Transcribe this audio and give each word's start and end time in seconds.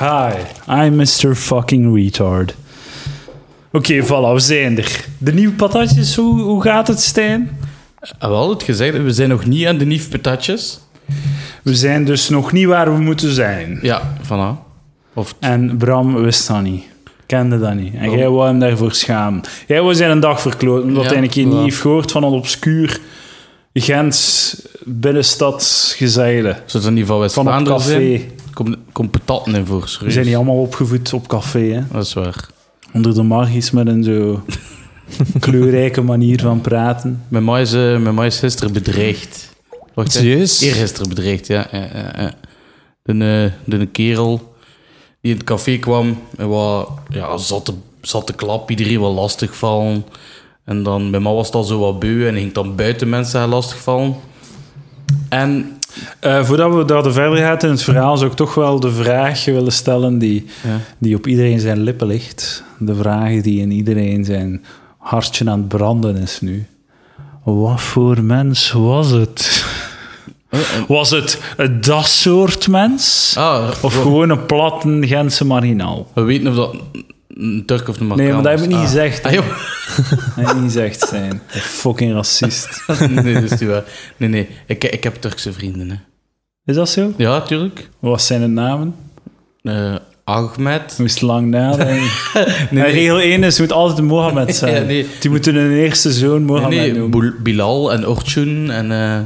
Hi, 0.00 0.32
I'm 0.68 0.96
Mr. 0.96 1.34
fucking 1.34 1.94
retard. 1.94 2.54
Oké, 3.72 4.02
voilà, 4.04 4.32
we 4.34 4.38
zijn 4.38 4.78
er. 4.78 5.04
De 5.18 5.32
nieuwe 5.32 5.52
patatjes, 5.54 6.16
hoe, 6.16 6.40
hoe 6.40 6.62
gaat 6.62 6.88
het, 6.88 7.00
Stijn? 7.00 7.58
Ah, 8.18 8.30
wel, 8.30 8.50
het 8.50 8.62
gezegd, 8.62 9.02
we 9.02 9.10
zijn 9.12 9.28
nog 9.28 9.44
niet 9.44 9.66
aan 9.66 9.78
de 9.78 9.84
nieuwe 9.86 10.08
patatjes. 10.08 10.80
We 11.62 11.74
zijn 11.74 12.04
dus 12.04 12.28
nog 12.28 12.52
niet 12.52 12.66
waar 12.66 12.94
we 12.96 13.00
moeten 13.02 13.32
zijn. 13.34 13.78
Ja, 13.82 14.02
voilà. 14.24 14.68
Of 15.14 15.34
En 15.40 15.76
Bram 15.76 16.14
wist 16.22 16.46
dat 16.46 16.62
niet. 16.62 16.84
Kende 17.26 17.58
dat 17.58 17.74
niet. 17.74 17.94
En 17.94 18.08
Oh. 18.08 18.16
jij 18.16 18.28
wou 18.28 18.46
hem 18.46 18.58
daarvoor 18.58 18.92
schamen. 18.92 19.40
Jij 19.66 19.80
wou 19.82 19.94
zijn 19.94 20.10
een 20.10 20.20
dag 20.20 20.40
verkloten, 20.40 20.88
omdat 20.88 21.04
Ja, 21.04 21.10
hij 21.10 21.22
een 21.22 21.28
keer 21.28 21.44
voilà. 21.44 21.48
niet 21.48 21.62
heeft 21.62 21.80
gehoord 21.80 22.10
van 22.12 22.22
een 22.24 22.32
obscuur 22.32 23.00
Gens 23.74 24.56
binnenstad 24.84 25.92
gezeilen. 25.96 26.56
zoals 26.66 26.84
in 26.86 26.90
ieder 26.92 27.06
geval 27.06 27.20
West-Vlaanderen 27.20 27.78
café. 27.78 27.90
zijn. 27.90 28.22
Kom, 28.54 28.74
kom 28.92 29.10
patatten 29.10 29.54
in 29.54 29.66
voor, 29.66 29.80
We 29.80 29.86
serieus. 29.86 30.12
zijn 30.12 30.26
niet 30.26 30.34
allemaal 30.34 30.60
opgevoed 30.60 31.12
op 31.12 31.28
café, 31.28 31.72
hè. 31.72 31.82
Dat 31.92 32.04
is 32.06 32.12
waar. 32.12 32.48
Onder 32.92 33.14
de 33.14 33.22
margis 33.22 33.70
met 33.70 33.86
een 33.86 34.04
zo 34.04 34.42
kleurrijke 35.40 36.00
manier 36.00 36.40
van 36.40 36.60
praten. 36.60 37.24
Mijn 37.28 37.44
ma 37.44 37.58
is, 37.58 37.72
eh, 37.72 37.98
mijn 37.98 38.14
ma 38.14 38.24
is 38.24 38.38
gisteren 38.38 38.72
bedreigd. 38.72 39.54
Wacht. 39.94 40.12
Serieus? 40.12 40.60
Eergisteren 40.60 41.08
bedreigd, 41.08 41.46
ja. 41.46 41.68
ja, 41.72 41.88
ja, 41.94 42.12
ja. 42.16 42.32
De, 43.02 43.12
eh, 43.12 43.68
de 43.70 43.78
een 43.78 43.90
kerel 43.90 44.54
die 45.20 45.32
in 45.32 45.36
het 45.38 45.46
café 45.46 45.76
kwam 45.78 46.18
en 46.36 46.48
wat 46.48 46.88
ja, 47.08 47.36
zat, 47.36 47.64
te, 47.64 47.72
zat 48.00 48.26
te 48.26 48.32
klap, 48.32 48.70
iedereen 48.70 49.00
wel 49.00 49.14
lastig 49.14 49.56
vallen. 49.56 50.04
En 50.64 50.82
dan, 50.82 51.10
bij 51.10 51.20
mij 51.20 51.32
was 51.32 51.46
het 51.46 51.54
al 51.54 51.64
zo 51.64 51.78
wat 51.78 51.98
beu 51.98 52.26
en 52.26 52.34
ging 52.34 52.52
dan 52.52 52.76
buiten 52.76 53.08
mensen 53.08 53.48
lastig 53.48 53.80
vallen. 53.80 54.14
En 55.28 55.79
Eh, 56.20 56.44
voordat 56.44 56.74
we 56.74 56.84
daar 56.84 57.12
verder 57.12 57.38
gaan 57.38 57.58
in 57.58 57.68
het 57.68 57.82
verhaal, 57.82 58.16
zou 58.16 58.30
ik 58.30 58.36
toch 58.36 58.54
wel 58.54 58.80
de 58.80 58.90
vraag 58.90 59.44
willen 59.44 59.72
stellen 59.72 60.18
die, 60.18 60.46
ja, 60.62 60.78
die 60.98 61.16
op 61.16 61.26
iedereen 61.26 61.60
zijn 61.60 61.80
lippen 61.80 62.06
ligt. 62.06 62.64
De 62.78 62.94
vraag 62.94 63.40
die 63.40 63.60
in 63.60 63.70
iedereen 63.70 64.24
zijn 64.24 64.64
hartje 64.98 65.50
aan 65.50 65.58
het 65.58 65.68
branden 65.68 66.16
is 66.16 66.40
nu. 66.40 66.66
Wat 67.44 67.80
voor 67.80 68.22
mens 68.22 68.72
was 68.72 69.10
het? 69.10 69.64
Was 70.88 71.10
het 71.10 71.38
dat 71.80 72.06
soort 72.06 72.68
mens? 72.68 73.34
ah, 73.38 73.68
Of 73.82 73.94
gewoon 74.02 74.30
een 74.30 74.46
platte 74.46 74.98
Gentse 75.06 75.44
marginaal? 75.46 76.06
we 76.14 76.22
weten 76.22 76.48
of 76.48 76.54
dat 76.54 76.76
een 77.40 77.62
Turk 77.66 77.88
of 77.88 78.00
een 78.00 78.06
Marokkaan 78.06 78.34
Nee, 78.34 78.42
maar 78.42 78.42
dat 78.42 78.52
heb 78.52 78.62
ik 78.62 78.74
niet 78.76 78.84
Ah. 78.84 78.84
gezegd. 78.90 79.24
Ah. 79.24 79.32
Dat 79.32 79.44
heb 80.36 80.48
ik 80.48 80.54
niet 80.54 80.62
gezegd 80.62 81.00
zijn. 81.08 81.42
Fucking 81.82 82.12
racist. 82.12 82.82
nee, 83.22 83.34
dat 83.34 83.42
is 83.42 83.50
niet 83.50 83.68
waar. 83.70 83.84
Nee, 84.16 84.28
nee, 84.28 84.48
ik, 84.66 84.84
ik 84.84 85.04
heb 85.04 85.14
Turkse 85.14 85.52
vrienden. 85.52 85.90
Hè. 85.90 85.96
Is 86.64 86.74
dat 86.74 86.88
zo? 86.88 87.12
Ja, 87.16 87.40
tuurlijk. 87.40 87.88
Wat 87.98 88.22
zijn 88.22 88.40
de 88.40 88.46
namen? 88.46 88.94
Eh, 89.62 89.94
Ahmed. 90.24 90.94
Moest 90.98 91.20
lang 91.20 91.50
nadenken. 91.50 92.10
Nee, 92.70 92.84
En 92.84 92.90
regel 92.90 93.20
1 93.20 93.42
is, 93.42 93.60
moet 93.60 93.72
altijd 93.72 94.06
Mohammed 94.06 94.56
zijn. 94.56 94.74
Ja, 94.74 94.80
nee. 94.82 95.06
Die 95.20 95.30
moeten 95.30 95.54
hun 95.54 95.72
eerste 95.72 96.12
zoon 96.12 96.36
Nee, 96.38 96.46
Mohammed 96.46 96.78
nee, 96.78 96.92
noemen. 96.94 97.42
Bilal 97.42 97.92
en 97.92 98.04
Orçun 98.04 98.70
en 98.70 98.92
eh, 98.92 99.18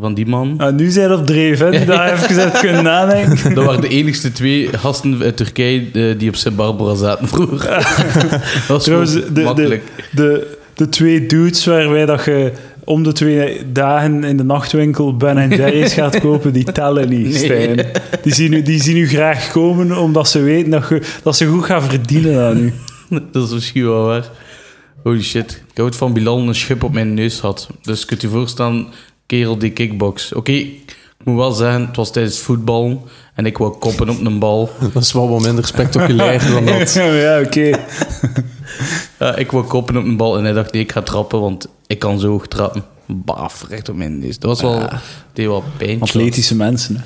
van 0.00 0.14
die 0.14 0.26
man. 0.26 0.54
Ah, 0.56 0.74
nu 0.74 0.90
zijn 0.90 1.10
er 1.10 1.18
op 1.18 1.26
dreef, 1.26 1.58
hè? 1.58 1.84
Daar 1.84 2.12
even 2.12 2.34
hebt 2.34 2.60
kunnen 2.60 2.84
nadenken. 2.84 3.54
Dat 3.54 3.64
waren 3.64 3.80
de 3.80 3.88
enigste 3.88 4.32
twee 4.32 4.68
gasten 4.72 5.22
uit 5.22 5.36
Turkije 5.36 5.86
eh, 5.92 6.18
die 6.18 6.28
op 6.28 6.36
Sint 6.36 6.56
Barbara 6.56 6.94
zaten 6.94 7.28
vroeger. 7.28 7.58
dat 8.30 8.66
was 8.68 8.84
Trouwens, 8.84 9.12
de, 9.12 9.32
de, 9.32 9.42
makkelijk. 9.42 9.82
de, 10.10 10.56
de 10.74 10.88
twee 10.88 11.26
dudes 11.26 11.64
waarbij 11.64 12.06
dat 12.06 12.24
je 12.24 12.52
om 12.84 13.02
de 13.02 13.12
twee 13.12 13.72
dagen 13.72 14.24
in 14.24 14.36
de 14.36 14.44
nachtwinkel 14.44 15.16
Ben 15.16 15.48
Jerry's 15.50 15.92
gaat 15.92 16.20
kopen, 16.26 16.52
die 16.52 16.72
tellen 16.72 17.08
niet, 17.08 17.28
Nee. 17.28 17.34
Stijn. 17.34 17.86
Die 18.22 18.34
zien, 18.34 18.52
u, 18.52 18.62
die 18.62 18.82
zien 18.82 18.96
u 18.96 19.08
graag 19.08 19.50
komen, 19.52 19.98
omdat 19.98 20.28
ze 20.28 20.40
weten 20.42 20.70
dat, 20.70 20.88
je, 20.88 21.02
dat 21.22 21.36
ze 21.36 21.46
goed 21.46 21.64
gaan 21.64 21.82
verdienen 21.82 22.44
aan 22.44 22.58
u. 22.58 22.72
Dat 23.32 23.46
is 23.46 23.52
misschien 23.54 23.84
wel 23.84 24.04
waar. 24.04 24.30
Holy 25.02 25.22
shit. 25.22 25.62
Ik 25.72 25.78
had 25.82 25.96
van 25.96 26.12
Bilal 26.12 26.38
een 26.38 26.54
schip 26.54 26.82
op 26.82 26.92
mijn 26.92 27.14
neus 27.14 27.40
had. 27.40 27.68
Dus 27.82 28.04
kunt 28.04 28.20
je 28.20 28.28
voorstellen, 28.28 28.86
kerel 29.28 29.58
die 29.58 29.70
kickbox. 29.70 30.32
Oké, 30.32 30.52
ik 30.52 31.24
moet 31.24 31.36
wel 31.36 31.52
zeggen, 31.52 31.86
het 31.86 31.96
was 31.96 32.12
tijdens 32.12 32.38
voetbal 32.38 33.08
en 33.34 33.46
ik 33.46 33.58
wou 33.58 33.78
koppen 33.78 34.08
op 34.08 34.24
een 34.24 34.38
bal. 34.38 34.70
Dat 34.94 35.02
is 35.02 35.12
wel 35.12 35.28
wat 35.28 35.42
minder 35.42 35.66
spectaculair 35.66 36.50
dan 36.50 36.64
dat. 36.64 36.92
ja, 37.24 37.40
oké. 37.40 37.70
Ik 39.36 39.50
wou 39.50 39.64
koppen 39.64 39.96
op 39.96 40.04
een 40.04 40.16
bal 40.16 40.38
en 40.38 40.44
hij 40.44 40.52
dacht, 40.52 40.72
nee, 40.72 40.82
ik 40.82 40.92
ga 40.92 41.02
trappen, 41.02 41.40
want 41.40 41.66
ik 41.86 41.98
kan 41.98 42.20
zo 42.20 42.28
hoog 42.28 42.46
trappen. 42.46 42.84
Baf, 43.06 43.64
recht 43.68 43.88
op 43.88 43.96
mijn 43.96 44.18
neus. 44.18 44.38
Dat 44.38 44.50
was 44.50 44.60
wel, 44.60 44.80
Ja. 44.80 45.00
deed 45.32 45.46
wel 45.46 45.64
pijn. 45.76 46.00
Atletische 46.00 46.54
mensen. 46.54 46.96
hè. 46.96 47.02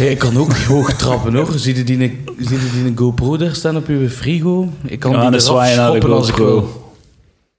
Hey, 0.00 0.10
ik 0.10 0.18
kan 0.18 0.36
ook 0.36 0.52
hoog 0.52 0.92
trappen 0.92 1.34
hoor. 1.34 1.52
Zie 1.56 1.76
je 1.76 1.84
die, 1.84 1.96
zie 2.38 2.58
je 2.60 2.70
die 2.72 2.84
een 2.84 2.98
GoPro 2.98 3.36
daar 3.36 3.54
staan 3.54 3.76
op 3.76 3.86
je 3.88 4.10
frigo? 4.10 4.68
Ik 4.86 5.00
kan 5.00 5.12
Ja, 5.12 5.30
die 5.30 5.40
eraf 5.40 5.68
schoppen 5.72 6.12
als 6.12 6.28
ik 6.28 6.36
wil. 6.36 6.92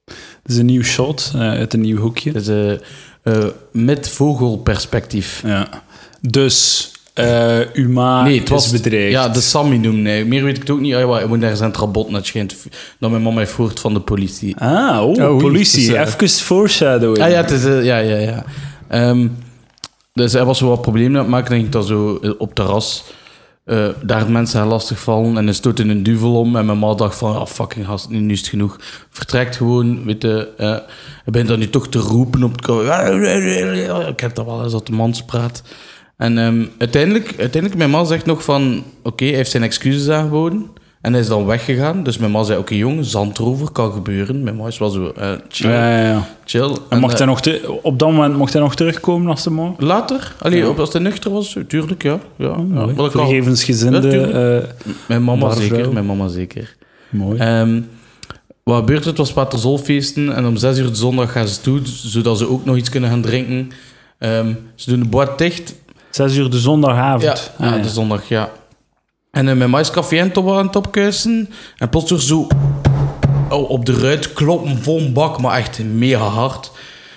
Het 0.06 0.52
is 0.54 0.58
een 0.58 0.66
nieuw 0.66 0.84
shot 0.84 1.32
eh, 1.36 1.40
uit 1.42 1.74
een 1.74 1.82
nieuw 1.82 1.98
hoekje. 1.98 2.32
Dat 2.32 2.48
is 2.48 2.80
eh, 3.26 3.44
met 3.72 4.10
vogelperspectief. 4.10 5.42
Ja. 5.46 5.68
Dus, 6.22 6.92
eh 7.14 7.60
uw 7.74 7.90
ma 7.90 8.24
nee, 8.24 8.40
het 8.40 8.50
was 8.50 8.66
is 8.66 8.72
bedreigd. 8.82 9.12
Ja, 9.12 9.30
de 9.30 9.42
Sammy 9.42 9.78
noemde 9.78 10.10
hij. 10.10 10.26
Meer 10.26 10.44
weet 10.44 10.56
ik 10.56 10.62
het 10.62 10.70
ook 10.70 10.80
niet. 10.80 10.94
Ah, 10.96 11.10
ja, 11.10 11.20
ik 11.20 11.28
moet 11.28 11.42
ergens 11.42 11.62
aan 11.62 11.68
het 11.70 11.78
rabot 11.78 12.26
schijnt. 12.26 12.56
Dat 13.00 13.10
mijn 13.10 13.22
mama 13.24 13.38
heeft 13.40 13.54
gehoord 13.54 13.80
van 13.80 13.94
de 13.94 14.00
politie. 14.00 14.56
Ah, 14.58 15.02
oh, 15.02 15.10
Oh, 15.10 15.30
oei. 15.32 15.42
politie. 15.44 15.88
Dus, 15.88 15.96
eh, 15.96 16.02
Even 16.02 16.30
foreshadowing. 16.30 17.24
Ah 17.26 17.30
ja, 17.30 17.36
het 17.42 17.52
is, 17.52 17.64
ja, 17.64 17.98
ja, 17.98 18.18
ja. 18.18 18.46
Ehm, 18.88 19.28
dus 20.14 20.34
hij 20.34 20.46
was 20.46 20.58
zo 20.58 20.68
wat 20.68 20.82
problemen 20.82 21.16
aan 21.16 21.22
het 21.22 21.32
maken. 21.32 21.52
En 21.56 21.60
ging 21.60 21.72
dat 21.72 21.86
zo 21.88 22.20
op 22.38 22.56
terras. 22.56 23.04
Eh 23.66 23.88
daar 24.04 24.32
mensen 24.32 24.60
haar 24.60 24.68
lastig 24.68 25.00
vallen. 25.00 25.38
En 25.38 25.46
hij 25.46 25.54
stoot 25.54 25.80
in 25.80 25.90
een 25.90 26.04
duvel 26.04 26.40
om. 26.40 26.56
En 26.56 26.66
mijn 26.66 26.80
ma 26.80 26.94
dacht 26.94 27.18
van, 27.18 27.36
ah, 27.36 27.46
fucking 27.48 27.86
gast, 27.86 28.10
nu 28.10 28.32
is 28.32 28.40
het 28.40 28.48
genoeg. 28.48 28.80
Vertrekt 29.10 29.56
gewoon, 29.56 30.06
weet 30.06 30.22
je. 30.22 30.54
eh 30.58 30.70
hij 31.24 31.34
bent 31.34 31.48
dan 31.48 31.60
nu 31.60 31.70
toch 31.70 31.88
te 31.88 32.00
roepen 32.00 32.44
op 32.44 32.52
het... 32.52 32.68
Ik 34.14 34.20
heb 34.20 34.36
dat 34.36 34.46
wel 34.46 34.64
eens 34.64 34.72
dat 34.72 34.88
de 34.88 34.94
mans 34.94 35.24
praat. 35.24 35.64
En 36.18 36.38
ehm, 36.38 36.66
uiteindelijk, 36.78 37.26
uiteindelijk, 37.28 37.76
mijn 37.76 37.90
ma 37.90 38.04
zegt 38.04 38.26
nog 38.26 38.44
van... 38.44 38.84
Oké, 39.04 39.26
hij 39.26 39.36
heeft 39.36 39.52
zijn 39.52 39.64
excuses 39.64 40.10
aangeboden. 40.10 40.70
En 41.06 41.12
hij 41.12 41.22
is 41.22 41.28
dan 41.28 41.46
weggegaan. 41.46 42.04
Dus 42.04 42.18
mijn 42.18 42.32
ma 42.32 42.44
zei, 42.44 42.60
oké 42.60 42.74
jong, 42.76 43.06
zandrover 43.06 43.72
kan 43.72 43.92
gebeuren. 43.92 44.44
Mijn 44.44 44.56
ma 44.56 44.68
is 44.68 44.78
wel 44.78 44.90
zo, 44.90 45.12
eh, 45.18 45.32
chill, 45.50 45.70
Ja, 45.70 45.90
ja, 46.00 46.08
ja. 46.10 46.28
chill. 46.46 46.78
En 46.90 47.00
mocht 47.00 47.12
eh, 47.12 47.18
hij 47.18 47.28
nog 47.28 47.42
te, 47.42 47.80
op 47.82 48.00
dat 48.00 48.12
moment 48.12 48.38
mocht 48.38 48.54
hij 48.54 48.62
nog 48.62 48.76
terugkomen 48.76 49.30
als 49.32 49.44
de 49.44 49.50
man? 49.50 49.76
Later? 49.80 50.36
Allee, 50.42 50.70
op- 50.70 50.80
als 50.80 50.94
hij 50.94 51.02
nuchter 51.02 51.32
was, 51.32 51.58
tuurlijk, 51.68 52.04
ja. 52.04 52.20
ja, 52.36 52.56
Vergevensgezinde. 53.10 54.08
Ja, 54.10 54.58
eh, 54.58 54.64
Mijn 55.08 55.24
mama 55.24 55.40
Barvrouw. 55.42 55.68
zeker, 55.68 55.94
mijn 55.94 56.06
mama 56.06 56.28
zeker. 56.28 56.76
mooi. 57.10 57.40
Ehm, 57.40 57.82
wat 58.64 58.78
gebeurt? 58.78 59.06
Het 59.06 59.18
was 59.18 59.34
Paterzolfeesten 59.34 60.36
en 60.36 60.46
om 60.46 60.58
zes 60.58 60.78
uur 60.78 60.88
de 60.90 60.96
zondag 60.96 61.32
gaan 61.32 61.48
ze 61.48 61.62
toe, 61.62 61.80
zodat 61.86 62.38
ze 62.38 62.50
ook 62.50 62.66
nog 62.66 62.76
iets 62.76 62.90
kunnen 62.90 63.10
gaan 63.10 63.22
drinken. 63.22 63.72
Ehm, 64.20 64.54
ze 64.76 64.90
doen 64.90 65.00
de 65.00 65.10
boot 65.10 65.38
dicht. 65.38 65.76
Zes 66.10 66.36
uur 66.36 66.50
de 66.50 66.60
zondagavond. 66.60 67.24
Ja, 67.24 67.66
Ah, 67.66 67.70
ja, 67.72 67.76
ja. 67.76 67.82
de 67.82 67.90
zondag, 67.90 68.28
ja. 68.30 68.50
En 69.36 69.72
uh, 69.72 69.80
is 69.80 69.92
café 69.92 70.22
aan 70.22 70.66
het 70.66 70.76
opkuisen. 70.76 71.50
En 71.78 71.90
plots 71.90 72.26
zo 72.26 72.48
oh, 73.50 73.70
op 73.70 73.86
de 73.86 74.00
ruit 74.00 74.34
kloppen 74.34 74.84
vol 74.84 75.00
een 75.00 75.14
bak, 75.14 75.42
maar 75.42 75.58
echt 75.58 75.84
mega 75.84 76.28
hard. 76.28 76.72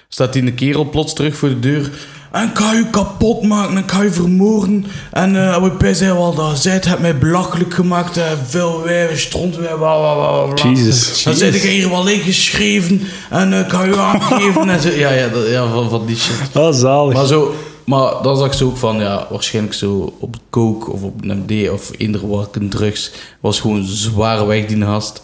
Staat 0.09 0.33
die 0.33 0.43
een 0.43 0.55
kerel 0.55 0.85
plots 0.85 1.15
terug 1.15 1.37
voor 1.37 1.49
de 1.49 1.59
deur. 1.59 1.91
En 2.33 2.49
ik 2.49 2.59
ga 2.59 2.73
je 2.73 2.91
kapot 2.91 3.43
maken, 3.43 3.77
en 3.77 3.83
ik 3.83 3.91
ga 3.91 4.03
je 4.03 4.11
vermoorden. 4.11 4.87
En 5.13 5.35
uh, 5.35 5.77
bij 5.79 5.95
zei 5.95 6.13
wel 6.13 6.35
dat 6.35 6.59
zij 6.59 6.73
het 6.73 6.85
hebt 6.85 7.01
mij 7.01 7.19
belachelijk 7.19 7.75
gemaakt. 7.75 8.17
Uh, 8.17 8.25
veel 8.47 8.83
wijven, 8.83 9.51
bla. 9.77 10.47
Jesus. 10.55 11.23
Dan 11.23 11.35
zit 11.35 11.55
ik 11.55 11.63
hier 11.63 11.91
wel 11.91 12.09
ingeschreven 12.09 13.03
en 13.31 13.53
uh, 13.53 13.59
ik 13.59 13.71
ga 13.71 13.85
je 13.85 13.97
aangeven. 13.97 14.69
en 14.69 14.81
zo. 14.81 14.89
Ja, 14.89 15.13
ja, 15.13 15.29
dat, 15.29 15.49
ja 15.49 15.67
van, 15.67 15.91
van 15.91 16.07
die 16.07 16.17
shit. 16.17 16.57
Ah, 16.57 16.75
zalig. 16.75 17.15
Maar, 17.15 17.27
zo, 17.27 17.55
maar 17.89 18.23
dan 18.23 18.37
zag 18.37 18.55
ze 18.55 18.65
ook 18.65 18.77
van, 18.77 18.99
ja, 18.99 19.27
waarschijnlijk 19.31 19.75
zo 19.75 20.15
op 20.19 20.37
coke 20.51 20.91
of 20.91 21.03
op 21.03 21.25
MD 21.25 21.71
of 21.71 21.91
eender 21.97 22.31
welke 22.31 22.69
drugs. 22.69 23.13
Was 23.41 23.61
gewoon 23.61 23.85
zwaar 23.85 24.47
weg, 24.47 24.67
die 24.67 24.83
gast. 24.83 25.23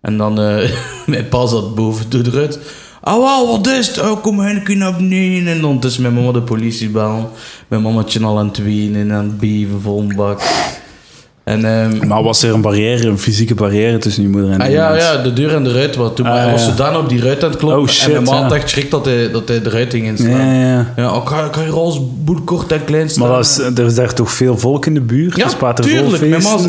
En 0.00 0.16
dan, 0.16 0.40
eh 0.40 0.70
mijn 1.06 1.28
pa 1.28 1.46
zat 1.46 1.74
boven 1.74 2.10
de 2.10 2.30
ruit. 2.30 2.58
Ah, 3.00 3.18
wauw, 3.18 3.46
wat 3.46 3.66
is 3.66 3.86
het? 3.86 4.00
Oh, 4.00 4.22
kom 4.22 4.38
een 4.38 4.64
keer 4.64 4.76
naar 4.76 4.96
beneden. 4.96 5.52
En 5.52 5.60
dan 5.60 5.80
tussen 5.80 6.02
mijn 6.02 6.14
mama 6.14 6.32
de 6.32 6.42
politie 6.42 6.88
bellen. 6.88 7.28
Mijn 7.68 7.82
mamatje 7.82 8.24
al 8.24 8.38
aan 8.38 8.46
het 8.46 8.58
wenen 8.58 9.00
en 9.00 9.12
aan 9.12 9.24
het 9.24 9.38
beven 9.38 9.80
vol 9.80 10.00
een 10.00 10.16
bak. 10.16 10.40
En, 11.44 11.64
ehm, 11.64 12.06
Maar 12.06 12.22
was 12.22 12.42
er 12.42 12.54
een 12.54 12.60
barrière, 12.60 13.06
een 13.08 13.18
fysieke 13.18 13.54
barrière 13.54 13.98
tussen 13.98 14.22
je 14.22 14.28
moeder 14.28 14.50
en 14.50 14.60
ah, 14.60 14.66
die 14.66 14.74
ja, 14.76 14.90
mens? 14.90 15.02
ja, 15.02 15.16
de 15.22 15.32
deur 15.32 15.54
en 15.54 15.64
de 15.64 15.72
ruit. 15.72 15.96
Want 15.96 16.16
toen 16.16 16.26
Ah, 16.26 16.36
hij 16.36 16.50
was 16.50 16.64
ja. 16.64 16.68
zodanig 16.70 16.98
op 17.00 17.08
die 17.08 17.20
ruit 17.22 17.44
aan 17.44 17.50
het 17.50 17.58
kloppen. 17.58 17.80
Oh, 17.82 17.88
shit, 17.88 18.04
en 18.06 18.12
mijn 18.12 18.24
ma 18.24 18.40
had 18.42 18.50
ja. 18.50 18.56
echt 18.56 18.70
schrik 18.70 18.90
dat 18.90 19.04
hij, 19.04 19.30
dat 19.30 19.48
hij 19.48 19.62
de 19.62 19.70
ruit 19.70 19.90
ging 19.90 20.06
inslaan. 20.06 20.30
Ja, 20.30 20.52
Ja, 20.70 20.92
ja, 20.96 21.14
oh, 21.14 21.24
kan, 21.24 21.50
kan 21.50 21.64
je 21.64 21.70
als 21.70 22.00
boel 22.24 22.40
kort 22.44 22.72
en 22.72 22.84
klein 22.84 23.10
staan? 23.10 23.28
Maar 23.28 23.38
is, 23.40 23.58
er 23.58 23.86
is 23.86 23.94
daar 23.94 24.14
toch 24.14 24.30
veel 24.30 24.58
volk 24.58 24.86
in 24.86 24.94
de 24.94 25.00
buurt? 25.00 25.36
Ja, 25.36 25.44
Dus 25.44 25.86
tuurlijk. 25.86 26.20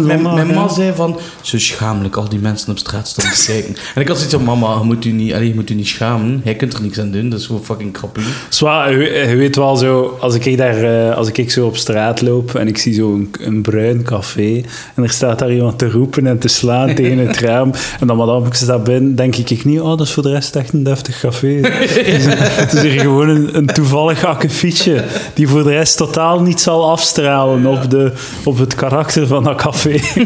Mijn 0.06 0.22
ma, 0.22 0.34
mijn, 0.34 0.54
ma 0.54 0.68
zei 0.68 0.92
van, 0.96 1.20
zo 1.42 1.60
schamelijk, 1.60 2.16
al 2.16 2.30
die 2.30 2.40
mensen 2.40 2.72
op 2.72 2.78
straat 2.78 3.16
te 3.16 3.44
kijken. 3.46 3.76
En 3.96 4.02
ik 4.02 4.08
had 4.08 4.18
zoiets 4.18 4.36
van, 4.36 4.44
mama, 4.44 4.78
je 4.80 4.84
moet 4.86 5.06
u 5.06 5.12
niet, 5.12 5.34
allee, 5.34 5.48
je 5.48 5.56
moet 5.56 5.70
u 5.70 5.74
niet 5.74 5.88
schamen. 5.88 6.42
Hij 6.44 6.56
kunt 6.56 6.74
er 6.74 6.82
niks 6.82 7.00
aan 7.00 7.12
doen, 7.12 7.30
dat 7.30 7.40
is 7.40 7.46
gewoon 7.46 7.64
fucking 7.64 7.92
krapie. 7.94 8.24
Zwaar, 8.50 8.92
je, 8.92 8.98
weet- 8.98 9.30
je 9.30 9.36
weet 9.36 9.56
wel 9.56 9.76
zo, 9.76 10.18
als 10.20 10.36
ik, 10.36 10.58
daar, 10.58 11.08
eh, 11.10 11.16
als 11.18 11.32
ik 11.32 11.52
zo 11.52 11.66
op 11.66 11.78
straat 11.78 12.22
loop 12.22 12.56
en 12.56 12.68
ik 12.68 12.78
zie 12.78 12.94
zo 12.94 13.14
een, 13.14 13.32
een 13.40 13.62
bruin 13.62 14.04
café 14.04 14.64
en 14.96 15.04
er 15.04 15.10
staat 15.10 15.40
daar 15.40 15.52
iemand 15.52 15.80
te 15.80 15.90
roepen 15.90 16.28
en 16.28 16.40
te 16.40 16.48
slaan 16.48 16.96
tegen 16.96 17.18
het 17.18 17.40
raam 17.40 17.72
en 18.00 18.08
dan 18.08 18.18
madame 18.18 18.46
staat 18.52 18.84
binnen, 18.84 19.16
denk 19.16 19.36
ik, 19.36 19.50
ik 19.50 19.66
niet, 19.66 19.80
oh, 19.80 19.90
dat 19.98 20.02
is 20.02 20.12
voor 20.12 20.24
de 20.24 20.32
rest 20.32 20.56
echt 20.56 20.74
een 20.74 20.84
deftig 20.84 21.20
café. 21.20 21.60
het, 21.62 22.08
is, 22.08 22.26
het 22.28 22.74
is 22.74 22.82
hier 22.82 23.00
gewoon 23.00 23.30
een, 23.30 23.58
een 23.58 23.66
toevallig 23.66 24.24
akkefietje 24.24 25.04
die 25.34 25.48
voor 25.48 25.64
de 25.64 25.72
rest 25.72 25.98
totaal 25.98 26.42
niet 26.42 26.62
zal 26.62 26.90
afstralen 26.90 27.66
op, 27.66 27.90
de, 27.90 28.12
op 28.44 28.58
het 28.58 28.76
karakter 28.76 29.28
van 29.28 29.44
dat 29.44 29.56
café. 29.56 30.00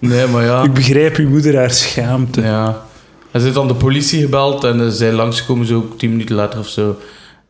Nee, 0.00 0.26
maar 0.26 0.44
ja. 0.44 0.62
ik 0.62 0.72
begrijp 0.72 1.16
uw 1.16 1.28
moeder 1.28 1.56
haar 1.56 1.70
schaamte. 1.70 2.40
Ja. 2.40 2.82
Hij 3.30 3.40
zit 3.40 3.54
dan 3.54 3.68
de 3.68 3.74
politie 3.74 4.20
gebeld 4.20 4.64
en 4.64 4.80
eh, 4.80 4.88
zij 4.88 5.12
langskomen 5.12 5.66
zo 5.66 5.88
tien 5.96 6.10
minuten 6.10 6.34
later 6.34 6.58
of 6.58 6.68
zo. 6.68 6.96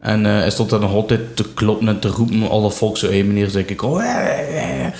En 0.00 0.26
eh, 0.26 0.32
hij 0.32 0.50
stond 0.50 0.70
dan 0.70 0.80
nog 0.80 0.92
altijd 0.92 1.36
te 1.36 1.44
kloppen 1.54 1.88
en 1.88 1.98
te 1.98 2.08
roepen. 2.08 2.48
Alle 2.48 2.70
volk 2.70 2.96
zo, 2.96 3.06
hé 3.06 3.22
meneer, 3.22 3.50
zeg 3.50 3.66
ik. 3.66 3.82
Oh, 3.82 4.04
eh, 4.04 4.86
eh, 4.86 4.92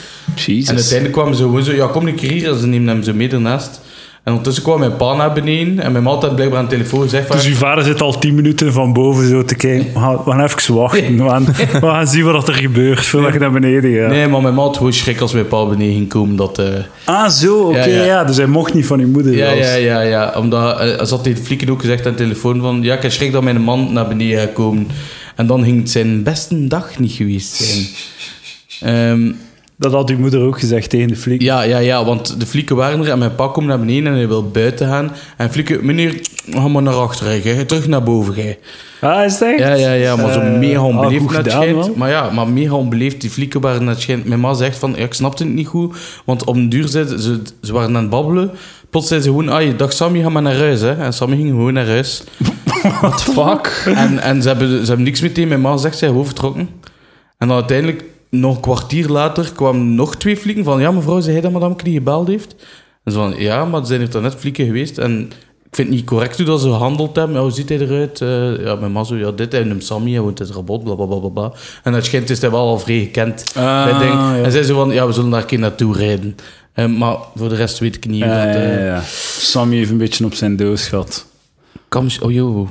En 0.47 0.75
uiteindelijk 0.75 1.13
kwamen 1.13 1.35
ze 1.37 1.43
gewoon 1.43 1.63
zo, 1.65 1.73
ja, 1.73 1.87
kom 1.87 2.07
een 2.07 2.15
keer 2.15 2.31
hier. 2.31 2.49
En 2.53 2.59
ze 2.59 2.67
nemen 2.67 2.89
hem 2.89 3.03
zo 3.03 3.15
mee 3.15 3.29
ernaast. 3.29 3.81
En 4.23 4.35
ondertussen 4.35 4.65
kwam 4.65 4.79
mijn 4.79 4.97
pa 4.97 5.15
naar 5.15 5.33
beneden. 5.33 5.81
En 5.81 5.93
mijn 5.93 6.05
ma 6.05 6.11
had 6.11 6.35
blijkbaar 6.35 6.59
aan 6.59 6.65
de 6.65 6.71
telefoon 6.71 7.03
gezegd 7.03 7.27
van... 7.27 7.37
Dus 7.37 7.47
uw 7.47 7.55
vader 7.55 7.85
zit 7.85 8.01
al 8.01 8.19
tien 8.19 8.35
minuten 8.35 8.73
van 8.73 8.93
boven 8.93 9.29
zo 9.29 9.45
te 9.45 9.55
kijken. 9.55 9.93
We 9.93 9.99
gaan, 9.99 10.17
we 10.25 10.31
gaan 10.31 10.41
even 10.45 10.75
wachten. 10.75 11.17
We 11.17 11.29
gaan, 11.29 11.45
we 11.73 11.79
gaan 11.81 12.07
zien 12.07 12.25
wat 12.25 12.49
er 12.49 12.55
gebeurt 12.55 13.07
voordat 13.07 13.33
je 13.33 13.39
naar 13.39 13.53
beneden 13.53 13.95
gaat. 14.01 14.11
Nee, 14.11 14.29
maar 14.29 14.43
mijn 14.43 14.55
ma 14.55 14.63
had 14.63 14.77
gewoon 14.77 14.93
schrik 14.93 15.21
als 15.21 15.33
mijn 15.33 15.47
pa 15.49 15.67
beneden 15.67 15.95
ging 15.95 16.09
komen. 16.09 16.37
Dat, 16.37 16.59
eh, 16.59 16.67
Ah, 17.05 17.29
zo, 17.31 17.59
oké. 17.63 17.79
Ja, 17.79 17.87
ja, 17.87 18.05
ja. 18.05 18.25
Dus 18.25 18.37
hij 18.37 18.47
mocht 18.47 18.75
niet 18.75 18.87
van 18.87 19.01
uw 19.01 19.09
moeder. 19.09 19.35
ja, 19.37 19.47
zelfs. 19.49 19.69
ja, 19.69 19.75
ja, 19.77 20.01
ja. 20.01 20.33
Omdat, 20.37 20.79
eh, 20.81 20.87
ze 21.05 21.15
had 21.15 21.23
tegen 21.25 21.45
Flieken 21.45 21.71
ook 21.71 21.81
gezegd 21.81 22.07
aan 22.07 22.13
de 22.13 22.19
telefoon 22.19 22.61
van... 22.61 22.83
Ja, 22.83 22.95
ik 22.95 23.03
heb 23.03 23.13
schrik 23.13 23.33
dat 23.33 23.43
mijn 23.43 23.61
man 23.61 23.93
naar 23.93 24.09
beneden 24.09 24.39
gaat 24.39 24.53
komen. 24.53 24.87
En 25.37 25.47
dan 25.47 25.65
ging 25.65 25.79
het 25.79 25.91
zijn 25.91 26.23
beste 26.23 26.67
dag 26.67 26.99
niet 26.99 27.13
geweest 27.13 27.55
zijn. 27.55 27.87
Ehm, 28.81 29.33
Dat 29.79 29.93
had 29.93 30.11
uw 30.11 30.19
moeder 30.19 30.41
ook 30.41 30.59
gezegd 30.59 30.91
tegen 30.91 31.09
de 31.09 31.17
fliek. 31.17 31.43
Ja, 31.43 31.63
ja, 31.63 31.79
ja, 31.79 32.05
want 32.05 32.41
de 32.41 32.47
flieken 32.47 32.77
waren 32.77 33.01
er 33.05 33.11
en 33.11 33.19
mijn 33.19 33.35
pa 33.35 33.47
komt 33.49 33.67
naar 33.67 33.79
beneden 33.79 34.07
en 34.13 34.19
hij 34.19 34.29
wil 34.29 34.49
buiten 34.51 34.89
gaan. 34.89 35.13
En 35.37 35.51
flieken, 35.51 35.87
meneer, 35.87 36.21
ga 36.51 36.69
maar 36.69 36.83
naar 36.83 36.95
achteren, 36.95 37.41
gij. 37.41 37.65
terug 37.65 37.87
naar 37.87 38.03
boven, 38.03 38.35
gij. 38.35 38.59
Ah, 39.01 39.25
is 39.25 39.33
het 39.33 39.43
echt? 39.43 39.59
Ja, 39.59 39.75
ja, 39.75 39.93
ja, 39.93 40.17
maar 40.17 40.33
zo 40.33 40.41
Eh, 40.41 40.59
mega 40.59 40.79
ah, 40.79 40.85
onbeleefd 40.85 41.33
gedaan, 41.35 41.51
schijnt. 41.51 41.77
man. 41.77 41.93
Maar 41.97 42.11
ja, 42.11 42.31
maar 42.31 42.49
mega 42.49 42.75
onbeleefd, 42.75 43.21
die 43.21 43.31
flieken 43.31 43.61
waren 43.61 43.85
naar 43.85 43.93
het 43.95 44.03
schijnt. 44.03 44.25
Mijn 44.25 44.41
ma 44.41 44.55
zegt 44.55 44.79
van, 44.79 44.91
ja, 44.97 45.05
ik 45.05 45.15
snapte 45.15 45.43
het 45.45 45.53
niet 45.53 45.67
goed, 45.67 45.97
want 46.25 46.45
op 46.45 46.57
een 46.57 46.69
duur 46.69 46.89
zei 46.89 47.07
ze, 47.19 47.41
ze 47.63 47.73
waren 47.73 47.97
aan 47.97 48.03
het 48.03 48.11
babbelen. 48.11 48.51
Plots 48.91 49.09
zei 49.09 49.21
ze 49.21 49.29
gewoon, 49.29 49.49
ah, 49.49 49.77
dag 49.79 49.93
Sammy, 49.93 50.21
ga 50.23 50.29
maar 50.29 50.43
naar 50.43 50.57
huis, 50.57 50.81
hè. 50.81 50.93
En 50.93 51.13
Sammy 51.13 51.37
ging 51.37 51.49
gewoon 51.49 51.73
naar 51.73 51.87
huis. 51.87 52.25
What 53.01 53.25
the 53.25 53.31
fuck? 53.33 53.93
En, 53.97 54.19
en 54.19 54.43
ze, 54.43 54.49
hebben, 54.49 54.69
ze 54.81 54.87
hebben 54.87 55.03
niks 55.05 55.21
meteen. 55.21 55.49
Mijn 55.49 55.61
ma 55.61 55.77
zegt, 55.77 55.99
zij 55.99 56.09
gewoon 56.09 56.25
vertrokken. 56.25 56.69
En 57.39 57.49
dan 57.49 57.57
uiteindelijk, 57.57 58.05
nog 58.31 58.55
een 58.55 58.61
kwartier 58.61 59.09
later, 59.09 59.53
kwamen 59.55 59.95
nog 59.95 60.17
twee 60.17 60.37
flieken 60.37 60.65
van... 60.65 60.81
Ja, 60.81 60.91
mevrouw, 60.91 61.21
zei 61.21 61.33
hij 61.33 61.41
dat 61.43 61.53
madame 61.53 61.75
die 61.83 61.93
gebeld 61.95 62.29
heeft? 62.29 62.55
En 63.05 63.13
ze 63.13 63.19
van, 63.19 63.35
ja, 63.37 63.65
maar 63.65 63.87
zijn 63.87 64.01
er 64.01 64.09
toch 64.09 64.23
net 64.23 64.35
flieken 64.35 64.67
geweest. 64.67 64.99
En 64.99 65.21
ik 65.65 65.75
vind 65.75 65.89
het 65.89 65.97
niet 65.97 66.07
correct 66.07 66.37
hoe 66.37 66.47
dat 66.47 66.61
ze 66.61 66.67
gehandeld 66.69 67.17
hebben. 67.17 67.37
Ja, 67.37 67.43
hoe 67.43 67.51
ziet 67.51 67.69
hij 67.69 67.79
eruit? 67.79 68.21
Eh, 68.21 68.65
ja, 68.65 68.75
mijn 68.75 68.93
ma 68.93 69.05
zo, 69.05 69.17
ja, 69.17 69.31
dit. 69.31 69.53
Hij 69.53 69.65
noemt 69.65 69.85
Sammy, 69.85 70.11
hij 70.11 70.21
woont 70.21 70.41
in 70.41 70.47
het 70.47 70.55
rabot, 70.55 70.85
bla, 70.85 70.95
bla, 70.95 71.05
bla, 71.07 71.17
bla, 71.19 71.29
bla. 71.29 71.53
En 71.83 71.93
het 71.93 72.05
schijnt 72.05 72.31
is 72.31 72.41
hij 72.41 72.51
wel 72.51 72.61
al 72.61 72.79
vrij 72.79 72.99
gekend. 72.99 73.45
Ah, 73.57 73.85
bij 73.85 73.99
ding. 73.99 74.13
ja. 74.13 74.43
En 74.43 74.53
zij 74.53 74.63
zo 74.63 74.75
van, 74.75 74.91
ja, 74.91 75.07
we 75.07 75.13
zullen 75.13 75.31
daar 75.31 75.41
een 75.41 75.47
keer 75.47 75.59
naartoe 75.59 75.97
rijden. 75.97 76.37
Eh, 76.73 76.87
maar 76.87 77.17
voor 77.35 77.49
de 77.49 77.55
rest 77.55 77.79
weet 77.79 77.97
ik 77.97 78.07
niet. 78.09 78.21
Dat, 78.23 78.31
ja. 78.31 79.01
Sammy 79.39 79.77
heeft 79.77 79.91
een 79.91 79.99
beetje 79.99 80.25
op 80.25 80.35
zijn 80.35 80.57
doos 80.57 80.87
gehad. 80.89 81.27
misschien- 82.03 82.27
oh, 82.27 82.33
joh. 82.33 82.69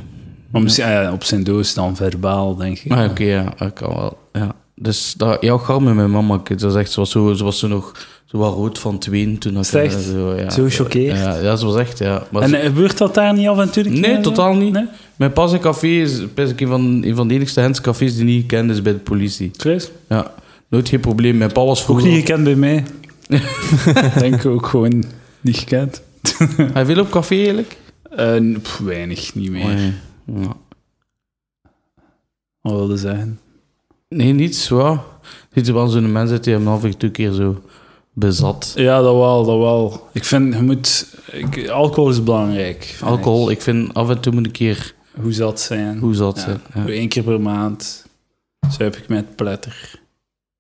Op 1.13 1.23
zijn 1.23 1.43
doos 1.43 1.73
dan 1.73 1.95
verbaal, 1.95 2.55
denk 2.55 2.79
ik. 2.79 2.91
Ah, 2.91 3.09
oké, 3.09 3.23
ja, 3.23 3.53
dat 3.57 3.73
kan 3.73 3.95
wel. 3.95 4.17
Ja. 4.33 4.55
Dus 4.79 5.13
dat, 5.17 5.37
jouw 5.41 5.57
gal 5.57 5.79
met 5.79 5.95
mijn 5.95 6.11
mama, 6.11 6.41
dat 6.43 6.61
was 6.61 6.75
echt, 6.75 6.91
ze 6.91 6.99
was 6.99 7.11
zo, 7.11 7.33
ze 7.33 7.43
was 7.43 7.59
zo 7.59 7.67
nog 7.67 8.07
zo 8.25 8.37
wat 8.37 8.53
rood 8.53 8.79
van 8.79 8.97
tweeën 8.97 9.37
toen. 9.37 9.53
dat 9.53 9.63
Is 9.65 9.73
ik, 9.73 9.91
eh, 9.91 9.97
Zo, 9.99 10.33
ja. 10.35 10.49
Zo 10.49 10.63
gechoqueerd? 10.63 11.17
Ja, 11.17 11.35
ja, 11.35 11.55
ze 11.55 11.65
was 11.65 11.75
echt, 11.75 11.97
ja. 11.99 12.27
Maar 12.31 12.41
En 12.41 12.49
ze- 12.49 12.57
eh, 12.57 12.65
gebeurt 12.65 12.97
dat 12.97 13.13
daar 13.13 13.33
niet 13.33 13.47
af 13.47 13.59
en 13.59 13.71
toe? 13.71 13.85
een 13.85 13.99
nee, 13.99 14.19
totaal 14.21 14.55
niet. 14.55 14.73
Nee? 14.73 14.85
Mijn 15.15 15.33
pas 15.33 15.53
en 15.53 15.59
café 15.59 15.87
is 15.87 16.33
best 16.33 16.53
een 16.61 16.67
van, 16.67 17.03
een 17.03 17.15
van 17.15 17.27
de 17.27 17.33
enigste 17.33 17.59
Hens-cafés 17.59 18.15
die 18.15 18.25
niet 18.25 18.41
gekend 18.41 18.71
is 18.71 18.81
bij 18.81 18.93
de 18.93 18.99
politie. 18.99 19.51
Chris? 19.57 19.89
Ja, 20.09 20.31
nooit 20.67 20.89
geen 20.89 20.99
probleem. 20.99 21.37
Mijn 21.37 21.51
pa 21.51 21.65
was 21.65 21.79
Ook 21.79 21.85
vroeger... 21.85 22.07
niet 22.07 22.15
gekend 22.17 22.43
bij 22.43 22.55
mij. 22.55 22.83
denk 24.19 24.45
ook 24.45 24.65
gewoon 24.65 25.03
niet 25.41 25.57
gekend. 25.57 26.01
Hij 26.73 26.85
wil 26.85 26.99
op 26.99 27.09
café 27.09 27.35
eigenlijk? 27.35 27.77
Eh, 28.09 28.55
weinig, 28.83 29.35
niet 29.35 29.51
meer. 29.51 29.65
Nee. 29.75 29.93
Ja. 30.25 30.55
Wat 32.61 32.73
wilde 32.73 32.97
zeggen? 32.97 33.39
Nee, 34.09 34.33
niets, 34.33 34.69
waar. 34.69 35.03
Ziet 35.53 35.67
er 35.67 35.73
wel 35.73 35.87
zo'n 35.87 36.11
mens 36.11 36.31
uit 36.31 36.43
die 36.43 36.53
hem 36.53 36.67
af 36.67 36.83
en 36.83 36.97
toe 36.97 37.07
een 37.09 37.15
keer 37.15 37.31
zo 37.31 37.61
bezat. 38.13 38.71
Ja, 38.75 39.01
dat 39.01 39.15
wel, 39.15 39.45
dat 39.45 39.57
wel. 39.57 40.07
Ik 40.13 40.23
vind, 40.23 40.53
je 40.53 40.61
moet... 40.61 41.15
Ik, 41.31 41.67
alcohol 41.69 42.09
is 42.09 42.23
belangrijk. 42.23 42.97
Alcohol, 43.03 43.49
ik 43.49 43.61
vind 43.61 43.93
af 43.93 44.09
en 44.09 44.19
toe 44.19 44.33
moet 44.33 44.45
een 44.45 44.51
keer. 44.51 44.93
Hoe 45.21 45.31
zat 45.33 45.59
zijn. 45.59 45.99
hoe 45.99 46.13
zat 46.15 46.35
Ja. 46.35 46.41
zijn. 46.41 46.59
Ja. 46.73 46.93
Eén 46.93 47.07
keer 47.07 47.23
per 47.23 47.41
maand 47.41 48.05
zuip 48.69 48.95
ik 48.95 49.07
met 49.07 49.35
pletter. 49.35 49.99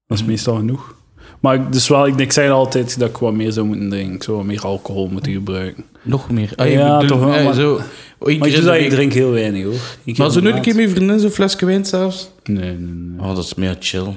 Dat 0.07 0.17
is 0.17 0.23
meestal 0.25 0.55
genoeg. 0.55 0.95
Maar 1.39 1.55
ik, 1.55 1.71
dus 1.73 1.87
wel, 1.87 2.07
ik, 2.07 2.19
ik 2.19 2.31
zeg 2.31 2.49
altijd 2.49 2.99
dat 2.99 3.09
ik 3.09 3.17
wat 3.17 3.33
meer 3.33 3.51
zou 3.51 3.65
moeten 3.65 3.89
drinken. 3.89 4.13
Ik 4.15 4.23
zou 4.23 4.37
wat 4.37 4.45
meer 4.45 4.61
alcohol 4.61 5.07
moeten 5.11 5.31
gebruiken. 5.31 5.83
Nog 6.01 6.29
meer. 6.31 6.51
Ah, 6.55 6.71
Ja, 6.71 6.93
ik 6.93 6.99
bedoel, 6.99 7.17
toch 7.17 7.25
wel, 7.27 7.35
ja, 7.37 7.43
maar- 7.43 7.53
zo. 7.53 7.79
Oh, 8.19 8.29
één 8.29 8.39
Maar 8.39 8.47
ik, 8.47 8.83
ik 8.83 8.89
drink 8.89 9.13
heel 9.13 9.31
weinig 9.31 9.63
hoor. 9.63 10.15
Maar 10.17 10.31
zo 10.31 10.39
nooit 10.39 10.55
een 10.55 10.61
keer 10.61 10.75
met 10.75 10.83
je 10.83 10.89
vriendin 10.95 11.19
zo'n 11.19 11.29
flesje 11.29 11.65
wijn 11.65 11.85
zelfs? 11.85 12.29
Nee, 12.43 12.63
nee, 12.63 12.75
nee. 12.79 13.27
Oh, 13.29 13.35
dat 13.35 13.43
is 13.43 13.53
meer 13.55 13.75
chill. 13.79 14.07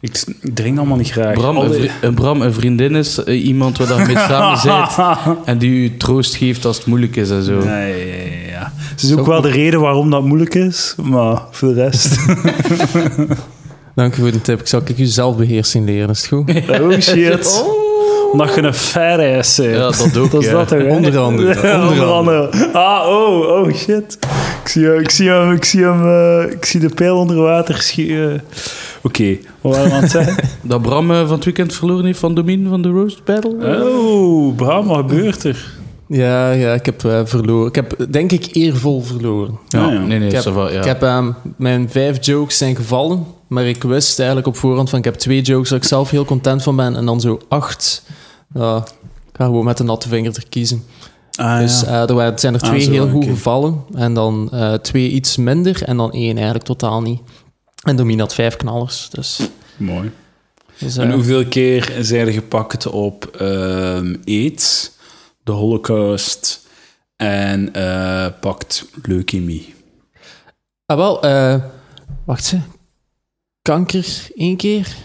Ik, 0.00 0.24
ik 0.40 0.54
drink 0.54 0.78
allemaal 0.78 0.96
niet 0.96 1.10
graag. 1.10 1.34
Bram, 1.34 1.56
een, 1.56 1.70
die- 1.70 1.80
vri- 1.80 1.90
een 2.00 2.14
Bram, 2.14 2.42
een 2.42 2.52
vriendin 2.52 2.94
is 2.96 3.24
eh, 3.24 3.44
iemand 3.44 3.78
waar 3.78 4.00
je 4.00 4.06
mee 4.06 4.16
samen 4.28 4.58
zit 4.58 4.98
en 5.44 5.58
die 5.58 5.70
u 5.70 5.96
troost 5.96 6.34
geeft 6.34 6.64
als 6.64 6.76
het 6.76 6.86
moeilijk 6.86 7.16
is 7.16 7.30
en 7.30 7.42
zo. 7.42 7.62
Ja, 7.62 7.78
ja, 7.80 7.94
ja, 7.94 8.48
ja. 8.50 8.72
Het 8.74 9.02
is 9.02 9.12
ook 9.16 9.26
wel 9.26 9.40
de 9.40 9.50
reden 9.50 9.80
waarom 9.80 10.10
dat 10.10 10.24
moeilijk 10.24 10.54
is, 10.54 10.94
maar 11.02 11.42
voor 11.50 11.74
de 11.74 11.82
rest... 11.82 12.16
Dank 13.94 14.16
u 14.16 14.20
voor 14.20 14.30
de 14.32 14.40
tip. 14.40 14.60
Ik 14.60 14.66
zal 14.66 14.80
ik 14.84 14.98
u 14.98 15.04
zelfbeheersing 15.04 15.86
leren, 15.86 16.10
is 16.10 16.20
het 16.20 16.28
goed? 16.28 16.50
oh 16.80 17.00
shit. 17.00 17.64
Omdat 18.32 18.54
je 18.54 18.62
een 18.62 18.74
fair 18.74 19.38
ass 19.38 19.56
bent. 19.56 19.70
Ja, 19.74 19.78
dat 19.82 20.16
ook, 20.18 20.30
Dat 20.30 20.40
is 20.42 20.46
ja. 20.46 20.52
dat 20.52 20.70
hè? 20.70 20.86
Onder 20.96 21.18
andere, 21.18 21.66
Ja, 21.68 21.88
onder 21.88 22.04
andere. 22.06 22.50
Ah, 22.72 23.06
oh, 23.08 23.48
oh 23.48 23.74
shit. 23.74 24.18
Ik 24.62 24.68
zie, 24.68 24.84
hem- 24.86 25.00
ik 25.00 25.10
zie 25.10 25.28
hem, 25.28 25.52
ik 25.52 25.64
zie 25.64 25.82
hem, 25.84 26.02
eh, 26.04 26.52
ik 26.52 26.64
zie 26.64 26.80
de 26.80 26.88
pijl 26.88 27.16
onder 27.16 27.36
water 27.36 27.82
schieten. 27.82 28.42
Oké, 29.02 29.36
wat 29.60 29.76
waren 29.76 29.88
we 29.90 29.94
aan 29.96 30.02
het 30.02 30.10
zeggen? 30.10 30.44
Dat 30.62 30.82
Bram 30.82 31.10
eh, 31.10 31.20
van 31.26 31.34
het 31.34 31.44
weekend 31.44 31.74
verloren 31.74 32.04
heeft 32.04 32.18
van 32.18 32.34
Domien 32.34 32.68
van 32.68 32.82
de 32.82 32.88
Roast 32.88 33.24
Battle. 33.24 33.82
Oh, 33.84 34.56
Bram, 34.56 34.86
wat 34.86 34.96
gebeurt 34.96 35.44
er? 35.44 35.80
Ja, 36.12 36.50
ja, 36.50 36.74
ik 36.74 36.86
heb 36.86 37.04
eh, 37.04 37.20
verloren. 37.24 37.68
Ik 37.68 37.74
heb, 37.74 37.96
denk 38.10 38.32
ik, 38.32 38.48
eervol 38.52 39.02
verloren. 39.02 39.58
Ja, 39.68 39.92
ja. 39.92 39.98
nee, 39.98 40.18
nee, 40.18 40.28
Ik 40.28 40.44
heb, 40.44 40.54
ja. 40.54 40.68
ik 40.68 40.84
heb 40.84 41.02
ehm, 41.02 41.30
mijn 41.56 41.90
vijf 41.90 42.26
jokes 42.26 42.58
zijn 42.58 42.76
gevallen, 42.76 43.26
maar 43.46 43.66
ik 43.66 43.82
wist 43.82 44.18
eigenlijk 44.18 44.48
op 44.48 44.56
voorhand 44.56 44.90
van 44.90 44.98
ik 44.98 45.04
heb 45.04 45.14
twee 45.14 45.42
jokes 45.42 45.70
waar 45.70 45.78
ik 45.78 45.84
zelf 45.84 46.10
heel 46.10 46.24
content 46.24 46.62
van 46.62 46.76
ben 46.76 46.96
en 46.96 47.06
dan 47.06 47.20
zo 47.20 47.40
acht. 47.48 48.02
Ja, 48.54 48.76
ik 49.32 49.36
ga 49.38 49.44
gewoon 49.44 49.64
met 49.64 49.76
de 49.76 49.84
natte 49.84 50.08
vinger 50.08 50.36
er 50.36 50.44
kiezen. 50.48 50.84
Ah, 51.32 51.58
Dus 51.58 51.84
eh, 51.84 52.08
er 52.08 52.14
waren, 52.14 52.38
zijn 52.38 52.54
er 52.54 52.60
Ah, 52.60 52.68
twee 52.68 52.80
zo, 52.80 52.90
heel 52.90 53.08
goed 53.08 53.24
gevallen 53.24 53.84
en 53.94 54.14
dan 54.14 54.48
eh, 54.52 54.74
twee 54.74 55.10
iets 55.10 55.36
minder 55.36 55.82
en 55.82 55.96
dan 55.96 56.12
één 56.12 56.34
eigenlijk 56.34 56.64
totaal 56.64 57.02
niet. 57.02 57.20
En 57.82 57.96
Domien 57.96 58.20
had 58.20 58.34
vijf 58.34 58.56
knallers. 58.56 59.08
Dus, 59.10 59.40
Mooi. 59.76 60.10
dus, 60.78 60.96
En 60.96 61.12
hoeveel 61.12 61.46
keer 61.46 61.92
zijn 62.00 62.26
er 62.26 62.32
gepakt 62.32 62.86
op 62.86 63.24
ehm 63.38 64.14
AIDS, 64.24 64.90
de 65.44 65.52
holocaust 65.52 66.66
en 67.16 67.74
eh, 67.74 68.26
pakt 68.40 68.84
leukemie? 69.02 69.74
Ah, 70.86 70.96
wel, 70.96 71.22
eh, 71.22 71.54
wacht 72.24 72.44
ze. 72.44 72.58
Kanker 73.62 74.06
één 74.36 74.56
keer, 74.56 74.96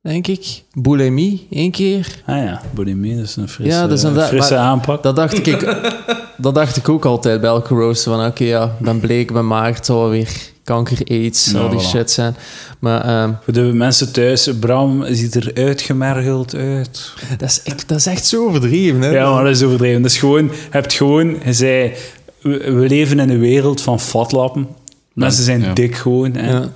denk 0.00 0.26
ik. 0.26 0.62
Bulimie 0.72 1.46
één 1.50 1.70
keer. 1.70 2.22
Ah 2.26 2.36
ja, 2.44 2.62
bulimie, 2.74 3.16
dat 3.16 3.24
is 3.24 3.36
een 3.36 3.48
frisse, 3.48 3.72
Ja, 3.76 3.86
dat 3.86 3.98
is 4.04 4.26
frisse 4.28 4.54
maar- 4.54 4.62
aanpak. 4.62 5.02
Dat 5.02 5.16
dacht 5.16 5.46
ik, 5.46 5.60
dat 6.36 6.54
dacht 6.54 6.76
ik 6.76 6.88
ook 6.88 7.04
altijd 7.04 7.40
bij 7.40 7.50
elke 7.50 7.74
roast. 7.74 8.02
Van 8.02 8.26
oké, 8.26 8.44
ja, 8.44 8.76
ben 8.80 9.00
bleek, 9.00 9.32
ben 9.32 9.46
maagd, 9.46 9.86
zal 9.86 10.00
wel 10.00 10.08
weer 10.10 10.52
kanker, 10.66 10.98
aids, 11.10 11.50
Ja, 11.50 11.58
al 11.58 11.68
die 11.68 11.78
voilà. 11.78 11.82
shit 11.88 12.10
zijn. 12.10 12.36
Maar 12.78 13.00
ehm, 13.04 13.32
Voor 13.44 13.52
de 13.52 13.60
mensen 13.60 14.12
thuis, 14.12 14.50
Bram 14.60 15.04
ziet 15.14 15.34
er 15.34 15.50
uitgemergeld 15.54 16.54
uit. 16.54 17.12
dat, 17.38 17.48
is 17.48 17.62
echt, 17.62 17.88
dat 17.88 17.98
is 17.98 18.06
echt 18.06 18.26
zo 18.26 18.46
overdreven, 18.46 19.00
hè? 19.00 19.08
Ja, 19.10 19.32
maar 19.32 19.44
dat 19.44 19.52
is 19.56 19.62
overdreven. 19.62 20.02
Dat 20.02 20.10
is 20.10 20.18
gewoon, 20.18 20.44
je 20.44 20.50
hebt 20.70 20.92
gewoon, 20.92 21.36
je 21.44 21.52
zei, 21.52 21.92
we, 22.40 22.72
we 22.72 22.88
leven 22.88 23.18
in 23.18 23.30
een 23.30 23.38
wereld 23.40 23.80
van 23.80 24.00
fatlappen. 24.00 24.68
Mensen 25.12 25.44
zijn 25.44 25.60
Ja. 25.60 25.72
dik 25.72 25.94
gewoon. 25.96 26.34
Hè. 26.34 26.50
Ja. 26.50 26.68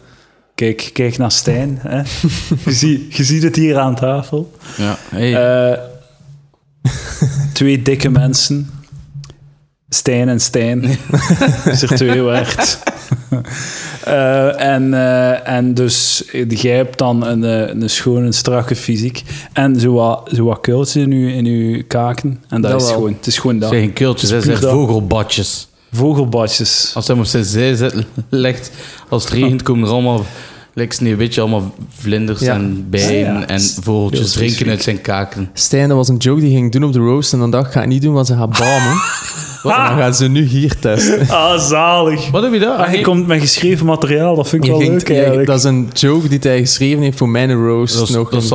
Kijk, 0.54 0.90
kijk 0.92 1.18
naar 1.18 1.32
Stijn. 1.32 1.78
Hè. 1.82 1.96
je, 2.64 2.72
ziet, 2.72 3.16
je 3.16 3.24
ziet 3.24 3.42
het 3.42 3.56
hier 3.56 3.78
aan 3.78 3.94
tafel. 3.94 4.52
Ja, 4.76 4.98
hey. 5.10 5.34
Eh, 5.70 5.78
twee 7.52 7.82
dikke 7.82 8.08
mensen. 8.08 8.70
Stijn 9.94 10.28
en 10.28 10.40
Stijn. 10.40 10.84
is 11.64 11.82
er 11.82 11.88
twee 11.96 12.20
waard. 12.22 12.78
Eh, 14.04 14.60
en, 14.60 14.94
eh, 14.94 15.48
en 15.48 15.74
dus 15.74 16.24
jij 16.48 16.76
hebt 16.76 16.98
dan 16.98 17.26
een, 17.26 17.44
eh, 17.44 17.68
een 17.82 17.90
schone, 17.90 18.32
strakke 18.32 18.76
fysiek. 18.76 19.22
En 19.52 19.80
zo 19.80 19.92
wat, 19.92 20.30
zo 20.34 20.44
wat 20.44 20.60
kuiltjes 20.60 20.96
in 21.04 21.10
je, 21.12 21.32
in 21.32 21.44
uw 21.46 21.82
kaken. 21.86 22.40
En 22.48 22.60
dat, 22.60 22.70
Dat 22.70 22.80
is 22.80 22.86
wel. 22.86 22.96
gewoon, 22.96 23.12
het 23.12 23.26
is 23.26 23.36
gewoon 23.38 23.52
Het 23.52 23.60
dat. 23.60 23.70
zijn 23.70 23.82
geen 23.84 23.92
kultjes, 23.92 24.30
Het 24.30 24.42
zijn 24.44 24.60
dat. 24.60 24.70
vogelbadjes. 24.70 25.68
Vogelbadjes. 25.92 26.90
Als 26.94 27.06
hij 27.06 27.16
op 27.16 27.24
zijn 27.24 27.44
zij 27.44 27.74
zet, 27.74 27.94
legt, 28.28 28.70
als 29.08 29.24
het 29.24 29.32
regent, 29.32 29.62
komen 29.62 29.84
er 29.88 29.92
allemaal, 29.92 30.24
lijkt 30.74 30.94
sneeuwwitje, 30.94 31.40
allemaal 31.40 31.74
vlinders 31.88 32.40
Ja. 32.40 32.54
en 32.54 32.86
bijen 32.90 33.18
Ja, 33.18 33.38
ja. 33.40 33.46
en 33.46 33.60
vogeltjes 33.60 34.32
drinken 34.32 34.68
uit 34.68 34.82
zijn 34.82 35.00
kaken. 35.00 35.50
Stijn, 35.52 35.88
dat 35.88 35.96
was 35.96 36.08
een 36.08 36.16
joke 36.16 36.40
die 36.40 36.50
ging 36.54 36.72
doen 36.72 36.84
op 36.84 36.92
de 36.92 36.98
roast 36.98 37.32
en 37.32 37.38
dan 37.38 37.50
dacht 37.50 37.66
ik, 37.66 37.72
ga 37.72 37.80
het 37.80 37.88
niet 37.88 38.02
doen, 38.02 38.14
want 38.14 38.26
ze 38.26 38.34
gaat 38.36 38.58
balmen. 38.58 38.96
En 39.62 39.68
dan 39.70 39.98
gaan 39.98 40.14
ze 40.14 40.28
nu 40.28 40.42
hier 40.44 40.78
testen. 40.78 41.28
Ah, 41.36 41.58
zalig. 41.58 42.30
Wat 42.30 42.42
heb 42.42 42.52
je 42.52 42.58
daar? 42.58 42.76
Ah, 42.78 42.92
je 42.94 43.00
komt 43.00 43.26
met 43.26 43.40
geschreven 43.40 43.86
materiaal, 43.86 44.34
dat 44.36 44.48
vind 44.48 44.64
ik 44.64 44.70
Je 44.70 44.76
wel 44.76 44.86
ging- 44.86 44.98
leuk 44.98 45.10
eigenlijk. 45.16 45.46
dat 45.46 45.58
is 45.58 45.64
een 45.64 45.88
joke 45.92 46.28
die 46.28 46.38
hij 46.42 46.58
geschreven 46.58 47.02
heeft 47.02 47.18
voor 47.18 47.28
mijn 47.28 47.52
roast. 47.52 47.94
dat 47.98 48.08
is, 48.08 48.14
nog 48.14 48.30
dat, 48.30 48.42
is 48.42 48.48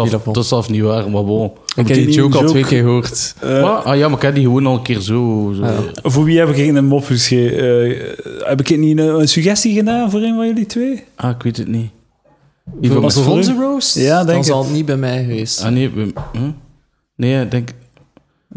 dat 0.50 0.64
is 0.64 0.68
niet 0.70 0.82
waar, 0.82 1.10
maar 1.10 1.26
bon. 1.26 1.52
Ik 1.76 1.88
heb 1.88 1.98
die 1.98 2.12
joke 2.12 2.38
al 2.38 2.46
twee 2.46 2.64
keer 2.66 2.82
gehoord. 2.82 3.36
Eh, 3.42 3.62
Wat? 3.62 3.84
Ah 3.84 3.98
ja, 3.98 4.08
maar 4.08 4.18
ik 4.18 4.24
heb 4.24 4.36
die 4.36 4.44
gewoon 4.44 4.66
al 4.66 4.74
een 4.76 4.82
keer 4.82 5.00
zo... 5.00 5.54
zo. 5.56 5.64
Voor 6.04 6.24
wie 6.24 6.40
heb 6.40 6.50
ik 6.50 6.76
een 6.76 6.86
mop 6.86 7.06
geschreven? 7.06 7.86
Eh, 7.88 8.48
heb 8.48 8.60
ik 8.60 8.78
niet 8.78 8.98
een, 8.98 9.20
een 9.20 9.28
suggestie 9.28 9.74
gedaan 9.76 10.12
voor 10.12 10.22
een 10.22 10.36
van 10.36 10.46
jullie 10.48 10.66
twee? 10.66 11.04
Ah, 11.16 11.30
ik 11.30 11.44
weet 11.44 11.58
het 11.58 11.68
niet. 11.68 11.90
Voor- 12.82 13.32
onze 13.32 13.54
roast? 13.60 13.96
Ja, 13.96 14.24
denk 14.24 14.38
het. 14.38 14.46
zal 14.46 14.64
het 14.64 14.74
niet 14.74 14.86
bij 14.86 14.98
mij 14.98 15.24
geweest. 15.24 15.62
Ah 15.64 15.72
nee, 15.72 15.90
we- 15.90 16.14
hm? 16.34 16.40
nee, 17.16 17.42
ik 17.42 17.52
denk... 17.52 17.70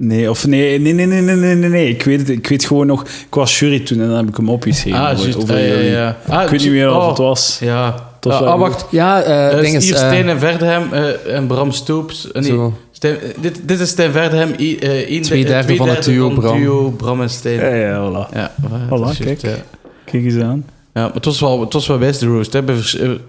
Nee, 0.01 0.31
of 0.31 0.47
nee, 0.47 0.79
nee, 0.81 0.93
nee, 0.93 1.07
nee, 1.07 1.21
nee, 1.21 1.35
nee, 1.37 1.55
nee, 1.55 1.69
nee. 1.71 1.89
Ik 1.89 2.03
weet 2.03 2.19
het, 2.19 2.29
ik 2.29 2.47
weet 2.49 2.65
gewoon 2.65 2.87
nog, 2.87 3.03
ik 3.03 3.35
was 3.35 3.59
jury 3.59 3.81
toen 3.81 4.01
en 4.01 4.07
dan 4.09 4.17
heb 4.17 4.29
ik 4.29 4.37
hem 4.37 4.49
opgeschreven. 4.49 5.01
Ah, 5.01 5.19
juist. 5.19 5.37
over 5.37 5.55
Ah, 5.55 5.61
ja, 5.61 5.67
jullie. 5.67 5.91
ja. 5.91 6.17
Ah, 6.29 6.43
Ik 6.43 6.49
weet 6.49 6.61
niet 6.63 6.71
meer 6.71 6.89
oh, 6.91 6.97
wat 6.97 7.09
het 7.09 7.19
was. 7.19 7.59
Ja. 7.61 7.95
Het 8.15 8.25
was 8.25 8.35
Ah, 8.35 8.41
wel 8.41 8.53
ah, 8.53 8.59
wacht. 8.59 8.87
Ja, 8.91 9.21
ding 9.61 9.75
is... 9.77 9.85
hier 9.85 9.95
eh, 9.95 9.99
Stijn 10.07 10.29
en 10.29 10.39
Verdehem 10.39 10.93
eh, 10.93 11.35
en 11.37 11.47
Bram 11.47 11.73
Stoops. 11.73 12.29
Nee. 12.33 12.61
Stijn- 12.93 13.17
dit, 13.41 13.61
dit 13.65 13.81
is 13.81 13.89
Stijn 13.89 14.13
Verdehem. 14.13 14.55
i- 14.59 14.77
eh, 14.79 14.91
één 14.91 15.23
Twee 15.23 15.43
de- 15.43 15.49
derde 15.49 15.77
van 15.77 15.89
het 15.89 16.05
duo 16.05 16.31
Bram. 16.31 16.59
duo 16.59 16.91
Bram 16.91 17.23
en 17.23 17.31
Stijn. 17.31 17.61
Ja, 17.61 17.75
ja, 17.75 18.11
voilà. 18.11 18.35
Ja, 18.35 18.53
Voilà, 18.87 18.89
dat 18.89 19.11
is 19.11 19.19
juist, 19.19 19.41
kijk. 19.43 19.57
ja. 19.57 19.63
Kijk 20.05 20.25
eens 20.25 20.37
aan. 20.43 20.65
Ja, 20.95 21.03
maar 21.05 21.13
het 21.15 21.25
was 21.25 21.41
wel, 21.41 21.61
het 21.61 21.73
was 21.73 21.87
wel 21.87 21.99
wijs 21.99 22.19
de 22.19 22.27
roast. 22.27 22.53
Hè. 22.53 22.61
Het 22.65 22.79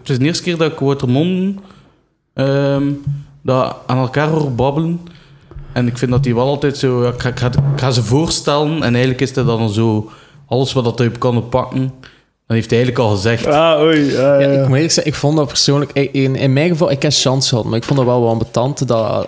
is 0.09 0.17
de 0.17 0.25
eerste 0.25 0.43
keer 0.43 0.57
dat 0.57 0.71
ik 0.71 0.79
Watermonden 0.79 1.59
ehm 2.33 2.83
dat 3.43 3.75
aan 3.87 3.97
elkaar 3.97 4.27
hoor 4.27 4.51
babbelen. 4.51 4.99
En 5.73 5.87
ik 5.87 5.97
vind 5.97 6.11
dat 6.11 6.23
die 6.23 6.35
wel 6.35 6.47
altijd 6.47 6.77
zo... 6.77 7.03
ik, 7.03 7.21
ga, 7.21 7.29
ik, 7.29 7.39
ga, 7.39 7.47
ik 7.47 7.79
ga 7.79 7.91
ze 7.91 8.03
voorstellen 8.03 8.75
en 8.75 8.89
eigenlijk 8.91 9.21
is 9.21 9.33
dat 9.33 9.45
dan 9.45 9.69
zo... 9.69 10.09
Alles 10.47 10.73
wat 10.73 10.83
dat 10.83 10.97
hij 10.97 11.07
op 11.07 11.19
kan 11.19 11.49
pakken, 11.49 11.79
dan 12.47 12.57
heeft 12.57 12.69
hij 12.69 12.79
eigenlijk 12.79 13.09
al 13.09 13.15
gezegd. 13.15 13.45
Ah, 13.45 13.81
oei. 13.81 14.11
Ja, 14.11 14.39
ja, 14.39 14.49
Ja, 14.49 14.51
ik 14.51 14.67
moet 14.67 14.75
eerlijk 14.75 14.91
zeggen, 14.93 15.13
ik 15.13 15.19
vond 15.19 15.37
dat 15.37 15.47
persoonlijk... 15.47 15.91
ik- 15.93 16.11
In, 16.13 16.35
in 16.35 16.53
mijn 16.53 16.69
geval, 16.69 16.91
ik 16.91 17.01
heb 17.01 17.11
chance 17.13 17.49
gehad, 17.49 17.65
maar 17.65 17.77
ik 17.77 17.83
vond 17.83 17.99
dat 17.99 18.07
wel 18.07 18.21
wel 18.21 18.29
ambetant 18.29 18.87
dat 18.87 19.27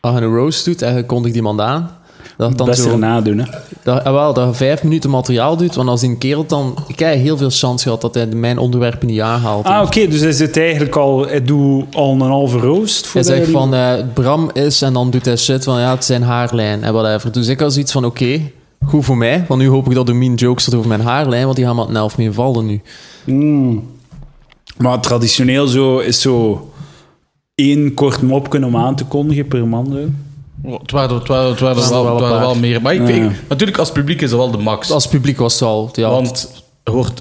als 0.00 0.14
je 0.18 0.20
een 0.20 0.34
roast 0.34 0.64
doet 0.64 0.82
en 0.82 0.96
je 0.96 1.06
kondigt 1.06 1.34
iemand 1.36 1.60
aan, 1.60 1.90
dat 2.36 2.48
het 2.48 2.58
dan 2.58 2.66
Best 2.66 2.82
zo... 2.82 2.90
erna 2.90 3.20
doen, 3.20 3.38
hè. 3.38 3.44
Dat, 3.82 4.04
ah, 4.04 4.12
wel, 4.12 4.32
dat 4.32 4.48
je 4.48 4.54
vijf 4.54 4.82
minuten 4.82 5.10
materiaal 5.10 5.56
doet, 5.56 5.74
want 5.74 5.88
als 5.88 6.02
een 6.02 6.18
kerel 6.18 6.46
dan... 6.46 6.76
Ik 6.86 6.98
heb 6.98 7.14
heel 7.14 7.36
veel 7.36 7.50
chance 7.50 7.84
gehad 7.84 8.00
dat 8.00 8.14
hij 8.14 8.26
mijn 8.26 8.58
onderwerpen 8.58 9.06
niet 9.06 9.20
aanhaalt. 9.20 9.64
Ah, 9.64 9.82
oké, 9.82 10.08
dus 10.08 10.20
hij 10.20 10.32
zit 10.32 10.56
eigenlijk 10.56 10.96
al, 10.96 11.26
hij 11.26 11.44
doet 11.44 11.94
al 11.94 12.12
een 12.12 12.20
halve 12.20 12.58
roost. 12.58 13.02
Hij 13.02 13.10
voordat 13.24 13.38
zegt 13.38 13.50
van, 13.50 13.74
eh, 13.74 13.92
Bram 14.14 14.50
is, 14.52 14.82
en 14.82 14.92
dan 14.92 15.10
doet 15.10 15.24
hij 15.24 15.36
shit 15.36 15.64
van, 15.64 15.80
ja, 15.80 15.90
het 15.90 16.04
zijn 16.04 16.22
haarlijn 16.22 16.82
en 16.82 16.92
whatever. 16.92 17.32
Dus 17.32 17.48
ik 17.48 17.60
had 17.60 17.72
zoiets 17.72 17.92
van, 17.92 18.04
oké, 18.04 18.40
goed 18.84 19.04
voor 19.04 19.16
mij, 19.16 19.44
want 19.48 19.60
nu 19.60 19.68
hoop 19.68 19.86
ik 19.86 19.94
dat 19.94 20.06
de 20.06 20.12
mean 20.12 20.34
jokes 20.34 20.66
er 20.66 20.76
over 20.76 20.88
mijn 20.88 21.00
haarlijn, 21.00 21.44
want 21.44 21.56
die 21.56 21.64
gaan 21.64 21.76
maar 21.76 21.88
een 21.88 21.96
elf 21.96 22.16
vallen 22.30 22.66
nu. 22.66 22.80
Mm. 23.24 23.82
Maar 24.76 25.00
traditioneel 25.00 25.66
zo 25.66 25.98
is 25.98 26.20
zo 26.20 26.66
één 27.54 27.94
kort 27.94 28.22
mopje 28.22 28.64
om 28.64 28.76
aan 28.76 28.96
te 28.96 29.04
kondigen 29.04 29.48
per 29.48 29.68
man. 29.68 30.14
Het 30.62 30.90
waren, 30.90 31.16
het 31.18 31.28
waren, 31.28 31.50
het 31.50 31.60
waren, 31.60 31.90
waren 32.20 32.38
wel, 32.40 32.54
meer. 32.54 32.82
Maar 32.82 32.94
ik, 32.94 33.08
ik- 33.08 33.30
natuurlijk, 33.48 33.78
als 33.78 33.92
publiek 33.92 34.20
is 34.22 34.30
dat 34.30 34.38
wel 34.38 34.50
de 34.50 34.58
max. 34.58 34.90
Als 34.90 35.08
publiek 35.08 35.38
was 35.38 35.52
het 35.52 35.62
al, 35.62 35.90
ja. 35.92 36.10
Want 36.10 36.62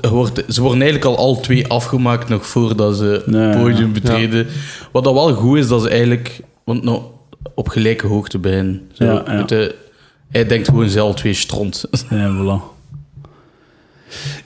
er 0.01 0.09
wordt, 0.09 0.43
ze 0.47 0.61
worden 0.61 0.81
eigenlijk 0.81 1.11
al 1.11 1.25
al 1.25 1.39
twee 1.39 1.67
afgemaakt 1.67 2.29
nog 2.29 2.45
voordat 2.45 2.97
ze 2.97 3.03
het 3.25 3.51
podium 3.61 3.85
ja. 3.87 3.91
betreden. 3.93 4.47
Wat 4.91 5.03
dan 5.03 5.13
wel 5.13 5.33
goed 5.33 5.57
is, 5.57 5.67
dat 5.67 5.81
ze 5.81 5.89
eigenlijk 5.89 6.41
want 6.63 6.83
nou, 6.83 7.01
op 7.55 7.67
gelijke 7.69 8.07
hoogte 8.07 8.39
beginnen. 8.39 8.81
Zo, 8.93 9.03
Ja, 9.03 9.23
ja. 9.25 9.33
met 9.33 9.49
de- 9.49 9.75
hij 10.29 10.45
denkt 10.45 10.67
gewoon 10.67 10.89
zelf 10.89 11.15
twee 11.15 11.33
stront. 11.33 11.85
Ja, 12.09 12.29
voilà. 12.29 12.79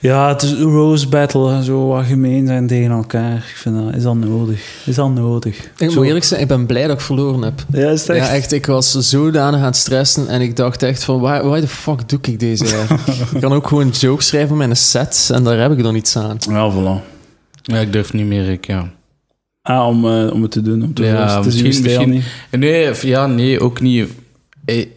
Ja, 0.00 0.28
het 0.28 0.42
is 0.42 0.50
een 0.50 0.62
rose 0.62 1.08
battle 1.08 1.52
en 1.52 1.62
zo 1.62 1.86
wat 1.86 2.04
gemeen 2.04 2.46
zijn 2.46 2.66
tegen 2.66 2.90
elkaar. 2.90 3.36
Ik 3.36 3.56
vind 3.56 3.76
dat, 3.84 3.94
is 3.94 4.02
dat 4.02 4.14
nodig? 4.14 4.60
Is 4.86 4.94
dat 4.94 5.10
nodig? 5.14 5.58
Ik 5.78 5.90
Zo- 5.90 5.96
moet 5.96 6.06
eerlijk 6.06 6.24
zijn, 6.24 6.40
ik 6.40 6.48
ben 6.48 6.66
blij 6.66 6.86
dat 6.86 6.96
ik 6.96 7.00
verloren 7.04 7.42
heb. 7.42 7.64
Ja, 7.72 7.90
is 7.90 8.00
het 8.00 8.08
echt? 8.08 8.26
Ja, 8.26 8.32
echt. 8.34 8.52
Ik 8.52 8.66
was 8.66 8.90
zodanig 8.92 9.60
aan 9.60 9.66
het 9.66 9.76
stressen 9.76 10.28
en 10.28 10.40
ik 10.40 10.56
dacht 10.56 10.82
echt 10.82 11.04
van, 11.04 11.20
waar, 11.20 11.48
waar 11.48 11.60
de 11.60 11.68
fuck 11.68 12.08
doe 12.08 12.18
ik 12.22 12.40
deze 12.40 12.64
ik 13.34 13.40
kan 13.40 13.52
ook 13.52 13.66
gewoon 13.68 13.88
jokes 13.88 14.26
schrijven 14.26 14.56
met 14.56 14.70
een 14.70 14.76
set 14.76 15.30
en 15.32 15.44
daar 15.44 15.58
heb 15.58 15.72
ik 15.72 15.82
dan 15.82 15.94
iets 15.94 16.16
aan. 16.16 16.36
Ja, 16.50 16.72
voilà. 16.72 17.14
Ja, 17.62 17.78
ik 17.78 17.92
durf 17.92 18.12
niet 18.12 18.26
meer, 18.26 18.48
ik, 18.50 18.66
ja. 18.66 18.90
Ah, 19.62 19.86
om, 19.88 20.04
eh, 20.08 20.32
om 20.32 20.42
het 20.42 20.50
te 20.50 20.62
doen, 20.62 20.82
om 20.82 20.94
te 20.94 21.04
Ja, 21.04 21.40
misschien- 21.44 21.66
misschien- 21.66 22.10
niet. 22.10 22.24
Nee, 22.50 22.92
ja, 23.02 23.26
nee, 23.26 23.60
ook 23.60 23.80
niet. 23.80 24.08
Eh, 24.64 24.78
Ik, 24.78 24.88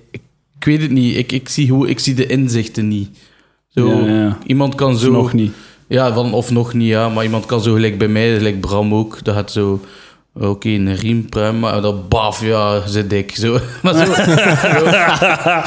ik 0.59 0.65
weet 0.65 0.81
het 0.81 0.91
niet. 0.91 1.15
Ik, 1.15 1.31
ik, 1.31 1.49
zie 1.49 1.71
hoe, 1.71 1.89
ik 1.89 1.99
zie 1.99 2.13
de 2.13 2.25
inzichten 2.25 2.87
niet. 2.87 3.09
Zo, 3.79 4.09
Ja. 4.11 4.37
Iemand 4.45 4.75
kan 4.75 4.93
Of 4.93 4.99
zo... 4.99 5.11
nog 5.11 5.33
niet. 5.33 5.51
Ja, 5.87 6.13
van, 6.13 6.33
of 6.33 6.51
nog 6.51 6.73
niet, 6.73 6.87
ja. 6.87 7.09
Maar 7.09 7.23
iemand 7.23 7.45
kan 7.45 7.61
zo 7.61 7.73
gelijk 7.73 7.97
bij 7.97 8.07
mij, 8.07 8.35
gelijk 8.35 8.61
Bram 8.61 8.93
ook. 8.93 9.23
Dat 9.23 9.35
gaat 9.35 9.51
zo... 9.51 9.79
Oké, 10.41 10.69
een 10.69 10.95
riempruim, 10.95 11.59
maar 11.59 11.81
dat 11.81 12.09
baf, 12.09 12.45
ja, 12.45 12.87
ze 12.87 13.07
dik. 13.07 13.35
Zo. 13.35 13.57
Maar 13.83 13.93
zo, 13.95 14.13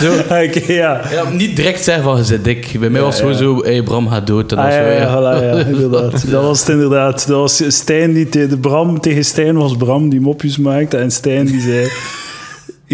zo, 0.07 0.12
Oké, 0.45 0.73
ja. 0.73 1.00
ja, 1.11 1.28
niet 1.33 1.57
direct 1.57 1.85
zeggen 1.85 2.04
van, 2.04 2.25
zit 2.25 2.45
dik. 2.45 2.76
Bij 2.81 2.90
mij 2.90 3.00
was 3.00 3.21
het 3.21 3.28
ja. 3.28 3.35
gewoon 3.37 3.57
zo, 3.59 3.64
hey, 3.64 3.83
Bram 3.83 4.09
gaat 4.09 4.26
dood. 4.26 4.52
En 4.52 4.59
Ah, 4.59 4.73
zo, 4.73 4.78
ja, 4.78 5.09
voilà, 5.09 5.42
ja, 5.45 5.64
inderdaad. 5.75 6.31
Dat 6.31 6.42
was 6.42 6.61
het 6.61 6.69
inderdaad. 6.69 7.26
Dat 7.26 7.38
was 7.38 7.62
Stijn 7.76 8.12
die 8.12 8.28
te- 8.28 8.47
de 8.47 8.59
Bram 8.59 9.00
tegen 9.00 9.25
Stijn 9.25 9.57
was 9.57 9.76
Bram 9.76 10.09
die 10.09 10.21
mopjes 10.21 10.59
maakte 10.59 10.97
en 10.97 11.11
Stijn 11.11 11.47
die 11.47 11.61
zei 11.61 11.88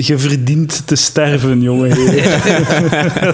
je 0.06 0.18
verdient 0.18 0.86
te 0.86 0.96
sterven, 0.96 1.60
jongen. 1.60 1.88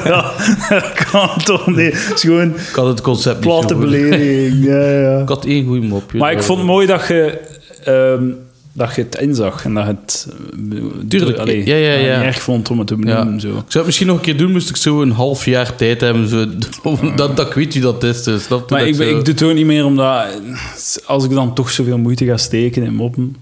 ja, 0.05 0.33
dat 0.69 0.93
kan 1.11 1.29
toch 1.45 1.67
niet. 1.67 2.07
Het 2.07 2.15
is 2.15 2.21
gewoon 2.21 2.55
Ik 2.55 2.75
had 2.75 2.87
het 2.87 3.01
concept 3.01 3.41
platte 3.41 3.75
belediging. 3.75 4.65
Ja, 4.65 4.91
ja. 4.91 5.21
Ik 5.21 5.29
had 5.29 5.45
één 5.45 5.67
goede 5.67 5.87
mopje. 5.87 6.19
Maar 6.19 6.33
ik 6.33 6.43
vond 6.43 6.59
het 6.59 6.67
mooi 6.67 6.87
dat 6.87 7.09
je, 7.09 7.41
ehm, 7.85 8.25
dat 8.73 8.95
je 8.95 9.03
het 9.03 9.19
inzag 9.21 9.65
en 9.65 9.75
dat 9.75 9.85
je 9.85 9.91
het 9.91 10.29
eh, 10.73 10.79
Tuurlijk, 11.09 11.39
allee, 11.39 11.67
ja, 11.67 11.77
ja, 11.77 11.93
ja. 11.93 12.17
niet 12.17 12.27
erg 12.27 12.43
vond 12.43 12.71
om 12.71 12.79
het 12.79 12.87
te 12.87 12.97
benoemen. 12.97 13.33
Ja. 13.35 13.39
Zo. 13.39 13.49
Ik 13.49 13.55
zou 13.55 13.63
het 13.69 13.87
misschien 13.87 14.07
nog 14.07 14.17
een 14.17 14.23
keer 14.23 14.37
doen, 14.37 14.53
moest 14.53 14.69
ik 14.69 14.77
zo 14.77 15.03
een 15.03 15.13
half 15.13 15.45
jaar 15.45 15.75
tijd 15.75 16.01
hebben. 16.01 16.29
Zo, 16.29 16.47
dat, 17.17 17.37
dat 17.37 17.47
ik 17.47 17.55
weet 17.55 17.73
wie 17.73 17.83
dat 17.83 18.03
is. 18.03 18.23
Dus, 18.23 18.43
snap 18.43 18.69
je? 18.69 18.75
Maar 18.75 18.85
Dat 18.85 19.01
ik, 19.01 19.09
ik 19.09 19.25
doe 19.25 19.35
het 19.35 19.43
ook 19.43 19.55
niet 19.55 19.67
meer 19.67 19.85
omdat 19.85 20.27
als 21.05 21.25
ik 21.25 21.31
dan 21.31 21.55
toch 21.55 21.71
zoveel 21.71 21.99
moeite 21.99 22.25
ga 22.25 22.37
steken 22.37 22.83
in 22.83 22.95
moppen, 22.95 23.37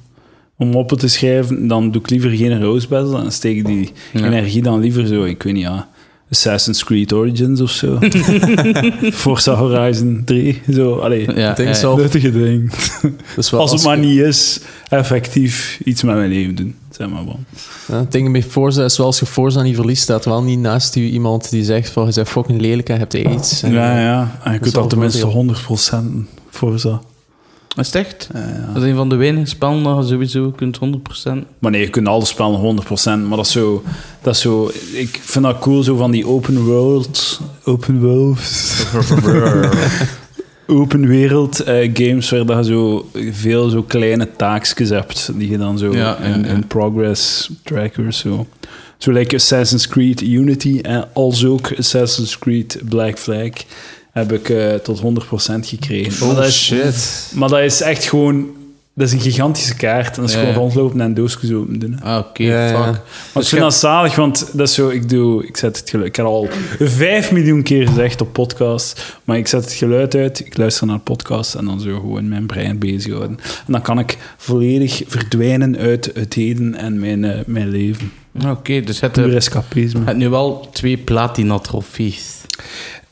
om 0.57 0.69
moppen 0.69 0.99
te 0.99 1.09
schrijven, 1.09 1.69
dan 1.69 1.91
doe 1.91 2.01
ik 2.03 2.11
liever 2.11 2.31
geen 2.31 2.63
roast 2.63 2.89
battle 2.89 3.23
en 3.23 3.33
steek 3.33 3.57
ik 3.57 3.67
die 3.67 3.93
Ja. 4.13 4.25
energie 4.25 4.63
dan 4.63 4.81
liever 4.81 5.07
zo, 5.07 5.25
ik 5.25 5.43
weet 5.43 5.53
niet, 5.53 5.63
ja, 5.63 5.89
Assassin's 6.31 6.85
Creed 6.85 7.13
Origins 7.13 7.61
of 7.61 7.71
zo. 7.71 7.99
Forza 9.13 9.55
Horizon 9.55 10.23
3, 10.25 10.63
zo, 10.73 10.95
allee, 10.99 11.21
Ja, 11.35 11.51
Ik 11.51 11.57
denk 11.57 11.69
ja, 11.69 11.75
zelf- 11.75 11.99
nuttige 12.01 12.31
ding. 12.33 12.73
Dus 13.37 13.51
wel, 13.51 13.61
Als 13.61 13.71
het 13.71 13.79
als 13.81 13.85
maar 13.85 13.97
je- 14.01 14.07
niet 14.07 14.19
is, 14.19 14.61
effectief 14.89 15.81
iets 15.85 16.03
met 16.03 16.15
mijn 16.15 16.31
leven 16.31 16.55
doen, 16.55 16.75
zeg 16.91 17.09
maar 17.09 17.25
wel. 17.25 17.41
Ja, 17.89 17.97
het 17.99 18.13
ding 18.13 18.29
met 18.29 18.45
Forza 18.45 18.85
is 18.85 18.97
wel, 18.97 19.07
als 19.07 19.19
je 19.19 19.27
Forza 19.27 19.63
niet 19.63 19.75
verliest, 19.75 20.03
staat 20.03 20.25
wel 20.25 20.43
niet 20.43 20.59
naast 20.59 20.97
u 20.97 21.01
iemand 21.09 21.51
die 21.51 21.65
zegt 21.65 21.91
van, 21.91 22.07
je 22.07 22.13
bent 22.15 22.29
fucking 22.29 22.61
lelijk 22.61 22.89
en 22.89 22.95
je 22.95 23.01
hebt 23.01 23.15
aids. 23.15 23.63
En, 23.63 23.73
Ja, 23.73 24.01
ja, 24.01 24.39
en 24.45 24.53
je 24.53 24.59
kunt 24.59 24.75
dat 24.75 24.91
tenminste 24.91 25.19
voordeel. 25.31 25.55
100% 26.23 26.29
Forza. 26.51 27.01
Is 27.77 27.87
het 27.87 27.95
echt? 27.95 28.29
Ja, 28.33 28.41
ja. 28.41 28.73
Dat 28.73 28.83
is 28.83 28.89
een 28.89 28.97
van 28.97 29.09
de 29.09 29.17
weinige 29.17 29.47
spellen 29.47 29.83
dat 29.83 29.97
je 30.03 30.13
sowieso 30.13 30.51
kunt 30.51 30.79
100%. 30.79 30.81
Maar 31.59 31.71
nee, 31.71 31.81
je 31.81 31.91
kunt 31.91 32.09
alle 32.09 32.25
spellen 32.25 32.83
100%, 32.83 32.93
maar 33.05 33.37
dat 33.37 33.47
is 33.47 33.53
zo... 33.53 33.83
Dat 34.23 34.35
is 34.35 34.41
zo 34.41 34.71
ik 34.93 35.21
vind 35.23 35.45
dat 35.45 35.59
cool, 35.59 35.83
zo 35.83 35.97
van 35.97 36.11
die 36.11 36.27
open 36.27 36.65
world... 36.65 37.41
Open 37.65 38.01
world... 38.01 38.41
open 40.67 41.07
wereld 41.07 41.61
eh, 41.61 41.91
games 41.95 42.31
waar 42.31 42.45
dat 42.45 42.67
je 42.67 42.73
zo 42.73 43.09
veel 43.31 43.69
zo 43.69 43.83
kleine 43.83 44.29
taakjes 44.37 44.89
hebt 44.89 45.31
die 45.35 45.51
je 45.51 45.59
dan 45.59 45.79
zo 45.79 45.93
Ja, 45.93 46.17
in, 46.17 46.45
ja. 46.45 46.47
in 46.47 46.67
progress 46.67 47.51
trackers 47.63 48.19
zo. 48.19 48.47
Zo 48.97 49.13
like 49.13 49.35
Assassin's 49.35 49.89
Creed 49.89 50.21
Unity 50.21 50.79
en 50.83 51.09
als 51.13 51.45
ook 51.45 51.73
Assassin's 51.79 52.39
Creed 52.39 52.81
Black 52.89 53.19
Flag 53.19 53.51
heb 54.13 54.33
ik 54.33 54.49
eh, 54.49 54.75
tot 54.75 55.01
100% 55.01 55.05
gekregen. 55.61 56.27
maar, 56.27 56.37
dat 56.37 56.47
is, 56.47 56.63
shit. 56.65 57.33
maar 57.35 57.49
dat 57.49 57.61
is 57.61 57.81
echt 57.81 58.05
gewoon... 58.05 58.47
Dat 58.95 59.07
is 59.07 59.13
een 59.13 59.21
gigantische 59.21 59.77
kaart 59.77 60.15
en 60.17 60.21
dat 60.21 60.31
is 60.31 60.37
Ja, 60.37 60.41
gewoon 60.41 60.55
rondlopen 60.55 61.01
en 61.01 61.15
doosjes 61.15 61.53
open 61.53 61.79
doen. 61.79 62.01
Ah, 62.03 62.19
oké, 62.19 62.43
ja. 62.43 62.67
fuck. 62.69 62.77
Maar 62.77 62.93
Dus 63.33 63.43
ik 63.43 63.49
vind 63.49 63.51
je- 63.51 63.57
dat 63.59 63.75
zalig, 63.75 64.15
want 64.17 64.49
dat 64.53 64.69
is 64.69 64.75
zo, 64.75 64.89
ik 64.89 65.09
doe, 65.09 65.47
ik 65.47 65.57
zet 65.57 65.79
het 65.79 65.91
geluid, 65.91 66.09
ik 66.09 66.17
heb 66.17 66.27
al 66.27 66.49
vijf 66.79 67.33
miljoen 67.33 67.63
keer 67.63 67.89
gezegd 67.89 68.21
op 68.21 68.33
podcast, 68.33 69.19
maar 69.25 69.37
ik 69.39 69.47
zet 69.49 69.65
het 69.65 69.73
geluid 69.73 70.15
uit, 70.15 70.41
ik 70.47 70.57
luister 70.57 70.87
naar 70.87 70.99
podcast 70.99 71.55
en 71.55 71.65
dan 71.65 71.81
zo 71.81 71.95
gewoon 71.95 72.29
mijn 72.29 72.47
brein 72.47 72.79
bezighouden. 72.79 73.39
En 73.67 73.73
dan 73.73 73.83
kan 73.83 73.99
ik 73.99 74.19
volledig 74.37 75.03
verdwijnen 75.07 75.77
uit 75.77 76.11
het 76.15 76.35
heden 76.35 76.75
en 76.75 76.99
mijn, 77.01 77.25
eh, 77.25 77.41
mijn 77.47 77.69
leven. 77.69 78.13
Ah, 78.43 78.51
Oké, 78.51 78.81
dus 78.81 79.01
het, 79.01 79.13
Puur 79.13 79.37
escapisme. 79.37 80.05
hebt 80.05 80.17
nu 80.19 80.29
wel 80.29 80.69
twee 80.73 80.97
platina-trofees. 80.99 82.41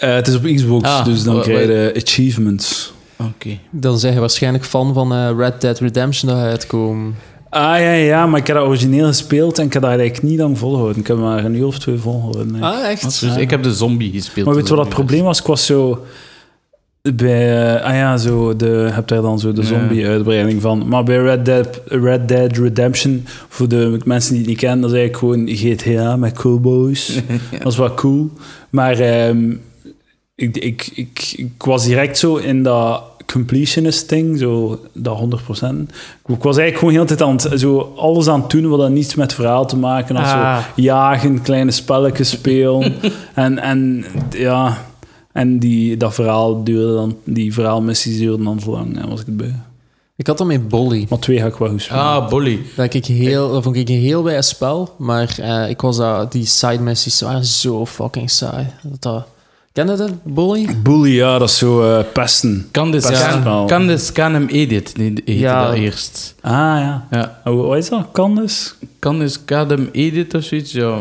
Eh, 0.01 0.15
het 0.15 0.29
is 0.29 0.35
op 0.35 0.43
Xbox, 0.45 0.89
Ah, 0.89 1.05
dus 1.05 1.23
dan 1.23 1.41
krijg 1.41 1.67
je 1.67 1.93
achievements. 2.07 2.93
Oké. 3.19 3.59
Dan 3.71 3.99
zijn 3.99 4.15
je 4.15 4.21
waarschijnlijk 4.21 4.65
fan 4.65 4.95
van 4.95 5.13
eh, 5.13 5.31
Red 5.37 5.61
Dead 5.61 5.79
Redemption 5.79 6.31
dat 6.35 6.43
uitkomen. 6.43 7.15
Ah 7.51 7.79
ja, 7.79 7.93
ja, 7.93 8.27
maar 8.27 8.41
ik 8.41 8.47
heb 8.47 8.57
dat 8.57 8.67
origineel 8.67 9.07
gespeeld 9.07 9.59
en 9.59 9.67
ik 9.67 9.73
heb 9.73 9.83
dat 9.83 9.91
eigenlijk 9.91 10.23
niet 10.23 10.39
lang 10.39 10.59
volgehouden. 10.59 11.01
Ik 11.01 11.07
heb 11.07 11.17
maar 11.17 11.45
een 11.45 11.55
uur 11.55 11.67
of 11.67 11.79
twee 11.79 11.97
volgehouden. 11.99 12.63
Ah, 12.63 12.89
echt? 12.89 13.03
Dus 13.21 13.37
ik 13.37 13.51
heb 13.51 13.63
de 13.63 13.75
zombie 13.75 14.13
gespeeld. 14.13 14.47
Maar 14.47 14.55
weet 14.55 14.69
je 14.69 14.75
wat 14.75 14.85
het 14.85 14.95
probleem 14.95 15.23
was? 15.25 15.41
Ik 15.41 15.47
was 15.47 15.67
zo 15.67 16.05
bij, 17.17 17.75
eh, 17.77 17.85
ah 17.85 17.95
ja, 17.95 18.17
zo 18.17 18.57
de, 18.57 18.67
je 18.67 18.93
hebt 18.93 19.09
daar 19.09 19.23
dan 19.23 19.39
zo 19.39 19.53
de 19.53 19.61
Ja. 19.61 19.67
zombie-uitbreiding 19.67 20.61
van. 20.63 20.89
Maar 20.89 21.03
bij 21.05 21.17
Red 21.17 21.45
Dead, 21.45 21.81
Red 21.87 22.29
Dead 22.29 22.57
Redemption, 22.57 23.25
voor 23.49 23.69
de 23.69 24.01
mensen 24.05 24.31
die 24.31 24.39
het 24.41 24.49
niet 24.49 24.59
kennen, 24.59 24.81
dat 24.81 24.91
is 24.91 24.97
eigenlijk 24.97 25.35
gewoon 25.35 25.49
GTA 25.57 26.17
met 26.17 26.33
cowboys. 26.33 27.21
Dat 27.63 27.73
is 27.73 27.79
wel 27.79 27.95
cool. 27.95 28.31
Maar 28.71 28.99
ehm, 28.99 29.53
ik, 30.41 30.57
ik, 30.57 30.91
ik, 30.95 31.33
ik 31.37 31.63
was 31.63 31.85
direct 31.85 32.19
zo 32.19 32.37
in 32.37 32.63
dat 32.63 33.03
completionist 33.27 34.09
ding, 34.09 34.39
zo 34.39 34.81
dat 34.93 35.19
100%. 35.19 35.23
Ik 36.27 36.43
was 36.43 36.57
eigenlijk 36.57 36.79
gewoon 36.79 36.93
heel 36.93 37.07
de 37.07 37.15
tijd 37.15 37.23
aan 37.23 37.51
het, 37.51 37.61
zo 37.61 37.93
alles 37.97 38.29
aan 38.29 38.41
het 38.41 38.51
doen 38.51 38.69
wat 38.69 38.79
dan 38.79 38.93
niets 38.93 39.15
met 39.15 39.35
verhaal 39.35 39.67
te 39.67 39.77
maken 39.77 40.17
had. 40.17 40.25
Ah. 40.25 40.59
Zo 40.59 40.83
jagen, 40.83 41.43
kleine 41.43 41.71
spelletjes 41.71 42.31
spelen. 42.31 42.95
en, 43.35 43.59
en 43.59 44.05
ja, 44.31 44.79
en 45.33 45.59
die, 45.59 45.97
dat 45.97 46.15
verhaal 46.15 46.65
duurde 46.65 46.95
dan, 46.95 47.17
die 47.25 47.53
verhaalmissies 47.53 48.19
duurden 48.19 48.45
dan 48.45 48.61
zo 48.61 48.71
lang 48.71 48.99
en 49.03 49.09
was 49.09 49.21
ik 49.21 49.27
erbij. 49.27 49.55
Ik 50.17 50.27
had 50.27 50.39
dat 50.39 50.47
met 50.47 50.69
Bolly. 50.69 51.07
Maar 51.09 51.19
twee 51.19 51.39
ga 51.39 51.47
ik 51.47 51.55
wel 51.55 51.69
goed 51.69 51.83
spelen. 51.83 52.03
Ah, 52.03 52.29
Bolly. 52.29 52.61
Dat, 52.77 52.95
ik 52.95 53.07
heel, 53.07 53.53
dat 53.53 53.63
vond 53.63 53.77
ik 53.77 53.89
een 53.89 53.99
heel 53.99 54.23
bij 54.23 54.43
spel, 54.43 54.95
maar 54.99 55.37
eh, 55.39 55.69
ik 55.69 55.81
was 55.81 55.97
dat, 55.97 56.33
die 56.33 56.47
side 56.47 56.79
missies 56.79 57.21
waren 57.21 57.45
zo 57.45 57.87
fucking 57.87 58.31
saai. 58.31 58.67
Dat, 58.83 59.03
dat, 59.03 59.27
ken 59.85 59.91
je 59.91 59.97
dat, 59.97 60.11
Bolly? 60.23 60.69
Bully, 60.83 61.15
ja, 61.15 61.39
dat 61.39 61.49
is 61.49 61.59
zo 61.59 61.83
eh, 61.83 62.05
pesten. 62.13 62.69
Wel. 63.45 63.65
kan 63.67 63.87
de 63.87 63.99
scan 63.99 64.33
hem 64.33 64.47
edit? 64.47 64.97
Nee, 64.97 65.07
heette 65.09 65.39
Ja. 65.39 65.67
dat 65.67 65.75
eerst. 65.75 66.35
Ah 66.41 66.53
ja. 66.53 67.07
Ja. 67.11 67.41
Oh, 67.45 67.67
wat 67.67 67.77
is 67.77 67.89
dat? 67.89 68.07
Kan 68.13 68.35
dus? 68.35 68.75
Kan 68.99 69.19
de 69.19 69.29
scan 69.29 69.69
hem 69.69 69.89
edit 69.93 70.35
of 70.35 70.43
zoiets? 70.43 70.73
Ja. 70.73 70.99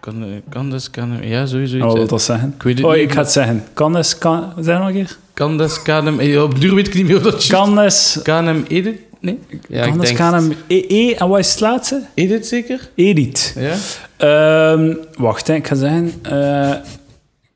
Kan, 0.00 0.24
kan 0.48 0.70
de 0.70 0.78
scan 0.78 1.10
hem... 1.10 1.22
Ja, 1.22 1.46
sowieso 1.46 1.76
Oh, 1.76 1.78
iets. 1.78 1.86
wat 1.86 1.96
wil 1.96 2.06
dat 2.06 2.22
zeggen? 2.22 2.52
Ik 2.56 2.62
weet 2.62 2.76
het 2.76 2.86
Oh, 2.86 2.92
niet. 2.92 3.00
ik 3.00 3.12
ga 3.12 3.20
het 3.20 3.30
zeggen. 3.30 3.64
Kan 3.74 3.92
dus, 3.92 4.18
kan... 4.18 4.52
Zeg 4.60 4.78
nog 4.78 4.86
een 4.86 4.92
keer. 4.94 5.68
Scan 5.68 6.06
hem... 6.06 6.20
Ja, 6.20 6.42
op 6.42 6.60
duur 6.60 6.74
weet 6.74 6.86
ik 6.86 6.94
niet 6.94 7.06
meer 7.06 7.16
of 7.16 7.22
dat 7.22 7.32
dus... 7.76 8.20
Kan 8.22 8.46
hem 8.46 8.64
edit? 8.68 8.98
Nee? 9.20 9.38
Ja, 9.68 9.80
kan 9.84 9.92
ik 9.94 10.00
dus 10.00 10.08
denk... 10.08 10.18
kan 10.18 10.34
hem... 10.34 10.52
E, 10.66 10.84
e, 10.88 11.12
en 11.12 11.28
wat 11.28 11.38
is 11.38 11.50
het 11.50 11.60
laatste? 11.60 12.02
Edit 12.14 12.46
zeker? 12.46 12.88
Edit. 12.94 13.56
Ja. 13.58 13.74
Ehm, 14.16 14.94
wacht, 15.18 15.46
hè, 15.46 15.54
ik 15.54 15.66
ga 15.66 15.74
zeggen. 15.74 16.12
eh, 16.22 16.70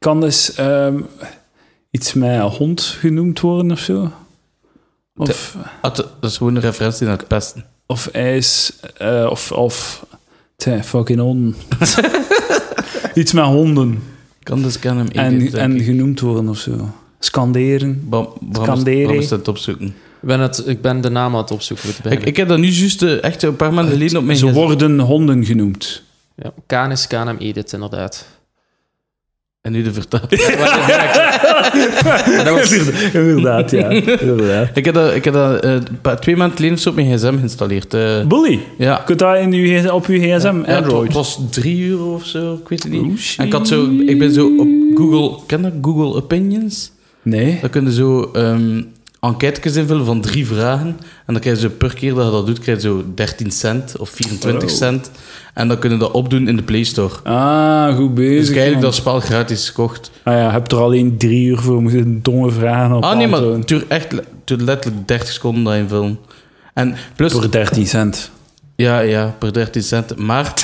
kan 0.05 0.21
dus 0.21 0.55
ehm, 0.55 1.01
iets 1.91 2.13
met 2.13 2.41
hond 2.41 2.83
genoemd 2.83 3.41
worden 3.41 3.71
of 3.71 3.79
zo? 3.79 4.11
Of, 5.17 5.57
Ah, 5.81 5.95
dat 5.95 5.97
dat 6.21 6.31
is 6.31 6.37
gewoon 6.37 6.55
een 6.55 6.61
referentie 6.61 7.07
naar 7.07 7.17
het 7.19 7.29
pesten. 7.29 7.65
of 7.87 8.07
ijs... 8.07 8.73
eh, 8.97 9.27
of... 9.31 9.53
of 9.53 10.07
tja, 10.57 10.83
fucking 10.83 11.19
honden. 11.21 11.55
iets 13.15 13.33
met 13.33 13.45
honden. 13.45 14.03
Kan 14.43 14.63
de 14.63 14.71
scan 14.71 14.97
hem? 14.97 15.09
En, 15.09 15.53
en 15.53 15.81
genoemd 15.81 16.21
worden 16.21 16.49
of 16.49 16.59
zo. 16.59 16.91
Scanderen. 17.19 18.09
Bam, 18.09 18.29
Scanderen. 18.53 19.03
Bram 19.07 19.19
is 19.19 19.31
het 19.31 19.49
opzoeken. 19.49 19.87
Ik 19.87 19.95
ben, 20.31 20.41
het, 20.41 20.63
ik 20.67 20.81
ben 20.81 21.01
de 21.01 21.09
naam 21.11 21.33
aan 21.35 21.41
het 21.41 21.51
opzoeken. 21.51 21.89
Ik, 22.11 22.25
ik 22.25 22.37
heb 22.37 22.49
dat 22.49 22.59
nu 22.59 22.69
juist 22.69 23.03
eh, 23.03 23.23
echt 23.23 23.43
een 23.43 23.57
paar 23.57 23.73
maanden 23.73 23.93
geleden 23.93 24.19
op 24.19 24.25
mijn 24.25 24.39
Ze 24.39 24.53
worden 24.53 24.99
honden 25.01 25.45
genoemd. 25.45 26.03
Ja, 26.35 26.53
Canis 26.67 27.07
Canem 27.07 27.37
Edit, 27.37 27.73
inderdaad. 27.73 28.27
En 29.65 29.73
nu 29.73 29.83
de 29.83 29.93
vertaal. 29.93 30.21
dat 32.45 32.59
was, 32.59 32.73
Inderdaad, 33.15 33.71
ja. 33.71 33.89
Inderdaad. 33.89 34.77
ik 34.77 34.85
heb 34.85 34.95
dat, 34.95 35.15
ik 35.15 35.25
heb 35.25 35.35
dat 35.35 35.65
een 35.65 35.83
paar- 36.03 36.21
twee 36.21 36.37
maanden 36.37 36.57
geleden 36.57 36.79
zo 36.79 36.89
op 36.89 36.95
mijn 36.95 37.13
gsm 37.19 37.37
geïnstalleerd. 37.37 37.95
eh. 37.95 38.27
Bully. 38.27 38.61
ja. 38.79 38.93
Je 38.97 39.05
kunt 39.05 39.19
dat 39.19 39.37
in 39.39 39.53
uw, 39.53 39.89
op 39.91 40.07
uw 40.07 40.19
gsm, 40.19 40.63
Ja, 40.67 40.77
Android. 40.77 41.05
het 41.07 41.13
was 41.13 41.39
drie 41.51 41.79
uur 41.79 42.05
of 42.05 42.25
zo, 42.25 42.55
ik 42.63 42.69
weet 42.69 42.83
het 42.83 42.93
niet. 42.93 43.03
Oh, 43.03 43.09
en 43.37 43.47
ik, 43.47 43.53
had 43.53 43.69
zo, 43.69 43.89
ik 44.07 44.19
ben 44.19 44.33
zo 44.33 44.47
op 44.59 44.69
Google... 44.95 45.39
Ken 45.47 45.63
dat? 45.63 45.73
Google 45.83 46.15
Opinions? 46.15 46.93
Nee. 47.23 47.59
Dan 47.61 47.71
kun 47.71 47.85
je 47.85 47.93
zo 47.93 48.31
ehm 48.33 48.83
enquêtes 49.25 49.77
invullen 49.77 50.05
van 50.05 50.21
drie 50.21 50.47
vragen. 50.47 50.87
En 51.27 51.33
dan 51.33 51.39
krijg 51.41 51.61
je 51.61 51.69
per 51.69 51.95
keer 51.95 52.15
dat 52.15 52.25
je 52.25 52.31
dat 52.31 52.47
doet, 52.47 52.59
krijg 52.59 52.83
je 52.83 52.89
zo 52.89 53.05
13 53.15 53.51
cent 53.51 53.97
of 53.99 54.09
24 54.11 54.71
Oh. 54.71 54.77
cent. 54.77 55.11
En 55.55 55.69
dan 55.69 55.79
kun 55.79 55.91
je 55.91 55.97
dat 55.97 56.11
opdoen 56.11 56.49
in 56.49 56.57
de 56.57 56.63
Play 56.63 56.85
Store. 56.85 57.15
Ah, 57.23 57.97
goed 57.97 58.15
bezig. 58.15 58.37
Dus 58.39 58.49
heb 58.49 58.57
eigenlijk 58.57 58.87
dat 58.87 58.95
spel 58.95 59.21
gratis 59.21 59.67
gekocht. 59.69 60.11
Ah 60.23 60.35
ja, 60.35 60.45
je 60.45 60.51
hebt 60.51 60.73
er 60.73 60.79
alleen 60.79 61.17
drie 61.19 61.47
uur 61.47 61.59
voor 61.59 61.83
moeten 61.83 62.23
domme 62.23 62.51
vragen 62.51 62.97
op 62.97 63.05
Ah 63.05 63.17
nee, 63.17 63.29
maar 63.29 63.43
het 63.43 63.69
duurt 63.69 63.87
echt 63.89 64.15
duurt 64.45 64.61
letterlijk 64.61 65.09
30 65.09 65.29
seconden 65.29 65.65
dat 65.65 65.75
invullen. 65.75 66.19
En 66.75 66.95
plus... 67.17 67.33
Voor 67.33 67.51
13 67.51 67.87
cent. 67.87 68.31
Ja, 68.77 69.01
ja, 69.01 69.35
per 69.39 69.53
13 69.53 69.83
cent. 69.83 70.17
Maar... 70.17 70.55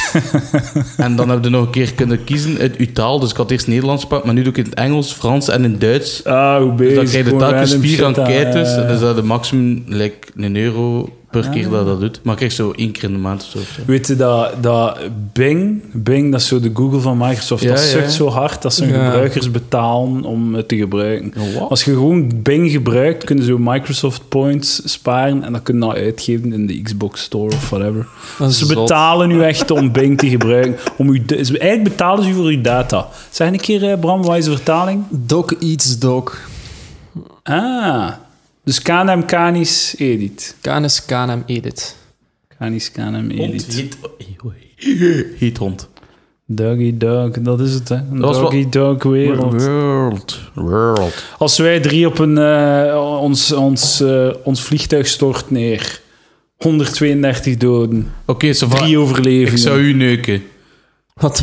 en 0.96 1.16
dan 1.16 1.28
heb 1.28 1.44
je 1.44 1.50
nog 1.50 1.64
een 1.64 1.70
keer 1.70 1.94
kunnen 1.94 2.24
kiezen 2.24 2.58
uit 2.58 2.76
uw 2.76 2.92
taal. 2.92 3.18
Dus 3.20 3.30
ik 3.30 3.36
had 3.36 3.50
eerst 3.50 3.66
Nederlands 3.66 4.02
gepakt, 4.02 4.24
maar 4.24 4.34
nu 4.34 4.42
doe 4.42 4.52
ik 4.52 4.58
in 4.58 4.64
het 4.64 4.74
Engels, 4.74 5.12
Frans 5.12 5.48
en 5.48 5.64
in 5.64 5.78
Duits. 5.78 6.24
Ah, 6.24 6.58
Dus 6.58 6.74
bezig. 6.76 6.94
dan 6.96 7.04
krijg 7.04 7.24
je 7.30 7.36
telkens 7.36 7.74
vier 7.74 8.04
enquêtes. 8.04 8.68
ja. 8.70 8.76
En 8.76 8.86
dan 8.86 8.94
is 8.94 9.00
dat 9.00 9.16
de 9.16 9.22
maximum, 9.22 9.82
like, 9.86 10.16
een 10.36 10.56
euro 10.56 11.08
per 11.30 11.44
Ah. 11.44 11.50
keer 11.52 11.68
dat 11.68 11.86
dat 11.86 12.00
doet. 12.00 12.20
Maar 12.22 12.32
ik 12.32 12.38
krijg 12.38 12.52
zo 12.52 12.72
één 12.76 12.92
keer 12.92 13.04
in 13.04 13.12
de 13.12 13.18
maand 13.18 13.42
of 13.42 13.62
zo. 13.62 13.82
Weet 13.86 14.06
je 14.06 14.16
dat, 14.16 14.62
dat 14.62 14.98
Bing, 15.32 15.82
Bing, 15.92 16.30
dat 16.32 16.40
is 16.40 16.46
zo 16.46 16.60
de 16.60 16.70
Google 16.74 17.00
van 17.00 17.18
Microsoft, 17.18 17.62
Ja, 17.62 17.68
dat 17.70 17.78
ja. 17.82 17.86
sukt 17.88 18.12
zo 18.12 18.28
hard 18.28 18.62
dat 18.62 18.74
ze 18.74 18.84
hun 18.84 18.94
Ja. 18.94 19.04
gebruikers 19.04 19.50
betalen 19.50 20.22
om 20.24 20.54
het 20.54 20.68
te 20.68 20.76
gebruiken. 20.76 21.32
Als 21.68 21.84
je 21.84 21.90
gewoon 21.92 22.42
Bing 22.42 22.70
gebruikt, 22.70 23.24
kunnen 23.24 23.44
ze 23.44 23.50
zo 23.50 23.58
Microsoft 23.58 24.28
points 24.28 24.80
sparen 24.92 25.42
en 25.44 25.52
dat 25.52 25.62
kunnen 25.62 25.88
nou 25.88 25.98
uitgeven 26.04 26.52
in 26.52 26.66
de 26.66 26.82
Xbox 26.82 27.22
Store 27.22 27.54
of 27.54 27.70
whatever. 27.70 28.06
dat 28.38 28.52
Ze 28.52 28.66
zot. 28.66 28.74
betalen 28.76 29.30
u 29.30 29.42
echt 29.42 29.70
om 29.70 29.92
Bing 29.92 30.18
te 30.18 30.28
gebruiken. 30.28 30.76
Om 30.96 31.14
ze- 31.14 31.58
eigenlijk 31.58 31.82
betalen 31.82 32.24
ze 32.24 32.30
u 32.30 32.34
voor 32.34 32.44
uw 32.44 32.60
data. 32.60 33.08
Zeg 33.30 33.48
een 33.48 33.60
keer, 33.60 33.90
eh, 33.90 33.98
Bram, 34.00 34.22
wat 34.22 34.36
is 34.36 34.44
de 34.44 34.50
vertaling? 34.50 35.04
Doc 35.08 35.50
eats 35.60 35.98
dog. 35.98 36.38
Ah, 37.42 38.08
dus 38.64 38.82
KNM 38.82 39.24
Canis 39.26 39.94
Edit. 39.98 40.56
Canis 40.60 41.04
Canem 41.04 41.42
Edit. 41.46 41.96
Canis 42.58 42.90
KNM 42.92 43.30
Hond 43.36 43.52
Edit. 43.52 43.74
heet... 43.74 43.96
Heet 45.38 45.58
hond. 45.58 45.88
Doggy 46.52 46.96
dog, 46.96 47.30
dat 47.30 47.60
is 47.60 47.74
het, 47.74 47.88
hè? 47.88 47.98
Doggy 48.10 48.68
dog 48.68 49.02
wereld. 49.02 49.62
World. 49.62 50.38
World. 50.54 51.24
Als 51.38 51.58
wij 51.58 51.80
drie 51.80 52.06
op 52.06 52.18
een, 52.18 52.38
eh, 52.38 53.18
ons, 53.20 53.52
ons, 53.52 54.00
eh, 54.00 54.28
ons 54.44 54.62
vliegtuig 54.62 55.06
stort 55.06 55.50
neer. 55.50 56.00
132 56.56 57.56
doden. 57.56 58.12
Oké, 58.26 58.52
Drie 58.52 58.98
overlevingen. 58.98 59.52
Ik 59.52 59.58
zou 59.58 59.80
u 59.80 59.92
neuken. 59.92 60.42
Wat 61.20 61.36
de 61.36 61.42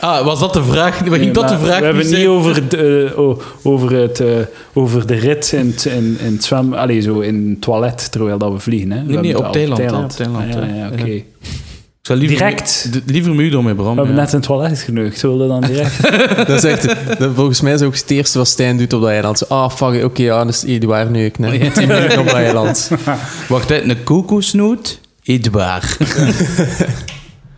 Ah, 0.00 0.24
was 0.24 0.40
dat 0.40 0.52
de 0.52 0.62
vraag? 0.62 0.98
Wat 0.98 1.08
ging 1.08 1.20
Nee, 1.20 1.30
dat 1.30 1.48
de 1.48 1.58
vraag 1.58 1.78
We 1.78 1.84
hebben 1.84 2.06
niet 2.06 2.16
niet 2.16 2.26
over, 2.26 2.54
het, 2.54 2.74
eh, 2.74 3.18
o- 3.18 3.40
over, 3.62 3.92
het, 3.92 4.20
eh, 4.20 4.28
over 4.72 5.06
de 5.06 5.14
rit 5.14 5.52
in 5.52 5.66
het, 5.66 5.84
in, 5.84 6.18
in 6.20 6.32
het 6.32 6.44
zwem... 6.44 6.74
Allee, 6.74 7.00
zo 7.00 7.20
in 7.20 7.48
het 7.50 7.60
toilet 7.60 8.12
terwijl 8.12 8.38
dat 8.38 8.52
we 8.52 8.58
vliegen. 8.58 8.90
Hè? 8.90 8.98
We 8.98 9.04
nee, 9.04 9.14
hebben 9.14 9.36
op 9.36 9.42
het 9.42 9.52
Thailand, 9.52 9.80
Thailand. 9.80 10.16
Thailand, 10.16 10.54
Ah, 10.54 10.68
ja, 10.68 10.74
ja, 10.74 10.88
oké. 10.92 11.04
Ja. 11.04 11.20
Zou 12.02 12.18
liever 12.18 12.38
Direct. 12.38 12.90
Liever 13.06 13.50
dan 13.50 13.64
met 13.64 13.76
Bram. 13.76 13.90
We 13.90 13.96
hebben 13.96 14.14
ja. 14.14 14.20
net 14.20 14.32
in 14.32 14.38
het 14.38 14.46
toilet 14.46 14.78
geneukt. 14.78 15.18
Zullen 15.18 15.38
we 15.38 15.46
dan 15.46 15.60
direct... 15.70 16.02
dat 16.46 16.64
is 16.64 16.70
echt, 16.70 16.86
dat, 17.18 17.30
volgens 17.34 17.60
mij 17.60 17.72
is 17.72 17.82
ook 17.82 17.94
het 17.94 18.10
eerste 18.10 18.38
wat 18.38 18.48
Stijn 18.48 18.76
doet 18.76 18.92
op 18.92 19.00
dat 19.00 19.10
eiland. 19.10 19.48
Ah, 19.48 19.70
fuck, 19.70 20.04
oké, 20.04 20.22
ja, 20.22 20.44
dat 20.44 20.54
is 20.54 20.64
Eduard 20.64 21.10
nu. 21.10 21.24
Ik 21.24 21.38
net 21.38 21.74
10 21.74 21.88
minuten 21.88 22.18
op 22.18 22.26
dat 22.26 22.34
eiland. 22.34 22.90
Wacht, 23.48 23.70
een 23.70 24.02
kokosnoot? 24.04 25.00
Edouard. 25.22 25.96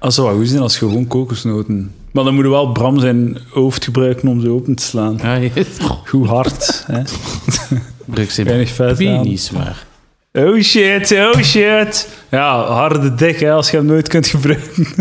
Als 0.00 0.14
zou 0.14 0.26
wel 0.28 0.36
goed 0.36 0.48
zijn 0.48 0.60
als 0.62 0.78
gewoon 0.78 1.06
kokosnoten 1.06 1.92
Maar 2.10 2.24
dan 2.24 2.34
moet 2.34 2.44
je 2.44 2.50
wel 2.50 2.72
Bram 2.72 2.98
zijn 2.98 3.38
hoofd 3.50 3.84
gebruiken 3.84 4.28
om 4.28 4.40
ze 4.40 4.48
open 4.48 4.74
te 4.74 4.82
slaan. 4.84 5.18
Ja, 5.22 5.34
je 5.34 5.50
Goed 6.06 6.26
hard, 6.26 6.84
hè. 6.86 7.02
gebruikt 8.04 8.32
zijn 8.32 8.46
Weinig 8.46 8.70
vet 8.70 8.96
penis 8.96 9.50
maar. 9.50 9.86
Oh 10.32 10.60
shit, 10.60 11.12
oh 11.12 11.42
shit. 11.42 12.08
Ja, 12.30 12.64
harde 12.64 13.14
dik, 13.14 13.40
hè, 13.40 13.52
als 13.52 13.70
je 13.70 13.76
hem 13.76 13.86
nooit 13.86 14.08
kunt 14.08 14.26
gebruiken. 14.26 14.86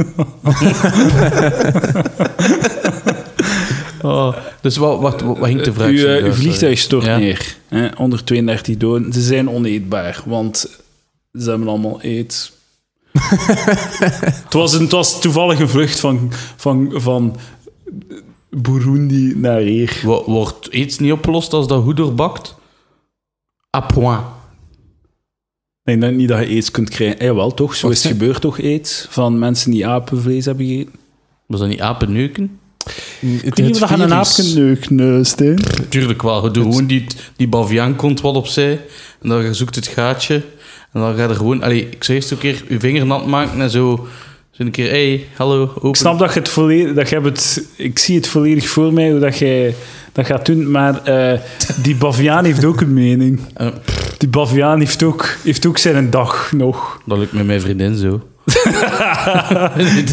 Oh. 4.02 4.36
Dus 4.62 4.78
wat, 4.78 5.00
wat, 5.00 5.22
wat, 5.22 5.38
wat 5.38 5.48
ging 5.48 5.62
de 5.62 5.74
vraag? 5.74 5.92
Eh, 5.92 6.24
uw 6.24 6.34
vliegtuig 6.34 6.80
stort 6.80 7.06
Ja. 7.06 7.18
neer. 7.18 7.56
Hè, 7.68 7.88
onder 7.98 8.24
32 8.24 8.78
doden. 8.78 9.14
Ze 9.14 9.22
zijn 9.22 9.50
oneetbaar, 9.50 10.22
want 10.26 10.80
ze 11.34 11.50
hebben 11.50 11.68
allemaal 11.68 12.00
aids. 12.04 12.52
het, 14.44 14.54
was 14.54 14.74
een, 14.74 14.82
het 14.82 14.92
was 14.92 15.22
toevallig 15.22 15.60
een 15.60 15.70
vlucht 15.70 16.00
van, 16.00 16.32
van, 16.56 16.92
van 16.94 17.36
Burundi 18.50 19.34
naar 19.36 19.60
hier. 19.60 20.00
Wo- 20.04 20.24
Wordt 20.26 20.68
iets 20.68 21.00
niet 21.00 21.12
opgelost 21.12 21.54
als 21.54 21.68
dat 21.68 21.84
goed 21.84 21.98
doorbakt? 21.98 22.56
A 23.78 23.80
point. 23.82 24.22
Ik 25.84 26.02
denk 26.02 26.16
niet 26.16 26.28
dat 26.28 26.40
je 26.40 26.46
aids 26.46 26.72
kunt 26.72 26.90
krijgen. 26.90 27.20
Eh, 27.20 27.34
wel 27.34 27.54
toch? 27.54 27.76
Zo 27.76 27.90
is 27.90 28.04
het 28.04 28.12
gebeurd 28.12 28.42
toch 28.42 28.62
aids? 28.62 29.08
Van 29.10 29.40
mensen 29.40 29.72
die 29.72 29.88
apenvlees 29.88 30.46
hebben 30.46 30.66
gegeten? 30.68 30.94
Was 31.46 31.60
dat 31.60 31.70
niet 31.70 31.82
apenneuken? 31.82 32.60
Het, 33.20 33.46
Ik 33.46 33.56
weet 33.56 33.66
niet 33.66 33.84
of 33.84 33.90
je 33.90 33.96
een 33.96 34.14
aap 34.14 34.26
kunt 34.36 34.56
neuken. 34.56 34.96
Tuurlijk 35.90 36.22
wel. 36.22 36.46
Je 36.46 36.52
doet 36.52 36.64
gewoon 36.64 36.86
die, 36.88 37.06
die 37.36 37.48
baviaan 37.48 37.96
komt 37.96 38.22
wat 38.22 38.36
opzij. 38.36 38.72
En 39.22 39.30
dan 39.30 39.56
zoekt 39.56 39.76
het 39.76 39.88
gaatje. 39.88 40.44
En 40.94 41.00
dan 41.02 41.16
ga 41.16 41.24
je 41.24 41.30
er 41.30 41.36
gewoon... 41.36 41.64
Allee, 41.64 41.88
ik 41.92 42.04
zou 42.04 42.18
eerst 42.18 42.32
een 42.32 42.38
keer 42.38 42.64
je 42.68 42.80
vinger 42.80 43.06
nat 43.06 43.26
maken 43.28 43.62
en 43.62 43.70
zo... 43.70 44.08
Zo 44.52 44.64
een 44.66 44.72
keer, 44.72 44.90
hey, 44.90 45.26
hallo, 45.36 45.62
open. 45.62 45.90
Ik 45.90 45.96
snap 45.96 46.20
dat 46.20 46.34
je 46.34 46.40
het 46.40 46.50
volledig... 46.50 46.94
Dat 46.96 47.10
je 47.10 47.16
hebt 47.16 47.28
het, 47.28 47.68
ik 47.76 48.00
zie 48.00 48.16
het 48.16 48.28
volledig 48.28 48.68
voor 48.68 48.94
mij, 48.94 49.12
hoe 49.12 49.20
dat 49.20 49.38
jij 49.38 49.76
dat 50.12 50.26
gaat 50.26 50.46
doen. 50.46 50.72
Maar 50.72 51.04
eh, 51.04 51.40
die 51.82 51.96
baviaan 51.96 52.46
heeft 52.46 52.66
ook 52.66 52.82
een 52.82 52.94
mening. 52.94 53.40
Eh, 53.54 53.68
Die 54.18 54.30
baviaan 54.30 54.80
heeft 54.80 55.04
ook, 55.04 55.36
heeft 55.44 55.66
ook 55.66 55.78
zijn 55.78 56.10
dag 56.10 56.52
nog. 56.52 57.02
dat 57.06 57.18
lukt 57.18 57.32
met 57.34 57.46
mijn 57.46 57.62
vriendin 57.62 57.96
zo. 57.96 58.22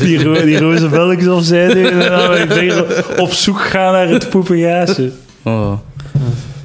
Die, 0.01 0.23
ro 0.25 0.45
die 0.45 0.59
roze 0.59 1.33
of 1.33 1.45
zij 1.45 1.75
doen. 1.75 1.87
En 2.01 2.11
dan 2.11 2.29
ben 2.31 2.43
ik 2.43 2.51
tegen 2.51 2.85
op 3.21 3.33
zoek 3.33 3.61
gaan 3.61 3.93
naar 3.93 4.09
het 4.09 4.31
poepengaasje. 4.31 5.11
Oh. 5.43 5.73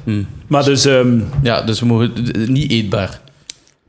Hm. 0.04 0.22
Maar 0.46 0.64
dus... 0.64 0.84
ehm, 0.84 1.18
Ja, 1.42 1.62
dus 1.62 1.80
we 1.80 1.86
mogen... 1.86 2.12
Niet 2.48 2.70
eetbaar. 2.70 3.20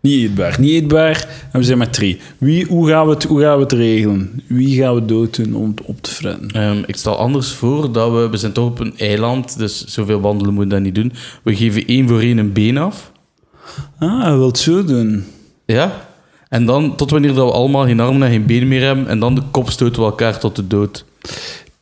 Niet 0.04 0.22
eetbaar. 0.22 0.60
Niet 0.60 0.72
eetbaar. 0.72 1.28
En 1.52 1.60
we 1.60 1.66
zijn 1.66 1.78
met 1.78 1.94
drie. 1.94 2.20
Wie, 2.38 2.66
hoe, 2.66 2.88
gaan 2.88 3.06
we 3.06 3.14
het, 3.14 3.24
hoe 3.24 3.42
gaan 3.42 3.56
we 3.56 3.64
het 3.64 3.72
regelen? 3.72 4.42
Wie 4.48 4.82
gaan 4.82 4.96
we 4.96 5.06
dood 5.06 5.36
doen 5.36 5.56
om 5.56 5.70
het 5.70 5.82
op 5.82 6.02
te 6.02 6.10
fretten? 6.10 6.52
Ehm, 6.52 6.84
ik 6.86 6.96
stel 6.96 7.16
anders 7.16 7.52
voor 7.52 7.92
dat 7.92 8.12
we... 8.12 8.30
We 8.30 8.38
zijn 8.38 8.52
toch 8.52 8.66
op 8.66 8.80
een 8.80 8.98
eiland, 8.98 9.58
dus 9.58 9.86
zoveel 9.86 10.22
wandelen 10.22 10.54
moeten 10.54 10.78
we 10.78 10.84
dat 10.84 10.94
niet 10.94 11.04
doen. 11.04 11.20
We 11.44 11.56
geven 11.56 11.86
één 11.86 12.08
voor 12.08 12.20
één 12.20 12.38
een 12.38 12.54
been 12.54 12.78
af. 12.78 13.12
Ah, 14.00 14.24
je 14.26 14.38
wilt 14.38 14.58
zo 14.58 14.84
doen. 14.84 15.26
Ja. 15.66 16.08
En 16.50 16.66
dan, 16.66 16.96
tot 16.96 17.12
wanneer 17.12 17.34
dat 17.34 17.46
we 17.46 17.54
allemaal 17.54 17.86
geen 17.86 18.00
armen 18.00 18.24
en 18.24 18.34
geen 18.34 18.46
benen 18.46 18.68
meer 18.68 18.84
hebben, 18.84 19.08
en 19.08 19.20
dan 19.20 19.36
de 19.36 19.44
kop 19.52 19.70
stoten 19.70 20.02
we 20.02 20.08
elkaar 20.08 20.40
tot 20.40 20.56
de 20.56 20.68
dood. 20.68 21.06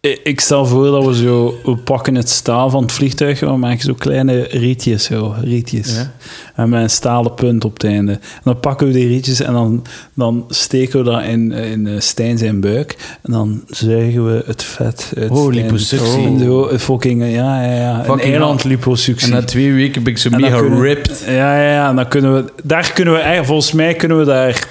I- 0.08 0.18
Ik 0.24 0.40
stel 0.42 0.66
voor 0.66 0.86
dat 0.86 1.06
we 1.06 1.16
zo... 1.16 1.56
We 1.64 1.76
pakken 1.76 2.16
het 2.16 2.30
staal 2.30 2.70
van 2.70 2.82
het 2.82 2.92
vliegtuig 2.92 3.42
en 3.42 3.48
we 3.52 3.58
maken 3.58 3.80
zo 3.84 3.94
kleine 3.94 4.42
rietjes. 4.50 5.04
Zo, 5.04 5.36
rietjes. 5.44 5.96
Ja. 5.96 6.12
En 6.56 6.70
met 6.70 6.82
een 6.82 6.90
stalen 6.90 7.34
punt 7.34 7.66
op 7.66 7.74
het 7.74 7.84
einde. 7.84 8.12
En 8.12 8.20
dan 8.44 8.60
pakken 8.60 8.88
we 8.88 8.94
die 8.94 9.08
rietjes 9.08 9.40
en 9.42 9.54
dan, 9.54 9.86
dan 10.14 10.46
steken 10.50 11.00
we 11.04 11.12
dat 11.12 11.24
in, 11.24 11.52
in 11.52 11.88
eh, 11.88 12.00
Stijn 12.00 12.38
zijn 12.38 12.60
buik. 12.62 12.96
En 13.22 13.32
dan 13.32 13.64
zuigen 13.68 14.26
we 14.26 14.44
het 14.46 14.64
vet 14.64 15.14
uit 15.18 15.30
Oh, 15.32 15.38
Stijn. 15.52 15.66
liposuctie. 15.66 16.26
En 16.26 16.40
Zo, 16.40 16.68
eh, 16.68 16.78
fucking, 16.80 17.22
eh, 17.22 17.34
ja, 17.34 17.64
ja, 17.64 17.74
ja. 17.76 18.08
Een 18.08 18.20
eiland 18.20 18.64
liposuctie. 18.64 19.28
En 19.28 19.34
na 19.34 19.44
twee 19.44 19.74
weken 19.74 20.04
ben 20.04 20.12
ik 20.12 20.18
zo 20.20 20.30
mega 20.30 20.60
ripped. 20.82 21.24
Ja, 21.28 21.34
ja, 21.62 21.72
ja. 21.72 21.90
En 21.90 21.96
dan 21.96 22.08
kunnen 22.08 22.34
we... 22.34 22.52
Daar 22.64 22.92
kunnen 22.94 23.14
we... 23.14 23.20
eigenlijk- 23.20 23.48
Volgens 23.48 23.72
mij 23.72 23.94
kunnen 23.94 24.18
we 24.18 24.26
daar 24.26 24.68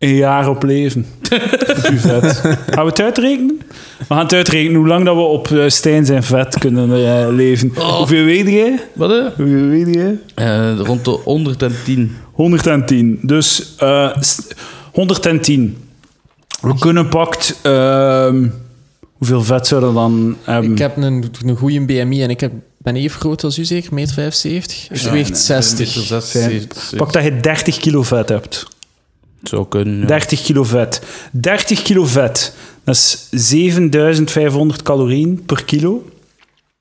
een 0.00 0.14
jaar 0.14 0.48
op 0.48 0.62
leven. 0.62 1.06
vet. 1.96 2.36
Gaan 2.70 2.84
we 2.84 2.90
het 2.90 3.00
uitrekenen? 3.00 3.60
We 3.98 4.04
gaan 4.14 4.18
het 4.18 4.32
uitrekenen 4.34 4.74
hoe 4.74 4.86
lang 4.86 5.04
dat 5.04 5.14
we 5.14 5.20
op 5.22 5.50
eh, 5.50 5.68
Stijn 5.68 6.06
zijn 6.06 6.22
vet 6.22 6.58
kunnen 6.58 6.92
eh, 7.06 7.28
leven. 7.34 7.72
Oh. 7.76 7.96
Hoeveel 7.96 8.24
weet 8.24 8.46
jij? 8.48 8.80
Wat, 8.92 9.10
hè? 9.10 9.22
Hoeveel 9.36 9.66
weet 9.68 9.94
jij? 9.94 10.18
Eh, 10.34 10.78
rond 10.78 11.04
de 11.04 11.10
110. 11.10 12.16
110. 12.32 13.18
Dus 13.22 13.74
eh, 13.78 14.16
st- 14.20 14.54
110. 14.92 15.76
We 16.60 16.78
kunnen 16.78 17.08
pakt... 17.08 17.58
ehm, 17.62 18.46
hoeveel 19.12 19.42
vet 19.42 19.66
zouden 19.66 19.88
we 19.90 19.94
dan 19.94 20.36
hebben? 20.42 20.70
Ik 20.72 20.78
heb 20.78 20.96
een, 20.96 21.30
een 21.46 21.56
goede 21.56 21.80
BMI 21.84 22.22
en 22.22 22.30
ik 22.30 22.40
heb, 22.40 22.52
ben 22.78 22.96
even 22.96 23.20
groot 23.20 23.44
als 23.44 23.58
u 23.58 23.64
zeker, 23.64 23.94
meter 23.94 24.14
75. 24.14 24.88
Ik 24.90 24.96
Ja, 24.96 25.10
weeg 25.10 25.28
nee, 25.28 25.36
60. 25.38 26.24
Fijn. 26.24 26.68
Pak 26.96 27.12
dat 27.12 27.24
je 27.24 27.40
30 27.40 27.76
kilo 27.76 28.02
vet 28.02 28.28
hebt. 28.28 28.66
Zou 29.42 29.68
kunnen, 29.68 30.00
ja. 30.00 30.06
30 30.06 30.42
kilo 30.42 30.64
vet. 30.64 31.02
30 31.32 31.82
kilo 31.82 32.04
vet. 32.04 32.54
Dat 32.84 32.94
is 32.94 33.28
7500 33.30 34.82
calorieën 34.82 35.42
per 35.46 35.64
kilo. 35.64 36.04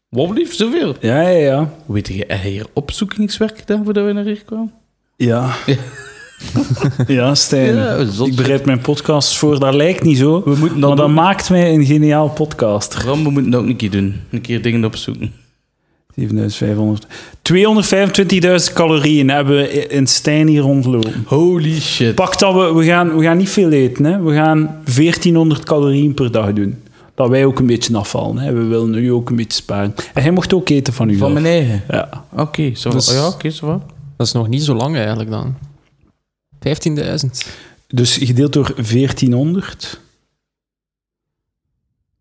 Wat 0.09 0.29
lief, 0.29 0.53
zoveel? 0.55 0.95
Ja, 0.99 1.21
ja, 1.21 1.37
ja. 1.37 1.73
Weet 1.85 2.07
je, 2.07 2.23
heb 2.27 2.43
je 2.43 2.49
hier 2.49 2.65
opzoekingswerk 2.73 3.57
gedaan 3.59 3.83
voordat 3.83 4.05
we 4.05 4.11
naar 4.13 4.23
hier 4.23 4.43
kwamen? 4.45 4.71
Ja. 5.15 5.55
Ja, 7.07 7.35
Stijn. 7.35 7.75
Ja, 7.75 7.95
ik 8.25 8.35
bereid 8.35 8.65
mijn 8.65 8.81
podcast 8.81 9.37
voor. 9.37 9.59
Dat 9.59 9.73
lijkt 9.73 10.03
niet 10.03 10.17
zo. 10.17 10.43
We 10.43 10.55
moeten 10.55 10.79
Maar 10.79 10.89
dat 10.89 10.97
doen. 10.97 11.13
maakt 11.13 11.49
mij 11.49 11.73
een 11.73 11.85
geniaal 11.85 12.29
podcaster. 12.29 13.01
Bram, 13.03 13.23
we 13.23 13.29
moeten 13.29 13.51
dat 13.51 13.61
ook 13.61 13.67
een 13.67 13.75
keer 13.75 13.91
doen. 13.91 14.21
Een 14.31 14.41
keer 14.41 14.61
dingen 14.61 14.85
opzoeken. 14.85 15.33
7500. 16.19 17.07
225.000 18.69 18.73
calorieën 18.73 19.29
hebben 19.29 19.55
we 19.57 19.87
in 19.87 20.07
Stijn 20.07 20.47
hier 20.47 20.61
rondlopen. 20.61 21.23
Holy 21.25 21.79
shit. 21.79 22.15
Pak 22.15 22.39
dat 22.39 22.53
we, 22.53 22.73
we 22.73 22.85
gaan, 22.85 23.17
we 23.17 23.23
gaan 23.23 23.37
niet 23.37 23.49
veel 23.49 23.71
eten. 23.71 24.03
Hè. 24.05 24.21
We 24.21 24.33
gaan 24.33 24.81
1400 24.95 25.63
calorieën 25.63 26.13
per 26.13 26.31
dag 26.31 26.53
doen. 26.53 26.75
Dat 27.15 27.29
wij 27.29 27.45
ook 27.45 27.59
een 27.59 27.65
beetje 27.65 27.97
afvallen. 27.97 28.37
Hè. 28.37 28.53
We 28.53 28.63
willen 28.63 28.89
nu 28.89 29.11
ook 29.11 29.29
een 29.29 29.35
beetje 29.35 29.61
sparen. 29.61 29.95
En 30.13 30.21
hij 30.21 30.31
mocht 30.31 30.53
ook 30.53 30.69
eten 30.69 30.93
van 30.93 31.09
u. 31.09 31.17
Van 31.17 31.33
mijn 31.33 31.45
eigen. 31.45 31.83
Ja. 31.89 32.23
Oké, 32.35 32.71
zo 32.75 32.89
Dus- 32.89 33.11
ja, 33.11 33.27
oké, 33.27 33.49
zo 33.49 33.65
wat. 33.65 33.81
Dat 34.17 34.27
is 34.27 34.33
nog 34.33 34.47
niet 34.47 34.63
zo 34.63 34.73
lang 34.75 34.95
eigenlijk 34.95 35.29
dan. 35.29 35.55
15.000. 36.59 37.45
Dus 37.87 38.17
gedeeld 38.17 38.53
door 38.53 38.73
1400. 38.75 39.99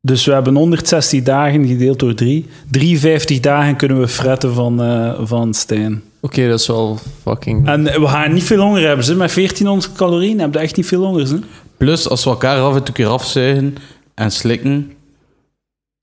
Dus 0.09 0.25
we 0.25 0.33
hebben 0.33 0.55
160 0.55 1.23
dagen 1.23 1.67
gedeeld 1.67 1.99
door 1.99 2.15
3. 2.15 2.47
53 2.71 3.41
dagen 3.41 3.77
kunnen 3.77 4.01
we 4.01 4.09
fretten 4.09 4.55
van, 4.55 4.83
eh, 4.83 5.21
van 5.23 5.55
Stijn. 5.55 6.03
Oké, 6.21 6.49
dat 6.49 6.61
is 6.61 6.67
wel 6.67 6.99
fucking... 7.23 7.67
En 7.69 7.85
we 7.85 8.07
gaan 8.07 8.33
niet 8.33 8.43
veel 8.43 8.63
honger 8.63 8.87
hebben. 8.87 9.05
Ze. 9.05 9.15
Met 9.15 9.35
1400 9.35 9.93
calorieën 9.93 10.39
hebben 10.39 10.59
we 10.59 10.65
echt 10.65 10.77
niet 10.77 10.87
veel 10.87 11.05
honger. 11.05 11.27
Ze. 11.27 11.41
Plus, 11.77 12.09
als 12.09 12.25
we 12.25 12.31
elkaar 12.31 12.61
af 12.61 12.75
en 12.75 12.83
toe 12.83 12.95
keer 12.95 13.07
afzuigen 13.07 13.77
en 14.15 14.31
slikken, 14.31 14.93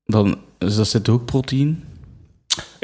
dan 0.05 0.37
is 0.59 0.75
dat 0.75 0.87
zit 0.87 1.09
ook 1.09 1.25
proteïne. 1.25 1.73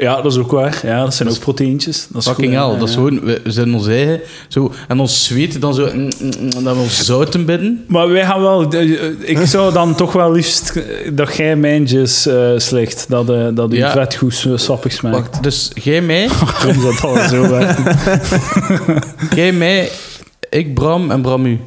Ja, 0.02 0.22
dat 0.22 0.32
is 0.32 0.38
ook 0.38 0.50
waar. 0.50 0.80
Ja, 0.82 1.02
dat 1.04 1.14
zijn 1.14 1.28
ook 1.28 1.38
proteïntjes. 1.38 2.06
Dat 2.10 2.22
is 2.22 2.28
Fucking 2.28 2.52
hell, 2.52 2.78
dat 2.78 2.88
is 2.88 2.94
gewoon, 2.94 3.20
we 3.24 3.40
zijn 3.44 3.74
ons 3.74 3.86
eigen, 3.86 4.20
zo, 4.48 4.72
en 4.88 5.00
ons 5.00 5.24
zweten 5.24 5.60
dan 5.60 5.74
zo, 5.74 5.84
mm, 5.94 6.00
mm, 6.20 6.30
mm, 6.40 6.64
dat 6.64 6.74
we 6.76 6.80
ons 6.82 7.04
zouten 7.04 7.44
bidden. 7.44 7.84
Maar 7.88 8.08
wij 8.08 8.24
gaan 8.24 8.40
wel... 8.40 8.72
eh, 8.72 9.10
Ik 9.20 9.38
zou 9.46 9.72
dan 9.72 9.94
toch 9.94 10.12
wel 10.12 10.32
liefst 10.32 10.70
eh, 10.76 10.82
dat 11.12 11.36
jij 11.36 11.56
mijntjes 11.56 12.26
eh 12.26 12.50
slecht. 12.56 13.04
Dat, 13.08 13.30
eh 13.30 13.46
dat 13.54 13.70
uw 13.70 13.76
Ja. 13.76 13.90
vet 13.92 14.14
goed 14.14 14.46
sappig 14.54 14.92
smaakt. 14.92 15.16
Wacht, 15.16 15.42
dus 15.42 15.70
jij 15.74 16.00
mij, 16.02 16.28
Waarom 16.62 16.82
dat 16.82 17.00
al 17.04 17.28
zo 17.28 17.48
werkt. 17.48 17.80
jij 19.34 19.52
mij, 19.52 19.90
ik 20.50 20.74
Bram 20.74 21.10
en 21.10 21.22
Bram 21.22 21.46
u. 21.46 21.60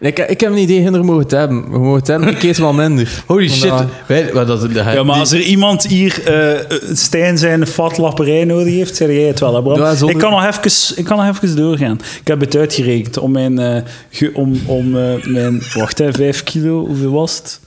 Ik, 0.00 0.18
ik 0.18 0.40
heb 0.40 0.50
een 0.50 0.58
idee, 0.58 0.80
hinder 0.80 1.04
mogen 1.04 1.22
het 1.22 1.30
hebben. 1.30 1.70
We 1.70 1.78
mogen 1.78 1.98
het 1.98 2.06
hebben, 2.06 2.28
ik 2.28 2.42
eet 2.42 2.58
wel 2.58 2.72
minder. 2.72 3.22
Holy 3.26 3.48
shit. 3.48 3.64
uh, 3.64 3.80
Wij, 4.06 4.30
maar 4.34 4.46
dat, 4.46 4.60
dat, 4.60 4.70
Ja, 4.72 5.02
maar 5.02 5.18
als 5.18 5.32
er 5.32 5.40
iemand 5.40 5.86
hier 5.86 6.22
eh 6.24 6.78
Stijn 6.92 7.38
zijn 7.38 7.66
vatlapperij 7.66 8.44
nodig 8.44 8.74
heeft, 8.74 8.96
zeg 8.96 9.08
jij 9.08 9.22
het 9.22 9.40
wel, 9.40 9.54
hè, 9.54 9.62
Bram? 9.62 9.78
Ja, 9.78 9.94
zonder- 9.94 10.16
ik, 10.16 10.22
kan 10.22 10.30
nog 10.30 10.44
even, 10.46 10.98
ik 10.98 11.04
kan 11.04 11.16
nog 11.16 11.26
even 11.42 11.56
doorgaan. 11.56 11.98
Ik 12.20 12.26
heb 12.26 12.40
het 12.40 12.56
uitgerekend 12.56 13.18
om 13.18 13.32
mijn... 13.32 13.58
eh, 13.58 13.82
ge- 14.10 14.30
om, 14.34 14.60
om 14.66 14.96
eh, 14.96 15.24
mijn 15.24 15.62
wacht, 15.74 15.98
hè, 15.98 16.12
5 16.12 16.42
kilo, 16.42 16.86
hoeveel 16.86 17.10
was 17.12 17.36
het? 17.36 17.60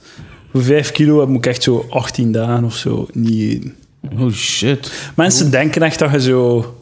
Voor 0.52 0.62
5 0.62 0.92
kilo 0.92 1.26
moet 1.26 1.36
ik 1.36 1.46
echt 1.46 1.62
zo 1.62 1.86
18 1.90 2.32
dagen 2.32 2.64
of 2.64 2.74
zo 2.76 3.06
niet. 3.12 3.66
Oh 4.18 4.32
shit. 4.32 4.92
Mensen 5.16 5.50
denken 5.50 5.82
echt 5.82 5.98
dat 5.98 6.10
je 6.10 6.20
zo... 6.20 6.74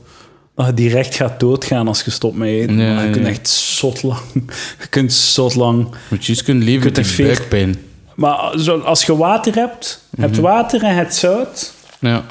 Dat 0.55 0.67
je 0.67 0.75
direct 0.75 1.15
gaat 1.15 1.41
doodgaan 1.41 1.89
als 1.89 2.03
je 2.03 2.11
stopt 2.11 2.37
met 2.37 2.49
eten. 2.49 2.75
Nee, 2.75 2.95
maar 2.95 3.05
je 3.05 3.11
kunt 3.11 3.23
nee. 3.25 3.33
echt 3.33 3.49
zot 3.49 4.03
lang... 4.03 4.21
Je 4.81 4.87
kunt 4.91 5.13
zot 5.13 5.55
lang... 5.55 5.87
Moet 6.11 6.25
je 6.25 6.43
kunnen 6.43 6.65
leven 6.65 6.81
kunt 6.83 6.97
met 6.97 7.07
veer- 7.07 7.27
buikpijn. 7.27 7.77
Maar 8.15 8.59
zo, 8.59 8.79
als 8.79 9.05
je 9.05 9.17
water 9.17 9.55
hebt, 9.55 10.05
hebt 10.17 10.37
water 10.39 10.83
en 10.83 10.97
het 10.97 11.15
zout... 11.15 11.73
Ja. 11.99 12.25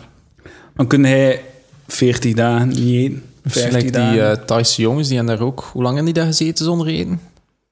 Dan 0.75 0.87
kun 0.87 1.03
hij 1.03 1.41
40 1.87 2.33
dagen 2.33 2.67
niet 2.67 2.79
eten. 3.11 3.23
50 3.45 3.73
Like 3.81 3.91
die 3.91 4.21
eh 4.21 4.31
Thaise 4.45 4.81
jongens, 4.81 5.07
die 5.07 5.17
hebben 5.17 5.35
daar 5.37 5.45
ook... 5.45 5.69
Hoe 5.71 5.81
lang 5.83 5.95
hebben 5.95 6.13
die 6.13 6.23
daar 6.23 6.31
gezeten 6.31 6.65
zonder 6.65 6.87
eten? 6.87 7.19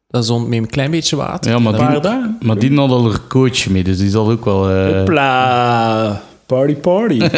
Dat 0.07 0.23
is 0.23 0.29
met 0.29 0.51
een 0.51 0.67
klein 0.69 0.91
beetje 0.91 1.15
water. 1.15 1.51
Ja, 1.51 1.59
maar 1.59 1.73
Een 1.73 1.79
paar 1.79 1.91
die, 1.91 2.01
dagen. 2.01 2.37
maar 2.41 2.59
die 2.59 2.75
had 2.75 2.89
al 2.89 3.11
een 3.11 3.27
coach 3.27 3.67
mee, 3.67 3.83
dus 3.83 3.97
die 3.97 4.09
zal 4.09 4.29
ook 4.31 4.45
wel... 4.45 4.69
eh, 4.69 4.97
Hopla. 4.97 6.21
Party, 6.45 6.75
party. 6.75 7.19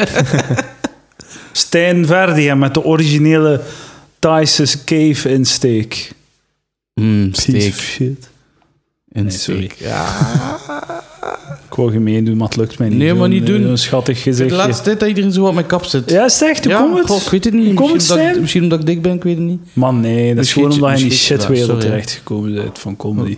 Stijn 1.51 2.05
Verdier 2.05 2.57
met 2.57 2.73
de 2.73 2.83
originele 2.83 3.61
Thaise 4.19 4.83
cave 4.85 5.29
insteek. 5.29 6.11
mm, 6.93 7.29
of 7.31 7.79
shit. 7.79 8.29
En 9.11 9.29
Nee. 9.47 9.69
Ja. 9.77 10.05
Ik 11.69 11.77
wou 11.77 11.91
gemeen 11.91 12.23
doen, 12.25 12.37
maar 12.37 12.47
het 12.47 12.57
lukt 12.57 12.79
mij 12.79 12.89
niet. 12.89 12.97
Nee, 12.97 13.13
maar 13.13 13.27
niet 13.29 13.45
doen. 13.45 13.63
Een 13.63 13.77
schattig 13.77 14.17
Het 14.17 14.27
is 14.27 14.31
gezichtje. 14.33 14.57
de 14.57 14.63
laatste 14.63 14.83
tijd 14.83 14.99
dat 14.99 15.09
iedereen 15.09 15.31
zo 15.31 15.45
op 15.45 15.53
mijn 15.53 15.65
kap 15.65 15.83
zit. 15.85 16.09
Ja, 16.09 16.29
zeg, 16.29 16.59
hoe 16.63 16.69
Ja, 16.71 16.77
komt 16.81 17.09
het? 17.09 17.21
ik 17.23 17.29
weet 17.29 17.43
het 17.43 17.53
niet. 17.53 17.77
Hoe 17.77 17.85
het, 17.85 17.93
misschien, 17.93 18.17
omdat, 18.19 18.35
ik- 18.35 18.41
misschien 18.41 18.63
omdat 18.63 18.79
ik 18.79 18.85
dik 18.85 19.01
ben, 19.01 19.13
ik 19.15 19.23
weet 19.23 19.35
het 19.37 19.45
niet. 19.45 19.61
Man, 19.73 19.99
nee, 19.99 20.35
dat 20.35 20.43
is 20.43 20.53
gewoon 20.53 20.71
omdat 20.71 20.97
je 20.97 21.03
in 21.03 21.09
die 21.09 21.17
shitwereld 21.17 21.81
terechtgekomen 21.81 22.53
bent 22.53 22.79
van 22.79 22.95
comedy. 22.97 23.37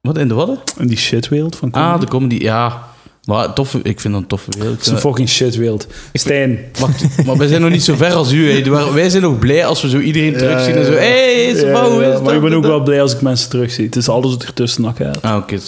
Wat, 0.00 0.18
in 0.18 0.28
de 0.28 0.34
wat? 0.34 0.74
In 0.78 0.86
die 0.86 0.96
shitwereld 0.98 1.56
van 1.56 1.70
comedy. 1.70 1.92
Ah, 1.92 2.00
de 2.00 2.06
comedy, 2.06 2.36
ja. 2.42 2.88
Maar 3.26 3.52
toffe, 3.52 3.80
ik 3.82 4.00
vind 4.00 4.14
dat 4.14 4.22
een 4.22 4.28
toffe 4.28 4.50
wereld. 4.58 4.76
Het 4.76 4.86
is 4.86 4.92
een 4.92 4.98
fucking 4.98 5.28
shitwereld. 5.28 5.86
Stijn. 6.12 6.58
Wacht, 6.78 7.24
maar 7.26 7.36
wij 7.36 7.46
zijn 7.48 7.60
nog 7.60 7.70
niet 7.70 7.82
zo 7.82 7.94
ver 7.94 8.12
als 8.12 8.32
u. 8.32 8.50
Hè. 8.50 8.92
Wij- 8.92 9.10
zijn 9.10 9.22
nog 9.22 9.38
blij 9.38 9.66
als 9.66 9.82
we 9.82 9.88
zo 9.88 9.98
iedereen 9.98 10.32
terugzien 10.32 10.74
en 10.74 10.84
zo... 10.84 10.92
Hé, 10.92 10.98
hey, 10.98 11.44
is 11.44 11.60
Ja, 11.60 11.90
hoe 11.90 12.04
is 12.04 12.20
maar 12.20 12.34
ik 12.34 12.40
ben 12.40 12.52
ook 12.52 12.64
wel 12.64 12.82
blij 12.82 13.02
als 13.02 13.14
ik 13.14 13.20
mensen 13.20 13.50
terugzie. 13.50 13.84
Het 13.84 13.96
is 13.96 14.08
alles 14.08 14.30
wat 14.30 14.42
ertussen 14.44 14.82
nog 14.82 14.96
gaat. 14.96 15.22
Ah, 15.22 15.36
oké. 15.36 15.58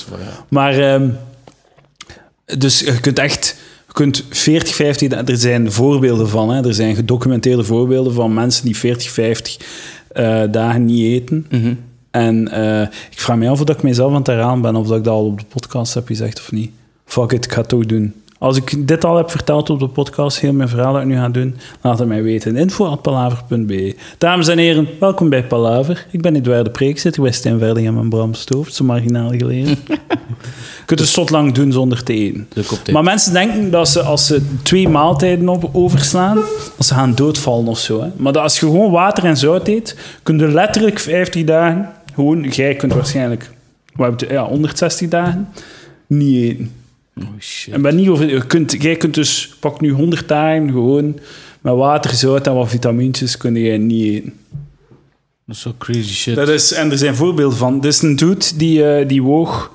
Maar, 0.48 0.78
ehm, 0.78 1.08
dus 2.58 2.80
je 2.80 3.00
kunt 3.00 3.18
echt, 3.18 3.56
je 3.86 3.92
kunt 3.92 4.24
40, 4.30 4.74
50, 4.74 5.12
er 5.12 5.36
zijn 5.36 5.72
voorbeelden 5.72 6.28
van, 6.28 6.50
hè. 6.50 6.66
er 6.66 6.74
zijn 6.74 6.94
gedocumenteerde 6.94 7.64
voorbeelden 7.64 8.12
van 8.12 8.34
mensen 8.34 8.64
die 8.64 8.76
40, 8.76 9.10
50 9.10 9.56
eh, 10.08 10.42
dagen 10.50 10.84
niet 10.84 11.22
eten. 11.22 11.46
Mhm. 11.50 11.74
En 12.10 12.48
eh, 12.48 12.80
ik 13.10 13.20
vraag 13.20 13.36
me 13.36 13.48
af 13.48 13.60
of 13.60 13.66
dat 13.66 13.76
ik 13.76 13.82
mezelf 13.82 14.10
aan 14.10 14.18
het 14.18 14.26
herhalen 14.26 14.60
ben, 14.60 14.76
of 14.76 14.86
dat 14.86 14.98
ik 14.98 15.04
dat 15.04 15.12
al 15.12 15.24
op 15.26 15.38
de 15.38 15.46
podcast 15.48 15.94
heb 15.94 16.06
gezegd 16.06 16.38
of 16.40 16.52
niet. 16.52 16.70
Fuck 17.06 17.32
it, 17.32 17.44
ik 17.44 17.52
ga 17.52 17.60
het 17.60 17.68
toch 17.68 17.86
doen. 17.86 18.14
Als 18.38 18.56
ik 18.56 18.88
dit 18.88 19.04
al 19.04 19.16
heb 19.16 19.30
verteld 19.30 19.70
op 19.70 19.78
de 19.78 19.88
podcast, 19.88 20.40
heel 20.40 20.52
mijn 20.52 20.68
verhaal 20.68 20.92
dat 20.92 21.02
ik 21.02 21.08
nu 21.08 21.16
ga 21.16 21.28
doen, 21.28 21.56
laat 21.80 21.98
het 21.98 22.08
mij 22.08 22.22
weten. 22.22 22.56
info.palaver.be 22.56 23.96
Dames 24.18 24.48
en 24.48 24.58
heren, 24.58 24.88
welkom 25.00 25.28
bij 25.28 25.44
Palaver. 25.44 26.06
Ik 26.10 26.22
ben 26.22 26.36
Edouard 26.36 26.64
de 26.64 26.70
Preek, 26.70 26.98
zit 26.98 27.20
bij 27.20 27.32
Stijn 27.32 27.58
Verding 27.58 27.86
en 27.86 28.08
Bram 28.08 28.34
Stoof, 28.34 28.68
zo 28.68 28.84
marginaal 28.84 29.30
geleden. 29.30 29.68
Je 29.86 30.84
kunt 30.86 31.00
het 31.00 31.12
tot 31.12 31.30
lang 31.30 31.52
doen 31.52 31.72
zonder 31.72 32.02
te 32.02 32.12
eten. 32.12 32.48
Maar 32.92 33.02
mensen 33.02 33.32
denken 33.32 33.70
dat 33.70 33.88
ze 33.88 34.02
als 34.02 34.26
ze 34.26 34.42
twee 34.62 34.88
maaltijden 34.88 35.48
op, 35.48 35.70
overslaan, 35.72 36.36
dat 36.76 36.86
ze 36.86 36.94
gaan 36.94 37.14
doodvallen 37.14 37.66
of 37.66 37.78
zo. 37.78 38.00
Hè. 38.00 38.08
Maar 38.16 38.32
dat 38.32 38.42
als 38.42 38.60
je 38.60 38.66
gewoon 38.66 38.90
water 38.90 39.24
en 39.24 39.36
zout 39.36 39.68
eet, 39.68 39.96
kun 40.22 40.38
je 40.38 40.48
letterlijk 40.48 40.98
50 40.98 41.44
dagen, 41.44 41.88
gewoon, 42.14 42.42
jij 42.42 42.74
kunt 42.74 42.92
waarschijnlijk, 42.92 43.50
ja, 44.28 44.48
160 44.48 45.08
dagen, 45.08 45.48
niet 46.06 46.50
eten. 46.50 46.84
Oh, 47.20 47.26
shit. 47.40 47.74
En 47.74 47.83
ben 47.83 47.96
niet 47.96 48.09
over, 48.09 48.29
je 48.29 48.46
kunt, 48.46 48.83
jij 48.83 48.96
kunt 48.96 49.14
dus, 49.14 49.55
pak 49.61 49.81
nu 49.81 49.90
100 49.90 50.29
dagen 50.29 50.68
gewoon 50.70 51.18
met 51.61 51.74
water, 51.74 52.11
zout 52.14 52.46
en 52.46 52.55
wat 52.55 52.68
vitamintjes, 52.68 53.37
kun 53.37 53.55
je 53.55 53.79
niet 53.79 54.14
eten. 54.14 54.33
Dat 55.46 55.57
is 55.57 55.61
zo 55.62 55.74
crazy 55.79 56.12
shit. 56.14 56.35
Dat 56.35 56.48
is, 56.48 56.72
en 56.72 56.90
er 56.90 56.98
zijn 56.98 57.14
voorbeelden 57.14 57.59
van. 57.59 57.81
Dit 57.81 57.92
is 57.92 58.02
een 58.02 58.16
dude 58.16 58.44
die, 58.57 58.85
eh, 58.90 59.09
die 59.09 59.22
woog, 59.22 59.72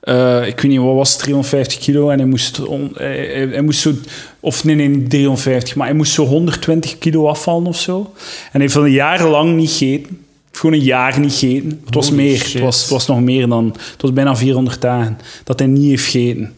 eh, 0.00 0.46
ik 0.46 0.60
weet 0.60 0.70
niet, 0.70 0.80
wat 0.80 0.94
was 0.94 1.10
het, 1.10 1.18
350 1.18 1.78
kilo 1.78 2.10
en 2.10 2.18
hij 2.18 2.28
moest, 2.28 2.60
on- 2.66 2.90
hij, 2.94 3.16
hij- 3.26 3.46
hij 3.48 3.62
moest 3.62 3.80
zo, 3.80 3.92
of 4.40 4.64
nee, 4.64 4.74
nee, 4.74 4.88
niet 4.88 5.10
350, 5.10 5.74
maar 5.76 5.86
hij 5.86 5.96
moest 5.96 6.12
zo 6.12 6.24
120 6.24 6.98
kilo 6.98 7.26
afvallen 7.28 7.66
of 7.66 7.78
zo. 7.80 8.12
En 8.16 8.48
hij 8.50 8.60
heeft 8.60 8.76
al 8.76 8.84
jarenlang 8.84 9.56
niet 9.56 9.70
gegeten. 9.70 10.18
Gewoon 10.52 10.74
een 10.74 10.84
jaar 10.84 11.20
niet 11.20 11.32
gegeten. 11.32 11.80
Het 11.84 11.94
was 11.94 12.08
Holy 12.08 12.16
meer, 12.22 12.42
het 12.52 12.58
was, 12.60 12.80
het 12.80 12.90
was 12.90 13.06
nog 13.06 13.20
meer 13.20 13.48
dan, 13.48 13.66
het 13.92 14.02
was 14.02 14.12
bijna 14.12 14.36
400 14.36 14.80
dagen 14.80 15.18
dat 15.44 15.58
hij 15.58 15.68
niet 15.68 15.88
heeft 15.90 16.04
gegeten. 16.04 16.52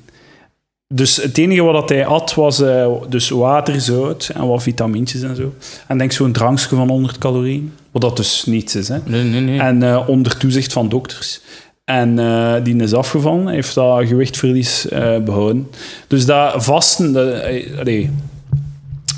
Dus 0.95 1.17
het 1.17 1.39
enige 1.39 1.63
wat 1.63 1.89
hij 1.89 2.07
at 2.07 2.35
was 2.35 2.61
eh, 2.61 2.93
dus 3.09 3.29
water, 3.29 3.81
zout 3.81 4.31
en 4.35 4.47
wat 4.47 4.63
vitamintjes 4.63 5.23
en 5.23 5.37
zo. 5.37 5.55
En 5.87 5.99
denk 5.99 6.13
zo'n 6.13 6.33
drankje 6.33 6.77
van 6.77 6.89
100 6.89 7.19
calorieën. 7.19 7.73
Wat 7.91 8.03
dat 8.03 8.17
dus 8.17 8.45
niets 8.45 8.77
is, 8.77 8.89
hè. 8.89 8.99
Nee, 9.05 9.23
nee, 9.23 9.41
nee. 9.41 9.61
En 9.61 9.83
eh, 9.83 10.09
onder 10.09 10.37
toezicht 10.37 10.73
van 10.73 10.89
dokters. 10.89 11.41
En 11.85 12.19
eh, 12.19 12.55
die 12.63 12.77
is 12.77 12.95
afgevallen, 12.95 13.49
heeft 13.49 13.75
dat 13.75 14.07
gewichtverlies 14.07 14.89
eh, 14.89 15.19
behouden. 15.19 15.71
Dus 16.07 16.27
dat 16.27 16.65
vasten, 16.65 17.13
dat, 17.13 17.43
allee, 17.79 18.11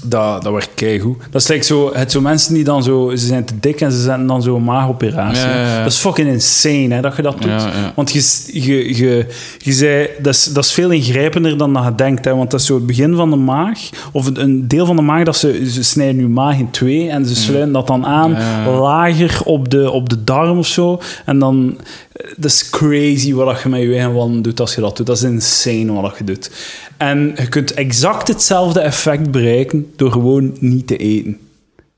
dat, 0.02 0.42
dat 0.42 0.52
werkt 0.52 0.70
keigoed. 0.74 1.16
Dat 1.30 1.40
is 1.42 1.48
like 1.48 1.64
zo, 1.64 1.90
het 1.94 2.10
zo 2.10 2.20
mensen 2.20 2.54
die 2.54 2.64
dan 2.64 2.82
zo, 2.82 3.10
ze 3.10 3.26
zijn 3.26 3.44
te 3.44 3.54
dik 3.60 3.80
en 3.80 3.92
ze 3.92 4.02
zetten 4.02 4.26
dan 4.26 4.42
zo 4.42 4.56
een 4.56 4.64
maagoperatie. 4.64 5.42
Ja, 5.48 5.54
ja, 5.54 5.66
ja. 5.76 5.82
Dat 5.82 5.92
is 5.92 5.98
fucking 5.98 6.28
insane, 6.28 6.94
hè, 6.94 7.00
dat 7.00 7.16
je 7.16 7.22
dat 7.22 7.42
doet. 7.42 7.50
Want 7.94 8.10
je, 8.12 8.20
je, 8.62 8.96
je, 8.96 9.26
je 9.58 9.72
zei, 9.72 10.08
dat 10.22 10.34
is, 10.34 10.44
dat 10.44 10.64
is 10.64 10.72
veel 10.72 10.90
ingrijpender 10.90 11.56
dan 11.58 11.72
dat 11.72 11.84
je 11.84 11.94
denkt. 11.94 12.24
Hè, 12.24 12.34
want 12.36 12.50
dat 12.50 12.60
is 12.60 12.66
zo 12.66 12.74
het 12.74 12.86
begin 12.86 13.14
van 13.16 13.30
de 13.30 13.36
maag, 13.36 13.78
of 14.12 14.30
een- 14.34 14.68
deel 14.68 14.86
van 14.86 14.96
de 14.96 15.02
maag, 15.02 15.24
dat 15.24 15.36
ze, 15.36 15.70
ze 15.70 15.82
snijden 15.84 16.20
je 16.20 16.28
maag 16.28 16.58
in 16.58 16.70
twee 16.70 17.08
en 17.08 17.26
ze 17.26 17.34
sluiten 17.36 17.72
dat 17.72 17.86
dan 17.86 18.06
aan 18.06 18.36
lager 18.66 19.40
op 19.44 19.70
de, 19.70 19.90
op 19.90 20.08
de 20.08 20.24
darm 20.24 20.58
of 20.58 20.66
zo. 20.66 21.00
En 21.26 21.38
dan, 21.38 21.76
dat 22.12 22.50
is 22.50 22.70
crazy 22.70 23.32
wat 23.32 23.62
je 23.62 23.68
met 23.68 23.80
je 23.80 23.92
eigen 23.92 24.12
wanden 24.12 24.42
doet 24.42 24.60
als 24.60 24.74
je 24.74 24.80
dat 24.80 24.96
doet. 24.96 25.06
Dat 25.06 25.16
is 25.16 25.22
insane 25.22 25.92
wat 25.92 26.14
je 26.18 26.24
doet. 26.24 26.50
En 26.96 27.32
je 27.36 27.48
kunt 27.48 27.74
exact 27.74 28.28
hetzelfde 28.28 28.80
effect 28.80 29.30
bereiken 29.30 29.92
door 29.96 30.12
gewoon 30.12 30.56
niet 30.60 30.86
te 30.86 30.96
eten. 30.96 31.38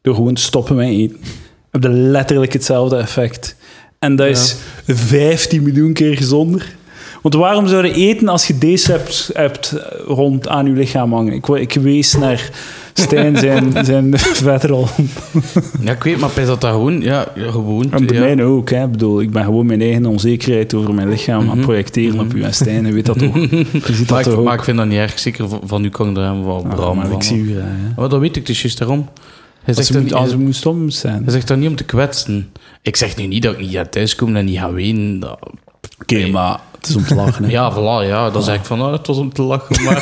Door 0.02 0.14
gewoon 0.14 0.34
te 0.34 0.42
stoppen 0.42 0.76
met 0.76 0.88
eten. 0.88 1.16
Heb 1.70 1.82
je 1.82 1.88
letterlijk 1.88 2.52
hetzelfde 2.52 2.96
effect. 2.96 3.56
En 3.98 4.16
dat 4.16 4.26
is 4.26 4.56
15 4.86 5.62
miljoen 5.62 5.92
keer 5.92 6.16
gezonder. 6.16 6.76
Want 7.22 7.34
waarom 7.34 7.66
zou 7.66 7.86
je 7.86 7.92
eten 7.92 8.28
als 8.28 8.46
je 8.46 8.58
deze 8.58 8.92
hebt, 8.92 9.30
hebt 9.32 9.74
rond 10.06 10.48
aan 10.48 10.66
je 10.66 10.72
lichaam 10.72 11.12
hangen? 11.12 11.32
Ik, 11.32 11.48
ik 11.48 11.72
wees 11.72 12.14
naar 12.14 12.50
Stijn 12.94 13.36
zijn, 13.36 13.84
zijn 13.84 14.18
vetrol. 14.48 14.86
Ja, 15.80 15.92
ik 15.92 16.02
weet, 16.02 16.18
maar 16.18 16.30
bij 16.34 16.44
dat 16.44 16.60
dat 16.60 16.70
gewoon... 16.70 17.00
Ja, 17.00 17.26
gewoon... 17.36 17.92
En 17.92 18.06
bij 18.06 18.16
ja. 18.28 18.34
mij 18.34 18.44
ook. 18.44 18.70
Hè. 18.70 18.84
Ik 18.84 18.90
bedoel, 18.90 19.20
ik 19.20 19.30
ben 19.30 19.44
gewoon 19.44 19.66
mijn 19.66 19.80
eigen 19.80 20.06
onzekerheid 20.06 20.74
over 20.74 20.94
mijn 20.94 21.08
lichaam 21.08 21.50
aan 21.50 21.56
het 21.56 21.60
projecteren 21.66 22.20
op 22.20 22.34
u 22.34 22.42
en 22.42 22.54
Stijn. 22.54 22.86
Je 22.86 22.92
weet 22.92 23.06
dat 23.06 23.18
toch? 23.18 23.34
Je 23.50 23.66
ziet 23.70 23.82
Maar 23.82 23.92
dat 24.06 24.18
ik, 24.18 24.24
toch 24.24 24.44
maar 24.44 24.52
ook? 24.52 24.58
ik 24.58 24.64
vind 24.64 24.76
dat 24.76 24.86
niet 24.86 24.98
erg. 24.98 25.18
Zeker 25.18 25.46
van, 25.64 25.84
u 25.84 25.88
kan 25.88 26.08
ik 26.08 26.14
daar 26.14 26.44
wel 26.44 26.66
Ah, 26.70 26.94
maar 26.96 27.06
van. 27.06 27.16
ik 27.16 27.22
zie 27.22 27.38
u 27.42 27.54
graag. 27.54 28.08
Dat 28.08 28.20
weet 28.20 28.36
ik 28.36 28.46
dus 28.46 28.62
juist 28.62 28.78
daarom. 28.78 29.08
Hij 29.62 29.74
Als 29.74 29.86
zegt, 29.86 30.00
moet, 30.02 30.12
als 30.12 30.36
moet 30.36 30.56
stom 30.56 30.90
zijn. 30.90 31.22
hij 31.24 31.32
zegt 31.32 31.48
dat 31.48 31.58
niet 31.58 31.68
om 31.68 31.76
te 31.76 31.84
kwetsen. 31.84 32.50
Ik 32.82 32.96
zeg 32.96 33.16
nu 33.16 33.26
niet 33.26 33.42
dat 33.42 33.52
ik 33.52 33.60
niet 33.60 33.70
ga 33.72 33.84
thuiskomen 33.84 34.36
en 34.36 34.44
niet 34.44 34.58
ga 34.58 34.72
wenen. 34.72 35.20
Dat- 35.20 35.38
Oké, 36.04 36.26
maar 36.26 36.58
het 36.78 36.88
is 36.88 36.96
om 36.96 37.04
te 37.04 37.14
lachen. 37.14 37.44
Hè. 37.44 37.50
Ja, 37.58 37.72
voilà, 37.72 38.08
ja. 38.08 38.30
Dan 38.30 38.42
zeg 38.42 38.54
ik 38.56 38.64
van, 38.64 38.82
oh, 38.82 38.92
het 38.92 39.06
was 39.06 39.16
om 39.16 39.32
te 39.32 39.42
lachen. 39.42 39.82
Maar, 39.84 40.00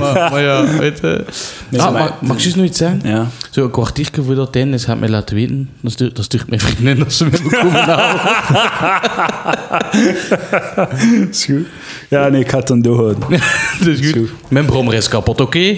maar, 0.00 0.30
maar 0.30 0.42
ja, 0.42 0.66
weet 0.78 0.98
je. 1.00 1.24
Nee, 1.68 1.80
ah, 1.82 1.92
maar- 1.92 2.02
maar, 2.02 2.12
mag 2.20 2.36
ik 2.36 2.42
juist 2.42 2.56
nog 2.56 2.64
iets 2.66 2.78
zeggen? 2.78 3.00
Ja. 3.04 3.26
Zo 3.50 3.64
een 3.64 3.70
kwartiertje 3.70 4.22
voordat 4.22 4.46
het 4.46 4.56
einde 4.56 4.74
is, 4.74 4.84
gaat 4.84 4.98
mij 4.98 5.08
laten 5.08 5.34
weten. 5.36 5.70
Dan 5.80 5.90
stuurt, 5.90 6.14
dan 6.14 6.24
stuurt 6.24 6.48
mijn 6.48 6.60
vriendin 6.60 6.98
dat 6.98 7.12
ze 7.12 7.24
me 7.24 7.38
moet 7.42 7.52
komen 7.52 7.72
halen. 7.72 8.20
is 11.30 11.44
goed. 11.44 11.66
Ja, 12.08 12.28
nee, 12.28 12.40
ik 12.40 12.48
ga 12.50 12.58
het 12.58 12.66
dan 12.66 12.80
doorhouden. 12.82 13.28
Dus 13.84 13.98
goed. 14.00 14.12
goed. 14.16 14.30
Mijn 14.48 14.64
brommer 14.66 14.94
is 14.94 15.08
kapot, 15.08 15.40
oké? 15.40 15.76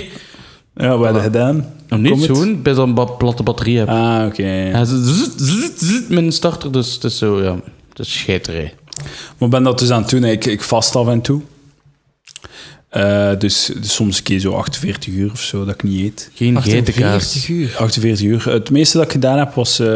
Ja, 0.76 0.96
wat 0.96 1.06
heb 1.06 1.14
je 1.14 1.20
gedaan? 1.20 1.64
Nog 1.88 2.00
niet, 2.00 2.24
gewoon 2.26 2.62
bij 2.62 2.74
zo'n 2.74 2.94
platte 3.18 3.42
batterie 3.42 3.78
heb. 3.78 3.88
Ah, 3.88 4.26
oké. 4.26 4.70
Met 6.08 6.18
een 6.18 6.32
starter, 6.32 6.72
dus 6.72 6.94
het 6.94 7.04
is 7.04 7.18
zo, 7.18 7.42
ja. 7.42 7.56
Het 7.88 7.98
is 7.98 8.18
scheiterij. 8.18 8.74
Maar 9.02 9.48
ik 9.48 9.50
ben 9.50 9.62
dat 9.62 9.78
dus 9.78 9.90
aan 9.90 10.00
het 10.02 10.10
doen. 10.10 10.24
Ik, 10.24 10.44
ik 10.46 10.62
vast 10.62 10.96
af 10.96 11.08
en 11.08 11.20
toe. 11.20 11.40
Eh, 12.88 13.30
dus, 13.38 13.70
dus 13.80 13.94
soms 13.94 14.16
een 14.18 14.22
keer 14.22 14.38
zo 14.38 14.52
48 14.52 15.12
uur 15.14 15.30
of 15.32 15.40
zo 15.40 15.64
dat 15.64 15.74
ik 15.74 15.82
niet 15.82 16.00
eet. 16.04 16.30
Geen 16.34 16.62
geitenkaas. 16.62 17.14
48 17.14 17.48
uur. 17.48 17.76
48 17.78 18.26
uur. 18.26 18.48
Het 18.52 18.70
meeste 18.70 18.96
dat 18.96 19.06
ik 19.06 19.12
gedaan 19.12 19.38
heb 19.38 19.54
was 19.54 19.78
eh 19.78 19.86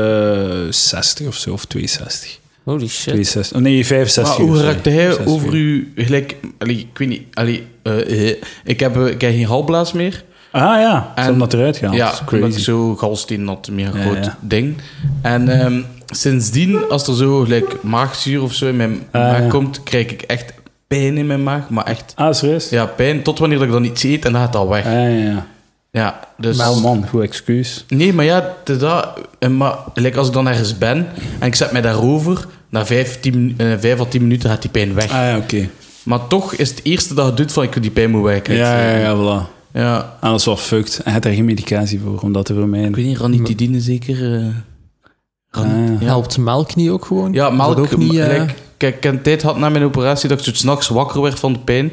60 0.71 1.27
of 1.27 1.35
zo, 1.37 1.53
of 1.53 1.65
62. 1.65 2.39
Holy 2.65 2.89
shit. 2.89 3.13
62. 3.13 3.57
Oh, 3.57 3.63
nee, 3.63 3.87
65 3.87 4.39
Maar 4.39 4.47
uur. 4.47 4.53
hoe 4.55 4.63
raakte 4.63 4.91
hij 4.91 5.05
65 5.07 5.35
over 5.35 5.55
u 5.55 5.93
gelijk... 5.97 6.37
Allee, 6.59 6.79
ik 6.79 6.99
weet 6.99 7.09
niet... 7.09 7.23
Allee, 7.33 7.67
eh, 7.83 8.29
eh, 8.31 8.37
ik, 8.65 8.81
heb, 8.81 8.97
ik 8.97 9.21
heb 9.21 9.31
geen 9.33 9.47
galblaas 9.47 9.93
meer. 9.93 10.25
Ah 10.51 10.61
ja, 10.63 11.13
En- 11.15 11.23
hebben 11.23 11.39
dat 11.41 11.53
eruit 11.53 11.77
gehaald. 11.77 11.97
ja, 11.97 12.05
Dat 12.05 12.15
is 12.15 12.21
omdat 12.21 12.41
crazy. 12.41 12.59
ik 12.59 12.65
zo 12.65 12.97
galsteen 12.97 13.47
had, 13.47 13.67
een 13.67 13.75
mega 13.75 13.97
Ja, 13.99 14.03
groot 14.05 14.25
ja. 14.25 14.39
ding. 14.41 14.77
En 15.23 15.49
ehm, 15.61 15.81
sindsdien, 16.07 16.89
als 16.89 17.07
er 17.07 17.15
zo 17.17 17.41
gelijk 17.41 17.83
maagzuur 17.83 18.43
of 18.43 18.53
zo 18.53 18.67
in 18.69 18.77
mijn 18.77 19.03
Ah, 19.11 19.23
maag 19.23 19.41
ja. 19.43 19.49
komt, 19.49 19.83
krijg 19.83 20.07
ik 20.11 20.23
echt 20.23 20.53
pijn 20.87 21.17
in 21.19 21.27
mijn 21.27 21.43
maag. 21.43 21.69
Maar 21.71 21.85
echt, 21.85 22.13
Ah, 22.17 22.33
serieus? 22.35 22.69
ja, 22.69 22.87
pijn 22.87 23.23
tot 23.23 23.39
wanneer 23.39 23.63
ik 23.63 23.71
dan 23.71 23.85
iets 23.85 24.03
eet 24.03 24.25
en 24.25 24.33
dan 24.33 24.41
gaat 24.41 24.53
dat 24.53 24.69
weg. 24.69 24.85
Ah, 24.87 24.93
ja, 24.93 25.07
ja. 25.09 25.47
Ja, 25.91 26.21
dus... 26.39 26.57
Maar 26.57 26.77
man, 26.77 27.07
goed 27.09 27.23
excuus. 27.23 27.85
Nee, 27.89 28.13
maar 28.13 28.25
ja, 28.25 28.55
dat, 28.65 29.07
eh, 29.39 29.49
maar 29.49 29.77
like 29.95 30.19
als 30.19 30.27
ik 30.27 30.33
dan 30.33 30.49
ergens 30.49 30.79
ben 30.79 31.07
en 31.39 31.47
ik 31.47 31.55
zet 31.55 31.73
mij 31.73 31.81
daarover, 31.81 32.47
na 32.69 32.87
vijf, 32.87 33.21
tien, 33.21 33.55
eh, 33.57 33.67
vijf 33.79 34.01
à 34.01 34.05
tien 34.05 34.23
minuten 34.23 34.51
gaat 34.51 34.63
die 34.63 34.71
pijn 34.71 34.95
weg. 34.95 35.05
Ah 35.05 35.11
ja, 35.11 35.37
oké. 35.37 35.69
Maar 36.03 36.27
toch 36.27 36.55
is 36.55 36.71
het 36.71 36.81
eerste 36.83 37.15
dat 37.15 37.27
je 37.27 37.35
doet 37.35 37.53
van 37.53 37.63
ik 37.63 37.73
wil 37.73 37.83
die 37.83 37.91
pijn 37.91 38.11
moet 38.11 38.23
weg. 38.23 38.47
Ja, 38.47 38.81
ja, 38.91 38.97
ja, 38.99 39.15
voilà. 39.17 39.49
ja. 39.73 40.17
Ah, 40.21 40.31
dat 40.31 40.39
is 40.41 40.47
wel 40.47 40.57
fucked. 40.57 41.01
Hij 41.05 41.13
had 41.13 41.23
daar 41.23 41.33
geen 41.33 41.45
medicatie 41.45 42.01
voor, 42.05 42.19
om 42.21 42.33
dat 42.33 42.47
te 42.47 42.55
vermijden. 42.55 42.89
Ik 42.89 42.97
weet 42.97 43.05
niet, 43.05 43.19
ranitidine 43.19 43.81
zeker? 43.81 44.53
Ah. 45.57 45.65
Helpt 46.01 46.39
melk 46.39 46.75
niet 46.75 46.91
ook 46.91 47.05
gewoon? 47.05 47.33
Ja, 47.33 47.51
melk. 47.51 47.79
ook 47.79 47.97
niet... 47.97 48.17
eh, 48.17 48.29
like, 48.29 48.55
kijk, 48.77 49.05
een 49.05 49.23
tijd 49.23 49.41
gehad 49.41 49.59
na 49.59 49.69
mijn 49.69 49.85
operatie 49.85 50.29
dat 50.29 50.39
ik 50.39 50.45
zo 50.45 50.53
's 50.53 50.63
nachts 50.63 50.89
wakker 50.89 51.21
werd 51.23 51.39
van 51.39 51.53
de 51.53 51.59
pijn. 51.59 51.93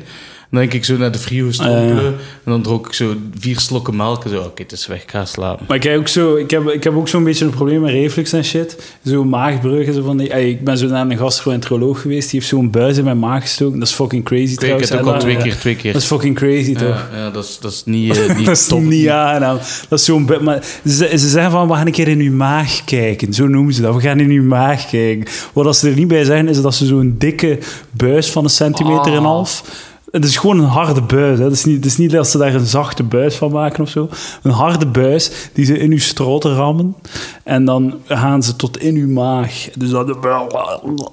Dan 0.52 0.60
denk 0.60 0.74
ik 0.74 0.86
zo 0.86 0.98
naar 0.98 1.12
de 1.12 1.18
frigo 1.18 1.52
strompelen. 1.52 1.98
Ah. 1.98 2.04
En 2.44 2.52
dan 2.52 2.62
dronk 2.62 2.88
ik 2.88 2.94
zo 2.94 3.14
vier 3.40 3.60
slokken 3.60 3.96
melk. 3.96 4.24
En 4.24 4.30
zo, 4.30 4.38
oké, 4.42 4.62
het 4.62 4.72
is 4.72 4.88
weg, 4.88 5.04
ik 5.04 5.10
ga 5.12 5.26
slapen. 5.26 5.66
Maar 5.68 5.78
ik 5.78 5.84
heb 5.84 5.98
ook, 5.98 6.08
zo, 6.08 6.36
ik 6.36 6.52
heb, 6.52 6.70
ik 6.70 6.84
heb 6.84 6.96
ook 6.96 7.08
zo'n 7.08 7.24
beetje 7.24 7.46
een 7.46 7.52
probleem 7.52 7.82
met 7.82 7.92
reflux 7.92 8.34
en 8.34 8.44
shit. 8.46 8.98
Zo 9.06 9.24
maagbrug 9.24 9.88
en 9.88 9.94
zo 9.94 10.02
van 10.04 10.18
die... 10.18 10.30
Ey, 10.34 10.50
ik 10.50 10.64
ben 10.64 10.78
zo 10.78 10.88
naar 10.88 11.10
een 11.10 11.18
gastroenteroloog 11.18 12.02
geweest. 12.02 12.30
Die 12.30 12.40
heeft 12.40 12.52
zo'n 12.52 12.70
buis 12.72 12.98
in 12.98 13.04
mijn 13.04 13.20
maag 13.20 13.42
gestoken. 13.42 13.80
Dat 13.80 13.88
is 13.88 13.94
fucking 13.94 14.24
crazy 14.26 14.52
Ik 14.54 14.60
trouwens. 14.60 14.90
heb 14.90 15.00
het 15.00 15.08
ook 15.08 15.14
al 15.14 15.20
twee 15.20 15.38
keer, 15.38 15.56
twee 15.58 15.76
keer. 15.76 15.94
Dat 15.94 16.02
is 16.02 16.08
fucking 16.08 16.36
crazy, 16.36 16.74
toch? 16.76 17.08
Ja, 17.12 17.18
ja, 17.18 17.30
dat 17.30 17.44
is, 17.44 17.58
dat 17.62 17.72
is 17.72 17.82
niet, 17.86 18.18
eh, 18.28 18.36
niet 18.38 18.46
dat 18.46 18.58
is 18.58 18.68
top. 18.68 18.82
niet 18.82 19.08
aangenaam. 19.10 19.58
Dat 19.90 20.00
is 20.00 20.06
zo'n... 20.06 20.30
Maar 20.42 20.64
ze, 20.86 21.10
ze 21.18 21.30
zeggen 21.30 21.52
van, 21.52 21.68
we 21.68 21.74
gaan 21.74 21.86
een 21.86 21.92
keer 21.92 22.08
in 22.08 22.20
uw 22.20 22.34
maag 22.34 22.84
kijken. 22.84 23.34
Zo 23.34 23.48
noemen 23.48 23.74
ze 23.74 23.82
dat. 23.82 23.96
We 23.96 24.02
gaan 24.02 24.20
in 24.20 24.30
uw 24.30 24.44
maag 24.44 24.90
kijken. 24.90 25.26
Wat 25.54 25.76
ze 25.78 25.90
er 25.90 25.96
niet 25.96 26.08
bij 26.08 26.24
zeggen, 26.24 26.48
is 26.48 26.62
dat 26.62 26.76
ze 26.76 26.86
zo'n 26.86 27.16
dikke 27.18 27.58
buis 27.92 28.30
van 28.32 28.44
een 28.44 28.50
centimeter 28.50 29.06
en 29.06 29.12
een 29.12 29.18
Ah. 29.18 29.26
half... 29.26 29.64
Het 30.12 30.26
is 30.26 30.38
gewoon 30.38 30.60
een 30.60 30.66
harde 30.66 31.02
buis. 31.02 31.38
Hè. 31.38 31.44
Het, 31.44 31.54
is 31.54 31.66
niet, 31.66 31.76
het 31.76 31.86
is 31.86 31.98
niet 31.98 32.12
dat 32.12 32.28
ze 32.28 32.38
daar 32.38 32.54
een 32.54 32.66
zachte 32.66 33.04
buis 33.04 33.36
van 33.36 33.52
maken 33.52 33.84
of 33.84 33.90
zo. 33.90 34.10
Een 34.44 34.52
harde 34.52 34.86
buis 34.86 35.32
die 35.54 35.66
ze 35.66 35.78
in 35.78 35.92
uw 35.92 36.00
stroten 36.00 36.56
rammen. 36.56 36.96
En 37.44 37.66
dan 37.66 37.94
gaan 38.08 38.44
ze 38.44 38.56
tot 38.56 38.78
in 38.78 38.96
uw 38.96 39.08
maag. 39.08 39.70
Dus 39.78 39.90
dat... 39.90 40.10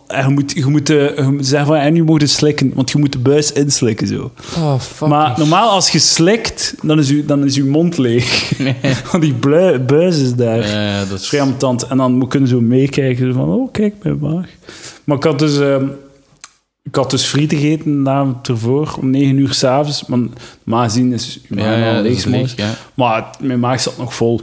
En 0.06 0.28
je 0.28 0.34
moet, 0.34 0.52
je 0.52 0.66
moet, 0.66 0.90
eh, 0.90 1.16
je 1.16 1.22
moet 1.22 1.46
zeggen 1.46 1.68
van, 1.68 1.76
en 1.76 1.92
nu 1.92 2.02
moet 2.02 2.20
je 2.20 2.26
slikken. 2.26 2.72
Want 2.74 2.90
je 2.90 2.98
moet 2.98 3.12
de 3.12 3.18
buis 3.18 3.52
inslikken, 3.52 4.06
zo. 4.06 4.30
Oh, 4.56 4.80
fuck. 4.80 5.08
Maar 5.08 5.34
normaal 5.36 5.70
als 5.70 5.90
je 5.90 5.98
slikt, 5.98 6.74
dan 6.82 6.98
is, 6.98 7.10
u, 7.10 7.24
dan 7.24 7.44
is 7.44 7.56
uw 7.56 7.70
mond 7.70 7.98
leeg. 7.98 8.52
Want 9.10 9.22
die 9.22 9.34
blui- 9.34 9.78
buis 9.78 10.18
is 10.18 10.34
daar. 10.34 10.68
Ja, 10.68 11.04
dat 11.04 11.20
is. 11.20 11.32
En 11.88 11.96
dan 11.96 12.28
kunnen 12.28 12.48
ze 12.48 12.54
zo 12.54 12.60
meekijken. 12.60 13.34
Van, 13.34 13.48
oh, 13.48 13.72
kijk, 13.72 13.94
mijn 14.02 14.18
maag. 14.18 14.46
Maar 15.04 15.16
ik 15.16 15.24
had 15.24 15.38
dus... 15.38 15.58
ehm, 15.58 15.84
ik 16.88 16.94
had 16.94 17.10
dus 17.10 17.24
friet 17.24 17.52
gegeten 17.52 18.04
de 18.04 18.10
avond 18.10 18.48
ervoor, 18.48 18.94
om 19.00 19.10
9 19.10 19.36
uur 19.38 19.52
s'avonds. 19.52 20.04
Want 20.06 20.30
gezien 20.66 21.12
is 21.12 21.40
Ja, 21.48 22.00
leeg. 22.00 22.12
is 22.12 22.20
's 22.20 22.24
leeg, 22.24 22.34
morgens. 22.34 22.54
ja. 22.56 22.74
Maar 22.94 23.16
het- 23.16 23.40
mijn 23.40 23.60
maag 23.60 23.80
zat 23.80 23.98
nog 23.98 24.14
vol. 24.14 24.40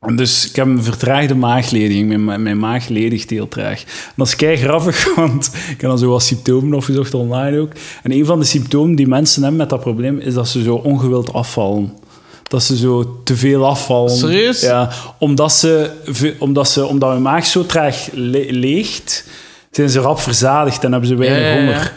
En 0.00 0.16
dus 0.16 0.48
ik 0.48 0.56
heb 0.56 0.66
een 0.66 0.82
vertraagde 0.82 1.34
maaglediging. 1.34 2.24
Mijn, 2.24 2.42
mijn 2.42 2.58
maag 2.58 2.88
ledigt 2.88 3.30
heel 3.30 3.48
traag. 3.48 3.80
En 3.82 4.12
dat 4.16 4.26
is 4.26 4.36
kei 4.36 4.56
grappig, 4.56 5.14
want 5.14 5.46
ik 5.46 5.80
heb 5.80 5.90
dan 5.90 5.98
zo 5.98 6.08
wat 6.10 6.22
symptomen 6.22 6.74
opgezocht 6.74 7.14
online 7.14 7.58
ook. 7.60 7.72
En 8.02 8.12
een 8.12 8.24
van 8.24 8.38
de 8.38 8.44
symptomen 8.44 8.94
die 8.96 9.06
mensen 9.06 9.40
hebben 9.42 9.58
met 9.60 9.70
dat 9.70 9.80
probleem, 9.80 10.18
is 10.18 10.34
dat 10.34 10.48
ze 10.48 10.62
zo 10.62 10.74
ongewild 10.74 11.32
afvallen. 11.32 11.92
Dat 12.42 12.62
ze 12.62 12.76
zo 12.76 13.20
te 13.24 13.36
veel 13.36 13.66
afvallen. 13.66 14.10
Serieus? 14.10 14.60
Ja, 14.60 14.90
omdat, 15.18 15.52
ze, 15.52 15.90
omdat, 16.38 16.68
ze, 16.68 16.86
omdat 16.86 17.12
hun 17.12 17.22
maag 17.22 17.46
zo 17.46 17.66
traag 17.66 18.08
le- 18.12 18.46
leegt, 18.48 19.24
zijn 19.70 19.90
ze 19.90 20.00
rap 20.00 20.20
verzadigd 20.20 20.84
en 20.84 20.90
hebben 20.90 21.08
ze 21.08 21.14
weinig 21.14 21.40
Ja, 21.40 21.54
honger. 21.54 21.92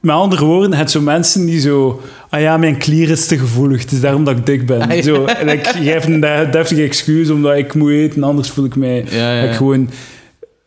Met 0.00 0.14
andere 0.14 0.44
woorden, 0.44 0.72
het 0.74 0.90
zo 0.90 1.00
mensen 1.00 1.46
die 1.46 1.60
zo... 1.60 2.00
Ah 2.30 2.40
ja, 2.40 2.56
mijn 2.56 2.76
klier 2.76 3.10
is 3.10 3.26
te 3.26 3.38
gevoelig, 3.38 3.80
het 3.80 3.92
is 3.92 4.00
daarom 4.00 4.24
dat 4.24 4.36
ik 4.36 4.46
dik 4.46 4.66
ben. 4.66 4.90
Ah. 4.90 5.02
Zo, 5.02 5.24
en 5.24 5.48
ik 5.48 5.66
geef 5.66 6.04
een 6.06 6.20
de- 6.20 6.48
deftige 6.50 6.82
excuus 6.82 7.30
omdat 7.30 7.56
ik 7.56 7.74
moet 7.74 7.90
eten, 7.90 8.22
anders 8.22 8.50
voel 8.50 8.64
ik 8.64 8.76
mij... 8.76 8.98
Ik 9.48 9.54
gewoon... 9.54 9.90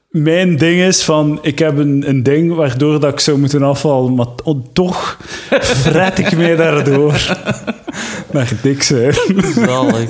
Mijn 0.10 0.58
ding 0.58 0.82
is 0.82 1.04
van, 1.04 1.40
ik 1.42 1.60
heb 1.60 1.78
een, 1.78 2.04
een 2.08 2.24
ding 2.24 2.54
waardoor 2.56 3.00
dat 3.00 3.12
ik 3.12 3.20
zou 3.20 3.38
moeten 3.40 3.64
afvallen, 3.64 4.16
maar 4.16 4.28
oh, 4.44 4.64
toch 4.74 5.18
fret 5.62 6.20
ik 6.20 6.38
mij 6.38 6.56
daardoor 6.56 7.36
naar 8.32 8.52
dik 8.62 8.84
zijn. 8.84 9.14
Zalig. 9.56 10.10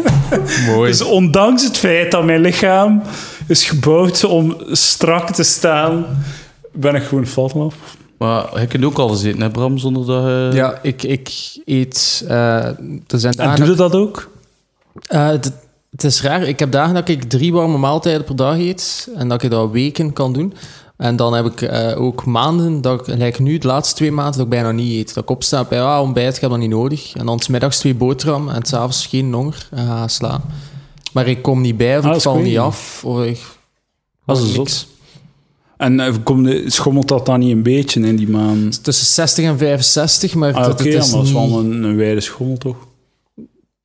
Mooi. 0.68 0.90
Dus 0.92 1.02
ondanks 1.02 1.64
het 1.64 1.78
feit 1.78 2.12
dat 2.12 2.24
mijn 2.26 2.42
lichaam 2.42 3.02
is 3.48 3.66
gebouwd 3.66 4.24
om 4.24 4.56
strak 4.72 5.30
te 5.32 5.44
staan, 5.44 6.06
ben 6.74 6.96
ik 6.96 7.04
gewoon 7.04 7.26
vat 7.28 7.54
af. 7.56 7.76
Maar 8.18 8.60
je 8.62 8.68
kunt 8.68 8.86
ook 8.86 8.98
alles 8.98 9.24
eten, 9.24 9.42
hè, 9.42 9.50
Bram, 9.50 9.78
zonder 9.78 10.06
dat 10.06 10.24
je... 10.24 10.50
Ja, 10.54 10.80
ik, 10.82 11.04
ik 11.04 11.32
eet... 11.66 12.24
eh 12.28 12.66
er 13.08 13.20
zijn 13.20 13.34
En 13.34 13.46
dagen 13.46 13.66
doe 13.66 13.76
dat- 13.76 13.92
je 13.92 13.98
dat 13.98 14.02
ook? 14.08 14.30
Eh, 15.08 15.28
het, 15.28 16.04
is 16.04 16.22
raar. 16.22 16.42
Ik 16.42 16.60
heb 16.60 16.72
dagen 16.72 16.94
dat 16.94 17.10
ik 17.10 17.24
drie 17.24 17.54
warme 17.54 17.78
maaltijden 17.78 18.24
per 18.24 18.36
dag 18.36 18.58
eet. 18.58 19.10
En 19.16 19.28
dat 19.30 19.44
ik 19.44 19.50
dat 19.50 19.72
weken 19.72 20.14
kan 20.14 20.34
doen. 20.34 20.54
En 20.98 21.16
dan 21.16 21.34
heb 21.34 21.46
ik 21.46 21.62
eh, 21.62 22.02
ook 22.02 22.26
maanden, 22.26 22.82
dat 22.82 23.08
ik, 23.08 23.16
like 23.18 23.42
nu, 23.42 23.58
de 23.58 23.68
laatste 23.68 23.96
twee 23.96 24.12
maanden, 24.12 24.34
dat 24.34 24.44
ik 24.44 24.50
bijna 24.50 24.72
niet 24.72 24.92
eet. 25.00 25.14
Dat 25.14 25.24
ik 25.24 25.30
opsta 25.30 25.64
bij 25.64 25.82
ah, 25.82 26.02
ontbijt, 26.02 26.36
ik 26.36 26.42
heb 26.42 26.50
dat 26.50 26.60
niet 26.60 26.70
nodig. 26.70 27.14
En 27.16 27.26
dan 27.26 27.40
's 27.40 27.48
middags 27.48 27.78
twee 27.80 27.96
boterham 27.96 28.50
en 28.50 28.66
s'avonds 28.66 29.06
geen 29.06 29.34
honger 29.34 29.68
en 29.72 29.86
ga 29.88 30.08
slaan. 30.08 30.42
Maar 31.14 31.28
ik 31.28 31.42
kom 31.42 31.62
niet 31.62 31.78
bij, 31.78 31.98
of 31.98 32.06
Ah, 32.06 32.16
ik 32.16 32.22
val 32.22 32.38
niet 32.38 32.58
af. 32.58 33.02
Of 33.06 33.24
ik, 33.24 33.40
Dat 34.26 34.38
is 34.38 34.44
niks. 34.44 34.54
zot. 34.56 34.88
En 35.80 36.00
eh, 36.00 36.14
kom 36.24 36.44
de, 36.44 36.64
schommelt 36.70 37.08
dat 37.08 37.26
dan 37.26 37.40
niet 37.40 37.52
een 37.52 37.64
beetje 37.64 38.02
in 38.02 38.16
die 38.16 38.30
maand? 38.30 38.84
Tussen 38.84 39.06
60 39.06 39.46
en 39.46 39.58
65, 39.58 40.36
maar 40.36 40.54
Ah, 40.54 40.64
dat, 40.64 40.72
Oké, 40.74 40.84
het 40.84 40.94
ja, 40.94 41.00
is 41.00 41.06
maar 41.12 41.18
dat 41.18 41.28
is 41.28 41.34
niet... 41.34 41.50
wel 41.50 41.60
een, 41.60 41.84
een 41.84 41.96
wijde 41.96 42.22
schommel, 42.22 42.58
toch? 42.58 42.76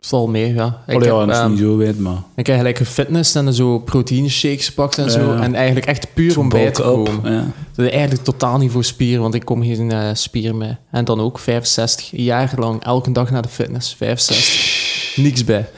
val 0.01 0.29
mee, 0.29 0.55
ja. 0.55 0.83
Ik, 0.87 0.95
Allee, 0.95 1.09
ja, 1.09 1.19
heb, 1.19 1.27
dat 1.27 1.37
is 1.37 1.43
ehm, 1.43 1.51
niet 1.51 1.59
zo 1.59 1.77
wijd, 1.77 1.99
maar... 1.99 2.23
ik 2.35 2.47
heb 2.47 2.57
gelijk 2.57 2.77
gefitness 2.77 3.35
en 3.35 3.55
zo 3.55 3.79
proteïne 3.79 4.29
shakes 4.29 4.67
gepakt 4.67 4.99
en 4.99 5.05
Ja, 5.05 5.11
zo. 5.11 5.35
ja. 5.35 5.41
En 5.43 5.55
eigenlijk 5.55 5.87
echt 5.87 6.07
puur 6.15 6.39
om 6.39 6.49
bij 6.49 6.71
te 6.71 6.83
up, 6.83 6.87
komen. 6.89 7.33
Ja. 7.33 7.47
Dat 7.75 7.87
is 7.87 7.93
eigenlijk 7.93 8.25
totaal 8.25 8.59
niet 8.59 8.71
voor 8.71 8.85
spieren, 8.85 9.23
want 9.23 9.35
ik 9.35 9.45
kom 9.45 9.63
geen 9.63 9.91
eh, 9.93 10.11
spier 10.13 10.55
mee. 10.55 10.77
En 10.91 11.05
dan 11.05 11.21
ook 11.21 11.39
65, 11.39 12.13
een 12.13 12.23
jaar 12.23 12.53
lang, 12.57 12.85
elke 12.85 13.13
dag 13.13 13.31
naar 13.31 13.43
de 13.43 13.49
fitness, 13.49 13.95
65. 13.95 15.17
Niks 15.17 15.45
bij. 15.45 15.69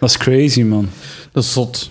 Dat 0.00 0.08
is 0.08 0.16
crazy, 0.16 0.62
man. 0.62 0.88
Dat 1.32 1.42
is 1.42 1.52
zot. 1.52 1.90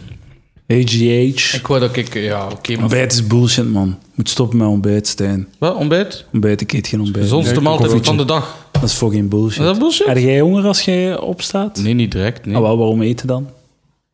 AGH. 0.67 1.53
Ik 1.53 1.67
wou 1.67 1.79
dat 1.79 1.95
ik... 1.95 2.13
Ja, 2.13 2.45
oké, 2.47 2.73
maar... 2.73 2.81
Ontbijt 2.81 3.13
is 3.13 3.27
bullshit, 3.27 3.71
man. 3.71 3.97
Moet 4.15 4.29
stoppen 4.29 4.57
met 4.57 4.67
ontbijt, 4.67 5.07
Stijn. 5.07 5.47
Wat, 5.57 5.75
ontbijt? 5.75 6.25
Ontbijt, 6.33 6.61
ik 6.61 6.73
eet 6.73 6.87
geen 6.87 6.99
ontbijt. 7.01 7.23
Gezondste 7.25 7.53
Nee, 7.53 7.63
maaltijd 7.63 8.05
van 8.05 8.17
de 8.17 8.25
dag. 8.25 8.55
Dat 8.71 8.83
is 8.83 8.93
fucking 8.93 9.29
bullshit. 9.29 9.59
Is 9.59 9.65
dat 9.65 9.79
bullshit? 9.79 10.07
Heb 10.07 10.17
jij 10.17 10.39
honger 10.39 10.65
als 10.65 10.81
jij 10.81 11.17
opstaat? 11.19 11.77
Nee, 11.81 11.93
niet 11.93 12.11
direct. 12.11 12.45
Nee. 12.45 12.55
Ah, 12.55 12.61
wel, 12.61 12.77
waarom 12.77 13.01
eten 13.01 13.27
dan? 13.27 13.49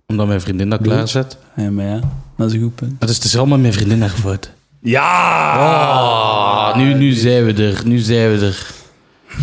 Omdat 0.07 0.27
mijn 0.27 0.41
vriendin 0.41 0.69
dat 0.69 0.81
Bloed. 0.81 0.93
klaarzet. 0.93 1.37
Ja, 1.55 1.69
maar 1.71 1.85
ja, 1.85 1.99
dat 2.37 2.47
is 2.47 2.53
een 2.53 2.61
goed 2.61 2.75
punt. 2.75 2.95
Het 2.99 3.09
is 3.09 3.19
dus 3.19 3.37
allemaal 3.37 3.57
mijn 3.57 3.73
vriendin 3.73 4.01
haar 4.01 4.09
fout. 4.09 4.51
Ja! 4.81 5.51
Ah, 5.53 6.75
nu, 6.77 6.93
nu 6.93 7.11
zijn 7.11 7.45
we 7.45 7.63
er. 7.63 7.81
Nu 7.85 7.97
zijn 7.99 8.37
we 8.37 8.45
er. 8.45 8.71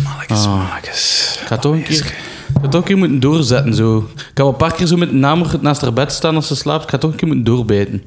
Mannetjes, 0.03 0.45
Ah. 0.45 0.57
mannetjes. 0.67 1.37
Ik 1.41 1.47
ga 1.47 1.57
toch 1.57 1.73
een 1.73 1.83
keer... 1.83 2.13
Ik 2.55 2.61
ga 2.61 2.67
toch 2.67 2.81
een 2.81 2.87
keer 2.87 2.97
moeten 2.97 3.19
doorzetten, 3.19 3.73
zo. 3.73 3.97
Ik 4.15 4.23
heb 4.33 4.39
al 4.39 4.49
een 4.49 4.55
paar 4.55 4.73
keer 4.73 4.87
zo 4.87 4.97
met 4.97 5.09
een 5.09 5.19
namer 5.19 5.55
naast 5.61 5.81
haar 5.81 5.93
bed 5.93 6.11
staan 6.11 6.35
als 6.35 6.47
ze 6.47 6.55
slaapt. 6.55 6.83
Ik 6.83 6.89
ga 6.89 6.97
toch 6.97 7.11
een 7.11 7.17
keer 7.17 7.27
moeten 7.27 7.45
doorbijten. 7.45 8.01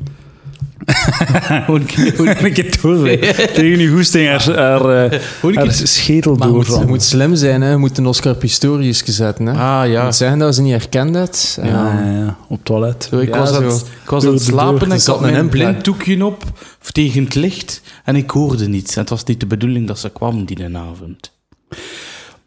Gewoon 0.86 1.80
een 1.80 1.86
keer... 1.86 2.12
gewoon- 2.12 2.36
een 2.44 2.52
keer 2.52 2.78
doorleggen. 2.82 3.34
Tegen 3.54 3.78
die 3.78 3.88
hoesting 3.90 4.28
haar, 4.28 4.56
haar, 4.56 5.04
eh, 5.04 5.18
Gewoon 5.20 5.56
een 5.56 5.66
haar 5.66 5.76
keer... 5.76 5.86
schetel 5.86 6.34
Maar 6.36 6.48
je 6.48 6.52
moet, 6.54 6.62
je 6.62 6.66
doorvallen. 6.68 6.88
moet 6.88 7.02
slim 7.02 7.34
zijn, 7.34 7.62
hè. 7.62 7.70
je 7.70 7.76
moet 7.76 7.98
een 7.98 8.06
Oscar 8.06 8.34
Pistorius 8.34 9.02
zetten. 9.04 9.46
Hè. 9.46 9.52
Ah, 9.52 9.86
Je 9.86 9.92
ja. 9.92 10.04
moet 10.04 10.14
zeggen 10.14 10.38
dat 10.38 10.54
ze 10.54 10.62
niet 10.62 10.70
herkend 10.72 11.14
het. 11.14 11.58
Ja, 11.62 11.68
ja, 11.68 12.10
ja, 12.10 12.36
op 12.48 12.56
het 12.56 12.64
toilet. 12.64 13.06
Zo, 13.10 13.18
ik 13.18 13.28
Ja, 13.28 13.38
was, 13.38 13.48
aan, 13.52 13.62
zo. 13.62 13.68
het- 13.68 13.86
ik 14.02 14.10
was 14.10 14.22
Door 14.22 14.32
het 14.32 14.44
de 14.44 14.50
slapen 14.50 14.80
en 14.80 14.88
Er 14.90 14.96
ik 14.96 15.00
zat 15.02 15.16
had 15.18 15.24
een 15.26 15.32
mijn 15.32 15.48
blinddoekje 15.48 16.24
op 16.24 16.44
tegen 16.92 17.24
het 17.24 17.34
licht 17.34 17.82
en 18.04 18.16
ik 18.16 18.30
hoorde 18.30 18.68
niets. 18.68 18.94
En 18.94 19.00
het 19.00 19.10
was 19.10 19.24
niet 19.24 19.40
de 19.40 19.46
bedoeling 19.46 19.86
dat 19.86 19.98
ze 19.98 20.10
kwam 20.10 20.44
die 20.44 20.64
avond. 20.76 21.32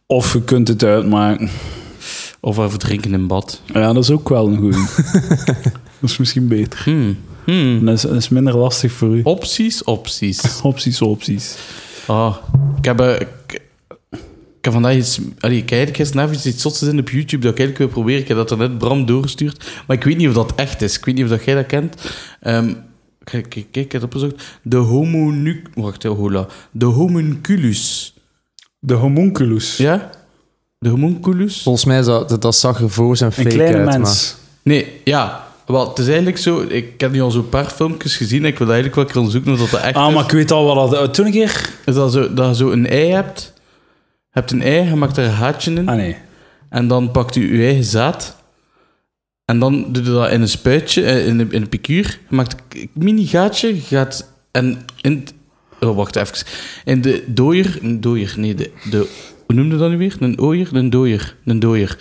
Of 0.08 0.34
je 0.34 0.42
kunt 0.42 0.68
het 0.68 0.84
uitmaken. 0.84 1.50
Of 2.46 2.58
even 2.58 2.80
drinken 2.80 3.14
in 3.14 3.28
bad. 3.28 3.62
Ja, 3.66 3.94
dat 3.94 4.04
is 4.04 4.10
ook 4.12 4.30
wel 4.30 4.48
een 4.48 4.58
goeie. 4.58 4.86
dat 6.00 6.10
is 6.10 6.18
misschien 6.18 6.48
beter. 6.48 6.82
Hmm. 6.84 7.18
Hmm. 7.46 7.86
Dat 7.86 7.96
is, 7.96 8.02
dat 8.02 8.16
is 8.16 8.30
minder 8.30 8.58
lastig 8.58 8.92
voor 8.92 9.16
u. 9.16 9.22
Opties, 9.24 9.84
opties. 9.84 10.62
Opties, 10.62 11.02
opties. 11.02 11.56
Ah, 12.08 12.36
ik 12.78 12.86
heb... 12.86 13.00
eh, 13.00 13.14
Ik, 13.20 13.28
ik 14.58 14.62
heb 14.62 14.74
vandaag 14.74 14.96
iets... 14.96 15.20
Allee, 15.40 15.58
ik 15.58 15.70
heb 15.70 15.96
gisteren 15.96 16.30
even 16.30 16.50
iets 16.50 16.62
zots 16.62 16.82
in 16.82 17.00
op 17.00 17.10
YouTube 17.10 17.42
dat 17.44 17.52
ik 17.52 17.60
eigenlijk 17.60 17.78
wil 17.78 17.88
proberen. 17.88 18.22
Ik 18.22 18.28
heb 18.28 18.38
dat 18.38 18.52
er 18.52 18.58
net 18.58 18.78
Bram 18.78 19.06
doorgestuurd. 19.06 19.72
Maar 19.88 19.98
ik 19.98 20.04
weet 20.04 20.18
niet 20.18 20.28
of 20.28 20.34
dat 20.34 20.56
echt 20.56 20.82
is. 20.82 20.98
Ik 20.98 21.06
weet 21.06 21.16
niet 21.16 21.24
of 21.24 21.30
dat 21.30 21.44
jij 21.44 21.56
dat 21.56 21.66
kent. 21.66 21.96
Ehm, 22.42 22.74
kijk, 23.24 23.50
kijk, 23.50 23.68
kijk, 23.72 23.86
ik 23.86 23.92
heb 23.92 24.02
het 24.02 24.04
opgezocht. 24.04 24.60
De 24.62 24.78
homonu... 24.78 25.62
Wacht, 25.74 26.04
hè, 26.04 26.10
hola. 26.10 26.48
De 26.72 26.86
homunculus. 26.86 28.14
De 28.80 28.94
homunculus. 28.94 29.78
Ja? 29.78 30.10
De 30.78 30.90
homunculus? 30.90 31.62
Volgens 31.62 31.86
mij 31.86 32.02
dat, 32.02 32.30
dat, 32.30 32.42
dat 32.42 32.56
zag 32.56 32.82
er 32.82 32.90
voor 32.90 33.18
zijn 33.18 33.30
Een 33.30 33.44
fake 33.44 33.56
kleine 33.56 33.78
uit. 33.78 33.86
mens. 33.98 34.36
Nee, 34.64 35.02
ja. 35.04 35.44
Wel, 35.66 35.90
het 35.90 35.98
is 36.00 36.08
eigenlijk 36.08 36.38
zo... 36.38 36.62
Ik 36.62 37.02
heb 37.02 37.12
nu 37.12 37.22
al 37.22 37.32
zo'n 37.32 37.50
paar 37.50 37.66
filmpjes 37.70 38.18
gezien 38.18 38.44
en 38.44 38.50
ik 38.50 38.58
wil 38.58 38.68
eigenlijk 38.68 38.96
wel 38.96 39.04
een 39.06 39.10
keer 39.12 39.20
onderzoeken 39.22 39.52
of 39.54 39.60
dat, 39.60 39.70
dat 39.70 39.82
echt 39.82 39.96
Ah, 39.96 40.08
is. 40.08 40.14
maar 40.16 40.24
ik 40.24 40.32
weet 40.32 40.52
al 40.52 40.76
wat 40.76 40.92
dat... 40.92 41.14
Toen 41.14 41.26
een 41.26 41.32
keer... 41.32 41.70
Is 41.86 41.94
dat, 41.96 42.12
zo, 42.12 42.34
dat 42.34 42.48
je 42.50 42.56
zo 42.56 42.72
een 42.72 42.88
ei 42.90 43.10
hebt. 43.12 43.54
Je 44.18 44.40
hebt 44.40 44.52
een 44.52 44.62
ei, 44.62 44.88
je 44.90 44.96
maakt 44.96 45.18
er 45.18 45.24
een 45.26 45.32
haartje 45.32 45.72
in. 45.74 45.90
Ah, 45.90 45.96
nee. 45.96 46.16
En 46.70 46.88
dan 46.88 47.12
pakt 47.12 47.36
u 47.36 47.52
uw 47.58 47.64
eigen 47.64 47.84
zaad. 47.84 48.36
En 49.46 49.60
dan 49.60 49.92
doe 49.92 50.04
je 50.04 50.10
dat 50.10 50.32
in 50.32 50.42
een 50.42 50.48
spuitje, 50.50 51.04
eh, 51.04 51.28
in 51.28 51.40
een, 51.40 51.52
in 51.52 51.62
een 51.62 51.70
piekuur. 51.70 52.20
Je 52.30 52.36
maakt 52.36 52.56
een 52.70 52.90
mini 52.94 53.26
gaatje. 53.26 53.76
je 53.76 53.82
Gaat, 53.82 54.32
en 54.52 54.86
in... 55.02 55.28
Oh, 55.80 55.96
wacht 55.96 56.16
even. 56.16 56.38
In 56.86 57.02
de 57.02 57.24
dooier... 57.28 57.78
Een 57.82 58.02
dooier, 58.02 58.34
nee. 58.38 58.56
De, 58.56 58.72
de, 58.90 59.08
hoe 59.46 59.56
noemde 59.56 59.78
dat 59.78 59.90
nu 59.90 59.98
weer? 59.98 60.16
Een 60.20 60.40
ooier? 60.42 60.70
Een 60.74 60.90
dooier. 60.90 61.36
Een 61.46 61.60
dooier. 61.60 61.98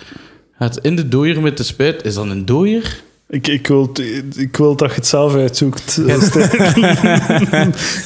Gaat 0.59 0.79
in 0.83 0.97
de 0.97 1.09
dooier 1.09 1.41
met 1.41 1.57
de 1.57 1.63
spuit. 1.63 2.05
Is 2.05 2.15
dat 2.15 2.27
een 2.27 2.45
dooier? 2.45 3.03
Ik, 3.29 3.47
ik, 3.47 3.67
wil, 3.67 3.93
ik 4.37 4.57
wil 4.57 4.77
dat 4.77 4.89
je 4.91 4.95
het 4.95 5.07
zelf 5.07 5.35
uitzoekt. 5.35 5.99
ik, 6.07 6.13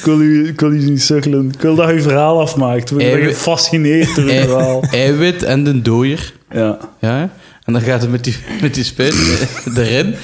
wil 0.04 0.20
u, 0.20 0.48
ik 0.48 0.60
wil 0.60 0.72
u 0.72 0.90
niet 0.90 1.02
sukkelen. 1.02 1.48
Ik 1.54 1.60
wil 1.60 1.74
dat 1.74 1.88
je 1.88 1.94
je 1.94 2.02
verhaal 2.02 2.40
afmaakt. 2.40 2.90
Ik 2.90 2.96
ben 2.96 3.22
gefascineerd 3.22 4.14
door 4.14 4.28
Ei- 4.28 4.46
verhaal. 4.46 4.82
eiwit 4.90 5.42
en 5.42 5.64
de 5.64 5.82
dooier. 5.82 6.32
Ja. 6.50 6.78
Ja, 7.00 7.30
en 7.64 7.72
dan 7.72 7.82
gaat 7.82 8.00
het 8.00 8.10
met 8.10 8.24
die, 8.24 8.36
met 8.60 8.74
die 8.74 8.84
spuit 8.84 9.14
erin. 9.76 10.14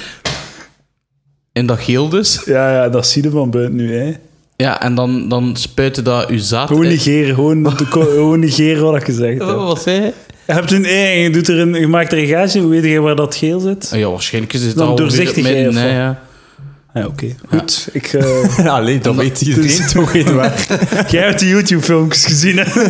En 1.51 1.65
dat 1.65 1.79
geel 1.79 2.09
dus. 2.09 2.41
Ja, 2.45 2.71
ja, 2.73 2.89
dat 2.89 3.07
zie 3.07 3.23
je 3.23 3.29
van 3.29 3.49
buiten 3.49 3.75
nu. 3.75 3.95
Hè. 3.95 4.13
Ja, 4.57 4.81
en 4.81 4.95
dan, 4.95 5.29
dan 5.29 5.55
spuiten 5.55 6.03
dat 6.03 6.27
uw 6.29 6.37
zaad 6.37 6.67
Gewoon 6.67 6.87
negeren, 6.87 7.35
gewoon, 7.35 7.71
gewoon 7.89 8.39
negeren 8.39 8.83
wat 8.83 8.95
ik 8.95 9.03
gezegd 9.03 9.39
heb. 9.39 9.55
Wat 9.55 9.81
zei 9.81 10.01
je? 10.01 10.13
Je, 10.45 10.53
hebt 10.53 10.71
een, 10.71 10.85
ei, 10.85 11.19
je, 11.19 11.29
doet 11.29 11.47
er 11.47 11.59
een, 11.59 11.73
je 11.73 11.87
maakt 11.87 12.11
er 12.11 12.17
een 12.17 12.27
gaasje, 12.27 12.59
hoe 12.59 12.69
weet 12.69 12.83
je 12.83 12.99
waar 13.01 13.15
dat 13.15 13.35
geel 13.35 13.59
zit? 13.59 13.89
Ah 13.93 13.99
Ja, 13.99 14.09
waarschijnlijk 14.09 14.53
is 14.53 14.61
het 14.63 14.75
Dan 14.75 14.87
al 14.87 14.95
doorzichtig, 14.95 15.43
midden, 15.43 15.73
wat? 15.73 15.83
ja. 15.83 16.21
Ja, 16.93 17.05
oké. 17.05 17.35
Goed. 17.49 17.89
Ik, 17.91 18.13
eh, 18.13 18.65
Allee, 18.75 18.99
dat 18.99 19.15
weet 19.15 19.41
iedereen 19.41 19.67
dus- 19.67 19.91
toch 19.93 20.13
niet 20.13 20.31
waar. 20.31 20.65
jij 21.09 21.23
hebt 21.23 21.39
de 21.39 21.47
YouTube-filmpjes 21.47 22.25
gezien, 22.25 22.57
hè? 22.57 22.85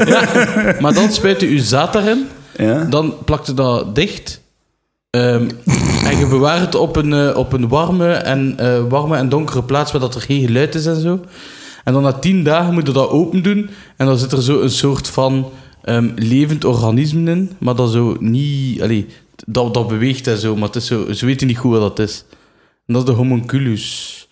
Maar 0.80 0.94
dan 0.94 1.12
spuit 1.12 1.42
je 1.42 1.48
uw 1.48 1.60
zaad 1.60 1.96
erin. 1.96 2.28
Ja. 2.58 2.84
Dan 2.84 3.14
plakt 3.26 3.48
je 3.48 3.54
dat 3.54 3.96
dicht. 3.96 4.42
Ehm, 5.10 5.50
en 6.06 6.18
je 6.18 6.28
bewaart 6.30 6.62
het 6.62 6.76
op 6.76 6.96
een, 6.96 7.14
eh, 7.14 7.38
op 7.38 7.54
een 7.54 7.68
warme, 7.68 8.12
en, 8.14 8.54
eh, 8.58 8.82
warme 8.90 9.18
en 9.18 9.30
donkere 9.30 9.64
plaats 9.64 9.92
waar 9.92 10.02
dat 10.02 10.16
er 10.16 10.22
geen 10.22 10.46
geluid 10.46 10.76
is 10.76 10.86
en 10.86 11.02
zo. 11.02 11.20
En 11.86 11.94
dan 11.94 12.04
na 12.04 12.14
tien 12.14 12.44
dagen 12.44 12.74
moet 12.74 12.88
je 12.88 12.94
dat 12.94 13.10
open 13.10 13.44
doen. 13.44 13.70
En 13.98 14.06
dan 14.06 14.18
zit 14.18 14.32
er 14.32 14.42
zo 14.42 14.62
een 14.62 14.70
soort 14.70 15.08
van 15.08 15.50
ehm, 15.82 16.12
levend 16.16 16.66
organisme 16.66 17.32
in. 17.32 17.52
Maar 17.58 17.76
dat 17.76 17.92
zo 17.92 18.18
niet... 18.20 19.06
Dat, 19.46 19.74
dat 19.74 19.88
beweegt 19.88 20.28
en 20.28 20.38
zo, 20.38 20.56
maar 20.56 20.70
het 20.70 20.84
zo, 20.84 21.14
ze 21.14 21.26
weten 21.26 21.48
niet 21.48 21.58
goed 21.58 21.72
wat 21.72 21.98
dat 21.98 22.08
is. 22.08 22.26
En 22.86 22.94
dat 22.94 23.04
is 23.04 23.10
de 23.10 23.16
homunculus. 23.16 24.25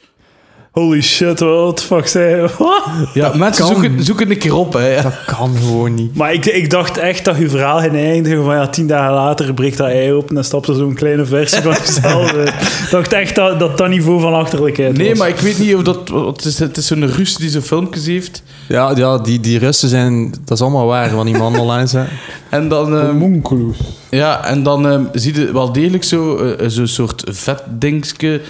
Holy 0.74 1.02
shit, 1.02 1.40
what 1.40 1.78
the 1.78 1.84
fuck 1.84 2.08
zei 2.08 2.36
je? 2.36 2.48
Wat? 2.58 2.84
Ja, 3.14 3.32
mensen 3.36 3.66
kan. 3.66 3.74
zoeken, 3.74 4.04
zoeken 4.04 4.32
een 4.32 4.38
keer 4.38 4.56
op, 4.56 4.74
hè. 4.74 5.02
Dat 5.02 5.26
kan 5.26 5.56
gewoon 5.58 5.94
niet. 5.94 6.16
Maar 6.16 6.34
ik, 6.34 6.46
ik 6.46 6.70
dacht 6.70 6.98
echt 6.98 7.26
dat 7.26 7.38
je 7.38 7.50
verhaal 7.50 7.80
ging 7.80 7.94
eindigen 7.94 8.44
van 8.44 8.56
ja, 8.56 8.68
tien 8.68 8.88
dagen 8.88 9.14
later 9.14 9.54
breekt 9.54 9.78
dat 9.78 9.88
ei 9.88 10.12
open 10.14 10.38
en 10.38 10.46
stapt 10.46 10.68
er 10.68 10.76
zo'n 10.76 10.94
kleine 10.94 11.26
versie 11.26 11.62
van 11.62 11.72
jezelf. 11.86 12.32
Ik 12.32 12.88
dacht 12.92 13.14
echt 13.14 13.36
dat 13.36 13.60
dat, 13.60 13.78
dat 13.78 13.90
niveau 13.90 14.22
van 14.22 14.34
achterlijkheid 14.34 14.98
Nee, 14.98 15.10
was. 15.10 15.18
maar 15.18 15.28
ik 15.30 15.38
weet 15.40 15.60
niet 15.60 15.76
of 15.76 15.82
dat... 15.82 16.10
Het 16.26 16.46
is, 16.46 16.60
het 16.60 16.78
is 16.78 16.88
zo'n 16.88 17.08
Rus 17.08 17.36
die 17.36 17.50
zo'n 17.50 17.62
filmpjes 17.62 18.06
heeft. 18.06 18.44
Ja, 18.68 18.92
ja 18.96 19.18
die, 19.18 19.40
die 19.40 19.60
Russen 19.60 19.90
zijn... 19.90 20.32
Dat 20.46 20.58
is 20.58 20.62
allemaal 20.62 20.86
waar, 20.86 21.16
wat 21.16 21.26
die 21.26 21.38
man 21.38 21.60
online 21.60 21.88
zei. 21.88 22.08
En 22.50 22.68
dan... 22.68 22.98
ehm. 22.98 23.82
Ja, 24.10 24.46
en 24.46 24.64
dan 24.64 24.88
ehm, 24.88 25.04
zie 25.14 25.40
je 25.40 25.52
wel 25.52 25.72
degelijk 25.72 26.04
zo, 26.04 26.38
eh, 26.38 26.68
zo'n 26.70 26.88
soort 26.88 27.24
vetdingske. 27.28 28.42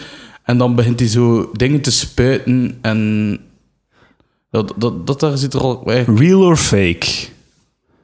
En 0.43 0.57
dan 0.57 0.75
begint 0.75 0.99
hij 0.99 1.09
zo 1.09 1.49
dingen 1.53 1.81
te 1.81 1.91
spuiten. 1.91 2.77
En 2.81 3.39
dat, 4.51 4.73
dat, 4.75 5.07
dat 5.07 5.19
daar 5.19 5.37
zit 5.37 5.53
er 5.53 5.61
al... 5.61 5.83
eh, 5.85 6.07
Real 6.17 6.41
or 6.41 6.57
fake? 6.57 7.07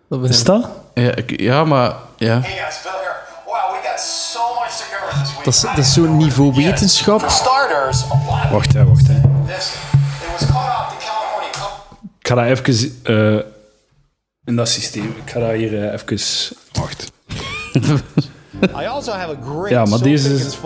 Dat 0.10 0.30
Is 0.30 0.44
dat? 0.44 0.70
Ja, 0.94 1.16
ik- 1.16 1.40
ja, 1.40 1.64
maar... 1.64 1.96
Ja. 2.18 2.40
Hey 2.42 2.52
guys, 2.52 2.82
Bill 2.82 2.92
here. 2.92 3.16
Wow, 3.46 3.72
we 3.72 3.88
got 3.90 4.00
so 4.00 4.40
much 4.60 4.70
to 4.78 4.84
cover 4.92 5.22
this 5.24 5.34
week. 5.36 5.44
Dat 5.44 5.54
is, 5.54 5.62
dat 5.62 5.78
is 5.78 5.94
zo'n 5.94 6.18
niveau 6.18 6.54
wetenschap. 6.56 7.30
Starters, 7.30 8.04
Wacht, 8.52 8.74
hè, 8.74 8.86
wacht. 8.86 9.08
Hè. 9.08 9.22
this. 9.48 9.74
It 10.24 10.32
was 10.40 10.50
caught 10.50 10.80
off 10.80 10.98
the 10.98 11.06
California 11.06 11.52
Cup. 11.52 11.98
Ik 12.20 12.28
ga 12.28 12.36
dat 12.36 12.46
even 12.46 13.00
eh, 13.04 13.46
in 14.46 14.56
dat 14.56 14.70
systeem. 14.70 15.14
Ik 15.26 15.30
ga 15.32 15.40
dat 15.40 15.52
hier 15.52 15.84
eh, 15.88 15.94
even. 15.94 16.56
Wacht. 16.74 17.12
I 18.82 18.86
also 18.86 19.12
have 19.12 19.30
a 19.38 19.38
great 19.52 19.70
Ja, 19.70 19.86
maar 19.86 20.00
deze 20.02 20.34
is- 20.34 20.58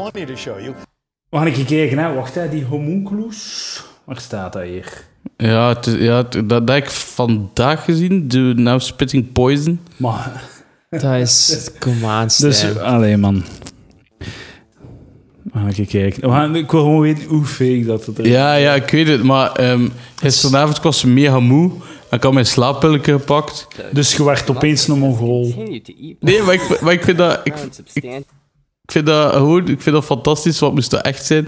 We 1.34 1.40
gaan 1.40 1.48
even 1.48 1.66
kijken, 1.66 1.98
hè. 1.98 2.14
Wacht, 2.14 2.36
hè. 2.36 2.50
Die 2.50 2.66
homunculus. 2.66 3.82
Waar 4.04 4.20
staat 4.20 4.54
dat 4.54 4.64
hier? 4.64 5.04
Ja, 5.38 5.70
het 5.70 5.96
ja 6.00 6.18
het- 6.18 6.32
dat, 6.34 6.50
dat 6.50 6.70
heb 6.70 6.84
ik 6.84 6.90
vandaag 6.90 7.84
gezien. 7.84 8.28
De 8.28 8.54
Now 8.56 8.80
Spitting 8.80 9.32
Poison. 9.32 9.80
Maar, 9.98 10.44
Dat 10.90 11.04
is... 11.04 11.70
Kom 11.80 12.06
aan, 12.06 12.28
dus, 12.38 12.78
alleen 12.78 13.20
man. 13.20 13.44
We 14.18 15.50
gaan 15.54 15.68
even 15.68 15.88
kijken. 15.88 16.22
We 16.22 16.30
gaan, 16.30 16.56
ik 16.56 16.72
wil 16.72 16.82
gewoon 16.82 17.00
weten 17.00 17.24
hoe 17.28 17.46
fake 17.46 17.84
dat 17.86 18.06
het 18.06 18.20
is. 18.20 18.28
Ja, 18.28 18.56
ja, 18.56 18.74
ik 18.74 18.90
weet 18.90 19.08
het. 19.08 19.24
Maar 19.24 19.52
ehm, 19.52 19.90
gisteravond 20.16 20.82
was 20.82 21.00
ze 21.00 21.08
mega 21.08 21.40
moe. 21.40 21.72
En 22.10 22.18
ik 22.18 22.24
had 22.24 22.34
mijn 22.34 22.46
slaappilletje 22.46 23.12
gepakt. 23.12 23.68
Dus 23.92 24.16
je 24.16 24.24
werd 24.24 24.50
opeens 24.50 24.88
een 24.88 25.00
mongool. 25.00 25.54
Nee, 26.20 26.42
maar 26.42 26.54
ik, 26.54 26.82
maar 26.82 26.94
ik 26.94 27.04
vind 27.04 27.18
dat... 27.18 27.40
Ik 27.44 27.54
vind 28.94 29.06
dat 29.06 29.34
gewoon... 29.34 29.68
Ik 29.68 29.82
vind 29.82 29.96
dat 29.96 30.06
fantastisch. 30.06 30.60
Wat 30.60 30.74
moest 30.74 30.92
dat 30.92 31.02
echt 31.02 31.26
zijn? 31.26 31.48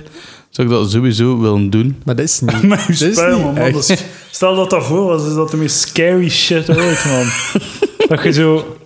Zou 0.50 0.68
ik 0.68 0.74
dat 0.74 0.92
sowieso 0.92 1.40
willen 1.40 1.70
doen. 1.70 2.02
Maar 2.06 2.16
dat 2.16 2.26
is 2.26 2.40
niet... 2.40 2.52
Je 2.62 2.68
dat 2.68 2.90
is 2.90 3.00
niet 3.02 3.16
man. 3.44 3.56
Dat 3.56 3.90
is- 3.90 4.04
stel 4.32 4.56
dat 4.56 4.70
dat 4.70 4.86
voor 4.86 5.06
was, 5.06 5.26
is 5.28 5.34
dat 5.34 5.52
de 5.52 5.58
meest 5.58 5.78
scary 5.80 6.30
shit 6.30 6.70
ooit, 6.70 7.06
man. 7.06 7.26
dat 8.10 8.24
je 8.24 8.34
zo... 8.34 8.78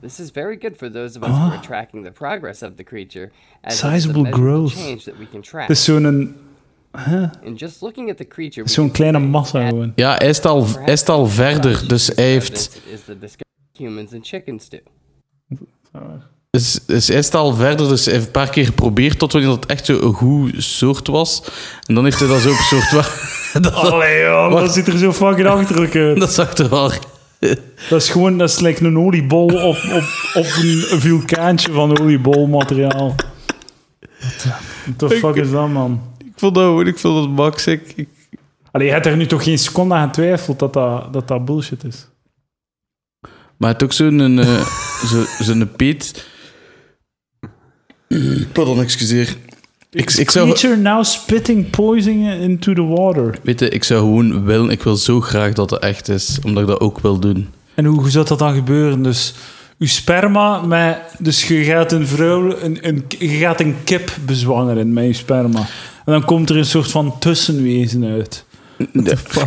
This 0.00 0.20
is 0.20 0.30
very 0.32 0.58
good 0.60 0.76
for 0.76 0.90
those 0.90 1.18
of 1.18 1.24
us 1.26 1.30
who 1.32 1.50
are 1.50 1.60
tracking 1.60 2.04
the 2.04 2.10
progress 2.10 2.62
of 2.62 2.70
the 2.76 2.82
creature, 2.82 3.30
as 3.62 3.78
Sizable 3.78 4.32
growth. 4.32 4.72
change 4.72 5.02
that 5.04 5.14
we 5.18 5.26
can 5.32 5.40
track. 5.40 5.68
Het 5.68 5.76
is 5.76 5.84
zo'n 5.84 6.36
and 7.44 7.58
just 7.58 7.80
looking 7.80 8.10
at 8.10 8.16
the 8.16 8.26
creature, 8.26 8.62
we 8.64 8.70
zo'n 8.70 8.90
kleine 8.90 9.18
massa 9.18 9.68
gewoon. 9.68 9.92
Ja, 9.94 10.14
hij 10.16 10.28
is 10.28 10.42
al, 10.42 10.66
hij 10.78 10.92
is 10.92 11.06
al 11.06 11.26
verder. 11.26 11.88
Dus 11.88 12.06
hij 12.06 12.30
heeft... 12.30 12.80
humans 13.72 14.12
and 14.12 14.26
chickens 14.26 14.68
do. 14.68 14.78
Hij 16.86 16.96
is 16.96 17.32
al 17.32 17.54
verder. 17.54 17.88
Dus 17.88 18.04
hij 18.04 18.14
heeft 18.14 18.26
een 18.26 18.32
paar 18.32 18.50
keer 18.50 18.64
geprobeerd 18.64 19.18
tot 19.18 19.32
wanneer 19.32 19.50
dat 19.50 19.66
echt 19.66 19.84
zo 19.86 20.00
een 20.00 20.12
goed 20.12 20.52
soort 20.56 21.06
was. 21.06 21.42
En 21.86 21.94
dan 21.94 22.04
heeft 22.04 22.18
hij 22.18 22.28
dat 22.28 22.40
zo 22.40 22.50
op 22.50 22.56
soort... 22.56 22.90
dat, 23.62 23.74
Allee, 23.74 24.20
joh, 24.20 24.52
dat 24.60 24.72
ziet 24.74 24.86
er 24.86 24.98
zo 24.98 25.12
fucking 25.12 25.46
achterlijk 25.48 25.96
uit. 25.96 26.20
dat 26.26 26.32
zag 26.32 26.52
er 26.54 26.68
wel... 26.68 26.90
Dat 27.88 28.02
is 28.02 28.10
gewoon, 28.10 28.38
dat 28.38 28.48
is 28.48 28.60
like 28.60 28.84
een 28.84 28.98
oliebol 28.98 29.46
op, 29.46 29.76
op, 29.92 30.04
op 30.34 30.46
een 30.62 31.00
vulkaantje 31.00 31.72
van 31.72 31.98
oliebolmateriaal. 32.00 33.14
What 34.84 34.98
the 34.98 35.08
fuck 35.10 35.34
is 35.34 35.50
dat, 35.50 35.68
man? 35.68 36.00
Ik 36.18 36.32
vond 36.36 36.54
dat. 36.54 36.86
Ik 36.86 36.98
vond 36.98 37.14
dat 37.16 37.28
max. 37.28 37.66
Ik, 37.66 37.92
ik- 37.96 38.08
Allee, 38.70 38.86
je 38.86 38.92
hebt 38.92 39.06
er 39.06 39.16
nu 39.16 39.26
toch 39.26 39.42
geen 39.44 39.58
seconde 39.58 39.94
aan 39.94 40.06
getwijfeld 40.06 40.58
dat 40.58 40.72
dat, 40.72 41.12
dat, 41.12 41.28
dat 41.28 41.44
bullshit 41.44 41.84
is? 41.84 42.06
Maar 43.56 43.72
het 43.72 43.82
ook 43.82 43.92
zo'n 43.92 44.38
eh, 44.38 44.66
zo, 45.10 45.24
zo'n 45.38 45.70
peet... 45.76 46.32
Pardon, 48.52 48.80
excuseer. 48.80 49.36
Ik, 49.90 50.12
ik 50.12 50.30
zou... 50.30 50.46
Creature 50.46 50.76
now 50.76 51.04
spitting 51.04 51.70
poison 51.70 52.22
into 52.22 52.74
the 52.74 52.84
water. 52.84 53.38
Weet 53.42 53.60
je, 53.60 53.68
ik 53.68 53.84
zou 53.84 54.00
gewoon 54.00 54.44
willen... 54.44 54.70
Ik 54.70 54.82
wil 54.82 54.96
zo 54.96 55.20
graag 55.20 55.52
dat 55.52 55.70
het 55.70 55.82
echt 55.82 56.08
is. 56.08 56.38
Omdat 56.44 56.62
ik 56.62 56.68
dat 56.68 56.80
ook 56.80 57.00
wil 57.00 57.18
doen. 57.18 57.48
En 57.74 57.84
hoe 57.84 58.10
zou 58.10 58.26
dat 58.26 58.38
dan 58.38 58.54
gebeuren? 58.54 59.02
Dus 59.02 59.34
uw 59.78 59.86
sperma 59.86 60.60
met... 60.60 60.98
Dus 61.18 61.48
je 61.48 61.64
gaat 61.64 61.92
een 61.92 62.06
vrouw... 62.06 62.56
Een, 62.60 62.78
een, 62.80 63.04
je 63.18 63.28
gaat 63.28 63.60
een 63.60 63.76
kip 63.84 64.16
bezwangeren 64.26 64.92
met 64.92 65.06
je 65.06 65.12
sperma. 65.12 65.60
En 66.04 66.12
dan 66.12 66.24
komt 66.24 66.50
er 66.50 66.56
een 66.56 66.64
soort 66.64 66.90
van 66.90 67.18
tussenwezen 67.18 68.04
uit. 68.04 68.44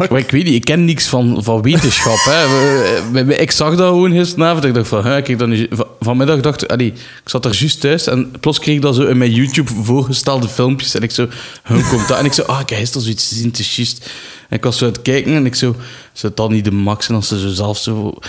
Ik 0.09 0.31
weet 0.31 0.43
niet, 0.43 0.53
ik 0.53 0.65
ken 0.65 0.85
niks 0.85 1.07
van, 1.07 1.43
van 1.43 1.61
wetenschap. 1.61 2.17
Hè. 2.23 3.41
Ik 3.41 3.51
zag 3.51 3.75
dat 3.75 3.87
gewoon 3.87 4.11
gisteravond. 4.11 4.65
Ik 4.65 4.73
dacht 4.73 4.87
van, 4.87 5.05
hè, 5.05 5.21
kijk 5.21 5.39
dan 5.39 5.67
vanmiddag 5.99 6.39
dacht 6.39 6.63
ik, 6.63 6.71
allee, 6.71 6.87
ik 6.87 7.29
zat 7.29 7.45
er 7.45 7.55
juist 7.55 7.81
thuis 7.81 8.07
en 8.07 8.31
plots 8.39 8.59
kreeg 8.59 8.75
ik 8.75 8.81
dat 8.81 8.95
zo 8.95 9.05
in 9.05 9.17
mijn 9.17 9.31
YouTube 9.31 9.71
voorgestelde 9.83 10.47
filmpjes. 10.47 10.95
En 10.95 11.01
ik 11.01 11.11
zo, 11.11 11.27
hoe 11.63 11.87
komt 11.89 12.07
dat? 12.07 12.17
En 12.17 12.25
ik 12.25 12.33
zo, 12.33 12.41
ah, 12.41 12.59
ik 12.59 12.69
heb 12.69 12.79
gisteren 12.79 13.03
zoiets 13.03 13.27
gezien, 13.27 13.53
is 13.57 13.75
juist. 13.75 14.11
En 14.49 14.57
ik 14.57 14.63
was 14.63 14.77
zo 14.77 14.85
aan 14.85 14.91
het 14.91 15.01
kijken 15.01 15.33
en 15.33 15.45
ik 15.45 15.55
zo, 15.55 15.75
zou 16.13 16.33
dan 16.35 16.51
niet 16.51 16.63
de 16.63 16.71
max 16.71 17.05
zijn 17.05 17.17
als 17.17 17.27
ze 17.27 17.39
zo 17.39 17.49
zelf 17.49 17.77
zo... 17.77 18.19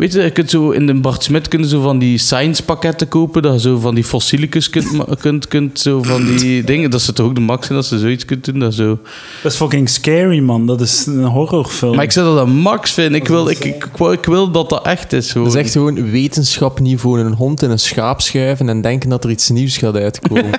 Weet 0.00 0.12
je, 0.12 0.22
je 0.22 0.30
kunt 0.30 0.50
zo 0.50 0.70
in 0.70 0.86
de 0.86 0.94
Bart 0.94 1.22
Smit 1.22 1.48
kunnen 1.48 1.68
zo 1.68 1.80
van 1.82 1.98
die 1.98 2.18
science 2.18 2.64
pakketten 2.64 3.08
kopen, 3.08 3.42
dat 3.42 3.52
je 3.52 3.60
zo 3.60 3.78
van 3.78 3.94
die 3.94 4.04
fossielicus 4.04 4.70
kunt, 4.70 5.04
kunt, 5.20 5.48
kunt 5.48 5.78
zo 5.78 6.02
van 6.02 6.24
die 6.24 6.64
dingen. 6.70 6.90
Dat 6.90 7.00
ze 7.00 7.12
toch 7.12 7.26
ook 7.26 7.34
de 7.34 7.40
max 7.40 7.66
zijn 7.66 7.78
als 7.78 7.88
ze 7.88 7.98
zoiets 7.98 8.24
kunt 8.24 8.44
doen, 8.44 8.58
dat 8.58 8.74
zo... 8.74 8.98
Dat 9.42 9.52
is 9.52 9.58
fucking 9.58 9.88
scary, 9.88 10.38
man. 10.38 10.66
Dat 10.66 10.80
is 10.80 11.06
een 11.06 11.24
horrorfilm. 11.24 11.94
Maar 11.94 12.04
ik 12.04 12.12
zou 12.12 12.34
dat 12.36 12.46
een 12.46 12.52
max 12.54 12.92
vinden. 12.92 13.20
Ik 13.20 13.28
wil, 13.28 13.48
ik, 13.48 13.58
ik, 13.58 13.84
ik 13.84 13.96
wil, 13.96 14.12
ik 14.12 14.24
wil 14.24 14.50
dat 14.50 14.70
dat 14.70 14.86
echt 14.86 15.12
is. 15.12 15.32
Gewoon. 15.32 15.46
Dat 15.46 15.56
is 15.56 15.62
echt 15.62 15.72
gewoon 15.72 16.10
wetenschapniveau. 16.10 17.20
Een 17.20 17.32
hond 17.32 17.62
in 17.62 17.70
een 17.70 17.78
schaap 17.78 18.20
schuiven 18.20 18.68
en 18.68 18.80
denken 18.80 19.08
dat 19.10 19.24
er 19.24 19.30
iets 19.30 19.48
nieuws 19.48 19.76
gaat 19.76 19.96
uitkomen. 19.96 20.50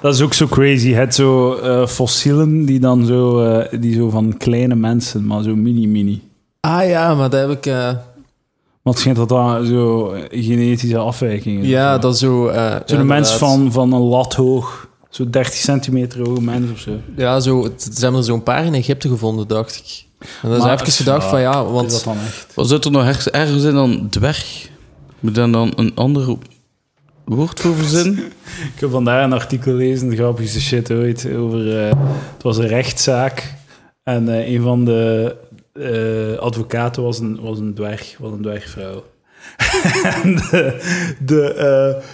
Dat 0.00 0.14
is 0.14 0.20
ook 0.20 0.34
zo 0.34 0.46
crazy. 0.46 0.88
Je 0.88 0.94
hebt 0.94 1.14
zo 1.14 1.54
eh, 1.54 1.86
fossielen 1.86 2.64
die 2.64 2.80
dan 2.80 3.06
zo, 3.06 3.40
eh, 3.44 3.80
die 3.80 3.94
zo 3.94 4.10
van 4.10 4.36
kleine 4.36 4.74
mensen, 4.74 5.26
maar 5.26 5.42
zo 5.42 5.56
mini-mini. 5.56 6.20
ah 6.60 6.88
ja, 6.88 7.14
maar 7.14 7.30
dat 7.30 7.40
heb 7.40 7.50
ik... 7.50 7.66
eh, 7.66 7.88
Want 8.84 8.96
het 8.96 8.98
schijnt 8.98 9.16
dat 9.16 9.28
dat 9.28 9.66
zo 9.66 10.14
genetische 10.30 10.98
afwijkingen 10.98 11.66
ja, 11.66 11.94
Zo. 11.94 11.98
dat 12.00 12.14
is 12.14 12.20
zo... 12.20 12.46
eh, 12.46 12.76
Zo'n 12.86 12.98
ja, 12.98 13.04
mens 13.04 13.32
van, 13.32 13.72
van 13.72 13.92
een 13.92 14.00
lat 14.00 14.34
hoog. 14.34 14.88
Zo 15.10 15.30
30 15.30 15.54
centimeter 15.54 16.26
hoge 16.28 16.40
mens 16.42 16.70
of 16.72 16.78
zo. 16.78 16.90
Ja, 17.16 17.40
zo, 17.40 17.62
het- 17.62 17.82
ze 17.82 18.00
hebben 18.00 18.20
er 18.20 18.26
zo'n 18.26 18.42
paar 18.42 18.64
in 18.64 18.74
Egypte 18.74 19.08
gevonden, 19.08 19.48
dacht 19.48 19.76
ik. 19.76 20.04
En 20.42 20.48
dan 20.48 20.58
is 20.58 20.64
Maar- 20.64 20.72
even 20.80 20.92
gedacht 20.92 21.26
van 21.26 21.40
ja, 21.40 21.64
Is 21.64 21.70
want... 21.70 21.90
dat 21.90 22.04
dan 22.04 22.16
echt? 22.26 22.54
Wat 22.54 22.68
zou 22.68 22.80
er 22.80 22.90
nog 22.90 23.04
ergens, 23.04 23.30
ergens 23.30 23.62
zijn 23.62 23.74
dan 23.74 24.06
dwerg? 24.10 24.68
Moet 25.20 25.34
dan 25.34 25.52
dan 25.52 25.72
een 25.76 25.92
andere... 25.94 26.36
woord 27.24 27.60
voor 27.60 27.74
verzinnen? 27.74 28.18
Ik 28.74 28.80
heb 28.80 28.90
vandaag 28.90 29.24
een 29.24 29.32
artikel 29.32 29.72
gelezen, 29.72 30.08
de 30.08 30.16
grappigste 30.16 30.60
shit 30.60 30.90
ooit, 30.90 31.28
over... 31.36 31.78
eh, 31.86 31.96
het 32.34 32.42
was 32.42 32.56
een 32.56 32.66
rechtszaak 32.66 33.54
en 34.02 34.28
eh, 34.28 34.52
een 34.54 34.62
van 34.62 34.84
de 34.84 35.36
eh, 35.74 36.38
advocaten 36.38 37.02
was 37.02 37.18
een, 37.18 37.40
was 37.40 37.58
een 37.58 37.74
dwerg, 37.74 38.16
was 38.18 38.32
een 38.32 38.42
dwergvrouw. 38.42 39.04
en 40.22 40.34
de... 40.34 41.16
de 41.24 41.54
eh, 41.54 42.04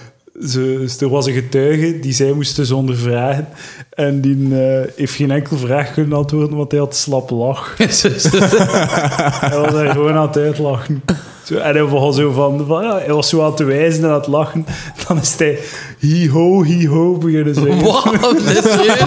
ze, 0.46 0.76
dus 0.78 1.00
er 1.00 1.08
was 1.08 1.26
een 1.26 1.32
getuige 1.32 2.00
die 2.00 2.12
zij 2.12 2.32
moesten 2.32 2.66
ze 2.66 2.74
ondervragen. 2.74 3.48
En 3.90 4.20
die 4.20 4.60
eh, 4.60 4.86
heeft 4.96 5.14
geen 5.14 5.30
enkel 5.30 5.56
vraag 5.56 5.92
kunnen 5.92 6.18
antwoorden, 6.18 6.56
want 6.56 6.70
hij 6.70 6.80
had 6.80 6.96
slap 6.96 7.30
lach. 7.30 7.74
Hij 7.78 9.58
was 9.58 9.72
daar 9.72 9.90
gewoon 9.90 10.14
aan 10.14 10.26
het 10.26 10.36
uitlachen. 10.36 11.02
Zo, 11.44 11.56
en 11.56 11.74
hij 11.74 11.84
was 11.84 12.16
zo 12.16 12.32
van, 12.32 12.66
van 12.66 12.82
ja, 12.82 12.98
hij 12.98 13.12
was 13.12 13.28
zo 13.28 13.42
aan 13.42 13.50
het 13.50 13.58
wijzen 13.60 14.04
en 14.04 14.10
aan 14.10 14.14
het 14.14 14.26
lachen. 14.26 14.66
Dan 15.08 15.18
is 15.18 15.36
hij 15.38 15.58
hi-ho, 15.98 16.62
hi-ho 16.62 17.18
beginnen 17.18 17.54
zeggen. 17.54 17.78
Is 18.46 18.62
serieus? 18.62 19.00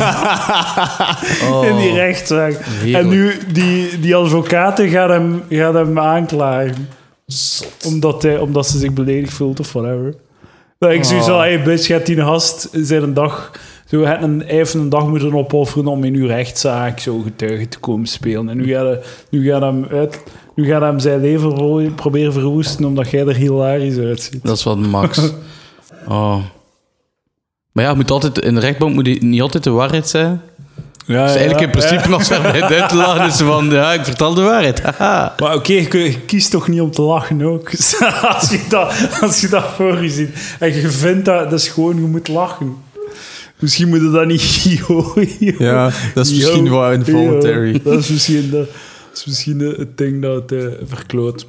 In 1.69 1.77
die 1.77 1.93
rechtszaak. 1.93 2.59
Heerlijk. 2.63 3.03
En 3.03 3.09
nu, 3.09 3.37
die, 3.51 3.99
die 3.99 4.15
advocaten 4.15 4.89
gaan 4.89 5.11
hem, 5.11 5.43
gaan 5.49 5.75
hem 5.75 5.99
aanklagen. 5.99 6.87
Omdat, 7.85 8.23
hij, 8.23 8.37
omdat 8.37 8.67
ze 8.67 8.77
zich 8.77 8.93
beledigd 8.93 9.33
voelt 9.33 9.59
of 9.59 9.73
whatever. 9.73 10.13
Dat 10.77 10.91
ik 10.91 11.03
zoiets 11.03 11.27
van, 11.27 11.37
hey 11.37 11.63
bitch, 11.63 11.85
gaat 11.85 12.05
die 12.05 12.21
gast 12.21 12.69
zijn 12.71 13.03
een 13.03 13.13
dag... 13.13 13.51
Zo, 13.87 14.03
een, 14.03 14.43
heeft 14.45 14.73
een 14.73 14.89
dag 14.89 15.07
moeten 15.07 15.33
opofferen 15.33 15.87
om 15.87 16.03
in 16.03 16.13
uw 16.13 16.27
rechtszaak 16.27 16.99
zo 16.99 17.19
getuige 17.19 17.67
te 17.67 17.79
komen 17.79 18.07
spelen. 18.07 18.49
En 18.49 18.57
nu 18.57 18.67
gaat 18.73 18.85
hij, 18.85 18.99
nu 19.29 19.49
gaat 19.49 19.61
hem, 19.61 19.85
uit, 19.91 20.23
nu 20.55 20.65
gaat 20.65 20.81
hem 20.81 20.99
zijn 20.99 21.21
leven 21.21 21.53
pro- 21.53 21.89
proberen 21.95 22.33
verwoesten 22.33 22.85
omdat 22.85 23.09
jij 23.09 23.27
er 23.27 23.35
hilarisch 23.35 23.97
uitziet. 23.97 24.43
Dat 24.43 24.57
is 24.57 24.63
wat 24.63 24.77
max. 24.77 25.19
Oh. 26.07 26.37
Maar 27.71 27.83
ja, 27.83 27.93
moet 27.93 28.11
altijd, 28.11 28.39
in 28.39 28.53
de 28.53 28.59
rechtbank 28.59 28.93
moet 28.93 29.21
niet 29.21 29.41
altijd 29.41 29.63
de 29.63 29.69
waarheid 29.69 30.07
zijn. 30.07 30.41
Ja, 31.05 31.25
Dus 31.25 31.35
eigenlijk 31.35 31.61
in 31.61 31.69
principe 31.69 32.13
als 32.13 32.27
bij 32.27 32.39
het 32.39 32.71
uit 32.71 32.89
te 32.89 32.95
lachen 32.95 33.25
is 33.25 33.35
van, 33.35 33.69
ja, 33.69 33.93
ik 33.93 34.05
vertel 34.05 34.33
de 34.33 34.41
waarheid. 34.41 34.81
Haha. 34.81 35.35
Maar 35.37 35.55
oké, 35.55 35.73
je, 35.73 35.97
je 35.97 36.19
kiest 36.19 36.51
toch 36.51 36.67
niet 36.67 36.81
om 36.81 36.91
te 36.91 37.01
lachen 37.01 37.41
ook? 37.41 37.69
als, 38.35 38.49
je 38.49 38.65
dat, 38.69 38.93
als 39.21 39.41
je 39.41 39.47
dat 39.47 39.65
voor 39.75 40.03
je 40.03 40.09
ziet 40.09 40.55
en 40.59 40.73
je 40.73 40.89
vindt 40.89 41.25
dat, 41.25 41.49
dat 41.49 41.59
is 41.59 41.67
gewoon, 41.67 41.95
je 41.95 42.01
moet 42.01 42.27
lachen. 42.27 42.77
Misschien 43.59 43.89
moet 43.89 44.01
je 44.01 44.11
dat 44.11 44.25
niet 44.25 45.57
Ja, 45.59 45.91
dat 46.13 46.25
is 46.25 46.33
misschien 46.33 46.69
wel 46.69 46.91
involuntary. 46.91 47.81
Dat 47.83 47.99
is 47.99 48.09
misschien, 48.09 48.49
dat, 48.49 48.67
dat 49.09 49.17
is 49.17 49.25
misschien 49.25 49.59
het 49.59 49.97
ding 49.97 50.21
dat 50.21 50.49
het 50.49 50.51
eh, 50.51 50.67
verkloot. 50.83 51.45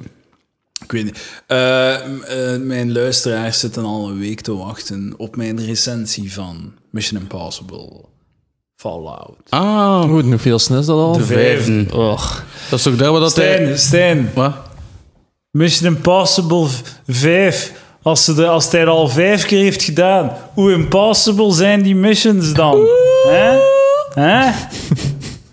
Ik 0.83 0.91
weet 0.91 1.03
niet. 1.03 1.41
Eh, 1.47 1.93
eh, 1.93 2.61
mijn 2.61 2.91
luisteraars 2.91 3.59
zitten 3.59 3.83
al 3.83 4.09
een 4.09 4.19
week 4.19 4.41
te 4.41 4.55
wachten 4.55 5.13
op 5.17 5.35
mijn 5.35 5.65
recensie 5.65 6.33
van 6.33 6.73
Mission 6.89 7.21
Impossible 7.21 8.13
Fallout. 8.89 9.35
Ah, 9.49 10.01
Goed, 10.01 10.23
hoeveel 10.23 10.59
snel 10.59 10.79
is 10.79 10.85
dat 10.85 10.97
al? 10.97 11.11
De 11.17 11.23
vijfde. 11.23 11.85
Och. 11.93 12.43
dat 12.69 12.79
is 12.79 12.85
toch 12.85 12.95
daar 12.95 13.11
waar 13.11 13.19
dat 13.21 13.35
hij... 13.35 13.53
Stijn, 13.55 13.77
Stijn, 13.79 14.31
Wat? 14.33 14.51
Mission 15.51 15.95
Impossible 15.95 16.67
5. 17.07 17.71
Als, 18.01 18.23
ze 18.25 18.33
de, 18.33 18.47
als 18.47 18.71
hij 18.71 18.81
er 18.81 18.87
al 18.87 19.07
vijf 19.07 19.45
keer 19.45 19.63
heeft 19.63 19.83
gedaan, 19.83 20.31
hoe 20.53 20.71
impossible 20.71 21.51
zijn 21.51 21.81
die 21.81 21.95
missions 21.95 22.53
dan? 22.53 22.77
Hè? 23.27 23.57
Hè? 24.13 24.51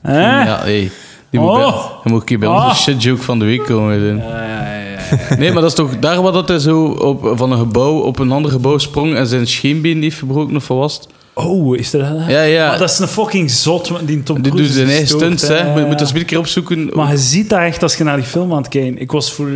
Hè? 0.02 0.42
Ja, 0.44 0.58
hey. 0.62 0.90
Die 1.30 1.40
moet, 1.40 1.52
bij, 1.54 1.64
Oh. 1.64 2.02
die 2.02 2.12
moet 2.12 2.20
een 2.20 2.26
keer 2.26 2.38
bij 2.38 2.48
Ah. 2.48 2.68
onze 2.68 2.82
shit 2.82 3.02
joke 3.02 3.22
van 3.22 3.38
de 3.38 3.44
week 3.44 3.64
komen 3.64 3.98
doen. 4.00 4.16
Ja, 4.16 4.42
ja, 4.44 4.72
ja, 4.72 4.80
ja. 5.28 5.36
Nee, 5.36 5.52
maar 5.52 5.60
dat 5.62 5.70
is 5.70 5.76
toch 5.76 5.98
daar 5.98 6.22
waar 6.22 6.32
dat 6.32 6.48
hij 6.48 6.58
zo 6.58 6.84
op, 6.84 7.32
van 7.36 7.52
een 7.52 7.58
gebouw 7.58 7.98
op 8.00 8.18
een 8.18 8.32
ander 8.32 8.50
gebouw 8.50 8.78
sprong 8.78 9.14
en 9.14 9.26
zijn 9.26 9.46
scheenbeen 9.46 10.02
heeft 10.02 10.18
gebroken 10.18 10.56
of 10.56 10.68
wat 10.68 10.78
was 10.78 10.94
het? 10.94 11.08
Oh, 11.34 11.76
is 11.76 11.90
dat... 11.90 12.00
Ja, 12.28 12.42
ja. 12.42 12.68
Maar 12.68 12.78
dat 12.78 12.90
is 12.90 12.98
een 12.98 13.08
fucking 13.08 13.50
zot, 13.50 13.88
want 13.88 14.06
die 14.06 14.22
Tom 14.22 14.42
Die 14.42 14.52
Cruise 14.52 14.72
doet 14.72 14.80
zijn 14.80 14.96
eigen 14.96 15.08
stunts, 15.08 15.42
hè. 15.48 15.56
Ja, 15.56 15.74
Je 15.74 15.80
ja, 15.80 15.86
moet 15.86 15.98
dat 15.98 16.00
eens 16.00 16.20
een 16.20 16.24
keer 16.24 16.38
opzoeken. 16.38 16.90
Maar 16.92 17.10
je 17.10 17.18
ziet 17.18 17.50
dat 17.50 17.60
echt 17.60 17.82
als 17.82 17.96
je 17.96 18.04
naar 18.04 18.16
die 18.16 18.24
film 18.24 18.52
aan 18.52 18.58
het 18.58 18.68
kijken. 18.68 18.98
Ik 18.98 19.10
was 19.10 19.32
voor, 19.32 19.50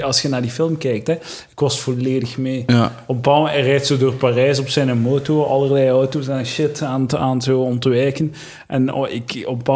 als 0.00 0.22
je 0.22 0.28
naar 0.28 0.42
die 0.42 0.50
film 0.50 0.78
kijkt, 0.78 1.06
hè, 1.06 1.14
was 1.60 1.80
volledig 1.80 2.36
mee. 2.38 2.64
Ja. 2.66 2.92
Op 3.06 3.24
hij 3.24 3.60
rijdt 3.62 3.86
zo 3.86 3.96
door 3.96 4.12
Parijs 4.14 4.58
op 4.58 4.68
zijn 4.68 4.98
moto, 5.00 5.42
allerlei 5.44 5.88
auto's 5.88 6.28
en 6.28 6.46
shit 6.46 6.82
aan, 6.82 7.02
het- 7.02 7.14
aan 7.16 7.34
het 7.34 7.44
zo 7.44 7.60
ontwijken. 7.60 8.34
En 8.66 8.92
oh, 8.92 9.10
ik 9.10 9.42
op 9.46 9.68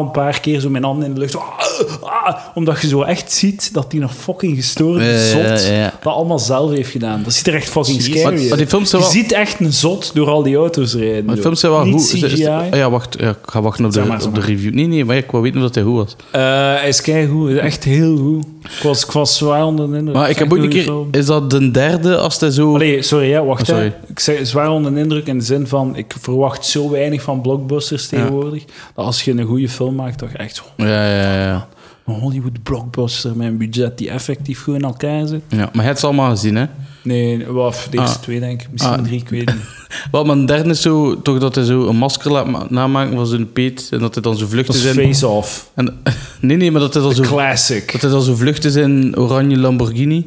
een 0.00 0.10
paar 0.10 0.40
keer 0.40 0.60
zo 0.60 0.70
mijn 0.70 0.84
handen 0.84 1.08
in 1.08 1.14
de 1.14 1.20
lucht. 1.20 1.36
ah, 1.36 1.58
ah, 2.02 2.34
omdat 2.54 2.80
je 2.80 2.88
zo 2.88 3.02
echt 3.02 3.32
ziet 3.32 3.74
dat 3.74 3.86
hij 3.92 4.00
nog 4.00 4.14
fucking 4.14 4.56
gestoorde 4.56 5.04
Ja, 5.04 5.10
ja, 5.10 5.26
zot 5.56 5.66
ja, 5.66 5.92
dat 6.02 6.12
allemaal 6.12 6.38
zelf 6.38 6.70
heeft 6.70 6.90
gedaan. 6.90 7.22
Dat 7.22 7.32
ziet 7.32 7.46
er 7.46 7.54
echt 7.54 7.68
fucking 7.68 8.02
scary 8.02 8.24
uit. 8.38 8.48
maar 8.48 8.58
die 8.58 8.66
films 8.66 8.90
zijn 8.90 9.02
Je 9.02 9.08
wel- 9.08 9.16
ziet 9.22 9.32
echt 9.32 9.60
een 9.60 9.72
zot 9.72 10.14
door 10.14 10.28
al 10.28 10.42
die 10.42 10.56
auto's 10.56 10.94
rijden. 10.94 11.24
Maar 11.24 11.34
de 11.34 11.40
zo. 11.40 11.46
films 11.46 11.60
zijn 11.60 11.72
wel 11.72 11.84
Niet 11.84 11.92
goed. 11.94 12.12
Is- 12.14 12.22
is- 12.22 12.32
CGI. 12.32 12.46
ah 12.46 12.76
ja, 12.76 12.90
wacht. 12.90 13.16
Ja, 13.20 13.28
ik 13.30 13.36
ga 13.42 13.60
wachten 13.62 13.84
op 13.84 13.92
de, 13.92 14.16
op 14.26 14.34
de 14.34 14.40
review. 14.40 14.74
Nee, 14.74 14.86
nee, 14.86 15.04
maar 15.04 15.16
ik 15.16 15.30
wou 15.30 15.42
weten 15.42 15.58
of 15.58 15.66
dat 15.66 15.74
hij 15.74 15.84
goed 15.84 15.96
was. 15.96 16.16
Eh, 16.30 16.40
hij 16.80 16.88
is 16.88 17.00
keigoed, 17.00 17.56
echt 17.56 17.84
heel 17.84 18.16
goed. 18.16 18.44
Ik 18.62 18.82
was, 18.82 19.04
ik 19.04 19.10
was 19.10 19.36
zwaar 19.36 19.64
onder 19.64 19.90
de 19.90 19.96
indruk. 19.96 20.16
Maar 20.16 20.30
ik 20.30 20.38
heb 20.38 20.52
ook 20.52 20.58
een 20.58 20.68
keer... 20.68 20.92
Is 21.10 21.26
dat 21.26 21.50
de 21.50 21.70
derde 21.70 22.16
als 22.16 22.40
hij 22.40 22.50
zo... 22.50 22.78
Sorry, 23.00 23.32
hè, 23.32 23.44
wacht. 23.44 23.60
Oh, 23.60 23.66
sorry. 23.66 23.82
Hè. 23.82 23.92
Ik 24.08 24.20
zeg 24.20 24.46
zwaar 24.46 24.70
onder 24.70 24.94
de 24.94 25.00
indruk 25.00 25.26
in 25.26 25.38
de 25.38 25.44
zin 25.44 25.66
van... 25.66 25.96
Ik 25.96 26.14
verwacht 26.20 26.66
zo 26.66 26.90
weinig 26.90 27.22
van 27.22 27.40
blockbusters 27.40 28.06
tegenwoordig... 28.08 28.64
dat 28.94 29.04
als 29.04 29.24
je 29.24 29.30
een 29.32 29.46
goede 29.46 29.68
film 29.68 29.94
maakt, 29.94 30.18
toch 30.18 30.30
echt 30.30 30.62
Ja, 30.76 30.86
ja, 30.86 31.42
ja. 31.46 31.68
een 32.06 32.14
Hollywood 32.14 32.62
blockbuster 32.62 33.36
met 33.36 33.46
een 33.46 33.58
budget 33.58 33.98
die 33.98 34.10
effectief 34.10 34.62
goed 34.62 34.74
in 34.74 34.82
elkaar 34.82 35.26
zit. 35.26 35.42
ja. 35.48 35.56
Maar 35.56 35.70
hij 35.72 35.84
heeft 35.84 36.00
ze 36.00 36.06
allemaal 36.06 36.30
gezien, 36.30 36.56
hè? 36.56 36.66
Nee, 37.02 37.46
wat, 37.46 37.86
de 37.90 37.98
eerste 37.98 38.16
Ah. 38.16 38.22
twee 38.22 38.40
denk 38.40 38.62
ik. 38.62 38.68
Misschien 38.70 38.92
Ah. 38.92 39.02
drie, 39.02 39.20
ik 39.20 39.28
weet 39.28 39.46
niet. 39.54 39.64
Wel, 40.12 40.24
maar 40.24 40.36
een 40.36 40.46
derde 40.46 40.70
is 40.70 40.80
zo... 40.80 41.22
Toch 41.22 41.38
dat 41.38 41.54
hij 41.54 41.64
zo 41.64 41.86
een 41.88 41.96
masker 41.96 42.32
laat 42.32 42.46
ma- 42.46 42.66
namaken 42.68 43.16
van 43.16 43.26
zijn 43.26 43.52
peet. 43.52 43.88
En 43.90 43.98
dat 43.98 44.14
hij 44.14 44.22
dan 44.22 44.36
zo 44.36 44.46
vlucht 44.46 44.66
Dat 44.66 44.76
is 44.76 44.84
is 44.84 44.96
in... 44.96 45.06
Face 45.12 45.26
Off. 45.28 45.70
En, 45.74 46.02
nee, 46.40 46.56
nee, 46.56 46.70
maar 46.70 46.80
dat 46.80 46.94
hij 46.94 47.02
dan 47.02 47.14
zo... 47.14 47.22
Classic. 47.22 47.92
Dat 47.92 48.00
hij 48.00 48.10
dan 48.10 48.22
zo 48.22 48.34
vlucht 48.34 48.64
is 48.64 48.74
in 48.74 49.16
oranje 49.16 49.58
Lamborghini. 49.58 50.26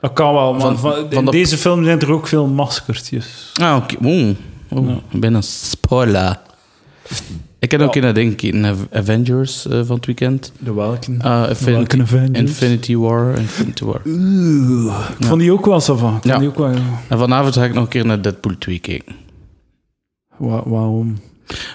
Dat 0.00 0.12
kan 0.12 0.34
wel, 0.34 0.52
maar 0.52 0.60
Van- 0.60 0.78
van, 0.78 0.92
van 1.10 1.24
in 1.24 1.30
deze 1.30 1.58
film 1.58 1.84
zijn 1.84 2.00
er 2.00 2.12
ook 2.12 2.26
veel 2.26 2.46
maskertjes. 2.46 3.52
Ah, 3.60 3.76
oké. 3.76 3.96
Oh. 4.08 4.28
Oh, 4.78 4.96
ben 5.12 5.34
een 5.34 5.42
spoiler. 5.42 6.38
Ik 7.60 7.70
heb 7.70 7.80
ook 7.80 7.96
in 7.96 8.02
dat 8.02 8.16
gekeken, 8.18 8.64
Av- 8.64 8.86
Avengers 8.92 9.66
eh, 9.66 9.80
van 9.84 9.96
het 9.96 10.06
weekend. 10.06 10.52
De 10.58 10.72
welke? 10.74 11.14
Ah, 11.18 11.48
Infinity, 11.48 11.70
welke 11.96 12.00
Avengers? 12.02 12.38
Infinity 12.38 12.96
War. 12.96 13.38
Infinity 13.38 13.84
War. 13.84 14.00
Oeh, 14.06 15.08
ik 15.18 15.26
vond 15.26 15.40
die 15.40 15.52
ook 15.52 15.66
wel 15.66 15.80
zo 15.80 15.96
van. 15.96 16.08
Ik 16.16 16.20
vond 16.22 16.24
Ja. 16.34 16.38
die 16.38 16.48
ook 16.48 16.58
wel... 16.58 16.74
En 17.08 17.18
vanavond 17.18 17.54
ga 17.54 17.64
ik 17.64 17.74
nog 17.74 17.82
een 17.82 17.88
keer 17.88 18.06
naar 18.06 18.22
Deadpool 18.22 18.58
2 18.58 18.78
kijken. 18.78 19.14
Wa- 20.36 20.68
waarom? 20.68 21.18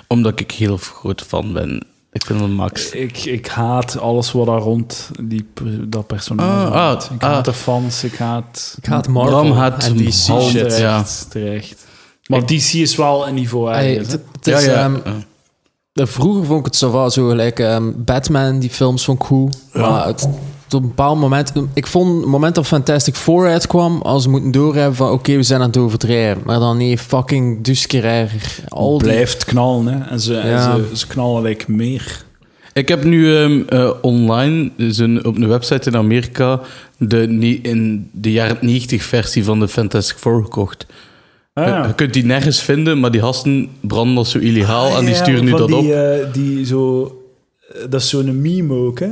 Omdat 0.08 0.40
ik 0.40 0.52
heel 0.52 0.78
groot 0.78 1.22
fan 1.22 1.54
ben. 1.54 1.84
Ik 2.12 2.26
vind 2.26 2.40
dat 2.40 2.50
max. 2.50 2.90
Ik, 2.92 3.18
ik 3.26 3.48
haat 3.48 3.98
alles 4.00 4.32
wat 4.32 4.46
daar 4.46 4.60
rond 4.60 5.10
die, 5.24 5.48
dat 5.88 6.08
personage 6.08 6.50
Ah, 6.72 6.72
ah, 6.92 7.02
Ik 7.16 7.24
ah. 7.24 7.30
haat 7.30 7.46
de 7.46 7.54
fans, 7.54 8.04
ik 8.04 8.16
haat... 8.16 8.76
Ik 8.82 8.86
haat 8.86 9.08
Marvel 9.08 9.40
Bram 9.42 9.52
haat 9.52 9.84
en 9.84 9.96
DC 9.98 10.12
shit. 10.12 10.42
Shit, 10.42 10.78
ja. 10.78 11.04
terecht, 11.04 11.26
terecht. 11.30 11.86
Maar 12.28 12.46
DC 12.46 12.74
is 12.74 12.96
wel 12.96 13.28
een 13.28 13.34
niveau 13.34 13.70
Hey, 13.74 13.94
het 13.94 14.20
is, 14.48 14.66
ja, 14.66 14.72
ja. 14.72 14.84
ehm, 14.84 14.96
eh, 15.04 15.12
vroeger 16.04 16.46
vond 16.46 16.60
ik 16.60 16.66
het 16.66 16.76
zo 16.76 16.92
wel 16.92 17.10
zo 17.10 17.28
gelijk 17.28 17.60
ehm, 17.60 17.92
Batman, 17.96 18.60
die 18.60 18.70
films 18.70 19.06
vond 19.06 19.20
ik 19.22 19.26
goed. 19.26 19.58
Maar 19.74 20.08
het, 20.08 20.28
op 20.66 20.82
een 20.82 20.88
bepaald 20.88 21.20
moment... 21.20 21.52
Ik 21.74 21.88
vond 21.88 22.22
het 22.22 22.26
moment 22.30 22.56
dat 22.56 22.68
Fantastic 22.68 23.16
Four 23.16 23.48
uitkwam, 23.48 24.02
als 24.02 24.24
ze 24.24 24.30
moeten 24.30 24.52
doorhebben 24.52 24.96
van 24.96 25.12
oké, 25.12 25.36
we 25.36 25.44
zijn 25.44 25.62
aan 25.62 25.68
het 25.68 25.78
overdrijven. 25.78 26.42
Maar 26.46 26.60
dan 26.60 26.78
nee, 26.78 26.98
fucking 26.98 27.64
Dusker. 27.64 28.30
Al 28.68 28.98
die... 28.98 29.08
blijft 29.08 29.46
knallen, 29.46 29.88
hè. 29.88 30.10
En 30.10 30.20
ze, 30.20 30.38
en 30.38 30.50
Ja. 30.50 30.76
ze, 30.76 30.98
ze 30.98 31.08
knallen 31.08 31.42
like 31.42 31.72
meer. 31.72 32.24
Ik 32.74 32.88
heb 32.88 33.04
nu 33.04 33.36
ehm, 33.38 33.62
eh, 33.70 33.90
online, 34.02 34.72
dus 34.78 34.98
een, 34.98 35.26
op 35.26 35.36
een 35.36 35.48
website 35.48 35.90
in 35.90 35.96
Amerika, 35.96 36.60
de, 36.98 37.28
in 37.62 38.10
de 38.12 38.32
jaren 38.32 38.58
90 38.62 39.04
versie 39.04 39.44
van 39.44 39.60
de 39.60 39.68
Fantastic 39.68 40.18
Four 40.18 40.44
gekocht. 40.44 40.86
Ah, 41.58 41.66
Je- 41.66 41.72
ja. 41.72 41.86
Je 41.88 41.94
kunt 41.96 42.14
die 42.14 42.26
nergens 42.26 42.62
vinden, 42.62 43.00
maar 43.00 43.12
die 43.12 43.22
gasten 43.22 43.70
branden 43.82 44.16
dat 44.16 44.28
zo 44.28 44.38
illegaal 44.40 44.98
en 44.98 45.06
die 45.06 45.16
sturen 45.16 45.46
nu 45.46 45.52
dat 45.52 45.68
die, 45.68 45.78
op. 45.78 45.90
eh, 45.90 46.34
die 46.34 46.66
zo... 46.66 47.04
eh, 47.74 47.82
Dat 47.90 48.02
is 48.02 48.10
zo'n 48.10 48.42
meme 48.42 48.74
ook, 48.74 49.00
hè. 49.00 49.10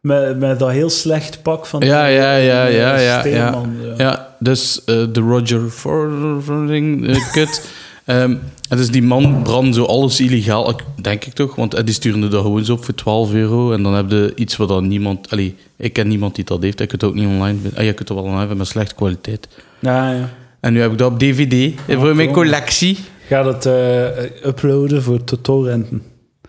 Met, 0.00 0.38
met 0.38 0.58
dat 0.58 0.70
heel 0.70 0.90
slecht 0.90 1.42
pak 1.42 1.66
van... 1.66 1.80
Ja, 1.80 2.06
die, 2.06 2.14
ja, 2.14 2.36
ja, 2.36 2.66
eh, 2.66 2.76
ja, 2.76 2.96
ja, 2.96 2.98
ja. 2.98 3.20
Steelman, 3.20 3.72
ja. 3.82 3.94
Ja, 3.96 4.34
dus 4.38 4.84
eh, 4.84 5.04
de 5.12 5.20
Roger 5.20 5.68
Fording 5.70 7.06
uh, 7.08 7.32
kut. 7.32 7.62
Ehm, 8.04 8.36
en 8.68 8.76
dus 8.76 8.90
die 8.90 9.02
man 9.02 9.42
brandt 9.42 9.74
zo 9.74 9.84
alles 9.84 10.20
illegaal, 10.20 10.80
denk 11.02 11.24
ik 11.24 11.32
toch? 11.32 11.54
Want 11.54 11.74
eh, 11.74 11.84
die 11.84 11.94
sturen 11.94 12.22
er 12.22 12.30
dat 12.30 12.42
gewoon 12.42 12.64
zo 12.64 12.72
op 12.72 12.84
voor 12.84 12.94
12 12.94 13.32
euro. 13.32 13.72
En 13.72 13.82
dan 13.82 13.94
heb 13.94 14.10
je 14.10 14.32
iets 14.34 14.56
wat 14.56 14.68
dan 14.68 14.88
niemand... 14.88 15.30
Allee, 15.30 15.54
ik 15.76 15.92
ken 15.92 16.08
niemand 16.08 16.34
die 16.34 16.44
dat 16.44 16.62
heeft. 16.62 16.80
Ik 16.80 16.88
kunt 16.88 17.00
het 17.00 17.10
ook 17.10 17.16
niet 17.16 17.26
online 17.26 17.58
vinden. 17.60 17.78
Ah, 17.78 17.84
je 17.84 17.92
kunt 17.92 18.08
het 18.08 18.16
wel 18.18 18.26
online 18.26 18.38
vinden 18.40 18.56
met 18.58 18.66
slechte 18.66 18.94
kwaliteit. 18.94 19.48
Ja, 19.78 20.10
ja. 20.12 20.30
En 20.60 20.72
nu 20.72 20.80
heb 20.80 20.92
ik 20.92 20.98
dat 20.98 21.12
op 21.12 21.18
DVD 21.18 21.74
eh, 21.86 22.00
voor 22.00 22.16
mijn 22.16 22.32
collectie. 22.32 22.98
Ga 23.26 23.42
dat 23.42 23.66
eh, 23.66 24.06
uploaden 24.44 25.02
voor 25.02 25.24
te 25.24 25.40
torrenten. 25.40 26.02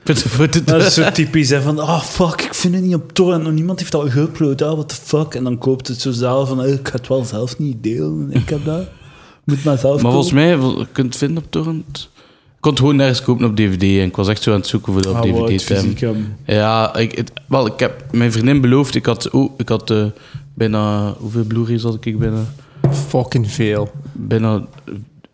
Dat 0.03 0.81
is 0.81 0.93
zo 0.93 1.11
typisch, 1.11 1.49
hè, 1.49 1.61
van, 1.61 1.79
ah, 1.79 2.01
fuck, 2.01 2.41
ik 2.41 2.53
vind 2.53 2.73
het 2.73 2.83
niet 2.83 2.95
op 2.95 3.13
torrent, 3.13 3.43
nog 3.43 3.53
niemand 3.53 3.79
heeft 3.79 3.91
dat 3.91 4.09
geüpload, 4.09 4.63
ah, 4.63 4.71
what 4.71 4.89
the 4.89 4.95
fuck. 4.95 5.33
En 5.33 5.43
dan 5.43 5.57
koopt 5.57 5.87
het 5.87 6.01
zo 6.01 6.11
zelf 6.11 6.47
van, 6.47 6.63
eh, 6.63 6.73
ik 6.73 6.87
ga 6.87 6.95
het 6.95 7.07
wel 7.07 7.25
zelf 7.25 7.57
niet 7.57 7.83
delen, 7.83 8.29
ik 8.31 8.49
heb 8.49 8.65
dat. 8.65 8.87
Moet 9.45 9.63
maar 9.63 9.77
zelf 9.77 10.01
Maar 10.01 10.11
volgens 10.11 10.33
mij, 10.33 10.47
je 10.47 10.87
kunt 10.91 11.07
het 11.07 11.17
vinden 11.17 11.43
op 11.43 11.51
torrent. 11.51 12.09
Ik 12.55 12.67
kon 12.67 12.71
het 12.71 12.79
gewoon 12.79 12.95
nergens 12.95 13.21
kopen 13.21 13.45
op 13.45 13.55
DVD 13.55 13.81
en 13.81 14.05
ik 14.05 14.15
was 14.15 14.27
echt 14.27 14.43
zo 14.43 14.51
aan 14.51 14.57
het 14.57 14.67
zoeken 14.67 14.93
voor 14.93 15.01
dat 15.01 15.15
op 15.15 15.47
DVD 15.47 15.97
te. 15.97 16.15
Ja, 16.45 16.95
ik, 16.95 17.15
het, 17.17 17.31
wel, 17.47 17.65
ik 17.65 17.79
heb 17.79 18.03
mijn 18.11 18.31
vriendin 18.31 18.61
beloofd, 18.61 18.95
ik 18.95 19.05
had, 19.05 19.29
oh, 19.29 19.51
ik 19.57 19.69
had 19.69 19.89
eh, 19.91 20.05
bijna, 20.53 21.13
hoeveel 21.17 21.43
Blu-rays 21.43 21.83
had 21.83 22.05
ik 22.05 22.19
bijna? 22.19 22.43
Fucking 22.91 23.51
veel. 23.51 23.91
Bijna, 24.13 24.65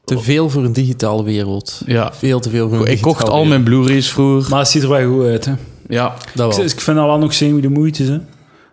Te 0.05 0.19
veel 0.19 0.49
voor 0.49 0.63
een 0.63 0.73
digitale 0.73 1.23
wereld. 1.23 1.82
ja. 1.86 2.13
Veel 2.13 2.39
te 2.39 2.49
veel 2.49 2.69
voor 2.69 2.80
een 2.86 2.91
Ik 2.91 3.01
kocht 3.01 3.30
al 3.30 3.45
mijn 3.45 3.63
Blu-rays 3.63 4.11
vroeger. 4.11 4.49
Maar 4.49 4.59
het 4.59 4.67
ziet 4.67 4.84
er 4.84 4.89
wel 4.89 5.07
goed 5.09 5.25
uit, 5.25 5.45
hè. 5.45 5.53
Ja, 5.89 6.15
Dat 6.36 6.55
wel. 6.55 6.65
Ik, 6.65 6.71
ik 6.71 6.82
vind 6.82 6.97
dat 6.97 7.05
wel 7.05 7.17
nog 7.17 7.34
semi 7.34 7.61
de 7.61 7.69
moeite, 7.69 8.03
hè. 8.03 8.19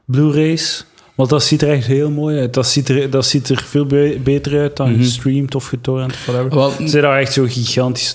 Blu-rays. 0.05 0.85
Want 1.15 1.31
dat 1.31 1.43
ziet 1.43 1.63
er 1.63 1.71
echt 1.71 1.87
heel 1.87 2.11
mooi 2.11 2.39
uit. 2.39 2.55
Dat 2.55 2.67
ziet 2.67 2.89
er, 2.89 3.11
dat 3.11 3.27
ziet 3.27 3.49
er 3.49 3.65
veel 3.67 3.87
be- 3.87 4.19
beter 4.25 4.59
uit 4.61 4.77
dan 4.77 4.91
Mhm. 4.91 4.99
gestreamd 5.01 5.55
of 5.55 5.67
getorrent 5.67 6.13
of 6.13 6.27
whatever. 6.27 6.55
wel, 6.55 6.89
Ze 6.89 7.01
daar 7.01 7.19
echt 7.19 7.33
zo'n 7.33 7.49
gigantische 7.49 8.15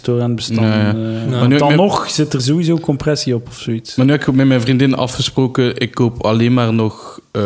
ja. 0.61 0.87
eh, 0.89 0.93
Maar 1.29 1.47
nu- 1.47 1.57
dan 1.57 1.67
met- 1.67 1.77
nog 1.77 2.09
zit 2.09 2.33
er 2.33 2.41
sowieso 2.41 2.77
compressie 2.77 3.35
op 3.35 3.47
of 3.47 3.59
zoiets. 3.59 3.95
maar 3.95 4.05
nu 4.05 4.11
heb 4.11 4.27
ik 4.27 4.33
met 4.33 4.47
mijn 4.47 4.61
vriendin 4.61 4.93
afgesproken, 4.95 5.77
ik 5.77 5.91
koop 5.91 6.23
alleen 6.23 6.53
maar 6.53 6.73
nog 6.73 7.19
eh, 7.31 7.43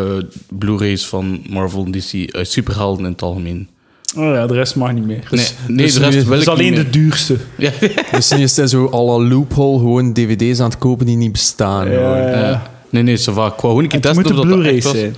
Blu-rays 0.50 1.06
van 1.06 1.42
Marvel 1.50 1.86
en 1.86 1.92
DC, 1.92 2.36
uit 2.36 2.48
superhelden 2.48 3.06
in 3.06 3.12
het 3.12 3.22
algemeen. 3.22 3.68
Oh 4.16 4.24
ja, 4.34 4.48
de 4.48 4.54
rest 4.54 4.76
mag 4.76 4.94
niet 4.94 5.06
meer. 5.06 5.24
Nee, 5.32 5.46
nee 5.68 5.86
dus 5.86 5.94
de 5.94 6.00
rest 6.00 6.18
nu- 6.18 6.24
wil 6.24 6.30
Dat 6.30 6.36
ik 6.36 6.42
is 6.42 6.48
alleen 6.48 6.72
niet 6.74 6.76
de 6.84 6.90
duurste. 6.90 7.38
Ja, 7.58 7.72
Dus 8.12 8.32
nu 8.32 8.42
is 8.44 8.56
het 8.58 8.70
zo 8.70 8.90
la 8.92 9.28
loophole 9.28 9.78
gewoon 9.78 10.14
dvd's 10.14 10.60
aan 10.60 10.70
het 10.70 10.78
kopen 10.78 11.06
die 11.06 11.16
niet 11.18 11.32
bestaan. 11.32 11.92
Ja, 11.92 11.98
hoor. 11.98 12.16
ja. 12.18 12.40
ja. 12.40 12.72
Nee, 12.90 13.04
nee, 13.04 13.18
ça 13.20 13.22
va. 13.24 13.30
Ik 13.32 13.34
wou 13.36 13.52
gewoon 13.60 13.84
een 13.84 13.88
keer 13.90 14.00
Het 14.00 14.14
testen 14.16 14.40
of 14.40 14.46
dat 14.48 14.64
echt 14.64 14.84
was. 14.84 14.94
zijn. 14.94 15.16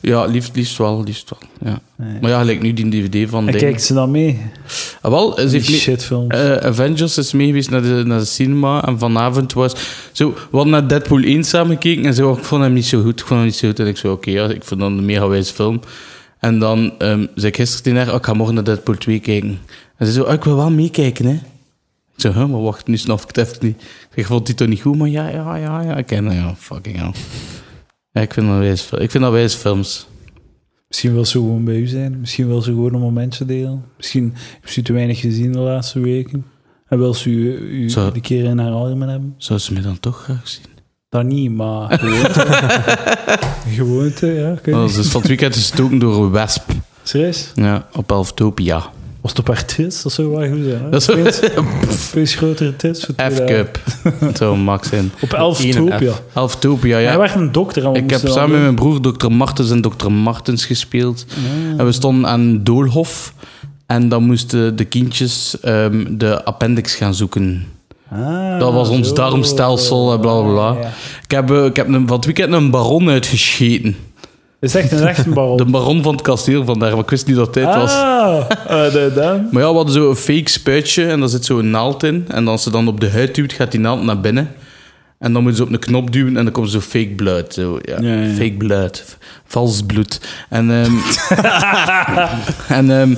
Ja, 0.00 0.24
liefst, 0.24 0.50
liefst 0.56 0.78
wel, 0.78 1.02
liefst 1.04 1.30
wel. 1.30 1.72
Ja. 1.72 1.80
Nee. 1.96 2.18
Maar 2.20 2.30
ja, 2.30 2.38
gelijk 2.38 2.62
nu 2.62 2.72
die 2.72 2.88
DVD 2.88 3.30
van 3.30 3.48
En 3.48 3.56
kijkt 3.56 3.82
ze 3.82 3.94
dan 3.94 4.10
mee? 4.10 4.40
Ah, 5.00 5.10
wel, 5.10 5.34
ze 5.38 5.46
Die 5.46 5.60
heeft 5.84 6.10
mee- 6.10 6.26
eh, 6.28 6.56
Avengers 6.56 7.18
is 7.18 7.32
mee 7.32 7.46
geweest 7.46 7.70
naar 7.70 7.82
de, 7.82 8.02
naar 8.06 8.18
de 8.18 8.24
cinema 8.24 8.86
en 8.86 8.98
vanavond 8.98 9.52
was... 9.52 9.72
Zo, 10.12 10.28
we 10.30 10.56
hadden 10.56 10.72
naar 10.72 10.88
Deadpool 10.88 11.22
1 11.22 11.44
samen 11.44 11.72
gekeken 11.72 12.04
en 12.04 12.14
zo, 12.14 12.32
ik 12.32 12.44
vond 12.44 12.62
hem 12.62 12.72
niet 12.72 12.86
zo 12.86 13.02
goed, 13.02 13.20
ik 13.20 13.26
vond 13.26 13.38
hem 13.38 13.44
niet 13.48 13.56
zo 13.56 13.68
goed. 13.68 13.78
En 13.80 13.86
ik 13.86 13.96
zei, 13.96 14.12
oké, 14.12 14.30
ja, 14.30 14.48
ik 14.48 14.64
vond 14.64 14.80
dat 14.80 14.90
een 14.90 15.04
mega 15.04 15.28
wijze 15.28 15.52
film. 15.54 15.80
En 16.44 16.58
dan 16.58 16.92
ehm, 16.98 17.26
zei 17.34 17.46
ik 17.46 17.56
gisteren 17.56 17.82
tegen 17.82 17.98
haar, 17.98 18.08
oh, 18.08 18.14
ik 18.16 18.24
ga 18.24 18.32
morgen 18.34 18.54
naar 18.54 18.64
Deadpool 18.64 18.94
2 18.96 19.20
kijken. 19.20 19.58
En 19.96 20.06
ze 20.06 20.12
zei, 20.12 20.24
oh, 20.26 20.32
ik 20.32 20.44
wil 20.44 20.56
wel 20.56 20.70
meekijken, 20.70 21.24
hè. 21.26 21.32
Ik 21.32 22.20
zei, 22.20 22.34
huh, 22.34 22.46
maar 22.46 22.62
wacht, 22.62 22.86
nu 22.86 22.96
snap 22.96 23.20
ik 23.20 23.26
het 23.26 23.36
even 23.36 23.66
niet. 23.66 23.82
Ik 23.82 24.08
zeg, 24.14 24.26
vond 24.26 24.46
die 24.46 24.54
toch 24.54 24.68
niet 24.68 24.80
goed? 24.80 24.96
Maar 24.98 25.08
ja, 25.08 25.28
ja, 25.28 25.56
ja, 25.56 25.82
ja, 25.82 25.96
ik 25.96 26.06
ken 26.06 26.24
dat, 26.24 26.32
ja, 26.32 26.54
fucking 26.56 26.96
hell. 26.96 27.12
Ja, 28.12 28.20
ik 28.20 28.32
vind 28.32 28.46
dat 28.46 28.58
wijze, 28.58 28.84
fil- 28.84 29.00
ik 29.00 29.10
vind 29.10 29.22
dat 29.24 29.32
wijze 29.32 29.58
films. 29.58 30.06
Misschien 30.88 31.12
wil 31.12 31.24
ze 31.24 31.38
gewoon 31.38 31.64
bij 31.64 31.76
u 31.76 31.86
zijn. 31.86 32.20
Misschien 32.20 32.46
wil 32.46 32.60
ze 32.62 32.70
gewoon 32.70 32.94
een 32.94 33.00
momentje 33.00 33.44
delen. 33.44 33.84
Misschien 33.96 34.32
heeft 34.60 34.72
ze 34.72 34.80
u 34.80 34.82
te 34.82 34.92
weinig 34.92 35.20
gezien 35.20 35.52
de 35.52 35.58
laatste 35.58 36.00
weken. 36.00 36.44
En 36.88 36.98
wil 36.98 37.14
ze 37.14 37.30
u, 37.30 37.56
u 37.56 37.90
Zo. 37.90 38.10
een 38.14 38.20
keer 38.20 38.44
in 38.44 38.58
haar 38.58 38.72
armen 38.72 39.08
hebben. 39.08 39.34
Zou 39.38 39.58
ze 39.58 39.72
me 39.72 39.80
dan 39.80 40.00
toch 40.00 40.22
graag 40.22 40.48
zien? 40.48 40.62
Dat 41.14 41.24
niet, 41.24 41.50
maar 41.50 41.98
gewoonte. 41.98 42.46
gewoonte, 43.68 44.26
ja. 44.26 44.74
Oh, 44.74 44.84
is 44.84 45.08
van 45.08 45.20
het 45.20 45.28
weekend 45.28 45.54
gestoken 45.54 45.98
door 45.98 46.24
een 46.24 46.30
wesp. 46.30 46.62
Serieus? 47.02 47.50
Ja, 47.54 47.86
op 47.92 48.10
Elftopia. 48.10 48.82
Was 49.20 49.30
het 49.30 49.38
op 49.40 49.46
haar 49.46 49.64
tits? 49.64 50.02
Dat 50.02 50.12
zou 50.12 50.28
wel 50.28 50.48
goed 50.48 50.64
zijn. 50.64 50.82
Hè? 50.82 50.90
Dat 50.90 51.08
is 51.08 52.08
Opeens 52.10 52.34
grotere 52.34 52.76
tits. 52.76 53.06
F-cup. 53.32 53.80
Zo, 54.36 54.56
Max 54.56 54.90
in. 54.90 55.12
Op 55.20 55.32
Elftopia. 55.32 56.12
Elftopia, 56.32 56.92
Hij 56.94 57.02
ja. 57.02 57.18
werd 57.18 57.34
een 57.34 57.52
dokter. 57.52 57.96
Ik 57.96 58.10
heb 58.10 58.22
hij 58.22 58.30
samen 58.30 58.50
met 58.50 58.60
mijn 58.60 58.74
broer 58.74 59.00
Dr. 59.00 59.30
Martens 59.30 59.70
en 59.70 59.80
Dr. 59.80 60.10
Martens 60.10 60.64
gespeeld. 60.64 61.26
Ah. 61.28 61.78
En 61.80 61.84
we 61.84 61.92
stonden 61.92 62.30
aan 62.30 62.64
Doolhof. 62.64 63.34
En 63.86 64.08
dan 64.08 64.24
moesten 64.24 64.76
de 64.76 64.84
kindjes 64.84 65.60
ehm, 65.60 66.16
de 66.16 66.44
appendix 66.44 66.94
gaan 66.94 67.14
zoeken. 67.14 67.66
Ah, 68.14 68.58
Dat 68.58 68.72
was 68.72 68.88
ons 68.88 69.08
zo. 69.08 69.14
darmstelsel 69.14 70.12
en 70.12 70.20
bla 70.20 70.40
bla 70.40 70.52
bla. 70.52 70.80
Ja. 70.80 70.88
Ik 71.24 71.30
heb, 71.30 71.50
eh, 71.50 71.64
ik 71.64 71.76
heb 71.76 71.88
een, 71.88 72.06
van 72.06 72.16
het 72.16 72.24
weekend 72.24 72.52
een 72.52 72.70
baron 72.70 73.08
uitgescheten. 73.08 73.96
Het 74.60 74.74
is 74.74 74.82
echt 74.82 74.92
een 74.92 75.06
echt 75.06 75.26
een 75.26 75.34
baron. 75.34 75.56
De 75.56 75.64
baron 75.64 76.02
van 76.02 76.12
het 76.12 76.22
kasteel 76.22 76.64
vandaar, 76.64 76.90
maar 76.90 77.00
ik 77.02 77.10
wist 77.10 77.26
niet 77.26 77.36
dat 77.36 77.44
het 77.44 77.54
tijd 77.54 77.74
was. 77.76 77.92
Ah, 77.92 78.36
eh, 78.66 78.92
de, 78.92 79.10
de. 79.14 79.48
Maar 79.50 79.62
ja, 79.62 79.68
we 79.70 79.74
hadden 79.76 79.94
zo 79.94 80.08
een 80.10 80.16
fake 80.16 80.50
spuitje 80.50 81.04
en 81.06 81.20
daar 81.20 81.28
zit 81.28 81.44
zo 81.44 81.58
een 81.58 81.70
naald 81.70 82.02
in. 82.02 82.24
En 82.28 82.48
als 82.48 82.62
ze 82.62 82.70
dan 82.70 82.88
op 82.88 83.00
de 83.00 83.10
huid 83.10 83.34
duwt, 83.34 83.52
gaat 83.52 83.70
die 83.70 83.80
naald 83.80 84.02
naar 84.02 84.20
binnen. 84.20 84.50
En 85.18 85.32
dan 85.32 85.42
moeten 85.42 85.56
ze 85.60 85.66
op 85.66 85.72
een 85.72 85.78
knop 85.78 86.12
duwen 86.12 86.36
en 86.36 86.44
dan 86.44 86.52
komt 86.52 86.70
zo 86.70 86.80
fake 86.80 87.12
bloed. 87.16 87.54
Zo, 87.54 87.78
ja. 87.82 87.96
Ja, 88.00 88.14
ja. 88.14 88.28
Fake 88.34 88.54
bloed. 88.58 89.04
V- 89.06 89.12
Vals 89.46 89.82
bloed. 89.86 90.20
En, 90.48 90.70
ehm 90.70 90.92
en 92.78 93.00
ehm, 93.00 93.14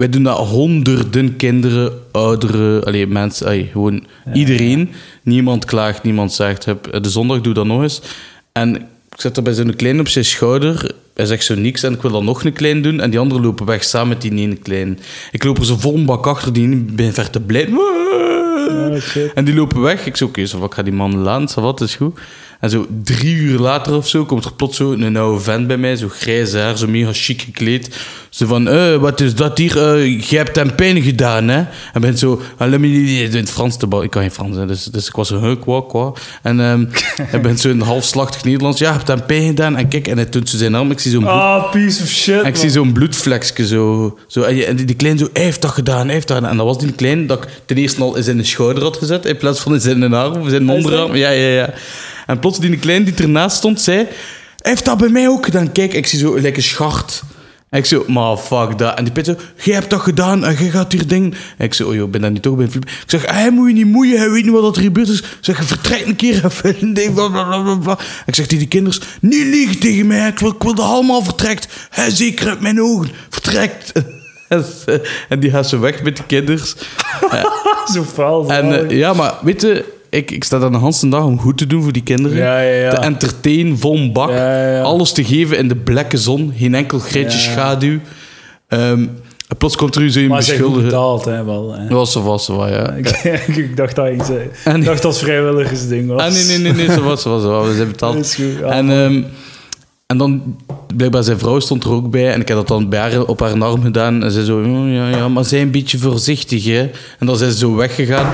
wij 0.00 0.08
doen 0.08 0.22
dat 0.22 0.38
honderden 0.38 1.36
kinderen, 1.36 1.92
ouderen, 2.12 2.84
allee, 2.84 3.06
mensen, 3.06 3.46
allee, 3.46 3.68
gewoon 3.72 4.06
iedereen. 4.32 4.90
Niemand 5.22 5.64
klaagt, 5.64 6.02
niemand 6.02 6.32
zegt, 6.32 6.64
hup, 6.64 6.98
de 7.02 7.10
zondag 7.10 7.40
doe 7.40 7.54
dat 7.54 7.66
nog 7.66 7.82
eens. 7.82 8.00
En 8.52 8.76
ik 8.76 9.20
zet 9.20 9.36
er 9.36 9.42
bij 9.42 9.52
zo'n 9.52 9.76
klein 9.76 10.00
op 10.00 10.08
zijn 10.08 10.24
schouder. 10.24 10.94
Hij 11.14 11.26
zegt 11.26 11.44
zo 11.44 11.54
niks 11.54 11.82
en 11.82 11.92
ik 11.92 12.02
wil 12.02 12.10
dan 12.10 12.24
nog 12.24 12.44
een 12.44 12.52
klein 12.52 12.82
doen. 12.82 13.00
En 13.00 13.10
die 13.10 13.18
anderen 13.18 13.42
lopen 13.42 13.66
weg 13.66 13.84
samen 13.84 14.08
met 14.08 14.20
die 14.20 14.32
ene 14.32 14.56
klein. 14.56 14.98
Ik 15.30 15.44
loop 15.44 15.58
er 15.58 15.64
zo 15.64 15.76
vol 15.76 15.94
een 15.94 16.06
bak 16.06 16.26
achter, 16.26 16.52
die 16.52 16.76
ben 16.76 17.12
ver 17.12 17.30
te 17.30 17.40
blij. 17.40 17.68
Oh, 17.72 18.96
shit. 19.00 19.32
En 19.32 19.44
die 19.44 19.54
lopen 19.54 19.80
weg. 19.80 20.06
Ik 20.06 20.16
zei, 20.16 20.30
oké, 20.30 20.46
zo, 20.46 20.64
ik 20.64 20.74
ga 20.74 20.82
die 20.82 20.92
man 20.92 21.16
laten, 21.16 21.62
wat, 21.62 21.80
is 21.80 21.94
goed. 21.94 22.18
En 22.60 22.70
zo 22.70 22.86
drie 23.04 23.34
uur 23.34 23.58
later 23.58 23.94
of 23.94 24.08
zo 24.08 24.24
komt 24.24 24.44
er 24.44 24.52
plots 24.52 24.76
zo 24.76 24.92
een 24.92 25.16
oude 25.16 25.40
vent 25.40 25.66
bij 25.66 25.76
mij, 25.76 25.96
zo 25.96 26.08
grijs 26.10 26.52
haar, 26.54 26.78
zo 26.78 26.86
mega 26.86 27.10
chic 27.12 27.42
gekleed. 27.42 27.96
Zo 28.30 28.46
van, 28.46 28.68
eh, 28.68 28.96
wat 28.96 29.20
is 29.20 29.34
dat 29.34 29.58
hier? 29.58 29.92
Eh, 29.94 30.20
je 30.30 30.36
hebt 30.36 30.56
hem 30.56 30.74
pijn 30.74 31.02
gedaan, 31.02 31.48
hè? 31.48 31.64
En 31.92 32.00
ben 32.00 32.18
zo, 32.18 32.40
let 32.58 32.80
me 32.80 32.86
niet 32.86 33.34
in 33.34 33.40
het 33.40 33.50
Frans 33.50 33.76
te 33.76 33.86
bouwen. 33.86 34.04
Ik 34.04 34.10
kan 34.10 34.22
geen 34.22 34.30
Frans, 34.30 34.56
hè, 34.56 34.66
dus, 34.66 34.84
dus 34.84 35.06
ik 35.06 35.14
was 35.14 35.28
zo, 35.28 35.40
huh, 35.40 35.60
kwa, 35.60 35.80
kwa. 35.88 36.12
En 36.42 36.60
ehm 36.60 36.84
hij 37.32 37.40
bent 37.40 37.60
zo 37.60 37.68
in 37.68 37.80
halfslachtig 37.80 38.44
Nederlands, 38.44 38.78
ja, 38.78 38.88
je 38.90 38.96
hebt 38.96 39.08
hem 39.08 39.26
pijn 39.26 39.46
gedaan. 39.46 39.76
En 39.76 39.88
kijk, 39.88 40.08
en 40.08 40.16
hij 40.16 40.26
toont 40.26 40.48
zo 40.48 40.56
zijn 40.56 40.74
arm, 40.74 40.90
ik 40.90 40.98
zie 40.98 41.10
zo'n 41.10 41.20
bloed- 41.20 41.32
Ah, 41.32 41.70
piece 41.70 42.02
of 42.02 42.08
shit. 42.08 42.40
en 42.42 42.46
ik 42.46 42.56
zie 42.56 42.70
zo'n 42.70 42.92
bloedvlekje 42.92 43.66
zo. 43.66 44.18
zo 44.26 44.42
en, 44.42 44.76
die, 44.76 44.86
die 44.86 44.96
klein 44.96 45.18
zo, 45.18 45.28
hij 45.32 45.42
heeft 45.42 45.62
dat 45.62 45.70
gedaan, 45.70 46.04
hij 46.04 46.14
heeft 46.14 46.28
dat 46.28 46.36
gedaan. 46.36 46.50
En 46.52 46.56
dat 46.56 46.66
was 46.66 46.78
die 46.78 46.92
klein 46.92 47.26
dat 47.26 47.42
ik 47.42 47.48
ten 47.66 47.76
eerste 47.76 48.02
al 48.02 48.16
in 48.16 48.22
zijn 48.22 48.46
schouder 48.46 48.82
had 48.82 48.96
gezet, 48.96 49.24
in 49.26 49.36
plaats 49.36 49.60
van 49.60 49.74
in 49.74 49.80
zijn 49.80 50.14
arm 50.14 50.40
of 50.40 50.48
zijn 50.48 50.68
Is 50.70 50.74
onderarm. 50.74 51.16
Ja, 51.16 51.30
ja, 51.30 51.48
ja. 51.48 51.74
En 52.30 52.38
plots 52.38 52.58
die 52.58 52.78
klein 52.78 53.04
die 53.04 53.14
ernaast 53.14 53.56
stond, 53.56 53.80
zei, 53.80 53.96
hij 53.98 54.06
heeft 54.70 54.84
dat 54.84 54.98
bij 54.98 55.08
mij 55.08 55.28
ook 55.28 55.44
gedaan. 55.44 55.72
Kijk, 55.72 55.92
ik 55.94 56.06
zie 56.06 56.18
zo 56.18 56.40
lekker 56.40 56.62
schart. 56.62 57.22
En 57.70 57.78
ik 57.78 57.86
zo, 57.86 58.04
maar 58.06 58.36
fuck 58.36 58.78
dat. 58.78 58.98
En 58.98 59.04
die 59.04 59.12
pit 59.12 59.26
zo, 59.26 59.34
jij 59.56 59.74
hebt 59.74 59.90
dat 59.90 60.00
gedaan 60.00 60.44
en 60.44 60.54
jij 60.58 60.70
gaat 60.70 60.92
hier 60.92 61.06
dingen. 61.06 61.34
En 61.58 61.64
ik 61.64 61.74
zo, 61.74 61.88
oh 61.88 61.94
joh, 61.94 62.10
ben 62.10 62.20
daar 62.20 62.30
niet 62.30 62.42
toch 62.42 62.54
bij 62.54 62.64
een 62.64 62.70
film. 62.70 62.82
Ik 62.84 63.02
zeg, 63.06 63.26
hij 63.30 63.50
moet 63.50 63.68
je 63.68 63.74
niet 63.74 63.86
moeien, 63.86 64.18
hij 64.18 64.30
weet 64.30 64.44
niet 64.44 64.52
wat 64.52 64.76
er 64.76 64.82
gebeurd 64.82 65.08
is. 65.08 65.18
Ik 65.20 65.26
zeg, 65.40 65.64
vertrek 65.64 66.06
een 66.06 66.16
keer 66.16 66.44
even. 66.44 66.94
Ding. 66.94 67.18
Ik 68.26 68.34
zeg 68.34 68.46
tegen 68.46 68.58
die 68.58 68.68
kinders, 68.68 69.00
niet 69.20 69.46
liegen 69.46 69.78
tegen 69.80 70.06
mij. 70.06 70.28
Ik 70.28 70.38
wil, 70.38 70.50
ik 70.50 70.62
wil 70.62 70.74
dat 70.74 70.84
allemaal 70.86 71.24
vertrekt. 71.24 71.68
Hij 71.90 72.10
zeker 72.10 72.48
uit 72.48 72.60
mijn 72.60 72.82
ogen. 72.82 73.10
Vertrekt. 73.30 73.92
En 74.48 74.64
ze- 74.84 75.02
die 75.38 75.50
gaat 75.50 75.68
zo 75.68 75.80
weg 75.80 76.02
met 76.02 76.16
de 76.16 76.22
kinders. 76.26 76.74
Zo 77.94 78.04
faal. 78.14 78.42
zo 78.44 78.48
En 78.50 78.62
eigenlijk. 78.62 78.90
eh, 78.90 78.98
ja, 78.98 79.12
maar 79.12 79.34
weet 79.42 79.60
je, 79.62 79.84
ik, 80.10 80.30
ik 80.30 80.44
sta 80.44 80.58
daar 80.58 80.70
de 80.70 80.78
hele 80.78 81.10
dag 81.10 81.24
om 81.24 81.38
goed 81.40 81.58
te 81.58 81.66
doen 81.66 81.82
voor 81.82 81.92
die 81.92 82.02
kinderen. 82.02 82.36
Ja, 82.38 82.60
ja, 82.60 82.74
ja. 82.74 82.90
Te 82.90 82.96
entertainen, 82.96 83.78
vol 83.78 83.96
een 83.96 84.12
bak. 84.12 84.30
Alles 84.82 85.12
te 85.12 85.24
geven 85.24 85.58
in 85.58 85.68
de 85.68 85.76
blekke 85.76 86.16
zon. 86.16 86.52
Geen 86.56 86.74
enkel 86.74 87.00
ja. 87.12 87.30
schaduw. 87.30 87.98
Ehm, 88.68 89.06
en 89.48 89.56
plots 89.58 89.76
komt 89.76 89.94
er 89.94 90.02
u 90.02 90.10
zo 90.10 90.20
goed 90.26 90.36
beschuldigen. 90.36 90.84
betaald, 90.84 91.24
hè, 91.24 91.44
wel. 91.44 91.74
Hè. 91.74 91.88
Was 91.88 92.12
zo 92.12 92.22
vast, 92.22 92.44
zo, 92.44 92.66
ja. 92.66 92.90
Ik, 93.02 93.08
ik 93.56 93.76
dacht 93.76 93.96
dat 93.96 94.06
ik 94.06 94.22
zei. 94.22 94.50
En- 94.64 94.76
Ik 94.76 94.84
dacht 94.84 95.02
dat 95.02 95.12
het 95.12 95.22
vrijwilligersding 95.22 96.08
was. 96.08 96.22
Ah, 96.22 96.32
nee, 96.32 96.44
nee, 96.44 96.58
nee, 96.58 96.72
nee, 96.86 96.96
zo 96.96 97.02
was, 97.02 97.22
zo 97.22 97.30
was, 97.30 97.42
zo 97.42 97.48
was. 97.50 97.66
We 97.68 97.74
zijn 97.74 97.88
betaald. 97.88 98.16
Is 98.16 98.34
goed. 98.34 98.60
En, 98.60 98.90
ehm, 98.90 99.22
en 100.06 100.18
dan, 100.18 100.56
blijkbaar 100.96 101.22
zijn 101.22 101.38
vrouw 101.38 101.60
stond 101.60 101.84
er 101.84 101.90
ook 101.92 102.10
bij. 102.10 102.32
En 102.32 102.40
ik 102.40 102.48
heb 102.48 102.56
dat 102.56 102.68
dan 102.68 102.88
bij 102.88 103.00
haar 103.00 103.24
op 103.24 103.40
haar 103.40 103.62
arm 103.62 103.82
gedaan. 103.82 104.22
En 104.24 104.30
ze 104.30 104.44
zo, 104.44 104.58
"Oh, 104.58 104.92
ja, 104.92 105.08
ja, 105.08 105.28
maar 105.28 105.44
zij 105.44 105.60
een 105.60 105.70
beetje 105.70 105.98
voorzichtig, 105.98 106.64
hè. 106.64 106.80
En 107.18 107.26
dan 107.26 107.36
zijn 107.36 107.50
ze 107.52 107.58
zo 107.58 107.74
weggegaan. 107.74 108.32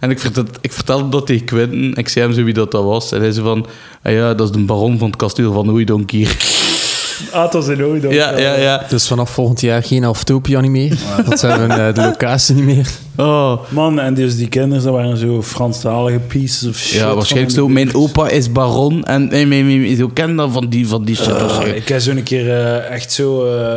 En 0.00 0.10
ik 0.10 0.18
vertelde, 0.18 0.50
ik 0.60 0.72
vertelde 0.72 1.08
dat 1.08 1.26
tegen 1.26 1.46
Quentin. 1.46 1.94
Ik 1.94 2.08
zei 2.08 2.24
hem 2.26 2.34
zo 2.34 2.42
wie 2.44 2.54
dat, 2.54 2.70
dat 2.70 2.84
was. 2.84 3.12
En 3.12 3.20
hij 3.20 3.32
zei 3.32 3.44
van, 3.44 3.66
ah 4.02 4.12
ja, 4.12 4.34
dat 4.34 4.48
is 4.48 4.54
de 4.56 4.64
baron 4.64 4.98
van 4.98 5.06
het 5.08 5.16
kasteel 5.16 5.52
van 5.52 5.68
Oeidonkier. 5.68 6.36
Ah, 7.32 7.42
het 7.44 7.52
was 7.52 7.68
in 7.68 7.84
Ooit. 7.84 8.02
ja, 8.02 8.38
ja, 8.38 8.54
ja. 8.54 8.84
Dus 8.88 9.06
vanaf 9.06 9.30
volgend 9.30 9.60
jaar 9.60 9.82
geen 9.82 10.02
Elftopia 10.04 10.60
niet 10.60 10.70
meer. 10.70 10.98
Dat 11.28 11.38
zijn 11.38 11.70
eh, 11.70 11.94
de 11.94 12.00
locatie 12.00 12.54
niet 12.54 12.64
meer. 12.64 12.88
Oh. 13.16 13.60
Man, 13.68 14.00
en 14.00 14.14
dus 14.14 14.36
die 14.36 14.48
kinderen, 14.48 14.84
dat 14.84 14.92
waren 14.92 15.16
zo 15.16 15.42
Franstalige 15.42 16.18
pieces 16.18 16.68
of 16.68 16.76
shit. 16.76 17.00
Ja, 17.00 17.14
waarschijnlijk 17.14 17.52
zo. 17.54 17.68
Mijn 17.68 17.94
opa 17.94 18.28
is 18.28 18.52
baron. 18.52 19.04
En 19.04 19.28
nee, 19.28 19.46
mijn, 19.46 19.66
mijn, 19.66 19.96
zo 19.96 20.08
ken 20.14 20.36
dat 20.36 20.50
van 20.52 20.68
die, 20.68 20.88
van 20.88 21.04
die 21.04 21.16
shit. 21.16 21.26
Ah, 21.32 21.40
waarschijnlijk. 21.40 21.76
ik 21.78 21.88
heb 21.88 22.00
zo 22.00 22.10
een 22.10 22.22
keer 22.22 22.50
eh, 22.50 22.90
echt 22.90 23.12
zo 23.12 23.46
eh, 23.56 23.76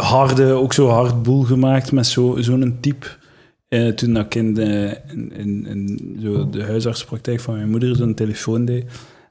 harde, 0.00 0.52
ook 0.52 0.72
zo 0.72 0.88
hard 0.88 1.22
boel 1.22 1.42
gemaakt 1.42 1.92
met 1.92 2.06
zo- 2.06 2.36
zo'n 2.40 2.76
type. 2.80 3.06
Eh, 3.72 3.88
toen 3.88 4.16
ik 4.16 4.34
in, 4.34 4.54
de, 4.54 4.98
in 5.32 6.18
zo 6.22 6.50
de 6.50 6.62
huisartspraktijk 6.62 7.40
van 7.40 7.54
mijn 7.54 7.70
moeder 7.70 7.96
zo'n 7.96 8.14
telefoon 8.14 8.64
deed. 8.64 8.84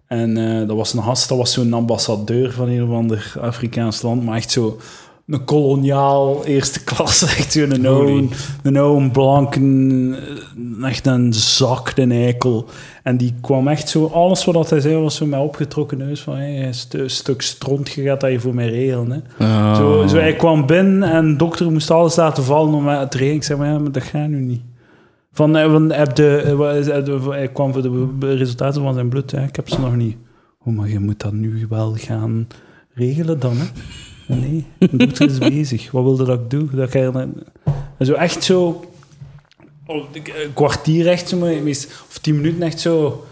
En 0.08 0.38
eh, 0.38 0.68
dat 0.68 0.78
was 0.78 0.94
een 0.94 1.04
gast, 1.04 1.30
dat 1.30 1.38
was 1.38 1.54
zo'n 1.54 1.74
ambassadeur 1.74 2.52
van 2.52 2.70
een 2.70 2.84
of 2.84 2.90
ander 2.90 3.34
Afrikaans 3.40 4.02
land, 4.02 4.24
maar 4.24 4.36
echt 4.36 4.52
zo 4.52 4.80
een 5.28 5.44
koloniaal 5.46 6.46
eerste 6.46 6.84
klas, 6.94 7.22
echt 7.24 7.52
zo'n 7.52 7.86
oude, 7.86 8.28
een 8.64 8.78
oude 8.78 9.10
blanke, 9.12 9.60
eh, 9.60 10.88
echt 10.88 11.06
een 11.08 11.34
zak, 11.34 11.96
de 11.96 12.06
eikel. 12.08 12.66
En 13.04 13.18
die 13.18 13.34
kwam 13.42 13.68
echt 13.68 13.90
zo, 13.90 14.06
alles 14.06 14.46
wat 14.46 14.70
hij 14.70 14.80
zei 14.80 14.96
was 14.96 15.16
zo 15.16 15.26
met 15.26 15.40
opgetrokken 15.40 15.98
neus 15.98 16.22
van, 16.22 16.36
hey, 16.36 16.66
een 16.68 16.74
stu- 16.74 17.10
stuk 17.10 17.42
stront, 17.42 17.90
je 17.92 18.02
gaat 18.04 18.22
dat 18.22 18.32
je 18.32 18.40
voor 18.40 18.56
mij 18.56 18.70
regelen. 18.70 19.24
Hè. 19.38 19.46
Ah. 19.46 19.76
Zo, 19.76 20.08
zo, 20.08 20.18
hij 20.18 20.36
kwam 20.36 20.66
binnen 20.66 21.12
en 21.12 21.28
de 21.32 21.36
dokter 21.36 21.72
moest 21.72 21.92
alles 21.92 22.16
laten 22.16 22.44
vallen 22.44 22.74
om 22.74 22.84
mij 22.84 23.06
te 23.06 23.18
regelen. 23.18 23.36
Ik 23.38 23.44
zei, 23.44 23.60
maar 23.60 23.68
ja, 23.70 23.80
maar 23.80 23.92
dat 23.92 24.04
gaat 24.04 24.28
nu 24.28 24.40
niet. 24.40 24.62
Van, 25.34 25.58
eh, 25.58 25.72
van, 25.72 25.92
heb 25.92 26.16
de, 26.16 26.38
eh, 26.38 26.78
is- 26.78 26.86
de- 26.86 27.28
hij 27.30 27.48
kwam 27.48 27.74
voor 27.74 27.82
de 27.82 28.36
resultaten 28.36 28.82
van 28.82 28.94
zijn 28.94 29.10
bloed. 29.10 29.32
Ja, 29.32 29.40
ik 29.40 29.56
heb 29.56 29.70
ze 29.70 29.80
nog 29.80 29.96
niet. 29.96 30.18
Oh, 30.66 30.76
maar 30.78 30.90
je 30.90 31.00
moet 31.00 31.20
dat 31.20 31.34
nu 31.34 31.66
wel 31.70 31.94
gaan 31.98 32.48
regelen 32.94 33.40
dan, 33.40 33.58
hè? 33.58 33.66
Nee, 34.40 34.66
dokter 34.92 35.30
is 35.30 35.38
bezig. 35.38 35.92
Wat 35.92 36.04
wilde 36.04 36.26
dat 36.26 36.40
ik 36.40 36.50
doe? 36.50 36.68
Dat 36.72 36.88
ik 36.88 36.94
en 37.98 38.06
zo 38.06 38.14
echt 38.14 38.44
zo... 38.44 38.86
oh, 39.86 40.04
ik- 40.12 40.28
Een 40.46 40.54
kwartier 40.54 41.08
echt 41.08 41.30
zo, 41.30 41.38
of 42.10 42.18
tien 42.22 42.36
minuten 42.36 42.62
echt 42.62 42.80
zo... 42.80 43.26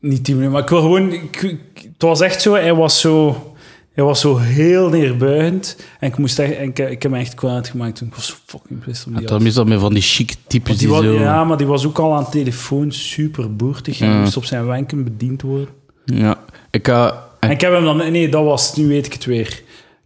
Niet 0.00 0.24
tien 0.24 0.34
minuten, 0.34 0.52
maar 0.54 0.62
ik 0.62 0.68
wil 0.68 0.80
gewoon... 0.80 1.12
ik- 1.12 1.42
ik- 1.42 1.58
het 1.92 2.02
was 2.02 2.20
echt 2.20 2.42
zo, 2.42 2.52
hij 2.54 2.74
was 2.74 3.00
zo... 3.00 3.48
Hij 3.92 4.04
was 4.04 4.20
zo 4.20 4.36
heel 4.38 4.88
neerbuigend. 4.88 5.76
En 6.00 6.08
ik, 6.08 6.18
moest 6.18 6.38
echt, 6.38 6.56
en 6.56 6.68
ik, 6.68 6.78
ik 6.78 7.02
heb 7.02 7.12
me 7.12 7.18
echt 7.18 7.34
kwaad 7.34 7.68
gemaakt 7.68 7.96
toen. 7.96 8.08
Ik 8.08 8.14
was 8.14 8.26
zo 8.26 8.34
fucking 8.46 8.84
pissed 8.84 9.06
die 9.12 9.20
Ja, 9.20 9.26
dan 9.26 9.46
is 9.46 9.54
dat 9.54 9.66
meer 9.66 9.78
van 9.78 9.92
die 9.92 10.02
chic 10.02 10.34
types 10.46 10.68
die, 10.78 10.78
die 10.78 10.96
was, 10.96 11.04
zo... 11.04 11.12
ja, 11.12 11.44
maar 11.44 11.56
die 11.56 11.66
was 11.66 11.86
ook 11.86 11.98
al 11.98 12.14
aan 12.14 12.30
telefoon 12.30 12.92
super 12.92 13.56
boertig. 13.56 14.00
En 14.00 14.08
Ja. 14.08 14.20
moest 14.20 14.36
op 14.36 14.44
zijn 14.44 14.66
wenken 14.66 15.04
bediend 15.04 15.42
worden. 15.42 15.68
Ja. 16.04 16.38
Ik. 16.70 16.88
En 16.88 17.50
ik 17.50 17.60
heb 17.60 17.72
hem 17.72 17.84
dan... 17.84 17.96
Nee, 17.96 18.28
dat 18.28 18.44
was. 18.44 18.76
Nu 18.76 18.86
weet 18.86 19.06
ik 19.06 19.12
het 19.12 19.24
weer. 19.24 19.62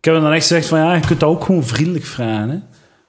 Ik 0.09 0.15
heb 0.15 0.23
hem 0.23 0.33
dan 0.33 0.39
echt 0.39 0.47
gezegd 0.49 0.69
van... 0.69 0.79
Ja, 0.79 0.95
je 0.95 1.07
kunt 1.07 1.21
dat 1.21 1.29
ook 1.29 1.45
gewoon 1.45 1.65
vriendelijk 1.65 2.05
vragen. 2.05 2.49
Hè? 2.49 2.57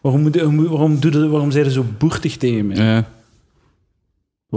Waarom, 0.01 0.21
moet, 0.21 0.35
waarom, 0.69 0.99
doe 0.99 1.29
waarom 1.29 1.51
zijn 1.51 1.63
je 1.63 1.71
zo 1.71 1.85
boertig 1.97 2.37
tegen 2.37 2.67
me? 2.67 2.75
Ja. 2.75 2.95
Dat 2.95 3.05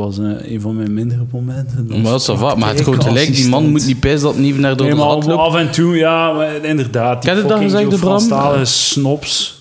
was 0.04 0.18
eh, 0.18 0.52
een 0.52 0.60
van 0.60 0.76
mijn 0.76 0.94
mindere 0.94 1.26
momenten. 1.32 1.86
Maar 1.86 2.02
dat 2.02 2.20
is. 2.20 2.36
Maar 2.36 2.68
het 2.68 2.80
gewoon 2.80 3.02
gelijk, 3.02 3.34
die 3.34 3.48
man 3.48 3.70
moet 3.70 3.86
niet 3.86 4.00
pijzen 4.00 4.22
dat 4.22 4.36
niet 4.36 4.58
naar 4.58 4.76
door 4.76 4.86
Nee, 4.86 4.96
de 4.96 5.02
rat 5.02 5.26
loopt. 5.26 5.40
af 5.40 5.54
en 5.54 5.70
toe, 5.70 5.96
ja, 5.96 6.32
maar 6.32 6.64
inderdaad. 6.64 7.22
Die 7.22 7.30
Ken 7.32 7.42
je 7.42 7.48
dat 7.48 7.58
gezegd, 7.58 7.90
de 7.90 7.98
Bram? 7.98 8.66
Snops. 8.66 9.60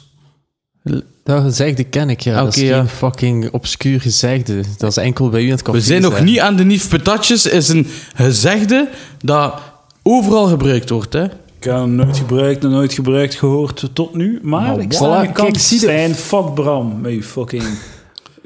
Dat 1.23 1.43
gezegde 1.43 1.83
ken 1.83 2.09
ik, 2.09 2.21
ja. 2.21 2.43
dat 2.43 2.55
is 2.55 2.61
ja. 2.61 2.77
geen 2.77 2.87
fucking 2.87 3.51
obscuur 3.51 4.01
gezegde. 4.01 4.63
Dat 4.77 4.89
is 4.89 4.97
enkel 4.97 5.29
bij 5.29 5.41
u 5.41 5.45
in 5.45 5.51
het 5.51 5.61
café 5.61 5.77
We 5.77 5.83
zijn 5.83 6.01
nog 6.01 6.21
niet 6.21 6.39
aan 6.39 6.55
de 6.55 6.63
nief 6.63 6.89
patatjes, 6.89 7.45
is 7.45 7.69
een 7.69 7.87
gezegde 8.15 8.89
dat 9.23 9.61
overal 10.03 10.47
gebruikt 10.47 10.89
wordt. 10.89 11.13
Hè? 11.13 11.25
Ik 11.61 11.67
heb 11.67 11.75
hem 11.75 11.95
nooit 11.95 12.17
gebruikt, 12.17 12.61
nog 12.61 12.71
nooit 12.71 12.93
gebruikt, 12.93 13.35
gehoord 13.35 13.89
tot 13.93 14.15
nu. 14.15 14.39
Maar 14.41 14.61
Maar 14.61 14.79
ik 14.79 14.93
voilà, 14.93 15.31
kijk, 15.33 15.57
zie 15.57 15.77
Stijn, 15.77 16.15
fuck 16.15 16.53
Bram. 16.53 17.01
Met 17.01 17.13
je 17.13 17.23
fucking 17.23 17.63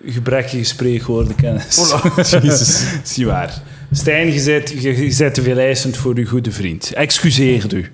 gebrekkige 0.06 0.64
spreekwoordenkennis. 0.64 1.94
Jezus. 2.32 2.94
Zie 3.04 3.26
waar. 3.26 3.62
Stijn, 3.92 4.34
je 4.34 4.44
bent, 4.44 4.70
je, 4.70 5.06
je 5.10 5.16
bent 5.18 5.34
te 5.34 5.42
veel 5.42 5.58
eisend 5.58 5.98
voor 5.98 6.16
uw 6.16 6.28
goede 6.28 6.52
vriend. 6.52 6.94
Excuseer 6.94 7.74
u. 7.74 7.92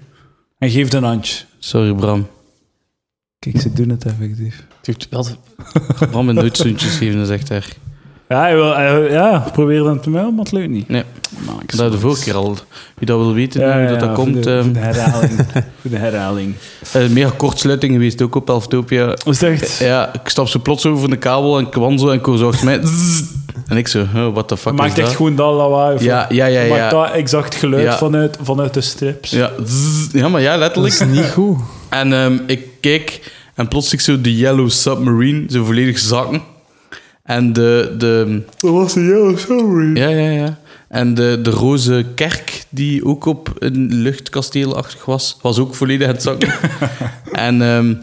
En 0.57 0.69
geef 0.69 0.93
een 0.93 1.03
handje. 1.03 1.43
Sorry, 1.59 1.93
Bram. 1.93 2.28
Kijk, 3.39 3.61
ze 3.61 3.74
doen 3.74 3.89
het 3.89 4.05
effectief. 4.05 4.65
Bram 6.11 6.26
heeft 6.26 6.39
nooit 6.39 6.57
zoentjes 6.57 6.95
geven, 6.95 7.17
dat 7.17 7.30
is 7.30 7.36
echt 7.36 7.49
erg. 7.49 7.78
Ja, 8.32 8.39
hij 8.41 8.55
wil, 8.55 8.75
hij- 8.75 9.11
ja 9.11 9.45
probeer 9.53 9.84
dan 9.84 9.99
te 9.99 10.09
melden, 10.09 10.36
maar 10.36 10.43
het 10.43 10.53
lukt 10.53 10.69
niet. 10.69 10.88
Nee, 10.89 11.03
Nou, 11.45 11.59
ik 11.61 11.77
dat 11.77 11.91
de 11.91 11.99
vorige 11.99 12.23
keer 12.23 12.36
al. 12.36 12.55
Wie 12.97 13.07
dat 13.07 13.17
wil 13.17 13.34
weten, 13.34 13.61
Ja, 13.61 13.73
hoe 13.73 13.82
ja, 13.82 13.88
dat, 13.89 13.99
dat 13.99 14.09
ja, 14.09 14.15
komt. 14.15 14.43
De, 14.43 14.51
ehm, 14.51 14.63
voor 14.63 14.73
de 14.73 14.79
herhaling. 14.79 15.32
de 15.82 15.97
herhaling. 15.97 16.55
eh, 16.93 17.07
mega 17.07 17.32
kortsluiting 17.38 17.93
geweest 17.93 18.21
ook 18.21 18.36
op 18.36 18.49
Elftopia. 18.49 19.15
Was 19.25 19.39
het 19.39 19.49
echt? 19.61 19.77
Ja, 19.77 20.13
ik 20.13 20.29
stap 20.29 20.47
zo 20.47 20.59
plots 20.59 20.86
over 20.86 21.09
de 21.09 21.15
kabel 21.17 21.57
en 21.57 21.65
ik 21.67 21.73
wandel 21.73 22.11
en 22.11 22.19
ik 22.19 22.25
zo 22.38 22.47
achter 22.47 22.65
mij... 22.65 22.82
En 23.67 23.77
ik 23.77 23.88
zo, 23.88 23.99
oh, 24.15 24.34
what 24.34 24.47
the 24.47 24.57
fuck 24.57 24.73
Maakt 24.73 24.91
is 24.91 24.97
echt 24.97 25.07
dat? 25.07 25.15
gewoon 25.15 25.36
dat 25.36 25.53
lawaai. 25.53 26.03
Ja, 26.03 26.25
wat? 26.27 26.38
ja, 26.38 26.45
ja, 26.45 26.59
Maakt 26.67 26.82
ja. 26.82 26.89
dat 26.89 27.11
exact 27.11 27.55
geluid 27.55 27.84
Ja. 27.84 27.97
vanuit, 27.97 28.38
vanuit 28.41 28.73
de 28.73 28.82
strips. 28.82 29.29
Ja, 29.29 29.51
ja, 30.11 30.27
maar 30.29 30.41
ja, 30.41 30.51
Dat 30.51 30.59
letterlijk. 30.59 30.93
is 30.93 31.05
niet 31.07 31.32
goed. 31.32 31.57
En 31.89 32.13
ehm, 32.13 32.38
ik 32.47 32.65
kijk 32.79 33.32
en 33.55 33.67
plots 33.67 33.89
zie 33.89 33.97
ik 33.97 34.03
zo 34.03 34.21
de 34.21 34.36
Yellow 34.36 34.69
Submarine 34.69 35.43
zo 35.49 35.63
volledig 35.63 35.99
zakken. 35.99 36.41
En 37.24 37.53
de, 37.53 37.95
de, 37.97 38.41
Dat 38.59 38.72
was 38.72 38.95
een 38.95 39.05
yellow 39.05 39.38
submarine. 39.38 39.99
ja, 39.99 40.09
ja, 40.09 40.30
ja. 40.30 40.59
En 40.88 41.13
de, 41.13 41.39
de 41.41 41.49
roze 41.49 42.05
kerk, 42.15 42.63
die 42.69 43.05
ook 43.05 43.26
op 43.26 43.53
een 43.59 43.93
luchtkasteelachtig 43.93 45.05
was, 45.05 45.38
was 45.41 45.59
ook 45.59 45.76
volledig 45.76 46.07
het 46.07 46.22
zakken. 46.22 46.53
en 47.32 47.61
ehm, 47.61 47.93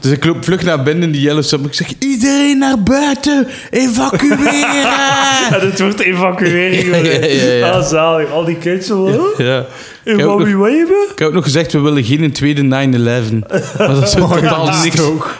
dus 0.00 0.10
ik 0.10 0.24
loop 0.24 0.44
vlug 0.44 0.62
naar 0.62 0.82
binnen 0.82 1.02
in 1.02 1.10
die 1.10 1.20
Yellow 1.20 1.42
Submarine. 1.42 1.84
Ik 1.84 1.86
zeg, 1.88 2.08
iedereen 2.10 2.58
naar 2.58 2.82
buiten, 2.82 3.46
evacueren! 3.70 4.90
En 5.50 5.60
het 5.60 5.80
wordt 5.80 6.00
evacuering. 6.00 6.86
Ja, 6.86 6.96
ja, 6.96 7.26
ja, 7.26 7.52
ja. 7.52 7.70
Ah, 7.70 7.88
zalig. 7.88 8.30
Al 8.30 8.44
die 8.44 8.56
kids 8.56 8.88
huh? 8.88 9.20
ja. 9.38 9.66
Ik 10.04 10.16
nog, 10.16 10.40
Evacueren? 10.40 11.06
ik 11.12 11.18
heb 11.18 11.28
ook 11.28 11.34
nog 11.34 11.44
gezegd, 11.44 11.72
we 11.72 11.78
willen 11.78 12.04
geen 12.04 12.32
tweede 12.32 12.62
9-11. 12.62 12.66
Maar 12.68 13.88
dat 13.88 14.02
is 14.02 14.10
totaal 14.20 14.70
niks. 14.82 14.96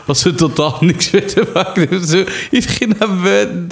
Dat 0.07 0.37
totaal 0.37 0.77
niks 0.81 1.11
mee 1.11 1.25
te 1.25 1.51
maken. 1.55 1.89
Dus 1.89 2.09
Zo, 2.09 2.25
iedereen 2.51 2.95
naar 2.99 3.17
buiten. 3.23 3.69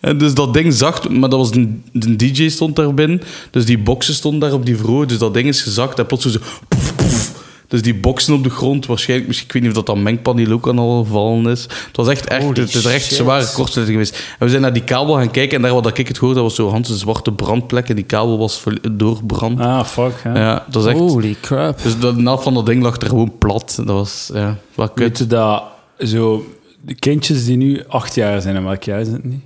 En 0.00 0.18
dus 0.18 0.34
dat 0.34 0.54
ding 0.54 0.74
zakt, 0.74 1.08
maar 1.08 1.28
dat 1.28 1.38
was 1.38 1.50
een, 1.50 1.84
een 1.92 2.16
DJ 2.16 2.48
stond 2.48 2.76
daar 2.76 2.94
binnen. 2.94 3.22
Dus 3.50 3.64
die 3.64 3.78
boksen 3.78 4.14
stonden 4.14 4.40
daar 4.40 4.52
op 4.52 4.66
die 4.66 4.76
vrouw. 4.76 5.04
Dus 5.04 5.18
dat 5.18 5.34
ding 5.34 5.48
is 5.48 5.62
gezakt 5.62 5.98
en 5.98 6.06
plots 6.06 6.26
zo 6.26 6.38
poef, 6.68 6.94
poef. 6.94 7.29
Dus 7.70 7.82
die 7.82 7.94
boksen 7.94 8.34
op 8.34 8.42
de 8.42 8.50
grond, 8.50 8.86
waarschijnlijk, 8.86 9.28
misschien, 9.28 9.48
ik 9.48 9.52
weet 9.52 9.62
niet 9.62 9.70
of 9.70 9.76
dat 9.76 9.94
dan 9.94 10.02
mengpaneel 10.02 10.52
ook 10.52 10.68
aan 10.68 10.78
al 10.78 11.04
gevallen 11.04 11.46
is. 11.46 11.62
Het 11.62 11.96
was 11.96 12.08
echt, 12.08 12.26
echt, 12.26 12.42
Holy 12.42 12.60
het 12.60 12.74
is 12.74 12.84
echt 12.84 13.04
shit. 13.04 13.16
zware 13.16 13.52
kortsluiting 13.52 13.98
geweest. 13.98 14.34
En 14.38 14.44
we 14.44 14.48
zijn 14.48 14.62
naar 14.62 14.72
die 14.72 14.84
kabel 14.84 15.14
gaan 15.14 15.30
kijken 15.30 15.56
en 15.56 15.62
daar 15.62 15.72
wat 15.72 15.98
ik 15.98 16.08
het 16.08 16.16
hoorde, 16.16 16.34
dat 16.34 16.44
was 16.44 16.54
zo 16.54 16.68
Hans 16.68 16.88
een 16.88 16.96
zwarte 16.96 17.32
brandplek 17.32 17.88
en 17.88 17.96
die 17.96 18.04
kabel 18.04 18.38
was 18.38 18.62
doorbrand. 18.92 19.60
Ah, 19.60 19.84
fuck. 19.84 20.12
Hè. 20.22 20.38
Ja, 20.38 20.64
dat 20.68 20.86
echt... 20.86 20.98
Holy 20.98 21.36
crap. 21.40 21.82
Dus 21.82 21.98
de 21.98 22.12
naaf 22.12 22.42
van 22.42 22.54
dat 22.54 22.66
ding 22.66 22.82
lag 22.82 22.96
er 22.96 23.08
gewoon 23.08 23.38
plat. 23.38 23.74
Dat 23.76 23.86
was, 23.86 24.30
ja, 24.32 24.58
wat 24.74 24.92
Weet 24.94 25.08
kut. 25.08 25.18
je 25.18 25.26
dat 25.26 25.62
zo... 25.98 26.54
De 26.80 26.94
kindjes 26.94 27.44
die 27.44 27.56
nu 27.56 27.84
acht 27.88 28.14
jaar 28.14 28.40
zijn, 28.40 28.56
en 28.56 28.64
welk 28.64 28.82
jaar 28.82 29.00
is 29.00 29.08
het 29.08 29.24
niet? 29.24 29.42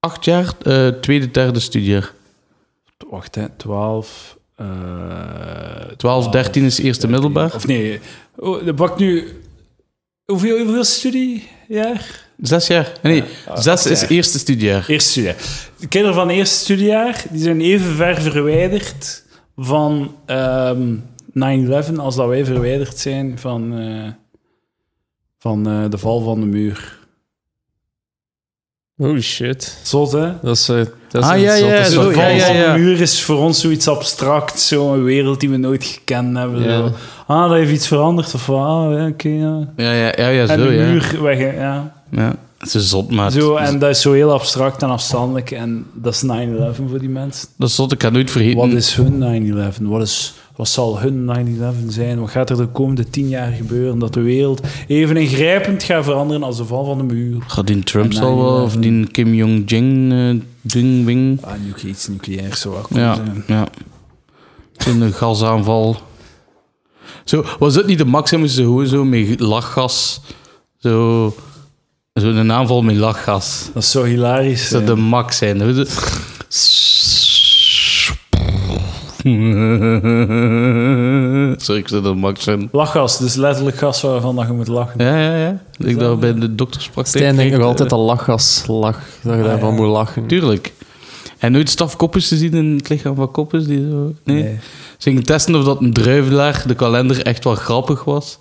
Acht 0.00 0.24
jaar, 0.24 0.52
eh, 0.62 0.88
tweede, 0.88 1.30
derde 1.30 1.60
studiejaar. 1.60 2.12
Wacht, 3.10 3.34
hè. 3.34 3.48
Twaalf... 3.56 4.37
eh 4.58 4.66
12, 5.96 6.28
13 6.28 6.64
is 6.64 6.78
eerste 6.78 7.08
middelbaar. 7.08 7.54
Of 7.54 7.66
nee, 7.66 8.00
oh, 8.36 8.64
de 8.64 8.72
bak 8.72 8.98
nu... 8.98 9.28
Hoeveel, 10.24 10.58
hoeveel 10.64 10.84
studiejaar? 10.84 12.26
Zes 12.42 12.66
jaar. 12.66 12.92
Nee, 13.02 13.24
Ja, 13.46 13.56
zes 13.60 13.72
acht 13.74 13.90
is 13.90 14.00
jaar. 14.00 14.10
eerste 14.10 14.38
studiejaar. 14.38 14.84
Eerste 14.88 15.10
studiejaar. 15.10 15.36
De 15.78 15.88
kinderen 15.88 16.16
van 16.16 16.28
eerste 16.28 16.56
studiejaar 16.56 17.24
die 17.30 17.42
zijn 17.42 17.60
even 17.60 17.94
ver 17.94 18.20
verwijderd 18.22 19.24
van 19.56 20.14
ehm 20.26 20.94
9-11 21.32 21.96
als 21.96 22.16
dat 22.16 22.28
wij 22.28 22.44
verwijderd 22.44 22.98
zijn 22.98 23.38
van, 23.38 23.78
eh, 23.78 24.08
van 25.38 25.68
eh, 25.68 25.90
de 25.90 25.98
val 25.98 26.20
van 26.20 26.40
de 26.40 26.46
muur. 26.46 26.97
Holy 28.98 29.20
shit. 29.20 29.78
Zot, 29.82 30.12
hè? 30.12 30.32
Dat 30.42 30.56
is, 30.56 30.68
eh, 30.68 30.76
dat 31.08 31.22
is 31.22 31.28
Ah, 31.28 31.34
een 31.34 31.40
ja, 31.40 31.54
ja, 31.54 31.84
zotte 31.84 31.90
zo, 31.90 32.08
De 32.08 32.16
ja, 32.16 32.26
ja, 32.26 32.46
van 32.46 32.56
ja. 32.56 32.72
de 32.72 32.78
muur 32.78 33.00
is 33.00 33.22
voor 33.22 33.36
ons 33.36 33.60
zoiets 33.60 33.88
abstract, 33.88 34.60
zo'n 34.60 35.04
wereld 35.04 35.40
die 35.40 35.50
we 35.50 35.56
nooit 35.56 35.84
gekend 35.84 36.36
hebben. 36.36 36.62
Ja. 36.62 36.76
Zo. 36.76 36.92
Ah, 37.26 37.48
dat 37.48 37.58
heeft 37.58 37.72
iets 37.72 37.86
veranderd, 37.86 38.34
of 38.34 38.50
ah, 38.50 38.92
ja, 38.92 39.06
oké, 39.06 39.28
ja. 39.28 39.68
Ja, 39.76 39.92
ja, 39.92 40.12
ja, 40.16 40.28
ja 40.28 40.40
En 40.46 40.58
zo, 40.58 40.66
de 40.66 40.72
ja. 40.72 40.86
muur 40.86 41.18
weg, 41.22 41.38
ja. 41.54 41.92
ja. 42.10 42.34
Het 42.58 42.74
is 42.74 42.88
zot, 42.88 43.10
maat. 43.10 43.32
Zo, 43.32 43.56
en 43.56 43.78
dat 43.78 43.90
is 43.90 44.00
zo 44.00 44.12
heel 44.12 44.32
abstract 44.32 44.82
en 44.82 44.88
afstandelijk. 44.88 45.50
En 45.50 45.86
dat 45.94 46.14
is 46.14 46.22
9-11 46.22 46.26
voor 46.88 46.98
die 46.98 47.08
mensen. 47.08 47.48
Dat 47.56 47.68
is 47.68 47.74
zot, 47.74 47.92
ik 47.92 47.98
kan 47.98 48.12
nooit 48.12 48.30
vergeten. 48.30 48.58
Wat 48.58 48.72
is 48.72 48.94
hun 48.94 49.72
9-11? 49.72 49.82
Wat, 49.82 50.02
is, 50.02 50.34
wat 50.58 50.68
zal 50.68 50.98
hun 51.00 51.30
9-11 51.86 51.88
zijn? 51.88 52.20
Wat 52.20 52.30
gaat 52.30 52.50
er 52.50 52.56
de 52.56 52.66
komende 52.66 53.10
tien 53.10 53.28
jaar 53.28 53.52
gebeuren? 53.52 53.98
Dat 53.98 54.14
de 54.14 54.20
wereld 54.20 54.60
even 54.86 55.16
ingrijpend 55.16 55.82
gaat 55.82 56.04
veranderen 56.04 56.42
als 56.42 56.56
de 56.56 56.64
val 56.64 56.84
van 56.84 56.98
de 56.98 57.04
muur. 57.04 57.36
Gaat 57.46 57.66
die 57.66 57.82
Trump 57.82 58.12
zal 58.12 58.36
wel, 58.36 58.60
9/11. 58.60 58.62
of 58.64 58.76
die 58.76 59.06
Kim 59.06 59.34
Jong-jing, 59.34 60.12
eh 60.12 60.46
Ding 60.60 61.04
Wing. 61.04 61.44
Ah, 61.44 61.52
nu 61.64 61.88
iets 61.90 62.08
nucleairs 62.08 62.60
zou 62.60 62.74
wel 62.74 63.00
Ja, 63.00 63.14
zijn. 63.14 63.44
ja. 63.46 63.68
Een 64.86 65.12
gasaanval. 65.12 65.96
Zo, 67.24 67.44
was 67.58 67.74
het 67.74 67.86
niet 67.86 67.98
de 67.98 68.04
max? 68.04 68.32
Moesten 68.32 68.50
ze 68.50 68.62
gewoon 68.62 68.86
zo 68.86 69.04
met 69.04 69.40
lachgas. 69.40 70.20
Zo, 70.78 71.34
zo 72.14 72.26
een 72.28 72.52
aanval 72.52 72.82
met 72.82 72.96
lachgas. 72.96 73.70
Dat 73.74 73.84
zou 73.84 74.08
hilarisch 74.08 74.60
Dat 74.60 74.68
zou 74.70 74.84
de 74.84 75.02
max 75.02 75.36
zijn. 75.36 75.58
Zijn. 82.38 82.68
Lachgas, 82.72 83.18
dus 83.18 83.34
letterlijk 83.34 83.76
gas 83.76 84.02
waarvan 84.02 84.36
dat 84.36 84.46
je 84.46 84.52
moet 84.52 84.68
lachen. 84.68 85.04
Ja, 85.04 85.20
ja, 85.20 85.36
ja. 85.36 85.60
Ik 85.78 85.98
daar 85.98 86.18
bij 86.18 86.34
de 86.34 86.54
dokterspraktijk. 86.54 87.16
Stijn 87.16 87.36
denkt 87.36 87.50
nog 87.50 87.60
kreeg, 87.60 87.70
altijd 87.70 87.92
eh, 87.92 87.96
dat 87.96 88.06
lachgas 88.06 88.64
lach. 88.66 89.00
Dat 89.22 89.36
je 89.36 89.42
daarvan 89.42 89.70
ja. 89.70 89.74
moet 89.74 89.88
lachen. 89.88 90.26
Tuurlijk. 90.26 90.72
En 91.38 91.52
nooit 91.52 91.70
stafkoppers 91.70 92.28
gezien 92.28 92.52
in 92.52 92.76
het 92.76 92.88
lichaam 92.88 93.14
van 93.14 93.30
koppers? 93.30 93.64
Die 93.64 93.88
zo, 93.90 94.12
nee? 94.24 94.42
Nee. 94.42 94.58
Ze 94.98 95.08
gingen 95.08 95.22
testen 95.22 95.54
of 95.54 95.64
dat 95.64 95.80
een 95.80 95.92
druivelaar, 95.92 96.62
de 96.66 96.74
kalender, 96.74 97.22
echt 97.22 97.44
wel 97.44 97.54
grappig 97.54 98.04
was. 98.04 98.38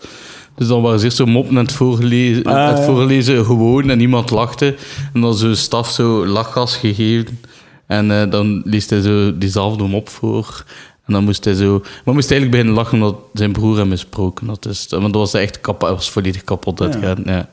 Dus 0.56 0.68
dan 0.68 0.82
waren 0.82 1.00
ze 1.00 1.06
eerst 1.06 1.18
zo 1.18 1.26
moppen 1.26 1.58
aan 1.58 1.64
het 1.64 1.74
voorlezen, 1.74 2.44
Ah, 2.44 2.70
het 2.70 2.78
ja. 2.78 2.84
voorlezen 2.84 3.46
gewoon 3.46 3.90
en 3.90 3.98
niemand 3.98 4.30
lachte. 4.30 4.76
En 5.14 5.22
dan 5.22 5.36
zo 5.36 5.54
staf 5.54 5.90
zo 5.90 6.28
lachgas 6.28 6.76
gegeven. 6.76 7.40
En 7.88 8.12
eh, 8.12 8.30
dan 8.32 8.62
leest 8.66 8.90
hij 8.90 9.02
zo 9.02 9.38
diezelfde 9.38 9.84
mop 9.84 10.10
voor. 10.10 10.64
En 11.06 11.14
dan 11.14 11.24
moest 11.24 11.46
hij 11.46 11.54
zo... 11.54 11.80
Maar 12.06 12.14
moest 12.14 12.32
eigenlijk 12.32 12.52
beginnen 12.52 12.76
lachen 12.84 12.94
omdat 13.02 13.18
zijn 13.34 13.52
broer 13.52 13.78
hem 13.78 13.88
misproken 13.88 14.48
had. 14.48 14.64
Dus, 14.64 14.86
want 14.90 15.04
dat 15.04 15.14
was 15.14 15.34
echt 15.34 15.62
kapot, 15.62 15.88
hij 15.88 15.98
was 15.98 16.10
volledig 16.12 16.44
kapot 16.44 16.82
uitgegaan. 16.82 17.22
Ja. 17.26 17.50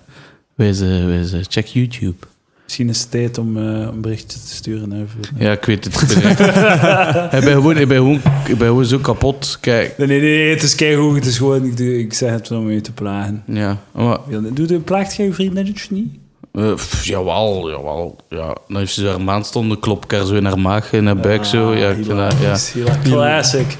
Wees, 0.55 0.81
eh, 0.81 1.05
wees, 1.05 1.33
eh, 1.33 1.41
check 1.49 1.67
YouTube. 1.67 2.27
Misschien 2.65 2.89
is 2.89 3.01
het 3.01 3.11
tijd 3.11 3.39
om 3.39 3.57
eh, 3.57 3.63
een 3.81 4.01
berichtje 4.01 4.39
te 4.41 4.55
sturen 4.55 5.09
Voet. 5.15 5.31
Ja, 5.39 5.53
ik 5.53 5.65
weet 5.65 5.85
het. 5.85 6.01
ik 6.01 6.09
ben- 7.45 7.53
gewoon, 7.53 7.77
ik 7.77 7.89
ben 7.89 7.97
gewoon, 7.97 8.21
ik 8.49 8.59
ben 8.59 8.67
gewoon 8.67 8.85
zo 8.85 8.99
kapot. 8.99 9.59
Kijk, 9.61 9.99
Nee, 9.99 10.07
nee, 10.07 10.21
nee, 10.21 10.51
het 10.51 10.63
is 10.63 10.75
keigoed. 10.75 11.15
Het 11.15 11.27
is 11.27 11.39
gewoon, 11.39 11.65
ik, 11.65 11.77
doe- 11.77 11.99
ik 11.99 12.15
zeg 12.15 12.31
het 12.31 12.51
om 12.51 12.71
je 12.71 12.81
te 12.81 12.93
plagen. 12.93 13.43
ja. 13.47 13.81
Maar, 13.93 14.19
Doe, 14.53 14.79
plaagt 14.81 15.15
jij 15.17 15.27
je 15.27 15.33
vriendinnetje 15.33 15.95
niet? 15.95 16.15
Eh, 16.55 16.75
pff, 16.75 17.05
jawel, 17.05 17.71
jawel. 17.71 18.17
Ja, 18.29 18.57
dan 18.69 18.77
heeft 18.77 18.95
ze 18.95 19.07
haar 19.07 19.21
maand 19.21 19.47
stonden, 19.47 19.81
klop 19.81 20.05
ik 20.05 20.11
haar 20.11 20.25
zo 20.25 20.35
in 20.35 20.45
haar 20.45 20.59
maag, 20.59 20.93
in 20.93 21.07
haar 21.07 21.17
buik 21.17 21.45
zo. 21.45 21.75
Ja, 21.75 21.89
ik 21.89 21.95
vind 22.05 22.07
dat, 22.07 22.35
ja. 22.75 22.97
Classic. 23.03 23.79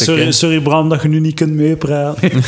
Sorry, 0.00 0.24
hè. 0.24 0.32
sorry 0.32 0.60
Bram 0.60 0.88
dat 0.88 1.02
je 1.02 1.08
nu 1.08 1.20
niet 1.20 1.34
kunt 1.34 1.52
meepraten. 1.52 2.30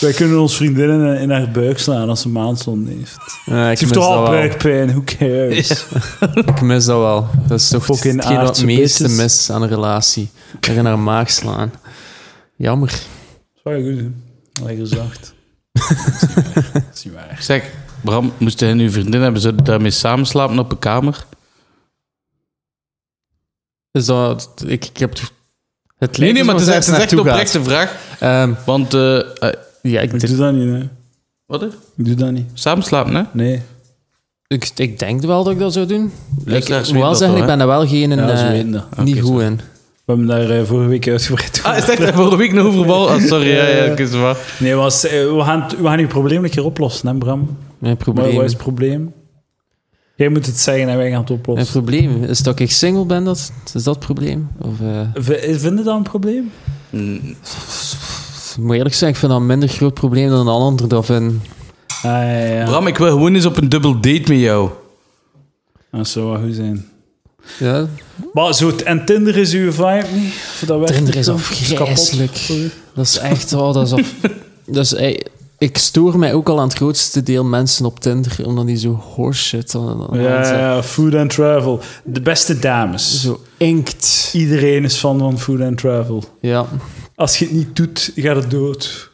Wij 0.00 0.12
kunnen 0.12 0.40
ons 0.40 0.56
vriendinnen 0.56 1.20
in 1.20 1.30
haar 1.30 1.50
buik 1.50 1.78
slaan 1.78 2.08
als 2.08 2.20
ze 2.20 2.28
maandstond 2.28 2.88
heeft. 2.88 3.18
Ja, 3.44 3.70
ik, 3.70 3.78
Ze 3.78 3.84
mis 3.86 3.92
heeft 3.92 3.92
toch 3.92 4.04
dat 4.04 4.12
al 4.16 4.22
wel. 4.22 4.30
buikpijn, 4.30 4.88
who 4.88 5.02
cares? 5.04 5.86
ik 6.34 6.60
mis 6.60 6.84
dat 6.84 6.98
wel. 6.98 7.28
Dat 7.46 7.60
is 7.60 7.68
toch 7.68 7.84
Fucking 7.84 8.14
hetgeen 8.14 8.36
wat 8.40 8.56
het 8.56 8.66
meeste 8.66 9.08
mis 9.08 9.50
aan 9.50 9.62
een 9.62 9.68
relatie. 9.68 10.30
Er 10.60 10.76
in 10.76 10.84
haar 10.84 10.98
maag 10.98 11.30
slaan. 11.30 11.72
Jammer. 12.56 12.88
Dat 13.64 13.72
is 13.74 13.82
wel 13.84 13.92
goed. 13.92 14.02
Lekker 14.64 14.86
zacht. 14.86 15.34
Dat 15.72 16.82
is 16.94 17.04
niet 17.04 17.14
waar. 17.14 17.36
Zeg, 17.40 17.70
Bram, 18.02 18.32
moest 18.38 18.60
hij 18.60 18.74
nu 18.74 18.90
vriendin 18.90 19.20
hebben, 19.20 19.40
zou 19.40 19.54
je 19.56 19.62
daarmee 19.62 19.90
samenslapen 19.90 20.58
op 20.58 20.70
een 20.70 20.78
kamer? 20.78 21.26
Dus 23.90 24.06
dat, 24.06 24.50
ik, 24.66 24.84
ik 24.84 24.96
heb 24.96 25.12
het 25.98 26.18
Nee, 26.18 26.32
nee, 26.32 26.44
maar 26.44 26.54
het 26.54 26.66
is, 26.66 26.74
het 26.74 26.86
is 26.86 26.92
echt 26.98 27.12
een 27.12 27.18
oprechte 27.18 27.62
vraag. 27.62 27.96
Ehm, 28.20 28.52
Want, 28.66 28.94
eh 28.94 29.18
eh, 29.18 29.52
ja, 29.82 30.00
ik, 30.00 30.12
Ik 30.12 30.26
doe 30.26 30.36
dat 30.36 30.52
niet, 30.52 30.68
hè. 30.68 30.88
wat? 31.46 31.60
hè? 31.60 31.66
Ik 31.66 32.04
doe 32.04 32.14
dat 32.14 32.30
niet. 32.30 32.46
Samenslapen, 32.54 33.14
hè? 33.14 33.22
Nee. 33.32 33.62
ik, 34.46 34.70
ik 34.74 34.98
denk 34.98 35.22
wel 35.22 35.44
dat 35.44 35.52
ik 35.52 35.58
dat 35.58 35.72
zou 35.72 35.86
doen. 35.86 36.12
Ik 36.44 36.68
wel 36.68 37.00
dat 37.00 37.18
zeggen, 37.18 37.38
ik 37.38 37.46
ben 37.46 37.58
daar 37.58 37.66
wel 37.66 37.86
geen 37.86 38.10
Ja, 38.10 38.36
ze 38.36 38.44
eh, 38.44 38.50
weten 38.50 38.70
dat. 38.70 39.04
niet 39.04 39.20
goed 39.20 39.40
zo. 39.40 39.46
in. 39.46 39.60
We 40.04 40.16
hebben 40.16 40.26
daar 40.26 40.66
vorige 40.66 40.88
week 40.88 41.08
uitgebreid 41.08 41.60
over 41.64 41.70
Ah, 41.70 41.76
is 42.06 42.14
voor 42.14 42.30
de 42.30 42.36
week 42.36 42.52
nog 42.52 42.66
overbal? 42.66 43.10
Ah, 43.10 43.20
sorry, 43.20 43.48
ja, 43.48 43.66
ja, 43.66 44.08
waar. 44.18 44.36
Nee, 44.58 44.72
eh, 44.72 44.84
we, 44.84 45.40
gaan, 45.44 45.68
we 45.78 45.86
gaan 45.86 45.98
je 45.98 46.06
probleem 46.06 46.44
een 46.44 46.50
keer 46.50 46.64
oplossen, 46.64 47.08
hè, 47.08 47.14
Bram? 47.14 47.56
Mijn 47.80 47.94
Maar 47.94 47.96
probleem, 48.04 48.34
wat 48.34 48.44
is 48.44 48.52
het 48.52 48.62
probleem? 48.62 49.12
Jij 50.16 50.28
moet 50.28 50.46
het 50.46 50.58
zeggen 50.58 50.88
en 50.88 50.96
wij 50.96 51.10
gaan 51.10 51.18
het 51.20 51.28
mijn 51.28 51.40
oplossen. 51.40 51.72
probleem 51.72 52.22
is 52.24 52.38
dat 52.42 52.58
ik 52.60 52.70
single 52.70 53.04
ben. 53.04 53.24
Dat, 53.24 53.52
is 53.74 53.82
dat 53.82 53.94
het 53.94 54.04
probleem? 54.04 54.48
Of, 54.58 54.80
eh, 54.80 55.00
V- 55.14 55.60
Vind 55.60 55.78
je 55.78 55.84
dat 55.84 55.96
een 55.96 56.02
probleem? 56.02 56.50
Mm, 56.90 57.20
moet 58.60 58.74
eerlijk 58.76 58.94
zeggen, 58.94 59.08
ik 59.08 59.16
vind 59.16 59.30
dat 59.32 59.40
een 59.40 59.46
minder 59.46 59.68
groot 59.68 59.94
probleem 59.94 60.28
dan 60.28 60.40
een 60.48 60.52
ander 60.54 60.88
dat 60.88 61.04
vinden. 61.06 61.42
Ah, 61.86 62.02
ja, 62.02 62.38
ja. 62.46 62.64
Bram, 62.64 62.86
ik 62.86 62.98
wil 62.98 63.08
gewoon 63.08 63.34
eens 63.34 63.44
op 63.46 63.56
een 63.56 63.68
dubbel 63.68 63.94
date 63.94 64.22
met 64.26 64.38
jou. 64.38 64.70
Dat 65.90 66.08
zou 66.08 66.26
wel 66.30 66.40
goed 66.40 66.54
zijn. 66.54 66.88
Ja, 67.58 67.86
Maar 68.32 68.54
zo, 68.54 68.70
en 68.84 69.04
Tinder 69.04 69.36
is 69.36 69.52
uw 69.52 69.72
vibe 69.72 70.06
niet? 70.14 70.32
Of 70.32 70.62
dat 70.66 70.78
werkt 70.78 70.94
Tinder 70.94 71.16
is 71.16 71.28
u? 72.50 72.70
dat 72.94 73.04
is 73.06 73.18
echt... 73.18 73.52
Oh, 73.52 73.74
dat 73.74 73.86
is 73.86 73.92
af... 73.92 74.14
dat 74.66 74.84
is, 74.84 74.94
ik 75.60 75.78
stoor 75.78 76.18
mij 76.18 76.34
ook 76.34 76.48
al 76.48 76.58
aan 76.60 76.68
het 76.68 76.76
grootste 76.76 77.22
deel 77.22 77.44
mensen 77.44 77.84
op 77.84 78.00
Tinder, 78.00 78.36
omdat 78.44 78.66
die 78.66 78.76
zo 78.76 79.02
horseshit 79.14 79.74
aan, 79.74 79.88
aan 79.88 80.10
aan 80.10 80.20
Ja, 80.20 80.44
zijn. 80.44 80.58
ja, 80.58 80.82
food 80.82 81.14
and 81.14 81.30
travel. 81.30 81.80
De 82.04 82.20
beste 82.20 82.58
dames. 82.58 83.20
Zo 83.22 83.40
inkt. 83.56 84.30
Iedereen 84.32 84.84
is 84.84 84.96
fan 84.96 85.18
van 85.18 85.38
food 85.38 85.60
and 85.60 85.78
travel. 85.78 86.24
Ja. 86.40 86.66
Als 87.14 87.38
je 87.38 87.44
het 87.44 87.54
niet 87.54 87.76
doet, 87.76 88.12
gaat 88.14 88.36
het 88.36 88.50
dood. 88.50 89.10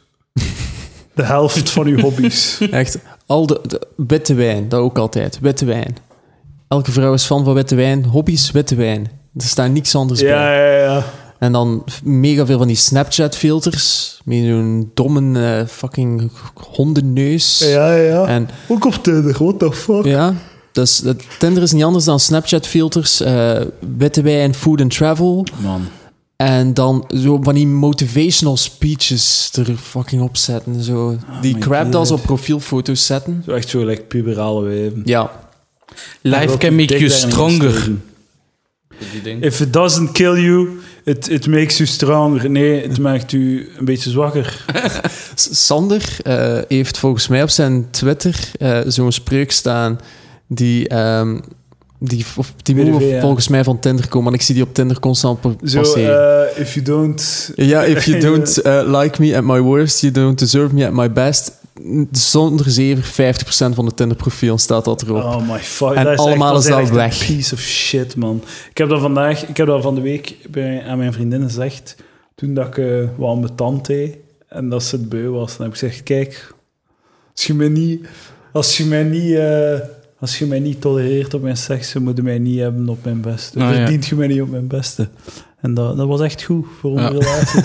De 1.13 1.23
helft 1.23 1.69
van 1.69 1.87
je 1.87 2.01
hobby's. 2.01 2.57
Echt, 2.71 2.97
al 3.25 3.45
de, 3.47 3.59
de- 3.67 3.87
witte 3.95 4.33
wijn, 4.33 4.69
dat 4.69 4.79
ook 4.79 4.97
altijd. 4.97 5.39
Witte 5.41 5.65
wijn. 5.65 5.95
Elke 6.67 6.91
vrouw 6.91 7.13
is 7.13 7.23
fan 7.25 7.43
van 7.43 7.53
witte 7.53 7.75
wijn. 7.75 8.05
Hobby's, 8.05 8.51
witte 8.51 8.75
wijn. 8.75 9.09
Er 9.35 9.43
staat 9.43 9.71
niks 9.71 9.95
anders 9.95 10.21
bij. 10.21 10.29
Ja, 10.29 10.53
ja, 10.53 10.77
ja. 10.83 11.03
En 11.39 11.51
dan 11.51 11.83
mega 12.03 12.45
veel 12.45 12.57
van 12.57 12.67
die 12.67 12.75
Snapchat-filters. 12.75 14.19
Met 14.25 14.37
zo'n 14.45 14.91
domme 14.93 15.57
eh, 15.59 15.67
fucking 15.67 16.31
hondenneus. 16.53 17.59
Ja, 17.59 17.95
ja. 17.95 18.25
En 18.25 18.49
Ook 18.67 18.85
op 18.85 18.93
Tinder, 18.93 19.35
what 19.43 19.59
the 19.59 19.71
fuck? 19.71 20.05
ja, 20.05 20.33
dus 20.71 20.97
het 20.97 21.23
Tinder 21.39 21.63
is 21.63 21.71
niet 21.71 21.83
anders 21.83 22.05
dan 22.05 22.19
Snapchat-filters. 22.19 23.21
eh 23.21 23.61
witte 23.97 24.21
wijn, 24.21 24.53
food 24.53 24.81
and 24.81 24.95
travel. 24.95 25.45
Man. 25.61 25.87
En 26.35 26.73
dan 26.73 27.03
zo 27.23 27.39
van 27.41 27.53
die 27.55 27.67
motivational 27.67 28.57
speeches 28.57 29.49
er 29.53 29.75
fucking 29.77 30.21
op 30.21 30.37
zetten. 30.37 30.83
Zo. 30.83 31.17
Die 31.41 31.53
my 31.53 31.59
crap 31.59 31.91
dat 31.91 32.07
God. 32.07 32.19
op 32.19 32.25
profielfoto's 32.25 33.05
zetten. 33.05 33.41
Zo 33.45 33.51
echt 33.51 33.69
zo 33.69 33.85
like 33.85 34.01
puberale 34.01 34.61
wijven. 34.61 35.01
Ja, 35.05 35.31
Life 36.21 36.57
can 36.57 36.75
make 36.75 36.97
you 36.97 37.09
stronger. 37.09 37.91
If 39.39 39.59
it 39.61 39.73
doesn't 39.73 40.11
kill 40.11 40.35
you, 40.43 40.79
it, 41.07 41.29
it 41.29 41.47
makes 41.47 41.77
you 41.77 41.89
stronger. 41.89 42.49
Nee, 42.49 42.81
het 42.81 42.99
maakt 43.07 43.31
u 43.31 43.69
een 43.77 43.85
beetje 43.85 44.09
zwakker. 44.09 44.65
Sander 45.35 46.17
eh, 46.23 46.57
heeft 46.67 46.97
volgens 46.97 47.27
mij 47.27 47.43
op 47.43 47.49
zijn 47.49 47.87
Twitter 47.89 48.51
eh, 48.59 48.79
zo'n 48.87 49.11
spreuk 49.11 49.51
staan 49.51 49.99
die, 50.47 50.87
ehm, 50.87 51.39
die, 51.99 52.25
ja. 52.65 53.19
volgens 53.21 53.47
mij 53.47 53.63
van 53.63 53.79
Tinder 53.79 54.07
komen, 54.07 54.23
want 54.23 54.35
ik 54.35 54.41
zie 54.41 54.55
die 54.55 54.63
op 54.63 54.73
Tinder 54.73 54.99
constant 54.99 55.41
pa- 55.41 55.55
Zo, 55.63 55.79
passeren. 55.81 56.49
eh, 56.55 56.61
if 56.61 56.73
you 56.73 56.85
don't... 56.85 57.51
ja, 57.55 57.83
if 57.83 58.05
you 58.05 58.19
don't 58.29 58.55
like 58.85 59.21
me 59.21 59.37
at 59.37 59.43
my 59.43 59.59
worst, 59.59 60.01
you 60.01 60.11
don't 60.13 60.39
deserve 60.39 60.73
me 60.73 60.85
at 60.85 60.93
my 60.93 61.11
best. 61.11 61.51
Zonder 62.11 62.69
zeven, 62.69 63.03
50% 63.03 63.75
van 63.75 63.85
het 63.85 63.97
Tinder-profiel 63.97 64.57
staat 64.57 64.85
dat 64.85 65.01
erop. 65.01 65.23
Oh 65.23 65.49
my 65.51 65.59
fuck. 65.59 65.91
En 65.91 66.03
dat 66.03 66.13
is 66.13 66.19
allemaal 66.19 66.55
echt, 66.55 66.63
is 66.63 66.69
dat 66.69 66.73
dat 66.73 66.87
echt 66.87 66.95
weg. 66.95 67.29
een 67.29 67.35
piece 67.35 67.53
of 67.53 67.59
shit, 67.59 68.15
man. 68.15 68.43
Ik 68.69 68.77
heb 68.77 68.89
dat 68.89 69.01
vandaag, 69.01 69.47
ik 69.47 69.57
heb 69.57 69.67
dat 69.67 69.81
van 69.81 69.95
de 69.95 70.01
week 70.01 70.37
bij, 70.49 70.83
aan 70.83 70.97
mijn 70.97 71.13
vriendin 71.13 71.41
gezegd, 71.41 71.95
toen 72.35 72.53
dat 72.53 72.67
ik 72.67 72.77
uh, 72.77 73.07
wat 73.15 73.29
aan 73.29 73.39
mijn 73.39 73.55
tand 73.55 73.85
deed, 73.85 74.17
en 74.47 74.69
dat 74.69 74.83
ze 74.83 74.95
het 74.95 75.09
beu 75.09 75.29
was. 75.29 75.57
Dan 75.57 75.65
heb 75.65 75.75
ik 75.75 75.79
gezegd, 75.79 76.03
kijk, 76.03 76.53
als 77.35 77.45
je 77.45 77.53
mij 77.53 77.69
niet, 77.69 78.07
als 78.51 78.77
je 78.77 78.85
mij 78.85 79.03
niet, 79.03 79.35
eh, 79.35 79.79
als 80.19 80.39
je 80.39 80.45
mij 80.45 80.59
niet 80.59 80.81
tolereert 80.81 81.33
op 81.33 81.41
mijn 81.41 81.57
seks, 81.57 81.93
dan 81.93 82.03
moet 82.03 82.17
je 82.17 82.23
mij 82.23 82.39
niet 82.39 82.59
hebben 82.59 82.89
op 82.89 83.03
mijn 83.03 83.21
beste. 83.21 83.59
Ah, 83.59 83.69
ja. 83.69 83.75
Verdient 83.75 84.05
je 84.05 84.15
mij 84.15 84.27
niet 84.27 84.41
op 84.41 84.49
mijn 84.49 84.67
beste. 84.67 85.07
En 85.67 85.73
dat, 85.73 85.97
dat 85.97 86.07
was 86.07 86.21
echt 86.21 86.43
goed 86.43 86.65
voor 86.79 86.91
onze 86.91 87.03
Ja. 87.03 87.09
relatie. 87.09 87.61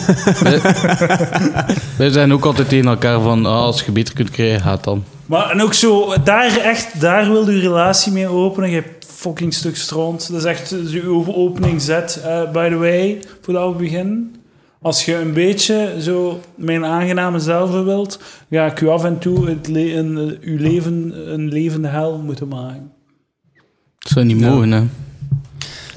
Wij 1.98 2.10
zijn 2.10 2.32
ook 2.32 2.44
altijd 2.44 2.68
tegen 2.68 2.86
elkaar 2.88 3.20
van, 3.20 3.46
ah, 3.46 3.52
als 3.56 3.82
je 3.82 3.92
beter 3.92 4.14
kunt 4.14 4.30
krijgen, 4.30 4.60
gaat 4.60 4.84
dan. 4.84 5.04
Maar 5.26 5.50
en 5.50 5.62
ook 5.62 5.74
zo, 5.74 6.14
daar 6.24 6.56
echt, 6.58 7.00
daar 7.00 7.30
wil 7.30 7.50
je 7.50 7.60
relatie 7.60 8.12
mee 8.12 8.28
openen. 8.28 8.68
Je 8.70 8.74
hebt 8.74 9.04
fucking 9.06 9.54
stuk 9.54 9.76
stront. 9.76 10.28
Dat 10.30 10.38
is 10.38 10.44
echt 10.44 10.68
je 10.88 11.26
opening 11.34 11.82
zet, 11.82 12.20
eh, 12.24 12.50
by 12.52 12.68
the 12.68 12.76
way, 12.76 13.18
voordat 13.40 13.72
we 13.72 13.78
beginnen. 13.78 14.34
Als 14.82 15.04
je 15.04 15.16
een 15.16 15.32
beetje 15.32 15.96
zo 16.00 16.40
mijn 16.54 16.84
aangename 16.84 17.38
zelf 17.38 17.70
wilt, 17.70 18.20
ga 18.50 18.66
ik 18.66 18.80
u 18.80 18.88
af 18.88 19.04
en 19.04 19.18
toe 19.18 19.48
het 19.48 19.68
le 19.68 19.94
een, 19.94 20.38
uw 20.40 20.58
leven 20.58 21.12
een 21.32 21.48
levende 21.48 21.88
hel 21.88 22.18
moeten 22.18 22.48
maken. 22.48 22.90
Dat 23.98 24.12
zou 24.12 24.24
niet 24.24 24.40
Ja. 24.40 24.50
mogen, 24.50 24.70
hè. 24.72 24.82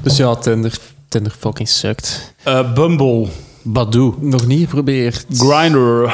Dus 0.04 0.18
ja, 0.18 0.36
Tinder, 0.36 0.78
Tinder 1.16 1.34
fucking 1.40 1.70
sukt. 1.70 2.34
Eh, 2.44 2.74
Bumble, 2.74 3.28
Badoo. 3.62 4.18
Nog 4.20 4.48
niet 4.48 4.60
geprobeerd. 4.60 5.26
Grindr. 5.30 6.14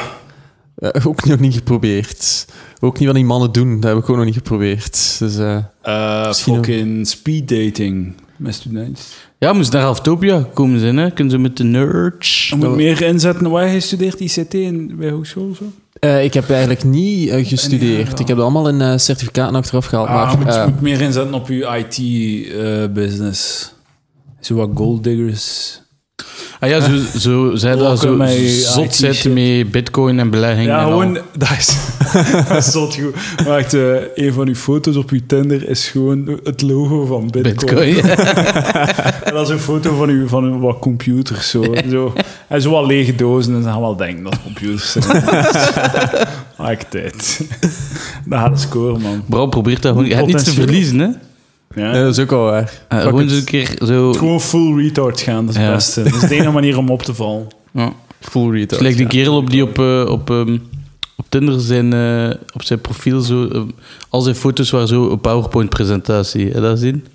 Eh, 0.75 1.05
ook 1.07 1.25
nog 1.25 1.39
niet 1.39 1.53
geprobeerd. 1.53 2.47
Ook 2.79 2.97
niet 2.97 3.07
wat 3.07 3.15
die 3.15 3.25
mannen 3.25 3.51
doen, 3.51 3.79
dat 3.79 3.93
heb 3.93 4.03
ik 4.03 4.09
ook 4.09 4.15
nog 4.15 4.25
niet 4.25 4.33
geprobeerd. 4.33 5.19
Dus 5.19 5.37
eh, 5.83 6.33
fucking 6.33 7.07
speed 7.07 7.49
dating 7.49 8.13
met 8.37 8.55
studenten. 8.55 9.03
Ja, 9.37 9.53
moest 9.53 9.71
naar 9.71 9.85
Alftopia 9.85 10.47
komen 10.53 10.79
zijn, 10.79 10.97
hè. 10.97 11.11
Kunnen 11.11 11.33
ze 11.33 11.39
met 11.39 11.57
de 11.57 11.63
nerds. 11.63 12.49
Je 12.49 12.55
moet 12.55 12.75
meer 12.75 13.01
inzetten. 13.01 13.49
Waar 13.49 13.67
je 13.67 13.79
studeert 13.79 14.19
ICT 14.19 14.53
in, 14.53 14.95
bij 14.97 15.09
hogeschool 15.09 15.49
of 15.49 15.57
zo? 15.57 15.65
Eh, 15.99 16.23
ik 16.23 16.33
heb 16.33 16.49
eigenlijk 16.49 16.83
niet 16.83 17.47
gestudeerd. 17.47 18.07
ja. 18.07 18.17
Ik 18.17 18.27
heb 18.27 18.39
allemaal 18.39 18.67
een 18.67 18.81
eh, 18.81 18.97
certificaten 18.97 19.55
achteraf 19.55 19.85
gehaald. 19.85 20.07
Ah, 20.07 20.31
je 20.31 20.37
maar 20.37 20.45
moet, 20.45 20.53
je 20.53 20.59
eh, 20.59 20.65
moet 20.65 20.81
meer 20.81 21.01
inzetten 21.01 21.33
op 21.33 21.47
je 21.47 21.85
IT-business. 21.87 23.71
Zo 24.41 24.55
wat 24.55 24.69
gold 24.73 25.03
diggers. 25.03 25.79
Ah 26.59 26.69
ja, 26.69 26.79
zo, 26.79 27.19
zo 27.19 27.55
zij 27.55 27.75
dat 27.75 27.99
zo 27.99 28.17
zot 28.17 28.85
IT 28.85 28.95
zitten 28.95 29.15
shit. 29.15 29.33
met 29.33 29.71
bitcoin 29.71 30.19
en 30.19 30.29
belegging. 30.29 30.67
Ja, 30.67 30.79
en 30.79 30.85
al. 30.85 30.91
gewoon, 30.91 31.13
dat 31.37 31.49
is, 31.57 31.77
dat 32.47 32.57
is 32.57 32.71
zot 32.71 32.95
goed. 32.95 33.45
Maar 33.45 33.57
echt, 33.57 33.73
eh, 33.73 33.95
een 34.15 34.33
van 34.33 34.47
uw 34.47 34.55
foto's 34.55 34.95
op 34.95 35.09
uw 35.09 35.19
Tinder 35.27 35.69
is 35.69 35.89
gewoon 35.89 36.39
het 36.43 36.61
logo 36.61 37.05
van 37.05 37.27
Bitcoin. 37.29 37.93
bitcoin. 37.93 38.09
En 39.23 39.33
dat 39.33 39.45
is 39.47 39.49
een 39.49 39.59
foto 39.59 39.95
van, 39.95 40.09
uw, 40.09 40.27
van 40.27 40.43
uw, 40.43 40.59
wat 40.59 40.79
computers. 40.79 41.49
Zo. 41.49 41.63
Zo. 41.89 42.13
En 42.47 42.61
zo 42.61 42.69
wat 42.71 42.85
lege 42.85 43.15
dozen. 43.15 43.55
En 43.55 43.61
ze 43.63 43.67
gaan 43.67 43.81
wel 43.81 43.95
denken 43.95 44.23
dat 44.23 44.41
computers 44.43 44.91
zijn. 44.91 45.23
ik 46.71 46.81
tijd. 46.81 47.45
Dat 48.25 48.39
gaat 48.39 48.51
een 48.51 48.57
score, 48.57 48.99
man. 48.99 49.23
Bro, 49.27 49.47
probeer 49.47 49.81
dat 49.81 49.91
gewoon. 49.91 50.07
Je 50.07 50.15
hebt 50.15 50.27
niets 50.27 50.43
te 50.43 50.51
verliezen, 50.51 50.99
hè? 50.99 51.09
Ja. 51.75 51.91
Dat 51.93 52.17
is 52.17 52.23
ook 52.23 52.31
al 52.31 52.43
waar. 52.43 52.67
Fuck 52.89 53.01
gewoon 53.01 53.29
een 53.29 53.43
keer 53.43 53.77
zo. 53.85 54.13
Gewoon 54.13 54.41
full 54.41 54.75
retard 54.75 55.21
gaan, 55.21 55.45
dat 55.45 55.55
is 55.55 55.61
het 55.61 55.73
beste. 55.73 56.03
Dat 56.03 56.13
is 56.13 56.29
de 56.29 56.35
enige 56.35 56.51
manier 56.51 56.77
om 56.77 56.89
op 56.89 57.01
te 57.01 57.13
vallen. 57.13 57.47
Ja. 57.71 57.93
Full 58.19 58.49
retard. 58.51 58.75
Gelijk 58.75 58.95
die 58.95 59.05
ja. 59.05 59.09
kerel 59.11 59.35
op 59.37 59.49
die 59.49 59.63
op, 59.63 59.79
eh, 59.79 60.05
op, 60.09 60.29
ehm, 60.29 60.57
op 61.17 61.25
Tinder 61.29 61.59
zijn, 61.59 61.93
eh, 61.93 62.35
op 62.53 62.63
zijn 62.63 62.81
profiel 62.81 63.21
zo. 63.21 63.47
eh, 63.47 63.61
al 64.09 64.21
zijn 64.21 64.35
foto's 64.35 64.69
waren 64.69 64.87
zo 64.87 65.09
een 65.09 65.19
PowerPoint-presentatie. 65.19 66.45
Heb 66.45 66.53
je 66.53 66.61
dat 66.61 66.71
gezien? 66.71 67.05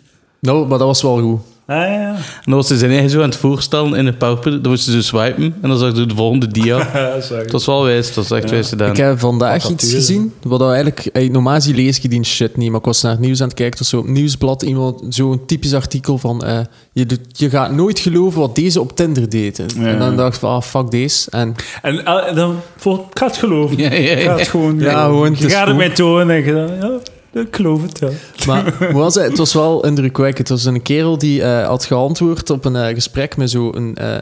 Nou, 0.40 0.68
maar 0.68 0.78
dat 0.78 0.86
was 0.86 1.02
wel 1.02 1.20
goed. 1.20 1.40
Ah, 1.68 1.76
ja, 1.76 1.84
ja. 2.00 2.14
En 2.14 2.42
dan 2.44 2.54
was 2.54 2.68
hij 2.68 2.78
zijn 2.78 2.90
eigen 2.90 3.10
zo 3.10 3.18
aan 3.22 3.28
het 3.28 3.36
voorstellen 3.38 3.94
in 3.94 4.06
een 4.06 4.16
PowerPoint. 4.16 4.62
Dan 4.62 4.72
moest 4.72 4.84
zo 4.84 5.00
swipen 5.00 5.54
en 5.62 5.68
dan 5.68 5.78
zag 5.78 5.96
je 5.96 6.06
de 6.06 6.14
volgende 6.14 6.48
dia. 6.48 6.78
Het 7.28 7.50
was 7.52 7.66
wel 7.66 7.82
wijs, 7.84 8.06
het 8.06 8.16
was 8.16 8.30
echt 8.30 8.50
wijs 8.50 8.68
gedaan. 8.68 8.90
Ik 8.90 8.96
heb 8.96 9.18
vandaag 9.18 9.68
iets 9.68 9.92
gezien, 9.92 10.32
wat 10.42 10.58
dat 10.58 10.68
eigenlijk... 10.68 11.06
eh, 11.06 11.30
Normaal 11.30 11.60
zie 11.60 11.74
lees 11.74 12.00
ik 12.00 12.10
die 12.10 12.24
shit 12.24 12.56
niet, 12.56 12.70
maar 12.70 12.78
ik 12.78 12.84
was 12.84 13.02
naar 13.02 13.12
het 13.12 13.20
nieuws 13.20 13.40
aan 13.40 13.46
het 13.48 13.56
kijken. 13.56 13.78
Het 13.78 13.90
was 13.90 14.00
zo'n 14.00 14.12
nieuwsblad, 14.12 14.62
iemand, 14.62 15.02
zo'n 15.08 15.46
typisch 15.46 15.74
artikel 15.74 16.18
van... 16.18 16.44
eh, 16.44 16.58
je, 16.92 17.06
doet, 17.06 17.20
je 17.32 17.50
gaat 17.50 17.72
nooit 17.72 17.98
geloven 17.98 18.40
wat 18.40 18.54
deze 18.54 18.80
op 18.80 18.96
Tinder 18.96 19.28
deed. 19.28 19.58
En 19.78 19.98
dan 19.98 20.16
dacht 20.16 20.34
ik 20.34 20.40
van, 20.40 20.50
ah, 20.50 20.62
fuck 20.62 20.90
deze. 20.90 21.30
En 21.30 21.54
En 21.82 22.04
eh, 22.04 22.34
dan, 22.34 22.56
voor, 22.76 22.94
ik 23.10 23.18
ga 23.18 23.26
het 23.26 23.36
geloven. 23.36 23.78
Ja, 23.78 23.92
ja, 23.92 23.98
ja. 23.98 24.16
Ik 24.16 24.22
ga 24.24 24.36
het 24.36 24.48
gewoon 24.48 24.78
Ja, 24.78 25.04
gewoon, 25.04 25.36
Je 25.38 25.50
gaat 25.50 25.66
het 25.66 25.76
mij 25.76 25.90
tonen 25.90 26.44
en 26.44 26.54
ja, 26.80 26.98
ik 27.40 27.56
geloof 27.56 27.82
het 27.82 27.98
wel. 27.98 28.12
Maar 28.46 28.74
hoe 28.78 28.92
was 29.00 29.14
het? 29.14 29.24
Het 29.24 29.38
was 29.38 29.54
wel 29.54 29.84
indrukwekkend. 29.86 30.48
Het 30.48 30.62
was 30.62 30.74
een 30.74 30.82
kerel 30.82 31.18
die 31.18 31.42
eh, 31.42 31.66
had 31.66 31.84
geantwoord 31.84 32.50
op 32.50 32.64
een 32.64 32.76
eh, 32.76 32.94
gesprek 32.94 33.36
met 33.36 33.50
zo'n... 33.50 33.94
eh 33.96 34.18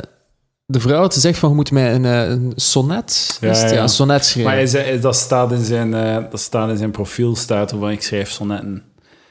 de 0.66 0.80
vrouw 0.80 1.00
had 1.00 1.14
gezegd 1.14 1.38
van, 1.38 1.48
je 1.48 1.54
moet 1.54 1.70
mij 1.70 1.94
een, 1.94 2.04
eh, 2.04 2.28
een 2.30 2.52
sonnet... 2.56 3.38
Ja, 3.40 3.68
ja. 3.68 3.82
een 3.82 3.88
sonnet 3.88 4.24
schrijven. 4.24 4.44
Maar 4.52 4.60
hij 4.60 4.66
zei, 4.66 5.00
dat, 5.00 5.16
staat 5.16 5.52
in 5.52 5.64
zijn, 5.64 5.94
eh, 5.94 6.16
dat 6.30 6.40
staat 6.40 6.68
in 6.70 6.76
zijn 6.76 6.90
profiel, 6.90 7.36
staat 7.36 7.70
er 7.72 7.78
van 7.78 7.90
ik 7.90 8.02
schrijf 8.02 8.30
sonnetten. 8.30 8.82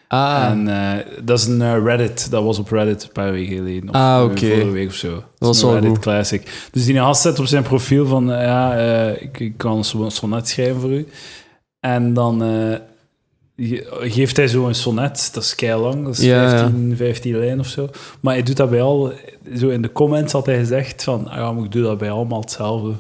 ah, 0.07 0.43
En 0.51 0.67
eh, 0.67 1.05
dat 1.23 1.39
is 1.39 1.45
een 1.45 1.83
Reddit, 1.83 2.31
dat 2.31 2.43
was 2.43 2.59
op 2.59 2.69
Reddit 2.71 3.03
een 3.03 3.11
paar 3.11 3.31
weken 3.31 3.55
geleden. 3.55 3.89
Of 3.89 3.95
Ah, 3.95 4.23
oké. 4.23 4.37
vorige 4.47 4.69
week 4.69 4.87
of 4.87 4.93
zo. 4.95 5.13
Dat, 5.13 5.23
was 5.37 5.61
wel 5.61 5.73
Reddit 5.73 5.89
goed. 5.91 5.99
classic. 5.99 6.67
Dus 6.71 6.85
die 6.85 6.95
gast 6.97 7.21
zet 7.21 7.39
op 7.39 7.45
zijn 7.45 7.63
profiel 7.63 8.05
van, 8.05 8.27
ja, 8.27 8.77
eh, 8.77 9.21
ik, 9.21 9.39
ik 9.39 9.57
kan 9.57 9.77
een 9.77 9.83
son- 9.83 10.11
sonnet 10.11 10.47
schrijven 10.49 10.81
voor 10.81 10.91
u. 10.91 11.07
En 11.79 12.13
dan 12.13 12.43
eh, 12.43 12.77
geeft 13.99 14.37
hij 14.37 14.47
zo 14.47 14.67
een 14.67 14.75
sonnet, 14.75 15.29
dat 15.33 15.43
is 15.43 15.55
kei 15.55 15.79
lang, 15.81 16.05
dat 16.05 16.17
is 16.17 16.23
Ja, 16.25 16.43
ja. 16.43 16.49
15, 16.49 16.93
15 16.97 17.37
lijnen 17.37 17.59
of 17.59 17.67
zo. 17.67 17.89
Maar 18.19 18.33
hij 18.33 18.43
doet 18.43 18.57
dat 18.57 18.69
bij 18.69 18.81
al, 18.81 19.11
zo 19.57 19.67
in 19.69 19.81
de 19.81 19.91
comments 19.91 20.33
had 20.33 20.45
hij 20.45 20.57
gezegd 20.57 21.03
van, 21.03 21.27
ah 21.29 21.35
ja, 21.35 21.51
maar 21.51 21.63
ik 21.63 21.71
doe 21.71 21.83
dat 21.83 21.97
bij 21.97 22.11
allemaal 22.11 22.39
hetzelfde. 22.41 22.91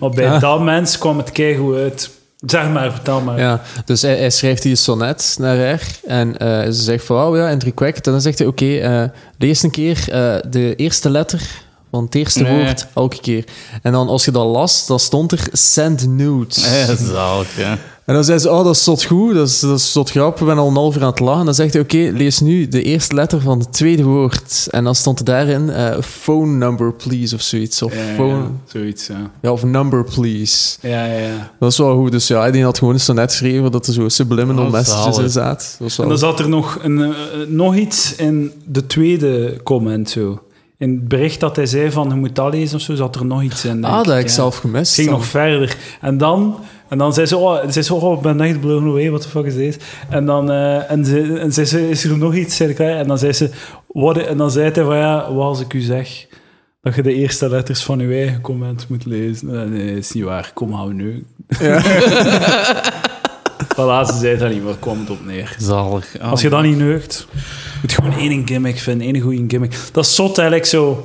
Maar 0.00 0.10
bij 0.10 0.24
Ja. 0.32 0.38
dat 0.38 0.62
mens 0.62 0.98
kwam 0.98 1.16
het 1.18 1.32
keigoed 1.32 1.74
uit. 1.76 2.10
Zeg 2.46 2.68
maar, 2.68 2.92
vertel 2.92 3.20
maar. 3.20 3.38
Ja, 3.38 3.62
dus 3.84 4.02
hij, 4.02 4.16
hij 4.16 4.30
schrijft 4.30 4.62
die 4.62 4.76
sonnet 4.76 5.36
naar 5.38 5.58
haar 5.58 5.82
en 6.06 6.38
eh, 6.38 6.64
ze 6.64 6.72
zegt 6.82 7.04
van, 7.04 7.26
oh 7.26 7.36
ja, 7.36 7.48
indrukwekkend. 7.48 8.06
En 8.06 8.12
dan 8.12 8.20
zegt 8.20 8.38
hij, 8.38 8.46
oké, 8.48 8.76
eh, 8.76 9.04
lees 9.38 9.62
een 9.62 9.70
keer 9.70 10.04
eh, 10.10 10.36
de 10.50 10.74
eerste 10.76 11.10
letter 11.10 11.48
van 11.90 12.04
het 12.04 12.14
eerste 12.14 12.42
Nee. 12.42 12.64
woord 12.64 12.86
elke 12.94 13.20
keer. 13.20 13.44
En 13.82 13.92
dan 13.92 14.08
als 14.08 14.24
je 14.24 14.30
dat 14.30 14.46
las, 14.46 14.86
dan 14.86 14.98
stond 15.00 15.32
er 15.32 15.48
send 15.52 16.06
nudes. 16.08 16.86
Ja, 16.86 16.96
zalig, 16.96 17.56
ja. 17.56 17.78
En 18.08 18.14
dan 18.14 18.24
zei 18.24 18.38
ze, 18.38 18.50
oh, 18.50 18.64
dat 18.64 18.74
is 18.74 18.84
tot 18.84 19.04
goed, 19.04 19.34
dat 19.34 19.48
is, 19.48 19.60
dat 19.60 19.78
is 19.78 19.92
tot 19.92 20.10
grap, 20.10 20.38
we 20.38 20.44
zijn 20.44 20.58
al 20.58 20.68
een 20.68 20.74
half 20.74 20.96
uur 20.96 21.02
aan 21.02 21.08
het 21.10 21.20
lachen. 21.20 21.38
En 21.38 21.44
dan 21.44 21.54
zegt 21.54 21.72
hij, 21.72 21.82
oké, 21.82 22.10
lees 22.16 22.40
nu 22.40 22.68
de 22.68 22.82
eerste 22.82 23.14
letter 23.14 23.40
van 23.40 23.58
het 23.58 23.72
tweede 23.72 24.02
woord. 24.02 24.66
En 24.70 24.84
dan 24.84 24.94
stond 24.94 25.18
er 25.18 25.24
daarin, 25.24 25.70
eh, 25.70 26.00
phone 26.00 26.52
number 26.52 26.92
please, 26.92 27.34
of 27.34 27.40
zoiets. 27.40 27.82
Of, 27.82 27.94
Ja, 27.94 28.14
phone, 28.14 28.42
ja, 28.42 28.50
zoiets, 28.66 29.06
ja. 29.06 29.30
ja, 29.42 29.52
of 29.52 29.64
number 29.64 30.04
please. 30.04 30.76
Ja, 30.80 31.04
ja, 31.04 31.18
ja. 31.18 31.52
Dat 31.58 31.72
is 31.72 31.78
wel 31.78 31.96
goed. 31.96 32.12
Dus 32.12 32.26
ja, 32.26 32.50
die 32.50 32.64
had 32.64 32.78
gewoon 32.78 32.94
een 32.94 33.00
sonnet 33.00 33.30
geschreven 33.30 33.70
dat 33.70 33.86
er 33.86 33.92
zo 33.92 34.08
subliminal 34.08 34.64
Oh, 34.64 34.72
messages 34.72 35.18
in 35.18 35.30
zaten. 35.30 35.68
Wel... 35.78 35.88
En 35.98 36.08
dan 36.08 36.18
zat 36.18 36.40
er 36.40 36.48
nog, 36.48 36.78
een, 36.82 37.02
eh, 37.02 37.10
nog 37.48 37.76
iets 37.76 38.14
in 38.16 38.52
de 38.64 38.86
tweede 38.86 39.60
comment 39.62 40.10
zo. 40.10 40.42
In 40.78 40.90
het 40.90 41.08
bericht 41.08 41.40
dat 41.40 41.56
hij 41.56 41.66
zei 41.66 41.90
van 41.90 42.08
je 42.08 42.14
moet 42.14 42.34
dat 42.36 42.52
lezen 42.52 42.76
of 42.76 42.82
zo, 42.82 42.94
zat 42.94 43.16
er 43.16 43.24
nog 43.24 43.42
iets 43.42 43.64
in. 43.64 43.84
ah, 43.84 43.96
dat 43.96 44.06
heb 44.06 44.18
ik 44.18 44.28
ja. 44.28 44.32
zelf 44.32 44.56
gemist. 44.56 44.86
Het 44.86 44.94
ging 44.94 45.08
dan. 45.08 45.18
nog 45.18 45.26
verder. 45.26 45.76
En 46.00 46.18
dan, 46.18 46.56
en 46.88 46.98
dan 46.98 47.14
zei 47.14 47.26
ze, 47.26 47.36
oh, 47.36 47.58
zei 47.68 47.84
ze, 47.84 47.94
oh 47.94 48.16
ik 48.16 48.20
ben 48.22 48.40
echt 48.40 48.60
blown 48.60 48.88
away, 48.88 49.08
what 49.08 49.22
the 49.22 49.28
fuck 49.28 49.44
is 49.44 49.54
dit? 49.54 49.84
En 50.08 50.26
dan 50.26 50.50
eh, 50.50 50.90
en 50.90 51.04
ze, 51.04 51.38
en 51.38 51.52
zei 51.52 51.66
ze, 51.66 51.88
is 51.88 52.04
er 52.04 52.18
nog 52.18 52.34
iets? 52.34 52.56
Zei 52.56 52.70
ik, 52.70 52.78
ja. 52.78 52.96
En 52.98 53.08
dan 53.08 53.18
zei 53.18 53.32
ze, 53.32 53.50
wat, 53.86 54.16
en 54.16 54.36
dan 54.36 54.50
zei 54.50 54.70
hij 54.70 54.84
van, 54.84 54.96
ja, 54.96 55.32
wat 55.32 55.44
als 55.44 55.60
ik 55.60 55.72
u 55.72 55.80
zeg 55.80 56.26
dat 56.82 56.94
je 56.94 57.02
de 57.02 57.14
eerste 57.14 57.48
letters 57.48 57.82
van 57.82 58.00
uw 58.00 58.10
eigen 58.10 58.40
comment 58.40 58.88
moet 58.88 59.04
lezen? 59.04 59.46
Nee, 59.46 59.66
nee, 59.66 59.96
is 59.96 60.12
niet 60.12 60.24
waar. 60.24 60.50
Kom, 60.54 60.72
hou 60.72 60.94
nu. 60.94 61.26
Ja. 61.60 61.82
Voilà, 63.78 64.04
ze 64.06 64.18
zei 64.18 64.38
dat 64.38 64.50
niet, 64.50 64.62
maar 64.62 64.74
het 64.80 65.10
op 65.10 65.24
neer. 65.24 65.56
Zalig. 65.58 66.18
Ah, 66.20 66.30
Als 66.30 66.40
je 66.40 66.48
dat 66.48 66.62
niet 66.62 66.76
neugt, 66.76 67.26
moet 67.82 67.90
je 67.90 68.02
gewoon 68.02 68.18
één 68.18 68.46
gimmick 68.46 68.78
vinden, 68.78 69.06
één 69.06 69.20
goede 69.20 69.44
gimmick. 69.48 69.76
Dat 69.92 70.04
is 70.04 70.14
zot 70.14 70.38
eigenlijk 70.38 70.68
zo. 70.68 71.02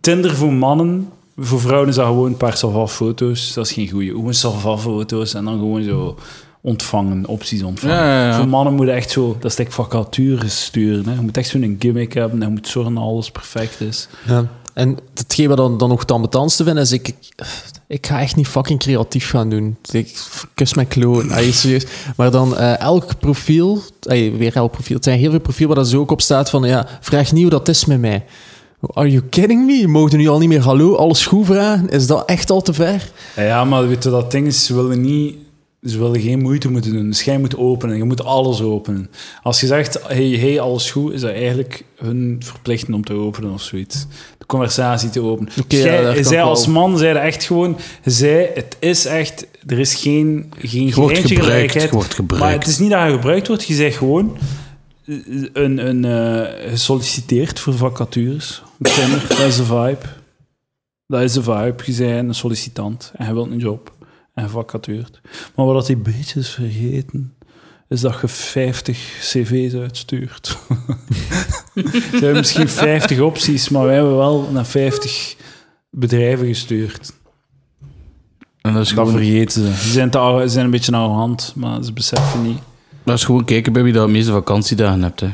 Tinder 0.00 0.36
voor 0.36 0.52
mannen, 0.52 1.08
voor 1.40 1.60
vrouwen 1.60 1.88
is 1.88 1.94
dat 1.94 2.06
gewoon 2.06 2.26
een 2.26 2.36
paar 2.36 2.56
salva-foto's. 2.56 3.52
Dat 3.54 3.66
is 3.66 3.72
geen 3.72 3.90
goede. 3.90 4.06
Gewoon 4.06 4.34
salva-foto's 4.34 5.34
en 5.34 5.44
dan 5.44 5.58
gewoon 5.58 5.82
zo 5.82 6.16
ontvangen, 6.60 7.26
opties 7.26 7.62
ontvangen. 7.62 7.96
Ja, 7.96 8.04
ja, 8.04 8.26
ja. 8.26 8.36
Voor 8.36 8.48
mannen 8.48 8.74
moet 8.74 8.86
je 8.86 8.92
echt 8.92 9.10
zo, 9.10 9.36
dat 9.40 9.50
is 9.50 9.58
like 9.58 9.70
vacatures 9.70 10.64
sturen. 10.64 11.08
Hè. 11.08 11.14
Je 11.14 11.20
moet 11.20 11.36
echt 11.36 11.48
zo'n 11.48 11.76
gimmick 11.78 12.12
hebben 12.12 12.42
en 12.42 12.48
je 12.48 12.54
moet 12.54 12.68
zorgen 12.68 12.94
dat 12.94 13.02
alles 13.02 13.30
perfect 13.30 13.80
is. 13.80 14.08
Ja. 14.26 14.46
En 14.74 14.98
hetgeen 15.14 15.48
wat 15.48 15.56
dan, 15.56 15.78
dan 15.78 15.88
nog 15.88 16.00
het 16.00 16.10
ambetantste 16.10 16.64
vind, 16.64 16.78
is 16.78 16.92
ik, 16.92 17.08
ik, 17.08 17.16
ik 17.86 18.06
ga 18.06 18.20
echt 18.20 18.36
niet 18.36 18.48
fucking 18.48 18.78
creatief 18.78 19.30
gaan 19.30 19.50
doen. 19.50 19.76
Ik 19.90 20.16
kus 20.54 20.74
mijn 20.74 20.88
kloon, 20.88 21.30
serieus. 21.50 21.86
Maar 22.16 22.30
dan 22.30 22.56
eh, 22.56 22.78
elk 22.78 23.18
profiel, 23.18 23.82
ay, 24.02 24.32
weer 24.32 24.56
elk 24.56 24.72
profiel, 24.72 24.96
het 24.96 25.04
zijn 25.04 25.18
heel 25.18 25.30
veel 25.30 25.40
profielen 25.40 25.74
waar 25.74 25.84
dat 25.84 25.92
zo 25.92 26.00
ook 26.00 26.10
op 26.10 26.20
staat 26.20 26.50
van, 26.50 26.62
ja, 26.62 26.86
vraag 27.00 27.32
niet 27.32 27.42
hoe 27.42 27.50
dat 27.50 27.68
is 27.68 27.84
met 27.84 28.00
mij. 28.00 28.24
Are 28.80 29.10
you 29.10 29.22
kidding 29.30 29.66
me? 29.66 29.72
Je 29.72 29.88
mogen 29.88 30.18
nu 30.18 30.28
al 30.28 30.38
niet 30.38 30.48
meer 30.48 30.60
hallo, 30.60 30.94
alles 30.94 31.26
goed 31.26 31.46
vragen? 31.46 31.88
Is 31.88 32.06
dat 32.06 32.28
echt 32.28 32.50
al 32.50 32.62
te 32.62 32.72
ver? 32.72 33.10
Ja, 33.36 33.64
maar 33.64 33.88
weet 33.88 34.04
je, 34.04 34.10
dat 34.10 34.30
ding 34.30 34.46
is, 34.46 34.64
ze 34.66 34.74
willen 34.74 35.00
niet... 35.00 35.36
Ze 35.82 35.98
willen 35.98 36.20
geen 36.20 36.40
moeite 36.40 36.70
moeten 36.70 36.92
doen. 36.92 37.06
Dus 37.06 37.22
jij 37.22 37.38
moet 37.38 37.56
openen. 37.56 37.96
Je 37.96 38.04
moet 38.04 38.24
alles 38.24 38.62
openen. 38.62 39.10
Als 39.42 39.60
je 39.60 39.66
zegt, 39.66 39.98
hey, 40.06 40.28
hey, 40.28 40.60
alles 40.60 40.90
goed, 40.90 41.12
is 41.12 41.20
dat 41.20 41.30
eigenlijk 41.30 41.84
hun 41.96 42.36
verplichting 42.44 42.96
om 42.96 43.04
te 43.04 43.12
openen 43.12 43.52
of 43.52 43.62
zoiets. 43.62 44.06
De 44.38 44.46
conversatie 44.46 45.10
te 45.10 45.22
openen. 45.22 45.52
Oké, 45.52 45.66
Dus 45.68 45.82
ja, 45.82 46.00
jij, 46.00 46.22
zij 46.22 46.42
als 46.42 46.66
man 46.66 46.98
zei 46.98 47.18
echt 47.18 47.44
gewoon... 47.44 47.76
Zei, 48.04 48.46
het 48.54 48.76
is 48.78 49.04
echt... 49.04 49.46
Er 49.66 49.78
is 49.78 49.94
geen, 49.94 50.52
geen 50.58 50.94
wordt 50.94 51.18
gebruikt, 51.18 51.44
gelijkheid. 51.44 51.90
wordt 51.90 52.14
gebruikt. 52.14 52.44
Maar 52.44 52.58
het 52.58 52.66
is 52.66 52.78
niet 52.78 52.90
dat 52.90 53.06
je 53.06 53.12
gebruikt 53.12 53.48
wordt. 53.48 53.64
Je 53.64 53.74
zegt 53.74 53.96
gewoon... 53.96 54.36
Een, 55.52 55.86
een, 55.86 56.04
eh, 56.04 56.70
gesolliciteerd 56.70 57.60
voor 57.60 57.74
vacatures. 57.74 58.62
dat 58.78 59.38
is 59.38 59.56
de 59.56 59.64
vibe. 59.64 60.06
Dat 61.06 61.22
is 61.22 61.32
de 61.32 61.42
vibe. 61.42 61.82
Je 61.84 61.96
bent 61.96 62.28
een 62.28 62.34
sollicitant 62.34 63.12
en 63.16 63.26
je 63.26 63.32
wilt 63.32 63.50
een 63.50 63.58
job. 63.58 63.92
En 64.34 64.42
je 64.42 64.48
vacatuurt. 64.48 65.20
Maar 65.54 65.66
wat 65.66 65.86
hij 65.86 65.96
een 65.96 66.02
beetje 66.02 66.40
is 66.40 66.50
vergeten, 66.50 67.34
is 67.88 68.00
dat 68.00 68.20
je 68.20 68.28
50 68.28 68.98
cv's 69.20 69.74
uitstuurt. 69.74 70.46
Ze 71.74 72.10
hebben 72.10 72.32
misschien 72.32 72.68
50 72.68 73.20
opties, 73.20 73.68
maar 73.68 73.84
wij 73.84 73.94
hebben 73.94 74.16
wel 74.16 74.48
naar 74.52 74.66
50 74.66 75.36
bedrijven 75.90 76.46
gestuurd. 76.46 77.12
En 78.60 78.72
dat 78.72 78.82
is, 78.82 78.88
Dat 78.88 78.98
gewoon, 78.98 79.12
vergeten 79.12 79.62
ze. 79.62 79.74
Ze 79.74 79.90
zijn, 79.90 80.10
te, 80.10 80.38
ze 80.40 80.48
zijn 80.48 80.64
een 80.64 80.70
beetje 80.70 80.92
arrogant, 80.92 81.52
maar 81.56 81.84
ze 81.84 81.92
beseffen 81.92 82.42
niet. 82.42 82.58
Dat 83.10 83.18
is 83.18 83.24
gewoon 83.24 83.44
kijken 83.44 83.72
bij 83.72 83.82
wie 83.82 83.92
dat 83.92 84.06
de 84.06 84.12
meeste 84.12 84.32
vakantiedagen 84.32 85.02
hebt. 85.02 85.20
Hè. 85.20 85.30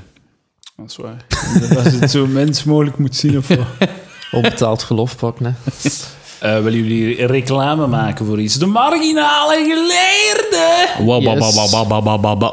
Dat 0.77 0.91
is 0.91 0.97
waar. 0.97 1.25
Dat 1.75 1.85
je 1.93 1.99
het 1.99 2.11
zo 2.11 2.27
minst 2.27 2.67
mogelijk 2.67 2.99
moet 2.99 3.17
zien 3.17 3.37
of 3.39 3.49
wat. 3.49 3.59
Onbetaald 4.33 4.85
verlof 4.85 5.17
pakken, 5.17 5.57
Eh, 6.41 6.55
willen 6.63 6.79
jullie 6.87 7.27
reclame 7.27 7.87
maken 7.87 8.27
voor 8.27 8.41
iets? 8.41 8.55
De 8.59 8.67
marginale 8.67 9.55
geleerde! 9.55 10.89
Yes. 11.35 11.55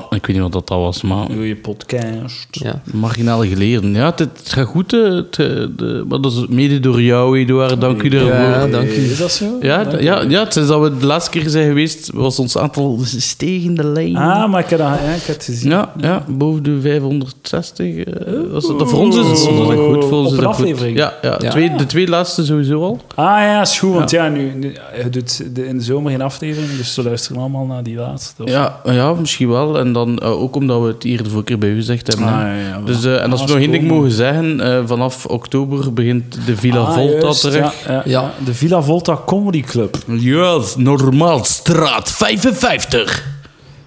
Ik 0.09 0.25
weet 0.25 0.35
niet 0.35 0.53
wat 0.53 0.67
dat 0.67 0.77
was, 0.77 1.01
maar... 1.01 1.25
Goeie 1.25 1.55
podcast. 1.55 2.47
Ja. 2.51 2.81
Marginale 2.93 3.47
geleerden. 3.47 3.93
Ja, 3.93 4.05
het, 4.05 4.19
het 4.19 4.41
gaat 4.43 4.67
goed. 4.67 4.93
eh, 4.93 4.99
Het, 5.03 5.39
eh, 5.39 5.45
de, 5.75 6.05
maar 6.09 6.21
dat 6.21 6.31
is 6.31 6.45
mede 6.49 6.79
door 6.79 7.01
jou, 7.01 7.39
Eduard. 7.39 7.81
Dank 7.81 8.01
u 8.03 8.09
daarvoor. 8.09 8.29
Ja, 8.31 8.67
dank 8.67 8.89
u. 8.89 8.93
Is 9.11 9.17
dat 9.17 9.31
zo? 9.31 9.45
Ja, 9.61 9.85
ja, 9.99 10.21
ja, 10.27 10.45
sinds 10.51 10.69
dat 10.69 10.81
we 10.81 10.97
de 10.97 11.05
laatste 11.05 11.31
keer 11.39 11.49
zijn 11.49 11.67
geweest, 11.67 12.09
was 12.13 12.39
ons 12.39 12.57
aantal 12.57 12.99
stijgende 13.05 13.83
lijn. 13.83 14.15
Ah, 14.17 14.49
maar 14.51 14.59
ik 14.63 14.69
heb, 14.69 14.79
dat, 14.79 14.87
ja, 14.87 14.93
ik 15.13 15.23
heb 15.23 15.35
het 15.35 15.43
gezien. 15.45 15.69
Ja, 15.71 15.93
ja, 15.97 16.23
boven 16.27 16.63
de 16.63 16.81
560. 16.81 17.95
eh, 17.95 18.33
was 18.51 18.67
dat, 18.67 18.89
voor 18.89 18.99
ons 18.99 19.15
is 19.17 19.27
het 19.27 19.39
goed. 19.39 20.05
Voor 20.05 20.17
ons 20.17 20.27
Op 20.27 20.33
is 20.33 20.39
dat 20.39 20.55
goed. 20.55 20.79
ja, 20.93 21.13
Ja. 21.21 21.37
Twee, 21.37 21.75
de 21.75 21.85
twee 21.85 22.07
laatste 22.07 22.45
sowieso 22.45 22.81
al. 22.83 22.99
Ah 23.15 23.25
ja, 23.39 23.65
is 23.73 23.79
goed, 23.79 23.93
want 23.93 24.11
ja, 24.11 24.27
nu, 24.29 24.51
nu 24.55 24.75
je 25.03 25.09
doet 25.09 25.55
de, 25.55 25.67
in 25.67 25.77
de 25.77 25.83
zomer 25.83 26.11
geen 26.11 26.21
aflevering, 26.21 26.77
dus 26.77 26.93
ze 26.93 27.03
luisteren 27.03 27.37
allemaal 27.41 27.65
naar 27.65 27.83
die 27.83 27.95
laatste. 27.95 28.43
Of- 28.43 28.49
Ja, 28.49 28.79
ja, 28.85 29.13
misschien 29.13 29.49
wel. 29.49 29.79
En 29.79 29.93
dan 29.93 30.17
eh, 30.17 30.41
ook 30.41 30.55
omdat 30.55 30.81
we 30.81 30.87
het 30.87 31.03
hier 31.03 31.17
de 31.23 31.29
vorige 31.29 31.43
keer 31.45 31.57
bij 31.57 31.69
u 31.69 31.75
gezegd 31.75 32.07
hebben. 32.07 32.25
Ah, 32.27 32.39
hè. 32.39 32.61
ja, 32.61 32.67
ja, 32.67 32.81
Dus, 32.85 33.03
eh, 33.05 33.21
en 33.23 33.31
als 33.31 33.41
Ah, 33.41 33.47
we 33.47 33.53
nog 33.53 33.61
één 33.61 33.71
ding 33.71 33.87
mogen 33.87 34.11
zeggen, 34.11 34.59
eh, 34.59 34.81
vanaf 34.85 35.25
oktober 35.25 35.93
begint 35.93 36.45
de 36.45 36.55
Villa 36.55 36.79
Ah, 36.81 36.93
Volta 36.93 37.19
juist, 37.25 37.41
terug. 37.41 37.55
Ja, 37.85 37.93
ja, 37.93 37.93
Ja. 37.93 38.01
ja. 38.05 38.33
de 38.45 38.53
Villa 38.53 38.81
Volta 38.81 39.19
Comedy 39.25 39.61
Club. 39.61 39.97
Ja, 40.07 40.59
Normaalstraat 40.77 42.11
55. 42.11 43.31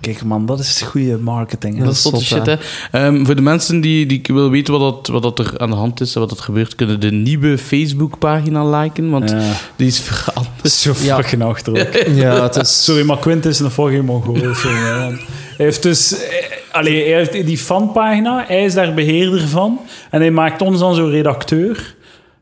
Kijk 0.00 0.24
man, 0.24 0.46
dat 0.46 0.58
is 0.58 0.82
goede 0.82 1.18
marketing. 1.18 1.78
hè. 1.78 1.84
Dat 1.84 1.92
is 1.92 2.02
tot 2.02 2.20
shit, 2.22 2.46
hè. 2.46 2.54
Ehm, 2.92 3.24
voor 3.24 3.34
de 3.36 3.42
mensen 3.42 3.80
die, 3.80 4.06
die 4.06 4.20
willen 4.24 4.50
weten 4.50 4.78
wat, 4.78 4.80
dat, 5.06 5.22
wat 5.22 5.36
dat 5.36 5.46
er 5.46 5.58
aan 5.58 5.70
de 5.70 5.76
hand 5.76 6.00
is 6.00 6.14
en 6.14 6.20
wat 6.20 6.30
er 6.30 6.36
gebeurt, 6.36 6.74
kunnen 6.74 7.00
de 7.00 7.10
nieuwe 7.12 7.58
Facebookpagina 7.58 8.80
liken, 8.80 9.10
want 9.10 9.30
Ja. 9.30 9.52
die 9.76 9.86
is 9.86 10.00
veranderd. 10.00 10.70
Zo 10.70 10.92
Ja. 11.02 11.16
fucking 11.16 11.42
achterlijk. 11.42 12.06
Ja, 12.14 12.42
het 12.42 12.56
is... 12.56 12.84
Sorry, 12.84 13.04
maar 13.04 13.18
Quint 13.18 13.44
is 13.44 13.58
een 13.60 13.70
fucking 13.70 14.04
mongool. 14.04 14.54
sorry, 14.54 14.76
Hij 14.76 15.16
heeft 15.56 15.82
dus... 15.82 16.18
eh, 16.22 16.34
Allee, 16.72 17.02
hij 17.08 17.16
heeft 17.16 17.46
die 17.46 17.58
fanpagina, 17.58 18.44
hij 18.46 18.64
is 18.64 18.74
daar 18.74 18.94
beheerder 18.94 19.48
van. 19.48 19.80
En 20.10 20.20
hij 20.20 20.30
maakt 20.30 20.62
ons 20.62 20.78
dan 20.78 20.94
zo 20.94 21.06
redacteur. 21.06 21.94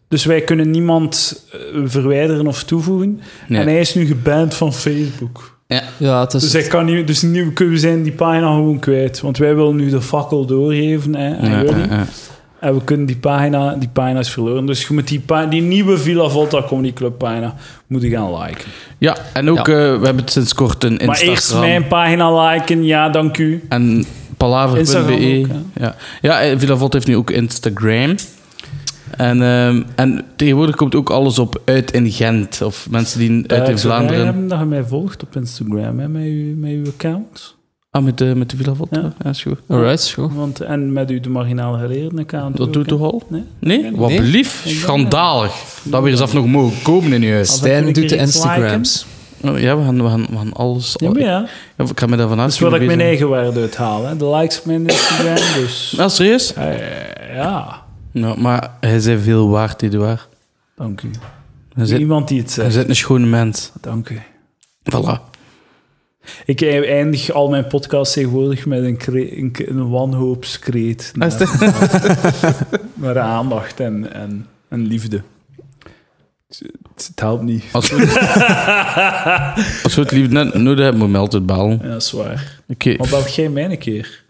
Dus 0.09 0.25
wij 0.25 0.41
kunnen 0.41 0.71
niemand 0.71 1.45
eh, 1.53 1.59
verwijderen 1.85 2.47
of 2.47 2.65
toevoegen. 2.65 3.21
Nee. 3.49 3.61
En 3.61 3.67
hij 3.67 3.81
is 3.81 3.95
nu 3.95 4.07
geband 4.07 4.55
van 4.55 4.73
Facebook. 4.75 5.54
Ja, 5.97 6.21
het 6.21 6.35
is... 6.35 6.43
Dus, 6.43 6.53
hij 6.53 6.63
kan 6.63 6.85
niet, 6.85 7.07
dus 7.07 7.23
nu 7.23 7.53
kunnen 7.53 7.75
we 7.75 7.81
zijn 7.81 8.03
die 8.03 8.13
pagina 8.13 8.47
gewoon 8.47 8.79
kwijt. 8.79 9.21
Want 9.21 9.39
wij 9.39 9.55
willen 9.55 9.77
nu 9.77 9.91
de 9.91 10.01
fakkel 10.01 10.47
doorgeven 10.47 11.15
hè, 11.15 11.37
aan 11.37 11.51
Ja, 11.51 11.59
jullie. 11.63 11.77
ja, 11.77 11.87
ja. 11.91 12.05
En 12.61 12.75
we 12.75 12.85
kunnen 12.85 13.07
die 13.07 13.17
pagina, 13.17 13.75
die 13.75 13.89
pagina 13.93 14.19
is 14.19 14.31
verloren. 14.31 14.67
Dus 14.67 14.87
je 14.87 14.95
moet 14.95 15.09
die, 15.09 15.23
die 15.49 15.63
nieuwe 15.63 15.99
Villa 15.99 16.29
Volta 16.29 16.63
Comedy 16.69 16.93
Club 16.93 17.19
pagina 17.19 17.55
moeten 17.87 18.11
gaan 18.11 18.39
liken. 18.43 18.65
Ja, 18.99 19.17
en 19.33 19.51
ook, 19.51 19.57
Ja. 19.67 19.73
eh, 19.73 19.99
we 19.99 20.05
hebben 20.05 20.17
het 20.17 20.31
sinds 20.31 20.55
kort 20.55 20.85
een 20.85 20.93
Maar 20.93 21.01
Instagram. 21.03 21.31
eerst 21.35 21.55
mijn 21.55 21.87
pagina 21.87 22.49
liken, 22.51 22.85
ja, 22.85 23.09
dank 23.09 23.39
u. 23.39 23.65
En 23.69 24.05
palaver.be. 24.37 25.47
Ja. 25.81 25.95
ja, 26.23 26.41
en 26.41 26.59
Villa 26.61 26.77
Volt 26.77 26.93
heeft 26.93 27.07
nu 27.07 27.17
ook 27.17 27.31
Instagram. 27.31 28.15
En, 29.17 29.43
ehm, 29.43 29.83
en 29.95 30.25
tegenwoordig 30.37 30.77
komt 30.77 30.95
ook 30.95 31.11
alles 31.11 31.39
op 31.39 31.61
uit 31.65 31.91
in 31.91 32.11
Gent. 32.11 32.63
Of 32.63 32.87
mensen 32.91 33.19
die 33.19 33.31
uit 33.31 33.51
Eh, 33.51 33.57
in 33.57 33.63
ik 33.63 33.69
graag 33.69 33.81
Vlaanderen... 33.81 34.25
hebben 34.25 34.49
dat 34.49 34.59
je 34.59 34.65
mij 34.65 34.85
volgt 34.85 35.23
op 35.23 35.37
Instagram, 35.37 35.99
hè, 35.99 36.09
met, 36.09 36.23
uw, 36.23 36.57
met 36.57 36.71
uw 36.71 36.87
account. 36.87 37.55
Ah, 37.91 38.03
met 38.05 38.19
de, 38.19 38.25
met 38.37 38.51
de 38.51 38.57
Villa 38.57 38.75
Volt? 38.75 38.89
Ja. 38.91 39.13
Ja, 39.25 39.31
is 39.31 39.43
goed. 39.43 39.59
Alright, 39.69 39.99
is 40.01 40.15
goed. 40.15 40.35
Want, 40.35 40.61
en 40.61 40.93
met 40.93 41.11
uw 41.11 41.21
de 41.21 41.29
marginale 41.29 41.79
geleerden 41.79 42.19
account. 42.19 42.57
Dat 42.57 42.73
doet 42.73 42.89
toch 42.89 43.01
al? 43.01 43.23
Nee? 43.29 43.43
Nee? 43.59 43.83
Nee. 43.83 43.97
Wat 43.97 44.17
blief? 44.17 44.59
Ik 44.59 44.73
ben- 44.73 44.81
Schandalig. 44.81 45.53
Dat 45.83 46.03
we 46.03 46.11
eens 46.11 46.21
af 46.21 46.33
nog 46.35 46.47
mogen 46.47 46.83
komen 46.83 47.13
in 47.13 47.23
je 47.23 47.33
huis. 47.33 47.53
Stijn 47.53 47.93
doet 47.93 48.09
de 48.09 48.17
Instagrams. 48.17 49.07
Oh, 49.45 49.59
Ja, 49.61 49.77
we 49.79 49.85
gaan, 49.85 50.03
we 50.03 50.09
gaan, 50.09 50.27
we 50.31 50.37
gaan 50.37 50.53
alles... 50.53 50.95
Ja, 50.99 51.11
maar 51.11 51.21
ja. 51.21 51.47
Ja, 51.77 51.85
ik 51.85 52.01
ga 52.01 52.07
me 52.07 52.17
daarvan 52.17 52.37
Dat 52.37 52.45
uit. 52.47 52.55
is 52.55 52.61
waar 52.61 52.81
ik 52.81 52.87
mijn 52.87 53.01
eigen 53.01 53.29
waarde 53.29 53.61
uithaal. 53.61 54.05
Hè. 54.07 54.17
De 54.17 54.29
likes 54.37 54.59
op 54.59 54.65
mijn 54.67 54.87
Instagram, 54.87 55.35
dus... 55.63 55.95
Ah, 55.99 56.09
serieus? 56.09 56.55
Eh, 56.55 56.65
ja, 57.35 57.83
Nou, 58.15 58.41
maar 58.41 58.71
hij 58.81 58.99
zei 59.01 59.19
veel 59.19 59.49
waard, 59.49 59.83
Eduard. 59.83 60.29
dank 60.77 61.03
u. 61.03 61.11
Hij 61.75 61.87
zit, 61.87 61.99
Iemand 61.99 62.29
die 62.29 62.41
het 62.41 62.55
hij 62.55 62.65
zegt. 62.65 62.75
zit 62.77 62.89
een 62.89 62.97
schone 62.97 63.27
mens. 63.27 63.71
Dank 63.81 64.09
u. 64.09 64.19
Voilà. 64.91 65.33
Ik 66.45 66.63
eindig 66.63 67.31
al 67.31 67.49
mijn 67.49 67.67
podcasts 67.67 68.15
tegenwoordig 68.15 68.67
met 68.67 68.83
een, 68.83 68.99
een, 69.07 69.53
een 69.69 69.91
wanhoopskreet. 69.91 71.01
Is 71.15 71.39
Naar, 71.39 71.39
naar 72.95 73.19
aandacht 73.19 73.81
en, 73.81 74.13
en, 74.13 74.47
en 74.69 74.87
liefde. 74.87 75.23
Het, 76.49 76.63
het 77.07 77.21
helpt 77.21 77.43
niet. 77.43 77.65
Als 77.73 77.91
we, 77.91 77.97
als 79.85 79.95
we 79.95 80.01
het 80.01 80.11
lief 80.11 80.29
net 80.29 80.55
nodig 80.55 80.85
hebben, 80.85 80.99
moet 80.99 81.09
je 81.09 81.15
me 81.15 81.19
altijd 81.21 81.47
bellen. 81.47 81.79
Ja, 81.83 81.89
dat 81.89 82.03
is 82.03 82.13
waar. 82.13 82.61
Oké. 82.69 82.97
Maar 82.97 83.09
bel 83.09 83.29
jij 83.29 83.49
mij 83.49 83.65
een 83.65 83.79
keer? 83.79 84.24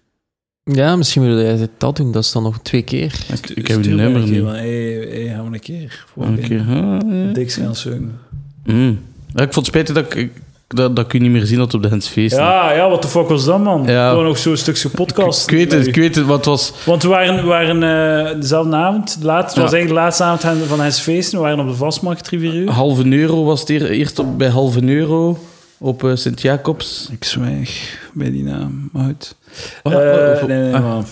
Ja, 0.73 0.97
misschien 0.97 1.27
wil 1.27 1.41
jij 1.41 1.69
dat 1.79 1.97
doen. 1.97 2.12
Dat 2.12 2.23
is 2.25 2.33
dan 2.33 2.43
nog 2.43 2.59
twee 2.62 2.83
keer. 2.83 3.15
Ik, 3.33 3.51
ik 3.51 3.67
heb 3.67 3.85
je 3.85 3.95
mij 3.95 4.05
nummer 4.05 4.29
niet. 4.29 4.43
van, 4.43 4.55
Hey, 4.55 5.07
hey, 5.11 5.33
gaan 5.35 5.49
we 5.49 5.55
een 5.55 5.61
keer. 5.61 6.05
Voor 6.12 6.25
Een 6.25 6.41
keer. 6.41 6.61
ah, 6.61 6.99
ja. 7.11 7.33
Dik 7.33 7.53
gaan. 7.53 8.19
Mm. 8.65 9.01
Ja, 9.35 9.43
ik 9.43 9.53
vond 9.53 9.55
het 9.55 9.67
spijtig 9.67 9.95
dat 9.95 10.15
ik, 10.15 10.31
dat, 10.69 10.97
dat 10.97 11.05
ik 11.05 11.12
u 11.12 11.19
niet 11.19 11.31
meer 11.31 11.47
zien 11.47 11.59
had 11.59 11.75
op 11.75 11.83
de 11.83 11.89
Hensfeest. 11.89 12.37
Ja, 12.37 12.73
ja, 12.73 12.89
wat 12.91 13.03
de 13.03 13.09
fuck 13.09 13.29
was 13.29 13.45
dat, 13.45 13.62
man? 13.62 13.85
Ja. 13.87 14.09
Gewoon 14.09 14.25
nog 14.25 14.39
zo'n 14.39 14.57
stukje 14.57 14.89
podcast. 14.89 15.51
Ik 15.51 15.57
weet 15.57 15.73
het, 15.73 15.87
ik 15.87 15.95
weet 15.95 16.15
het, 16.15 16.27
wat 16.27 16.45
was... 16.45 16.73
Want 16.85 17.03
we 17.03 17.09
waren, 17.09 17.37
we 17.37 17.43
waren 17.43 17.83
eh, 17.83 18.41
dezelfde 18.41 18.77
avond, 18.77 19.21
de 19.21 19.27
laatste, 19.27 19.61
het 19.61 19.71
was 19.71 19.73
eigenlijk 19.73 19.89
de 19.89 19.95
laatste 19.95 20.25
avond 20.25 20.67
van 20.67 20.81
Hens 20.81 21.01
Feesten. 21.01 21.39
We 21.39 21.45
waren 21.45 21.61
op 21.61 21.69
de 21.69 21.75
Vastmarkt 21.75 22.25
drie 22.25 22.41
vier 22.41 22.55
uur. 22.55 22.71
Halve 22.71 23.07
euro 23.07 23.45
was 23.45 23.61
het 23.61 23.69
hier, 23.69 23.91
eerst 23.91 24.19
op, 24.19 24.39
bij 24.39 24.49
halve 24.49 24.83
euro 24.83 25.39
op 25.85 26.05
eh, 26.05 26.11
Sint-Jacobs. 26.14 27.09
Ik 27.12 27.24
zwijg 27.24 27.99
bij 28.12 28.30
die 28.30 28.43
naam 28.43 28.91
uit. 28.95 29.37
Oh, 29.82 29.93
Eh, 29.93 29.99
oh, 29.99 30.43
oh, 30.43 30.49
nee, 30.49 30.59
nee, 30.59 30.74
ah. 30.74 30.82
maar 30.82 31.05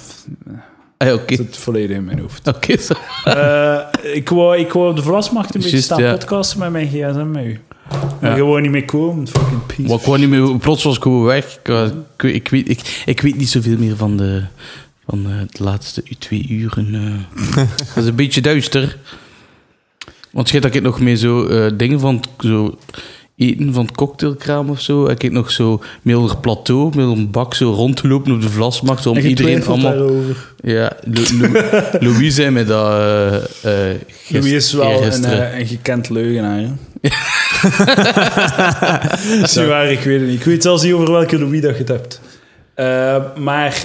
Ah, 0.96 1.08
ja, 1.08 1.18
het 1.36 1.56
volledig 1.56 1.96
in 1.96 2.04
mijn 2.04 2.18
hoofd. 2.18 2.48
Oké, 2.48 2.76
zo. 2.78 2.94
Eh, 3.24 3.78
ik, 4.14 4.28
wou, 4.28 4.56
ik 4.58 4.72
wou 4.72 4.90
op 4.90 4.96
de 4.96 5.02
Vlasmarkt 5.02 5.54
een 5.54 5.60
beetje 5.60 5.80
staan 5.80 6.02
ja. 6.02 6.10
podcasten 6.12 6.58
met 6.58 6.70
mijn 6.70 6.86
gsm 6.88 7.30
met 7.30 7.44
u. 7.44 7.60
Ja. 8.20 8.34
gewoon 8.34 8.62
niet 8.62 8.70
meer 8.70 8.84
komen, 8.84 9.28
fucking 9.28 9.66
piece. 9.66 9.82
Maar 9.82 9.98
ik 9.98 10.04
wou 10.04 10.18
niet 10.18 10.28
meer... 10.28 10.58
Plots 10.58 10.82
was 10.82 10.96
ik 10.96 11.02
gewoon 11.02 11.22
weg. 11.22 11.58
Ik, 11.64 11.68
ik, 11.68 12.22
weet- 12.22 12.34
ik, 12.34 12.48
weet, 12.48 12.68
ik, 12.68 13.02
ik 13.06 13.20
weet 13.20 13.36
niet 13.36 13.48
zoveel 13.50 13.78
meer 13.78 13.96
van 13.96 14.16
de, 14.16 14.42
van 15.08 15.26
eh, 15.26 15.32
de 15.50 15.62
laatste 15.64 16.02
u- 16.10 16.14
twee 16.18 16.46
uren. 16.48 16.94
eh. 16.94 17.56
dat 17.94 18.02
is 18.02 18.06
een 18.08 18.14
beetje 18.14 18.40
duister. 18.40 18.96
Want 20.30 20.48
schijt 20.48 20.62
dat 20.62 20.74
ik 20.74 20.82
nog 20.82 21.00
mee 21.00 21.16
zo 21.16 21.46
eh, 21.46 21.70
dingen 21.76 22.00
van 22.00 22.14
het- 22.16 22.28
zo 22.46 22.78
eten 23.50 23.72
van 23.72 23.84
het 23.84 23.94
cocktailkraam 23.94 24.70
of 24.70 24.80
zo. 24.80 25.06
Ik 25.06 25.22
heb 25.22 25.32
nog 25.32 25.50
zo 25.50 25.80
een 26.04 26.40
plateau, 26.40 26.96
met 26.96 27.06
een 27.16 27.30
bak 27.30 27.54
zo 27.54 27.72
rondgelopen 27.72 28.32
op 28.32 28.42
de 28.42 28.48
vlasmarkt. 28.48 29.06
Om 29.06 29.16
En 29.16 29.22
je 29.22 29.28
iedereen 29.28 29.64
allemaal... 29.66 29.90
daarover. 29.92 30.36
Ja, 30.62 30.92
Lo- 31.04 31.48
Lo- 31.52 31.60
Louis 32.10 32.34
zei 32.34 32.50
mij 32.50 32.64
dat 32.64 33.50
Louis 34.28 34.50
is 34.52 34.72
wel 34.72 35.02
een, 35.04 35.24
eh, 35.24 35.58
een 35.58 35.66
gekend 35.66 36.08
leugenaar. 36.10 36.58
hè. 36.58 36.68
dat 39.40 39.42
is 39.42 39.54
niet 39.56 39.66
waar, 39.66 39.90
ik 39.90 40.00
weet 40.00 40.20
het 40.20 40.28
niet. 40.28 40.38
Ik 40.38 40.44
weet 40.44 40.62
zelfs 40.62 40.82
niet 40.82 40.92
over 40.92 41.12
welke 41.12 41.38
Louis 41.38 41.60
dat 41.60 41.72
je 41.72 41.78
het 41.78 41.88
hebt. 41.88 42.20
Eh, 42.74 43.16
maar, 43.42 43.84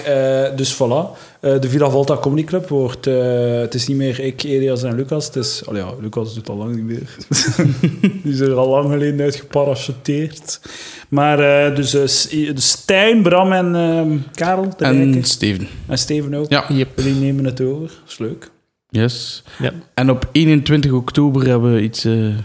dus 0.55 0.73
voilà. 0.75 1.17
Eh, 1.39 1.59
de 1.59 1.69
Villa 1.69 1.89
Volta 1.89 2.17
Comedy 2.17 2.43
Club 2.43 2.69
wordt... 2.69 3.07
eh, 3.07 3.59
het 3.59 3.73
is 3.73 3.87
niet 3.87 3.97
meer 3.97 4.19
ik, 4.19 4.43
Elias 4.43 4.83
en 4.83 4.95
Lucas. 4.95 5.25
Het 5.25 5.35
is... 5.35 5.63
Oh 5.65 5.75
ja, 5.75 5.93
Lucas 6.01 6.33
doet 6.33 6.49
al 6.49 6.55
lang 6.55 6.75
niet 6.75 6.85
meer. 6.85 7.15
Die 8.23 8.33
is 8.33 8.39
er 8.39 8.53
al 8.53 8.69
lang 8.69 8.89
geleden 8.91 9.21
uit 9.21 9.35
geparachuteerd. 9.35 10.61
Maar 11.09 11.39
eh, 11.39 11.75
dus, 11.75 11.91
dus 11.91 12.69
Stijn, 12.69 13.21
Bram 13.21 13.51
en 13.51 13.75
ehm, 13.75 14.17
Karel, 14.33 14.69
de 14.77 14.85
En. 14.85 15.23
Steven. 15.23 15.67
En 15.87 15.97
Steven 15.97 16.33
ook. 16.33 16.49
Ja. 16.49 16.65
Die 16.95 17.13
nemen 17.13 17.45
het 17.45 17.61
over. 17.61 17.87
Dat 17.87 18.11
is 18.11 18.17
leuk. 18.17 18.49
Yes. 18.89 19.43
Ja. 19.59 19.73
En 19.93 20.09
op 20.09 20.29
21 20.31 20.91
oktober 20.91 21.47
hebben 21.47 21.73
we 21.73 21.81
iets 21.81 22.05
eh, 22.05 22.37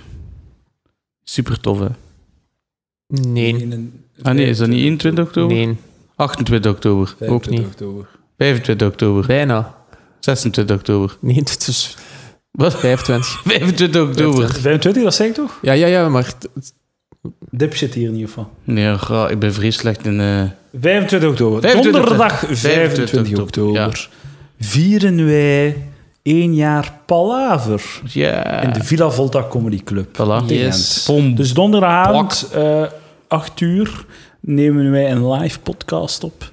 super 1.24 1.60
tof, 1.60 1.78
hè? 1.78 1.88
Nee. 3.06 3.90
Ah 4.22 4.34
nee, 4.34 4.46
is 4.46 4.58
dat 4.58 4.68
niet 4.68 4.80
21 4.80 5.24
oktober? 5.24 5.56
Nee. 5.56 5.76
28 6.16 6.72
oktober. 6.72 7.14
Ook 7.20 7.48
niet. 7.48 7.60
oktober. 7.60 8.08
25 8.46 8.88
oktober. 8.88 9.26
Bijna. 9.26 9.74
26 10.20 10.76
oktober. 10.76 11.16
Nee, 11.20 11.36
het 11.36 11.64
is 11.68 11.96
Wat? 12.50 12.74
25. 12.78 13.40
25 13.44 14.02
oktober. 14.08 14.50
25, 14.52 15.02
dat 15.02 15.14
zeg 15.14 15.26
ik 15.28 15.34
toch? 15.34 15.58
Ja, 15.62 15.72
ja, 15.72 15.86
ja, 15.86 16.08
maar... 16.08 16.24
het- 16.26 16.72
Dipshit 17.50 17.94
hier 17.94 18.06
in 18.06 18.12
ieder 18.12 18.28
geval. 18.28 18.50
Nee, 18.64 18.98
ga, 18.98 19.28
ik 19.28 19.38
ben 19.38 19.52
vrij 19.54 19.70
slecht 19.70 20.06
in... 20.06 20.20
eh 20.20 20.42
25 20.80 21.28
oktober. 21.30 21.60
25 21.60 21.92
Donderdag 22.02 22.38
25, 22.38 22.70
25 23.10 23.38
oktober. 23.38 23.80
ja. 23.80 23.90
Vieren 24.60 25.26
wij 25.26 25.76
één 26.22 26.54
jaar 26.54 26.98
Palaver 27.06 28.00
Ja. 28.04 28.60
in 28.62 28.72
de 28.72 28.84
Villa 28.84 29.10
Volta 29.10 29.46
Comedy 29.50 29.82
Club. 29.84 30.16
Voilà. 30.16 30.46
Yes. 30.46 31.10
Dus 31.34 31.54
donderdagavond, 31.54 32.48
eh 32.54 32.82
8 33.28 33.60
uur, 33.60 34.04
nemen 34.40 34.90
wij 34.90 35.10
een 35.10 35.30
live 35.32 35.60
podcast 35.60 36.24
op 36.24 36.50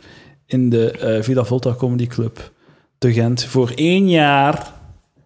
in 0.50 0.70
de 0.70 0.92
eh, 0.92 1.22
Villa 1.24 1.44
Volta 1.44 1.74
Comedy 1.74 2.08
Club 2.08 2.52
te 2.98 3.14
Gent 3.14 3.44
voor 3.44 3.72
één 3.76 4.10
jaar 4.10 4.74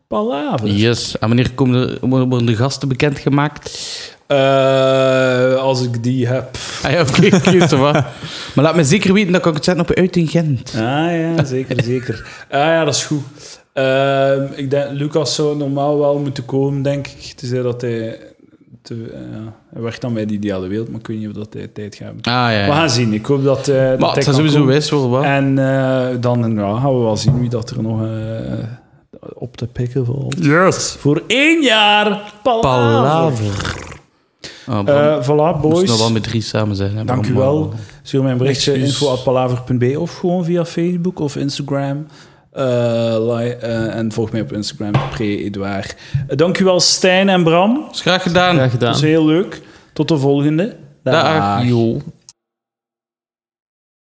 Palaver. 0.07 0.67
Yes. 0.67 1.17
En 1.19 1.27
wanneer 1.27 1.51
komen 1.53 1.87
de, 1.87 2.07
worden 2.07 2.45
de 2.45 2.55
gasten 2.55 2.87
bekendgemaakt? 2.87 3.71
Eh, 4.27 5.55
als 5.55 5.83
ik 5.83 6.03
die 6.03 6.27
heb. 6.27 6.57
Ah 6.83 6.91
ja, 6.91 7.01
oké. 7.01 7.71
Maar 8.55 8.63
laat 8.63 8.75
me 8.75 8.83
zeker 8.83 9.13
weten, 9.13 9.31
kan 9.31 9.49
ik 9.49 9.55
het 9.55 9.65
zetten 9.65 9.83
op 9.89 9.95
uit 9.95 10.15
in 10.15 10.27
Gent. 10.27 10.73
Ah 10.75 10.81
ja, 10.81 11.43
zeker, 11.43 11.83
zeker. 11.83 12.45
Ah 12.49 12.59
ja, 12.59 12.83
dat 12.83 12.95
is 12.95 13.03
goed. 13.03 13.23
Ehm, 13.73 14.43
ik 14.55 14.69
denk, 14.69 14.91
Lucas 14.91 15.35
zou 15.35 15.57
normaal 15.57 15.99
wel 15.99 16.19
moeten 16.19 16.45
komen, 16.45 16.81
denk 16.81 17.07
ik. 17.07 17.33
Te 17.35 17.45
zeggen 17.45 17.65
dat 17.65 17.81
hij... 17.81 18.19
Te, 18.83 19.11
eh, 19.13 19.19
hij 19.73 19.81
werkt 19.81 20.01
dan 20.01 20.13
bij 20.13 20.25
de 20.25 20.33
ideale 20.33 20.67
wereld, 20.67 20.89
maar 20.89 20.99
ik 20.99 21.07
weet 21.07 21.17
niet 21.19 21.27
of 21.27 21.33
dat 21.33 21.53
hij 21.53 21.67
tijd 21.67 21.95
gaat 21.95 22.05
hebben. 22.05 22.23
Ah 22.23 22.33
ja, 22.33 22.47
We 22.47 22.53
ja. 22.53 22.75
gaan 22.75 22.89
zien. 22.89 23.13
Ik 23.13 23.25
hoop 23.25 23.43
dat, 23.43 23.67
eh 23.67 23.89
dat 23.89 23.99
Maar 23.99 24.15
het 24.15 24.23
sowieso 24.23 24.65
wijs 24.65 24.89
wel 24.89 25.09
wat. 25.09 25.23
En 25.23 25.57
eh, 25.59 26.07
dan 26.19 26.53
ja, 26.55 26.79
gaan 26.79 26.93
we 26.97 26.99
wel 27.03 27.17
zien 27.17 27.39
wie 27.39 27.49
dat 27.49 27.69
er 27.69 27.81
nog 27.81 28.01
eh, 28.03 28.09
op 29.33 29.57
te 29.57 29.67
pikken 29.67 30.05
valt. 30.05 30.35
Yes! 30.39 30.95
Voor 30.99 31.23
één 31.27 31.61
jaar 31.63 32.33
Palaver. 32.43 32.61
Palaver. 32.61 33.81
Ah, 34.65 34.87
Eh 34.87 35.23
voilà, 35.23 35.61
we 35.61 35.67
boys. 35.67 35.87
dat 35.89 35.97
wel 35.97 36.11
met 36.11 36.23
drie 36.23 36.41
samen 36.41 36.75
zijn. 36.75 36.97
hè, 36.97 37.05
Dank 37.05 37.27
u 37.27 37.33
wel. 37.33 37.73
Stuur 38.01 38.21
mij 38.23 38.31
een 38.31 38.37
berichtje 38.37 38.73
info.palaver.be 38.73 39.99
of 39.99 40.17
gewoon 40.17 40.45
via 40.45 40.65
Facebook 40.65 41.19
of 41.19 41.35
Instagram. 41.35 42.05
Eh, 42.53 43.35
li- 43.35 43.49
eh, 43.49 43.95
en 43.95 44.11
volg 44.11 44.31
mij 44.31 44.41
op 44.41 44.53
Instagram, 44.53 44.91
pre-Edouard. 45.11 45.95
Eh, 46.27 46.37
dank 46.37 46.57
u 46.59 46.63
wel, 46.63 46.79
Stijn 46.79 47.29
en 47.29 47.43
Bram. 47.43 47.87
Is 47.91 48.01
graag 48.01 48.21
gedaan. 48.23 48.53
Graag 48.55 48.61
Dat 48.63 48.71
gedaan. 48.79 48.93
is 48.93 49.01
heel 49.01 49.25
leuk. 49.25 49.61
Tot 49.93 50.07
de 50.07 50.17
volgende. 50.17 50.75
Dag. 51.03 51.63
Jo. 51.63 52.01